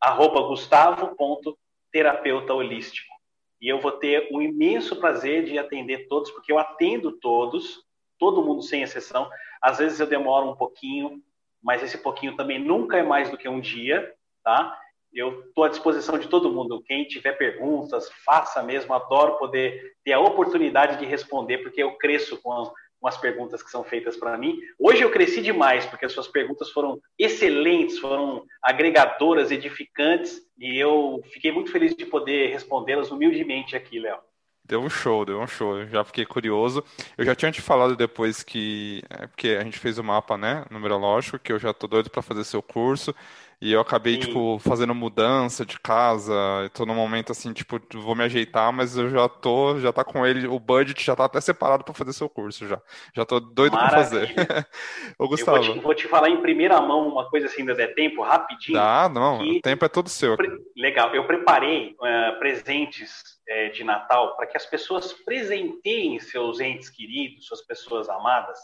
Arroba 0.00 0.42
gustavo.terapeuta 0.42 2.54
holístico 2.54 3.17
e 3.60 3.68
eu 3.68 3.80
vou 3.80 3.92
ter 3.92 4.28
um 4.32 4.40
imenso 4.40 4.96
prazer 4.96 5.44
de 5.44 5.58
atender 5.58 6.06
todos, 6.08 6.30
porque 6.30 6.52
eu 6.52 6.58
atendo 6.58 7.12
todos, 7.12 7.82
todo 8.18 8.42
mundo 8.42 8.62
sem 8.62 8.82
exceção. 8.82 9.28
Às 9.60 9.78
vezes 9.78 9.98
eu 9.98 10.06
demoro 10.06 10.50
um 10.50 10.56
pouquinho, 10.56 11.22
mas 11.62 11.82
esse 11.82 11.98
pouquinho 11.98 12.36
também 12.36 12.58
nunca 12.58 12.96
é 12.96 13.02
mais 13.02 13.30
do 13.30 13.36
que 13.36 13.48
um 13.48 13.60
dia, 13.60 14.12
tá? 14.44 14.78
Eu 15.12 15.40
estou 15.40 15.64
à 15.64 15.68
disposição 15.68 16.18
de 16.18 16.28
todo 16.28 16.52
mundo. 16.52 16.82
Quem 16.86 17.04
tiver 17.04 17.32
perguntas, 17.32 18.10
faça 18.24 18.62
mesmo. 18.62 18.92
Adoro 18.92 19.38
poder 19.38 19.96
ter 20.04 20.12
a 20.12 20.20
oportunidade 20.20 20.98
de 20.98 21.06
responder, 21.06 21.58
porque 21.58 21.82
eu 21.82 21.96
cresço 21.96 22.40
com 22.40 22.70
com 23.00 23.08
as 23.08 23.16
perguntas 23.16 23.62
que 23.62 23.70
são 23.70 23.84
feitas 23.84 24.16
para 24.16 24.36
mim. 24.36 24.58
Hoje 24.78 25.02
eu 25.02 25.10
cresci 25.10 25.40
demais, 25.40 25.86
porque 25.86 26.06
as 26.06 26.12
suas 26.12 26.28
perguntas 26.28 26.70
foram 26.70 27.00
excelentes, 27.18 27.98
foram 27.98 28.44
agregadoras, 28.62 29.50
edificantes, 29.50 30.42
e 30.58 30.76
eu 30.78 31.22
fiquei 31.32 31.52
muito 31.52 31.70
feliz 31.70 31.94
de 31.94 32.04
poder 32.04 32.50
respondê-las 32.50 33.10
humildemente 33.10 33.76
aqui, 33.76 33.98
Léo. 33.98 34.18
Deu 34.68 34.82
um 34.82 34.90
show, 34.90 35.24
deu 35.24 35.40
um 35.40 35.46
show. 35.46 35.78
Eu 35.78 35.88
já 35.88 36.04
fiquei 36.04 36.26
curioso. 36.26 36.84
Eu 37.16 37.24
já 37.24 37.34
tinha 37.34 37.50
te 37.50 37.62
falado 37.62 37.96
depois 37.96 38.42
que. 38.42 39.02
É 39.08 39.26
porque 39.26 39.48
a 39.58 39.64
gente 39.64 39.78
fez 39.78 39.96
o 39.96 40.04
mapa, 40.04 40.36
né? 40.36 40.66
Numerológico, 40.70 41.38
que 41.38 41.50
eu 41.50 41.58
já 41.58 41.72
tô 41.72 41.86
doido 41.86 42.10
para 42.10 42.20
fazer 42.20 42.44
seu 42.44 42.60
curso. 42.60 43.14
E 43.60 43.72
eu 43.72 43.80
acabei, 43.80 44.14
Sim. 44.14 44.20
tipo, 44.20 44.56
fazendo 44.60 44.94
mudança 44.94 45.66
de 45.66 45.80
casa. 45.80 46.32
Tô 46.72 46.86
num 46.86 46.94
momento 46.94 47.32
assim, 47.32 47.52
tipo, 47.52 47.80
vou 47.94 48.14
me 48.14 48.22
ajeitar, 48.22 48.72
mas 48.72 48.96
eu 48.96 49.10
já 49.10 49.28
tô, 49.28 49.80
já 49.80 49.92
tá 49.92 50.04
com 50.04 50.24
ele, 50.24 50.46
o 50.46 50.60
budget 50.60 51.04
já 51.04 51.16
tá 51.16 51.24
até 51.24 51.40
separado 51.40 51.82
para 51.82 51.92
fazer 51.92 52.12
seu 52.12 52.28
curso 52.28 52.68
já. 52.68 52.80
Já 53.12 53.24
tô 53.24 53.40
doido 53.40 53.76
para 53.76 53.90
fazer. 53.90 54.32
Ô, 55.18 55.26
Gustavo. 55.26 55.58
Eu 55.58 55.64
vou 55.64 55.74
te, 55.74 55.80
vou 55.80 55.94
te, 55.94 56.06
falar 56.06 56.30
em 56.30 56.40
primeira 56.40 56.80
mão 56.80 57.08
uma 57.08 57.28
coisa 57.28 57.46
assim, 57.46 57.62
ainda 57.62 57.74
der 57.74 57.94
tempo, 57.94 58.22
rapidinho. 58.22 58.78
Ah, 58.78 59.08
não, 59.08 59.40
o 59.40 59.60
tempo 59.60 59.84
é 59.84 59.88
todo 59.88 60.08
seu. 60.08 60.36
Legal, 60.76 61.12
eu 61.12 61.26
preparei 61.26 61.96
uh, 62.00 62.38
presentes 62.38 63.10
uh, 63.50 63.72
de 63.72 63.82
Natal 63.82 64.36
para 64.36 64.46
que 64.46 64.56
as 64.56 64.66
pessoas 64.66 65.12
presenteiem 65.12 66.20
seus 66.20 66.60
entes 66.60 66.88
queridos, 66.88 67.46
suas 67.46 67.66
pessoas 67.66 68.08
amadas, 68.08 68.56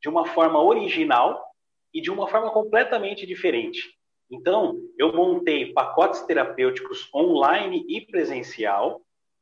de 0.00 0.08
uma 0.08 0.24
forma 0.26 0.62
original 0.62 1.44
e 1.92 2.00
de 2.00 2.08
uma 2.08 2.28
forma 2.28 2.52
completamente 2.52 3.26
diferente. 3.26 3.97
Então, 4.30 4.76
eu 4.98 5.12
montei 5.12 5.72
pacotes 5.72 6.20
terapêuticos 6.22 7.08
online 7.14 7.84
e 7.88 8.00
presencial 8.00 9.00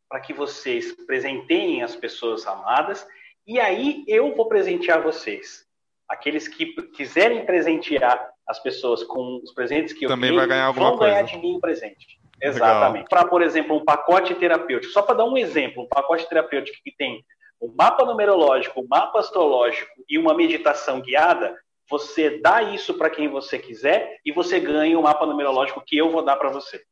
para 0.08 0.20
que 0.20 0.32
vocês 0.32 0.92
presenteiem 1.06 1.82
as 1.82 1.96
pessoas 1.96 2.46
amadas 2.46 3.06
e 3.46 3.60
aí 3.60 4.04
eu 4.08 4.34
vou 4.34 4.48
presentear 4.48 5.02
vocês. 5.02 5.64
Aqueles 6.08 6.48
que 6.48 6.66
quiserem 6.92 7.46
presentear 7.46 8.30
as 8.46 8.60
pessoas 8.60 9.04
com 9.04 9.40
os 9.42 9.52
presentes 9.52 9.92
que 9.92 10.04
eu 10.04 10.08
Também 10.08 10.34
vai 10.34 10.46
ganhar 10.46 10.66
alguma 10.66 10.90
vão 10.90 10.98
coisa. 10.98 11.14
ganhar 11.14 11.26
de 11.26 11.38
mim 11.38 11.56
um 11.56 11.60
presente. 11.60 12.20
Exatamente. 12.40 13.08
Para, 13.08 13.26
por 13.26 13.42
exemplo, 13.42 13.76
um 13.76 13.84
pacote 13.84 14.34
terapêutico, 14.34 14.92
só 14.92 15.02
para 15.02 15.16
dar 15.16 15.24
um 15.24 15.36
exemplo, 15.36 15.82
um 15.82 15.88
pacote 15.88 16.28
terapêutico 16.28 16.78
que 16.84 16.94
tem 16.96 17.24
o 17.58 17.68
um 17.68 17.74
mapa 17.74 18.04
numerológico, 18.04 18.80
o 18.80 18.84
um 18.84 18.88
mapa 18.88 19.18
astrológico 19.18 19.90
e 20.08 20.18
uma 20.18 20.34
meditação 20.34 21.00
guiada, 21.00 21.56
você 21.88 22.38
dá 22.38 22.62
isso 22.62 22.94
para 22.94 23.10
quem 23.10 23.28
você 23.28 23.58
quiser 23.58 24.18
e 24.24 24.32
você 24.32 24.58
ganha 24.60 24.96
o 24.96 25.00
um 25.00 25.04
mapa 25.04 25.26
numerológico 25.26 25.82
que 25.84 25.96
eu 25.96 26.10
vou 26.10 26.24
dar 26.24 26.36
para 26.36 26.50
você. 26.50 26.82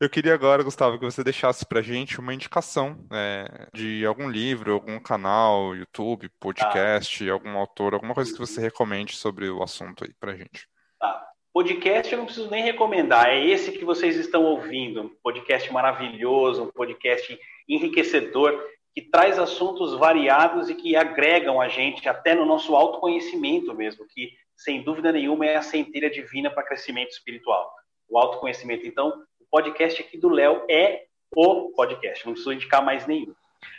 Eu 0.00 0.08
queria 0.08 0.32
agora, 0.32 0.62
Gustavo, 0.62 0.96
que 0.96 1.04
você 1.04 1.24
deixasse 1.24 1.66
para 1.66 1.82
gente 1.82 2.20
uma 2.20 2.32
indicação 2.32 3.04
é, 3.12 3.66
de 3.74 4.06
algum 4.06 4.30
livro, 4.30 4.72
algum 4.72 5.00
canal, 5.00 5.74
YouTube, 5.74 6.30
podcast, 6.38 7.28
ah. 7.28 7.32
algum 7.32 7.58
autor, 7.58 7.94
alguma 7.94 8.14
coisa 8.14 8.32
que 8.32 8.38
você 8.38 8.60
recomende 8.60 9.16
sobre 9.16 9.50
o 9.50 9.60
assunto 9.60 10.04
aí 10.04 10.14
para 10.20 10.36
gente. 10.36 10.68
Tá. 11.00 11.26
Podcast 11.52 12.12
eu 12.12 12.18
não 12.18 12.26
preciso 12.26 12.48
nem 12.48 12.62
recomendar, 12.62 13.26
é 13.26 13.44
esse 13.44 13.72
que 13.72 13.84
vocês 13.84 14.14
estão 14.14 14.44
ouvindo, 14.44 15.02
um 15.02 15.10
podcast 15.20 15.72
maravilhoso, 15.72 16.62
um 16.62 16.70
podcast 16.70 17.36
enriquecedor, 17.68 18.56
que 18.98 19.02
traz 19.02 19.38
assuntos 19.38 19.94
variados 19.94 20.68
e 20.68 20.74
que 20.74 20.96
agregam 20.96 21.60
a 21.60 21.68
gente 21.68 22.08
até 22.08 22.34
no 22.34 22.44
nosso 22.44 22.74
autoconhecimento 22.74 23.72
mesmo, 23.72 24.04
que 24.08 24.32
sem 24.56 24.82
dúvida 24.82 25.12
nenhuma 25.12 25.46
é 25.46 25.54
a 25.54 25.62
centelha 25.62 26.10
divina 26.10 26.50
para 26.50 26.64
crescimento 26.64 27.10
espiritual. 27.10 27.72
O 28.08 28.18
autoconhecimento. 28.18 28.84
Então, 28.84 29.22
podcast 29.52 30.02
aqui 30.02 30.18
do 30.18 30.28
Léo 30.28 30.64
é 30.68 31.04
o 31.32 31.70
podcast, 31.76 32.26
não 32.26 32.32
preciso 32.32 32.52
indicar 32.52 32.84
mais 32.84 33.06
nenhum. 33.06 33.32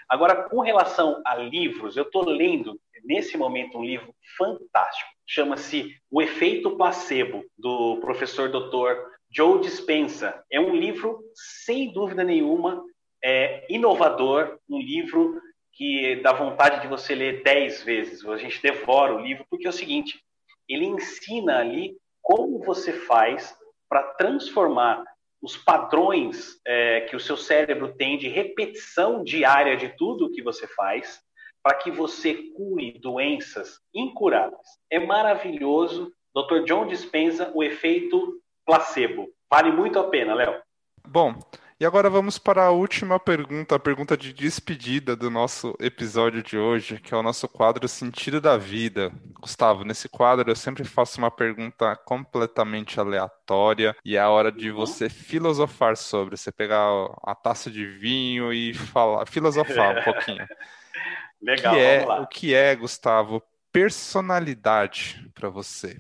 Agora, 0.08 0.48
com 0.48 0.62
relação 0.62 1.22
a 1.26 1.36
livros, 1.36 1.98
eu 1.98 2.04
estou 2.04 2.24
lendo 2.24 2.80
nesse 3.04 3.38
momento 3.38 3.78
um 3.78 3.84
livro 3.84 4.16
fantástico, 4.38 5.10
chama-se 5.28 5.98
O 6.10 6.22
Efeito 6.22 6.78
Placebo, 6.78 7.44
do 7.58 7.98
professor 7.98 8.48
doutor 8.48 9.06
Joe 9.30 9.60
Dispenza. 9.60 10.42
É 10.50 10.62
um 10.62 10.74
livro, 10.74 11.20
sem 11.66 11.92
dúvida 11.92 12.24
nenhuma, 12.24 12.82
é, 13.24 13.66
inovador, 13.70 14.60
um 14.70 14.80
livro 14.80 15.42
que 15.74 16.18
dá 16.18 16.34
vontade 16.34 16.82
de 16.82 16.88
você 16.88 17.16
ler 17.16 17.44
dez 17.44 17.84
vezes. 17.84 18.26
A 18.26 18.38
gente 18.38 18.62
devora 18.62 19.16
o 19.16 19.20
livro, 19.20 19.46
porque 19.50 19.66
é 19.66 19.70
o 19.70 19.74
seguinte, 19.74 20.22
ele 20.68 20.86
ensina 20.86 21.60
ali 21.60 21.96
como 22.22 22.60
você 22.60 22.94
faz 22.94 23.56
para 23.88 24.04
transformar 24.14 25.04
os 25.42 25.56
padrões 25.58 26.60
é, 26.66 27.02
que 27.02 27.16
o 27.16 27.20
seu 27.20 27.38
cérebro 27.38 27.96
tem 27.96 28.18
de 28.18 28.28
repetição 28.28 29.24
diária 29.24 29.78
de 29.78 29.90
tudo 29.90 30.32
que 30.32 30.42
você 30.42 30.68
faz 30.68 31.22
para 31.64 31.76
que 31.76 31.92
você 31.92 32.34
cure 32.56 33.00
doenças 33.00 33.80
incuráveis. 33.94 34.68
É 34.90 35.00
maravilhoso. 35.00 36.14
Dr. 36.36 36.64
John 36.66 36.88
Dispenza, 36.88 37.52
o 37.56 37.64
efeito 37.64 38.40
placebo. 38.66 39.30
Vale 39.50 39.72
muito 39.72 39.98
a 39.98 40.08
pena, 40.10 40.34
Léo. 40.34 40.62
Bom, 41.08 41.34
e 41.80 41.86
agora 41.86 42.10
vamos 42.10 42.38
para 42.38 42.66
a 42.66 42.72
última 42.72 43.18
pergunta, 43.18 43.76
a 43.76 43.80
pergunta 43.80 44.18
de 44.18 44.34
despedida 44.34 45.16
do 45.16 45.30
nosso 45.30 45.74
episódio 45.80 46.44
de 46.44 46.58
hoje, 46.58 47.00
que 47.00 47.14
é 47.14 47.18
o 47.18 47.24
nosso 47.24 47.48
quadro 47.48 47.88
Sentido 47.88 48.42
da 48.42 48.58
Vida. 48.58 49.14
Gustavo, 49.40 49.86
nesse 49.86 50.10
quadro 50.10 50.52
eu 50.52 50.56
sempre 50.58 50.84
faço 50.84 51.20
uma 51.20 51.32
pergunta 51.32 51.96
completamente 51.96 53.00
aleatória 53.00 53.96
e 54.04 54.18
é 54.18 54.20
a 54.20 54.30
hora 54.30 54.52
de 54.52 54.70
você 54.72 55.10
filosofar 55.10 55.96
sobre, 55.96 56.36
você 56.36 56.52
pegar 56.52 56.84
a 57.24 57.34
taça 57.34 57.72
de 57.72 57.86
vinho 57.86 58.52
e 58.52 58.74
falar, 58.74 59.26
filosofar 59.26 60.00
um 60.00 60.04
pouquinho. 60.04 60.46
Legal, 61.42 61.74
que 61.74 61.80
é, 61.80 62.06
O 62.06 62.28
que 62.28 62.54
é, 62.54 62.76
Gustavo, 62.76 63.42
personalidade 63.72 65.32
para 65.34 65.50
você? 65.50 65.98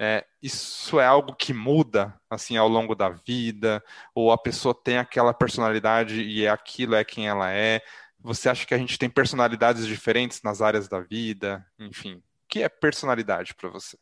É, 0.00 0.24
isso 0.42 0.98
é 0.98 1.06
algo 1.06 1.34
que 1.34 1.54
muda 1.54 2.18
assim 2.28 2.56
ao 2.56 2.68
longo 2.68 2.94
da 2.94 3.10
vida, 3.10 3.82
ou 4.14 4.32
a 4.32 4.38
pessoa 4.38 4.74
tem 4.74 4.98
aquela 4.98 5.32
personalidade 5.32 6.20
e 6.22 6.44
é 6.44 6.48
aquilo 6.48 6.94
é 6.94 7.04
quem 7.04 7.28
ela 7.28 7.52
é. 7.52 7.80
Você 8.18 8.48
acha 8.48 8.66
que 8.66 8.74
a 8.74 8.78
gente 8.78 8.98
tem 8.98 9.08
personalidades 9.08 9.86
diferentes 9.86 10.42
nas 10.42 10.60
áreas 10.60 10.88
da 10.88 11.00
vida? 11.00 11.64
Enfim, 11.78 12.14
o 12.14 12.22
que 12.48 12.62
é 12.62 12.68
personalidade 12.68 13.54
para 13.54 13.68
você? 13.68 13.96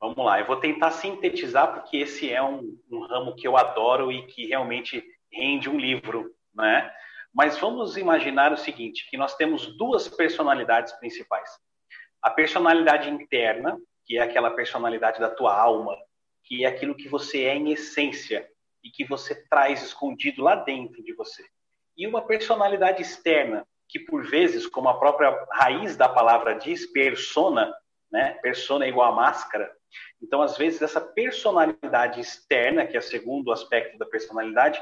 Vamos 0.00 0.24
lá, 0.24 0.38
eu 0.38 0.46
vou 0.46 0.56
tentar 0.56 0.92
sintetizar 0.92 1.74
porque 1.74 1.96
esse 1.96 2.30
é 2.30 2.42
um, 2.42 2.78
um 2.90 3.00
ramo 3.00 3.34
que 3.34 3.46
eu 3.46 3.56
adoro 3.56 4.12
e 4.12 4.26
que 4.26 4.46
realmente 4.46 5.04
rende 5.32 5.68
um 5.68 5.76
livro, 5.76 6.32
né? 6.54 6.90
Mas 7.34 7.58
vamos 7.58 7.96
imaginar 7.96 8.52
o 8.52 8.56
seguinte, 8.56 9.06
que 9.10 9.16
nós 9.16 9.34
temos 9.34 9.76
duas 9.76 10.08
personalidades 10.08 10.92
principais. 10.94 11.50
A 12.22 12.30
personalidade 12.30 13.10
interna, 13.10 13.76
que 14.08 14.16
é 14.16 14.22
aquela 14.22 14.50
personalidade 14.50 15.20
da 15.20 15.28
tua 15.28 15.54
alma, 15.54 15.94
que 16.44 16.64
é 16.64 16.68
aquilo 16.68 16.96
que 16.96 17.08
você 17.08 17.44
é 17.44 17.54
em 17.54 17.70
essência 17.72 18.48
e 18.82 18.90
que 18.90 19.04
você 19.04 19.46
traz 19.48 19.82
escondido 19.82 20.42
lá 20.42 20.54
dentro 20.54 21.02
de 21.02 21.12
você. 21.12 21.44
E 21.94 22.06
uma 22.06 22.26
personalidade 22.26 23.02
externa, 23.02 23.66
que 23.86 24.00
por 24.00 24.24
vezes, 24.26 24.66
como 24.66 24.88
a 24.88 24.98
própria 24.98 25.46
raiz 25.52 25.94
da 25.94 26.08
palavra 26.08 26.54
diz, 26.54 26.86
persona, 26.86 27.70
né? 28.10 28.38
Persona 28.40 28.86
é 28.86 28.88
igual 28.88 29.12
a 29.12 29.16
máscara. 29.16 29.70
Então, 30.22 30.40
às 30.40 30.56
vezes, 30.56 30.80
essa 30.80 31.00
personalidade 31.00 32.18
externa, 32.18 32.86
que 32.86 32.96
é 32.96 33.00
o 33.00 33.02
segundo 33.02 33.52
aspecto 33.52 33.98
da 33.98 34.06
personalidade, 34.06 34.80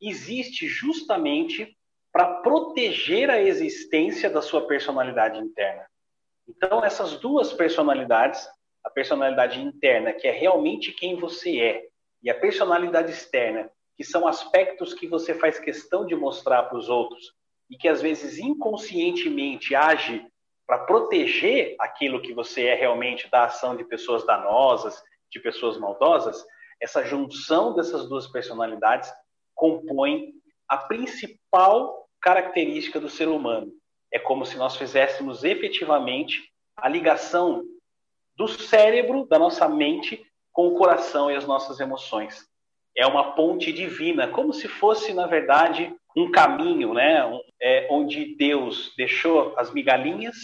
existe 0.00 0.66
justamente 0.66 1.74
para 2.12 2.40
proteger 2.40 3.30
a 3.30 3.40
existência 3.40 4.28
da 4.28 4.42
sua 4.42 4.66
personalidade 4.66 5.38
interna. 5.38 5.86
Então, 6.48 6.84
essas 6.84 7.18
duas 7.18 7.52
personalidades, 7.52 8.46
a 8.86 8.90
personalidade 8.90 9.60
interna, 9.60 10.12
que 10.12 10.28
é 10.28 10.30
realmente 10.30 10.92
quem 10.92 11.16
você 11.16 11.58
é, 11.60 11.86
e 12.22 12.30
a 12.30 12.34
personalidade 12.38 13.10
externa, 13.10 13.68
que 13.96 14.04
são 14.04 14.28
aspectos 14.28 14.94
que 14.94 15.08
você 15.08 15.34
faz 15.34 15.58
questão 15.58 16.06
de 16.06 16.14
mostrar 16.14 16.62
para 16.62 16.78
os 16.78 16.88
outros 16.88 17.34
e 17.68 17.76
que 17.76 17.88
às 17.88 18.00
vezes 18.00 18.38
inconscientemente 18.38 19.74
age 19.74 20.24
para 20.64 20.84
proteger 20.84 21.74
aquilo 21.80 22.22
que 22.22 22.32
você 22.32 22.66
é 22.66 22.74
realmente 22.74 23.28
da 23.28 23.46
ação 23.46 23.76
de 23.76 23.82
pessoas 23.82 24.24
danosas, 24.24 25.02
de 25.32 25.40
pessoas 25.40 25.76
maldosas, 25.76 26.44
essa 26.80 27.04
junção 27.04 27.74
dessas 27.74 28.08
duas 28.08 28.28
personalidades 28.28 29.12
compõe 29.52 30.32
a 30.68 30.76
principal 30.76 32.08
característica 32.20 33.00
do 33.00 33.08
ser 33.08 33.26
humano. 33.26 33.72
É 34.12 34.18
como 34.20 34.46
se 34.46 34.56
nós 34.56 34.76
fizéssemos 34.76 35.42
efetivamente 35.42 36.52
a 36.76 36.88
ligação 36.88 37.64
do 38.36 38.46
cérebro, 38.48 39.26
da 39.26 39.38
nossa 39.38 39.68
mente, 39.68 40.24
com 40.52 40.68
o 40.68 40.74
coração 40.74 41.30
e 41.30 41.36
as 41.36 41.46
nossas 41.46 41.80
emoções. 41.80 42.46
É 42.96 43.06
uma 43.06 43.32
ponte 43.32 43.72
divina, 43.72 44.28
como 44.28 44.52
se 44.52 44.68
fosse, 44.68 45.12
na 45.12 45.26
verdade, 45.26 45.94
um 46.16 46.30
caminho, 46.30 46.94
né? 46.94 47.22
É, 47.60 47.88
onde 47.90 48.36
Deus 48.36 48.92
deixou 48.96 49.54
as 49.56 49.72
migalhinhas 49.72 50.36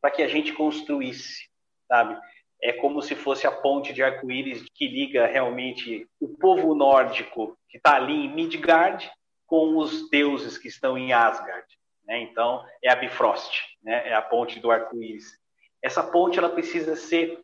para 0.00 0.10
que 0.10 0.22
a 0.22 0.28
gente 0.28 0.52
construísse, 0.52 1.48
sabe? 1.88 2.16
É 2.62 2.72
como 2.72 3.02
se 3.02 3.14
fosse 3.14 3.46
a 3.46 3.50
ponte 3.50 3.92
de 3.92 4.02
arco-íris 4.02 4.64
que 4.74 4.86
liga 4.86 5.26
realmente 5.26 6.06
o 6.20 6.28
povo 6.28 6.74
nórdico 6.74 7.56
que 7.68 7.78
está 7.78 7.96
ali 7.96 8.26
em 8.26 8.32
Midgard 8.32 9.10
com 9.46 9.76
os 9.78 10.08
deuses 10.10 10.58
que 10.58 10.68
estão 10.68 10.96
em 10.96 11.12
Asgard. 11.12 11.66
Né? 12.04 12.20
Então, 12.20 12.64
é 12.82 12.90
a 12.90 12.96
Bifrost, 12.96 13.62
né? 13.82 14.08
é 14.08 14.14
a 14.14 14.22
ponte 14.22 14.60
do 14.60 14.70
arco-íris. 14.70 15.39
Essa 15.82 16.02
ponte 16.02 16.38
ela 16.38 16.50
precisa 16.50 16.96
ser 16.96 17.40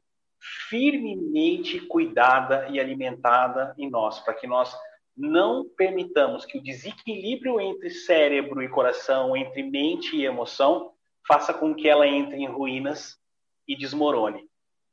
firmemente 0.69 1.81
cuidada 1.81 2.69
e 2.71 2.79
alimentada 2.79 3.75
em 3.79 3.89
nós, 3.89 4.21
para 4.21 4.35
que 4.35 4.47
nós 4.47 4.77
não 5.17 5.67
permitamos 5.77 6.45
que 6.45 6.59
o 6.59 6.63
desequilíbrio 6.63 7.59
entre 7.61 7.89
cérebro 7.91 8.63
e 8.63 8.69
coração, 8.69 9.37
entre 9.37 9.63
mente 9.63 10.15
e 10.15 10.27
emoção, 10.27 10.93
faça 11.27 11.55
com 11.55 11.75
que 11.75 11.89
ela 11.89 12.07
entre 12.07 12.37
em 12.37 12.47
ruínas 12.47 13.19
e 13.67 13.77
desmorone, 13.77 14.47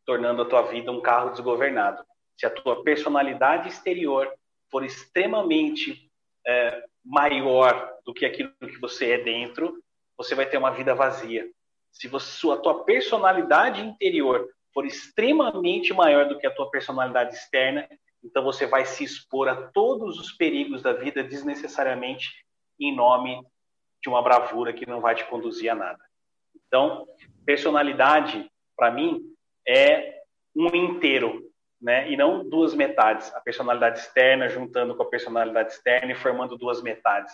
tornando 0.06 0.42
a 0.42 0.46
tua 0.46 0.62
vida 0.64 0.92
um 0.92 1.02
carro 1.02 1.32
desgovernado. 1.32 2.04
Se 2.38 2.46
a 2.46 2.50
tua 2.50 2.84
personalidade 2.84 3.68
exterior 3.68 4.32
for 4.72 4.84
extremamente 4.84 6.10
é, 6.48 6.84
maior 7.04 7.94
do 8.06 8.14
que 8.14 8.26
aquilo 8.26 8.52
que 8.60 8.80
você 8.80 9.12
é 9.12 9.18
dentro, 9.24 9.84
você 10.18 10.34
vai 10.34 10.46
ter 10.46 10.58
uma 10.58 10.72
vida 10.72 10.96
vazia. 10.96 11.48
Se 11.94 12.08
você, 12.08 12.46
tua 12.58 12.84
personalidade 12.84 13.82
interior 13.82 14.50
for 14.74 14.86
extremamente 14.86 15.94
maior 15.94 16.28
do 16.28 16.38
que 16.38 16.48
a 16.48 16.54
tua 16.54 16.70
personalidade 16.70 17.36
externa, 17.36 17.88
então 18.24 18.44
você 18.44 18.66
vai 18.66 18.84
se 18.84 19.04
expor 19.04 19.48
a 19.48 19.68
todos 19.68 20.20
os 20.20 20.32
perigos 20.32 20.82
da 20.82 20.94
vida 20.94 21.24
desnecessariamente 21.24 22.28
em 22.80 22.94
nome 22.94 23.42
de 24.02 24.10
uma 24.10 24.22
bravura 24.22 24.74
que 24.74 24.90
não 24.90 25.00
vai 25.00 25.14
te 25.16 25.24
conduzir 25.26 25.72
a 25.72 25.76
nada. 25.76 26.04
Então, 26.68 27.08
personalidade, 27.46 28.50
para 28.76 28.90
mim, 28.90 29.22
é 29.68 30.22
um 30.56 30.76
inteiro, 30.76 31.50
né? 31.80 32.12
E 32.12 32.18
não 32.18 32.48
duas 32.50 32.74
metades. 32.74 33.34
A 33.36 33.40
personalidade 33.40 34.00
externa 34.00 34.50
juntando 34.50 34.96
com 34.96 35.04
a 35.04 35.10
personalidade 35.10 35.74
externa 35.74 36.12
e 36.12 36.16
formando 36.16 36.58
duas 36.58 36.82
metades. 36.82 37.34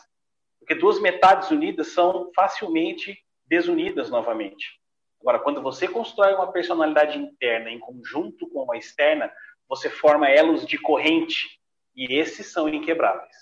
Porque 0.60 0.76
duas 0.76 1.00
metades 1.02 1.50
unidas 1.50 1.88
são 1.88 2.30
facilmente 2.36 3.18
desunidas 3.50 4.10
novamente. 4.10 4.80
Agora, 5.22 5.40
quando 5.40 5.62
você 5.62 5.88
constrói 5.88 6.34
uma 6.34 6.52
personalidade 6.52 7.18
interna 7.18 7.70
em 7.70 7.80
conjunto 7.80 8.48
com 8.50 8.72
a 8.72 8.78
externa, 8.78 9.32
você 9.68 9.90
forma 9.90 10.30
elos 10.30 10.66
de 10.66 10.78
corrente. 10.78 11.60
E 11.96 12.18
esses 12.18 12.52
são 12.52 12.70
inquebráveis. 12.70 13.36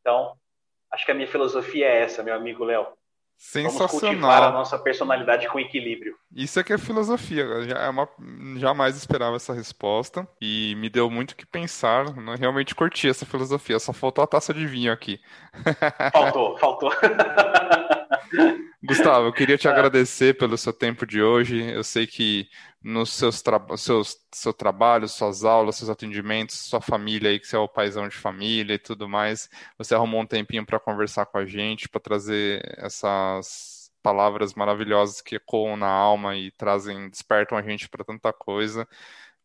Então, 0.00 0.34
acho 0.92 1.04
que 1.04 1.10
a 1.10 1.14
minha 1.14 1.26
filosofia 1.26 1.86
é 1.86 2.02
essa, 2.02 2.22
meu 2.22 2.34
amigo 2.34 2.64
Léo. 2.64 2.86
Sensacional. 3.36 3.88
Vamos 3.88 4.00
cultivar 4.00 4.42
a 4.44 4.50
nossa 4.52 4.78
personalidade 4.78 5.48
com 5.48 5.58
equilíbrio. 5.58 6.16
Isso 6.34 6.60
é 6.60 6.64
que 6.64 6.72
é 6.72 6.78
filosofia. 6.78 7.42
É 7.42 7.88
uma... 7.88 8.08
Jamais 8.56 8.96
esperava 8.96 9.36
essa 9.36 9.52
resposta 9.52 10.26
e 10.40 10.74
me 10.76 10.88
deu 10.88 11.10
muito 11.10 11.32
o 11.32 11.36
que 11.36 11.44
pensar. 11.44 12.14
Né? 12.14 12.36
Realmente 12.38 12.74
curti 12.74 13.08
essa 13.08 13.26
filosofia. 13.26 13.78
Só 13.80 13.92
faltou 13.92 14.22
a 14.22 14.26
taça 14.26 14.54
de 14.54 14.66
vinho 14.66 14.92
aqui. 14.92 15.20
Faltou, 16.12 16.56
faltou. 16.58 16.92
Gustavo, 18.82 19.28
eu 19.28 19.32
queria 19.32 19.56
te 19.56 19.66
agradecer 19.66 20.36
pelo 20.36 20.58
seu 20.58 20.72
tempo 20.72 21.06
de 21.06 21.22
hoje. 21.22 21.62
Eu 21.72 21.82
sei 21.82 22.06
que 22.06 22.48
nos 22.82 23.12
seus, 23.12 23.40
tra 23.40 23.58
seus 23.76 24.18
seu 24.32 24.52
trabalho, 24.52 25.08
suas 25.08 25.44
aulas, 25.44 25.76
seus 25.76 25.88
atendimentos, 25.88 26.56
sua 26.56 26.80
família 26.80 27.30
aí, 27.30 27.40
que 27.40 27.46
você 27.46 27.56
é 27.56 27.58
o 27.58 27.68
paizão 27.68 28.06
de 28.08 28.16
família 28.16 28.74
e 28.74 28.78
tudo 28.78 29.08
mais, 29.08 29.48
você 29.78 29.94
arrumou 29.94 30.20
um 30.20 30.26
tempinho 30.26 30.66
para 30.66 30.78
conversar 30.78 31.26
com 31.26 31.38
a 31.38 31.46
gente, 31.46 31.88
para 31.88 32.00
trazer 32.00 32.62
essas 32.78 33.90
palavras 34.02 34.52
maravilhosas 34.54 35.22
que 35.22 35.36
ecoam 35.36 35.76
na 35.78 35.88
alma 35.88 36.36
e 36.36 36.50
trazem, 36.52 37.08
despertam 37.08 37.56
a 37.56 37.62
gente 37.62 37.88
para 37.88 38.04
tanta 38.04 38.32
coisa. 38.32 38.86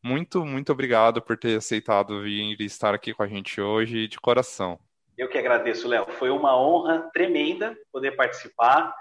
Muito, 0.03 0.45
muito 0.45 0.71
obrigado 0.71 1.21
por 1.21 1.37
ter 1.37 1.57
aceitado 1.57 2.21
vir 2.23 2.59
e 2.59 2.65
estar 2.65 2.93
aqui 2.93 3.13
com 3.13 3.23
a 3.23 3.27
gente 3.27 3.61
hoje, 3.61 4.07
de 4.07 4.19
coração. 4.19 4.79
Eu 5.19 5.27
que 5.27 5.37
agradeço, 5.37 5.85
Léo. 5.85 6.09
Foi 6.13 6.29
uma 6.29 6.57
honra 6.57 7.09
tremenda 7.11 7.77
poder 7.91 8.11
participar. 8.15 8.95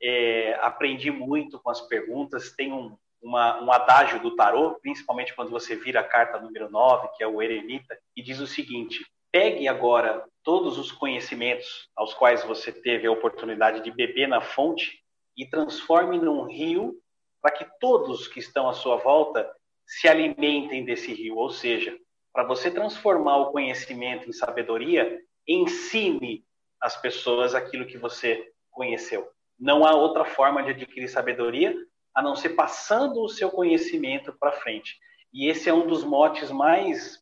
É, 0.00 0.56
aprendi 0.62 1.10
muito 1.10 1.58
com 1.58 1.68
as 1.68 1.80
perguntas. 1.80 2.52
Tem 2.52 2.72
um, 2.72 2.96
uma, 3.20 3.60
um 3.60 3.72
adágio 3.72 4.20
do 4.20 4.36
tarô, 4.36 4.78
principalmente 4.80 5.34
quando 5.34 5.50
você 5.50 5.74
vira 5.74 5.98
a 5.98 6.04
carta 6.04 6.38
número 6.38 6.70
9, 6.70 7.08
que 7.16 7.24
é 7.24 7.26
o 7.26 7.42
eremita, 7.42 7.98
e 8.14 8.22
diz 8.22 8.38
o 8.38 8.46
seguinte: 8.46 9.04
pegue 9.32 9.66
agora 9.66 10.24
todos 10.44 10.78
os 10.78 10.92
conhecimentos 10.92 11.88
aos 11.96 12.14
quais 12.14 12.44
você 12.44 12.70
teve 12.70 13.08
a 13.08 13.12
oportunidade 13.12 13.82
de 13.82 13.90
beber 13.90 14.28
na 14.28 14.40
fonte 14.40 15.00
e 15.36 15.44
transforme 15.44 16.18
num 16.18 16.44
rio 16.44 16.94
para 17.42 17.50
que 17.50 17.66
todos 17.80 18.28
que 18.28 18.38
estão 18.38 18.68
à 18.68 18.74
sua 18.74 18.94
volta 18.98 19.52
se 19.84 20.06
alimentem 20.06 20.84
desse 20.84 21.12
rio. 21.12 21.34
Ou 21.34 21.50
seja, 21.50 21.98
para 22.32 22.44
você 22.44 22.70
transformar 22.70 23.38
o 23.38 23.50
conhecimento 23.50 24.28
em 24.28 24.32
sabedoria, 24.32 25.20
ensine 25.46 26.44
as 26.80 26.96
pessoas 26.96 27.54
aquilo 27.54 27.86
que 27.86 27.98
você 27.98 28.46
conheceu. 28.70 29.28
Não 29.58 29.86
há 29.86 29.94
outra 29.94 30.24
forma 30.24 30.62
de 30.62 30.70
adquirir 30.70 31.08
sabedoria 31.08 31.74
a 32.14 32.22
não 32.22 32.36
ser 32.36 32.50
passando 32.50 33.22
o 33.22 33.28
seu 33.28 33.50
conhecimento 33.50 34.32
para 34.38 34.52
frente. 34.52 34.96
E 35.32 35.48
esse 35.48 35.68
é 35.68 35.74
um 35.74 35.86
dos 35.86 36.04
motes 36.04 36.50
mais 36.50 37.18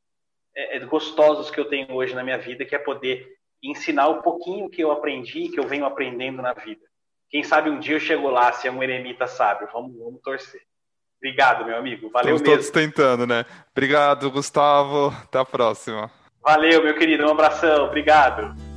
é, 0.55 0.77
é, 0.77 0.81
gostosos 0.81 1.51
que 1.51 1.59
eu 1.59 1.65
tenho 1.65 1.93
hoje 1.94 2.15
na 2.15 2.23
minha 2.23 2.39
vida, 2.39 2.65
que 2.65 2.74
é 2.74 2.78
poder 2.78 3.27
ensinar 3.62 4.09
o 4.09 4.23
pouquinho 4.23 4.69
que 4.69 4.82
eu 4.82 4.90
aprendi, 4.90 5.49
que 5.49 5.59
eu 5.59 5.66
venho 5.66 5.86
aprendendo 5.86 6.43
na 6.43 6.53
vida. 6.53 6.82
Quem 7.31 7.43
sabe 7.43 7.70
um 7.70 7.78
dia 7.78 7.97
eu 7.97 8.01
chego 8.01 8.28
lá, 8.28 8.53
se 8.53 8.69
é 8.69 8.70
um 8.70 8.82
eremita 8.82 9.27
sábio. 9.27 9.69
Vamos, 9.73 9.97
vamos 9.97 10.20
torcer. 10.20 10.61
Obrigado, 11.16 11.65
meu 11.65 11.77
amigo. 11.77 12.11
Valeu 12.11 12.36
Estamos 12.36 12.43
mesmo. 12.43 12.55
todos 12.57 12.70
tentando, 12.70 13.27
né? 13.27 13.47
Obrigado, 13.70 14.31
Gustavo. 14.31 15.15
Até 15.23 15.39
a 15.39 15.44
próxima. 15.44 16.22
Valeu, 16.43 16.82
meu 16.82 16.94
querido. 16.94 17.24
Um 17.27 17.31
abração. 17.31 17.85
Obrigado. 17.85 18.72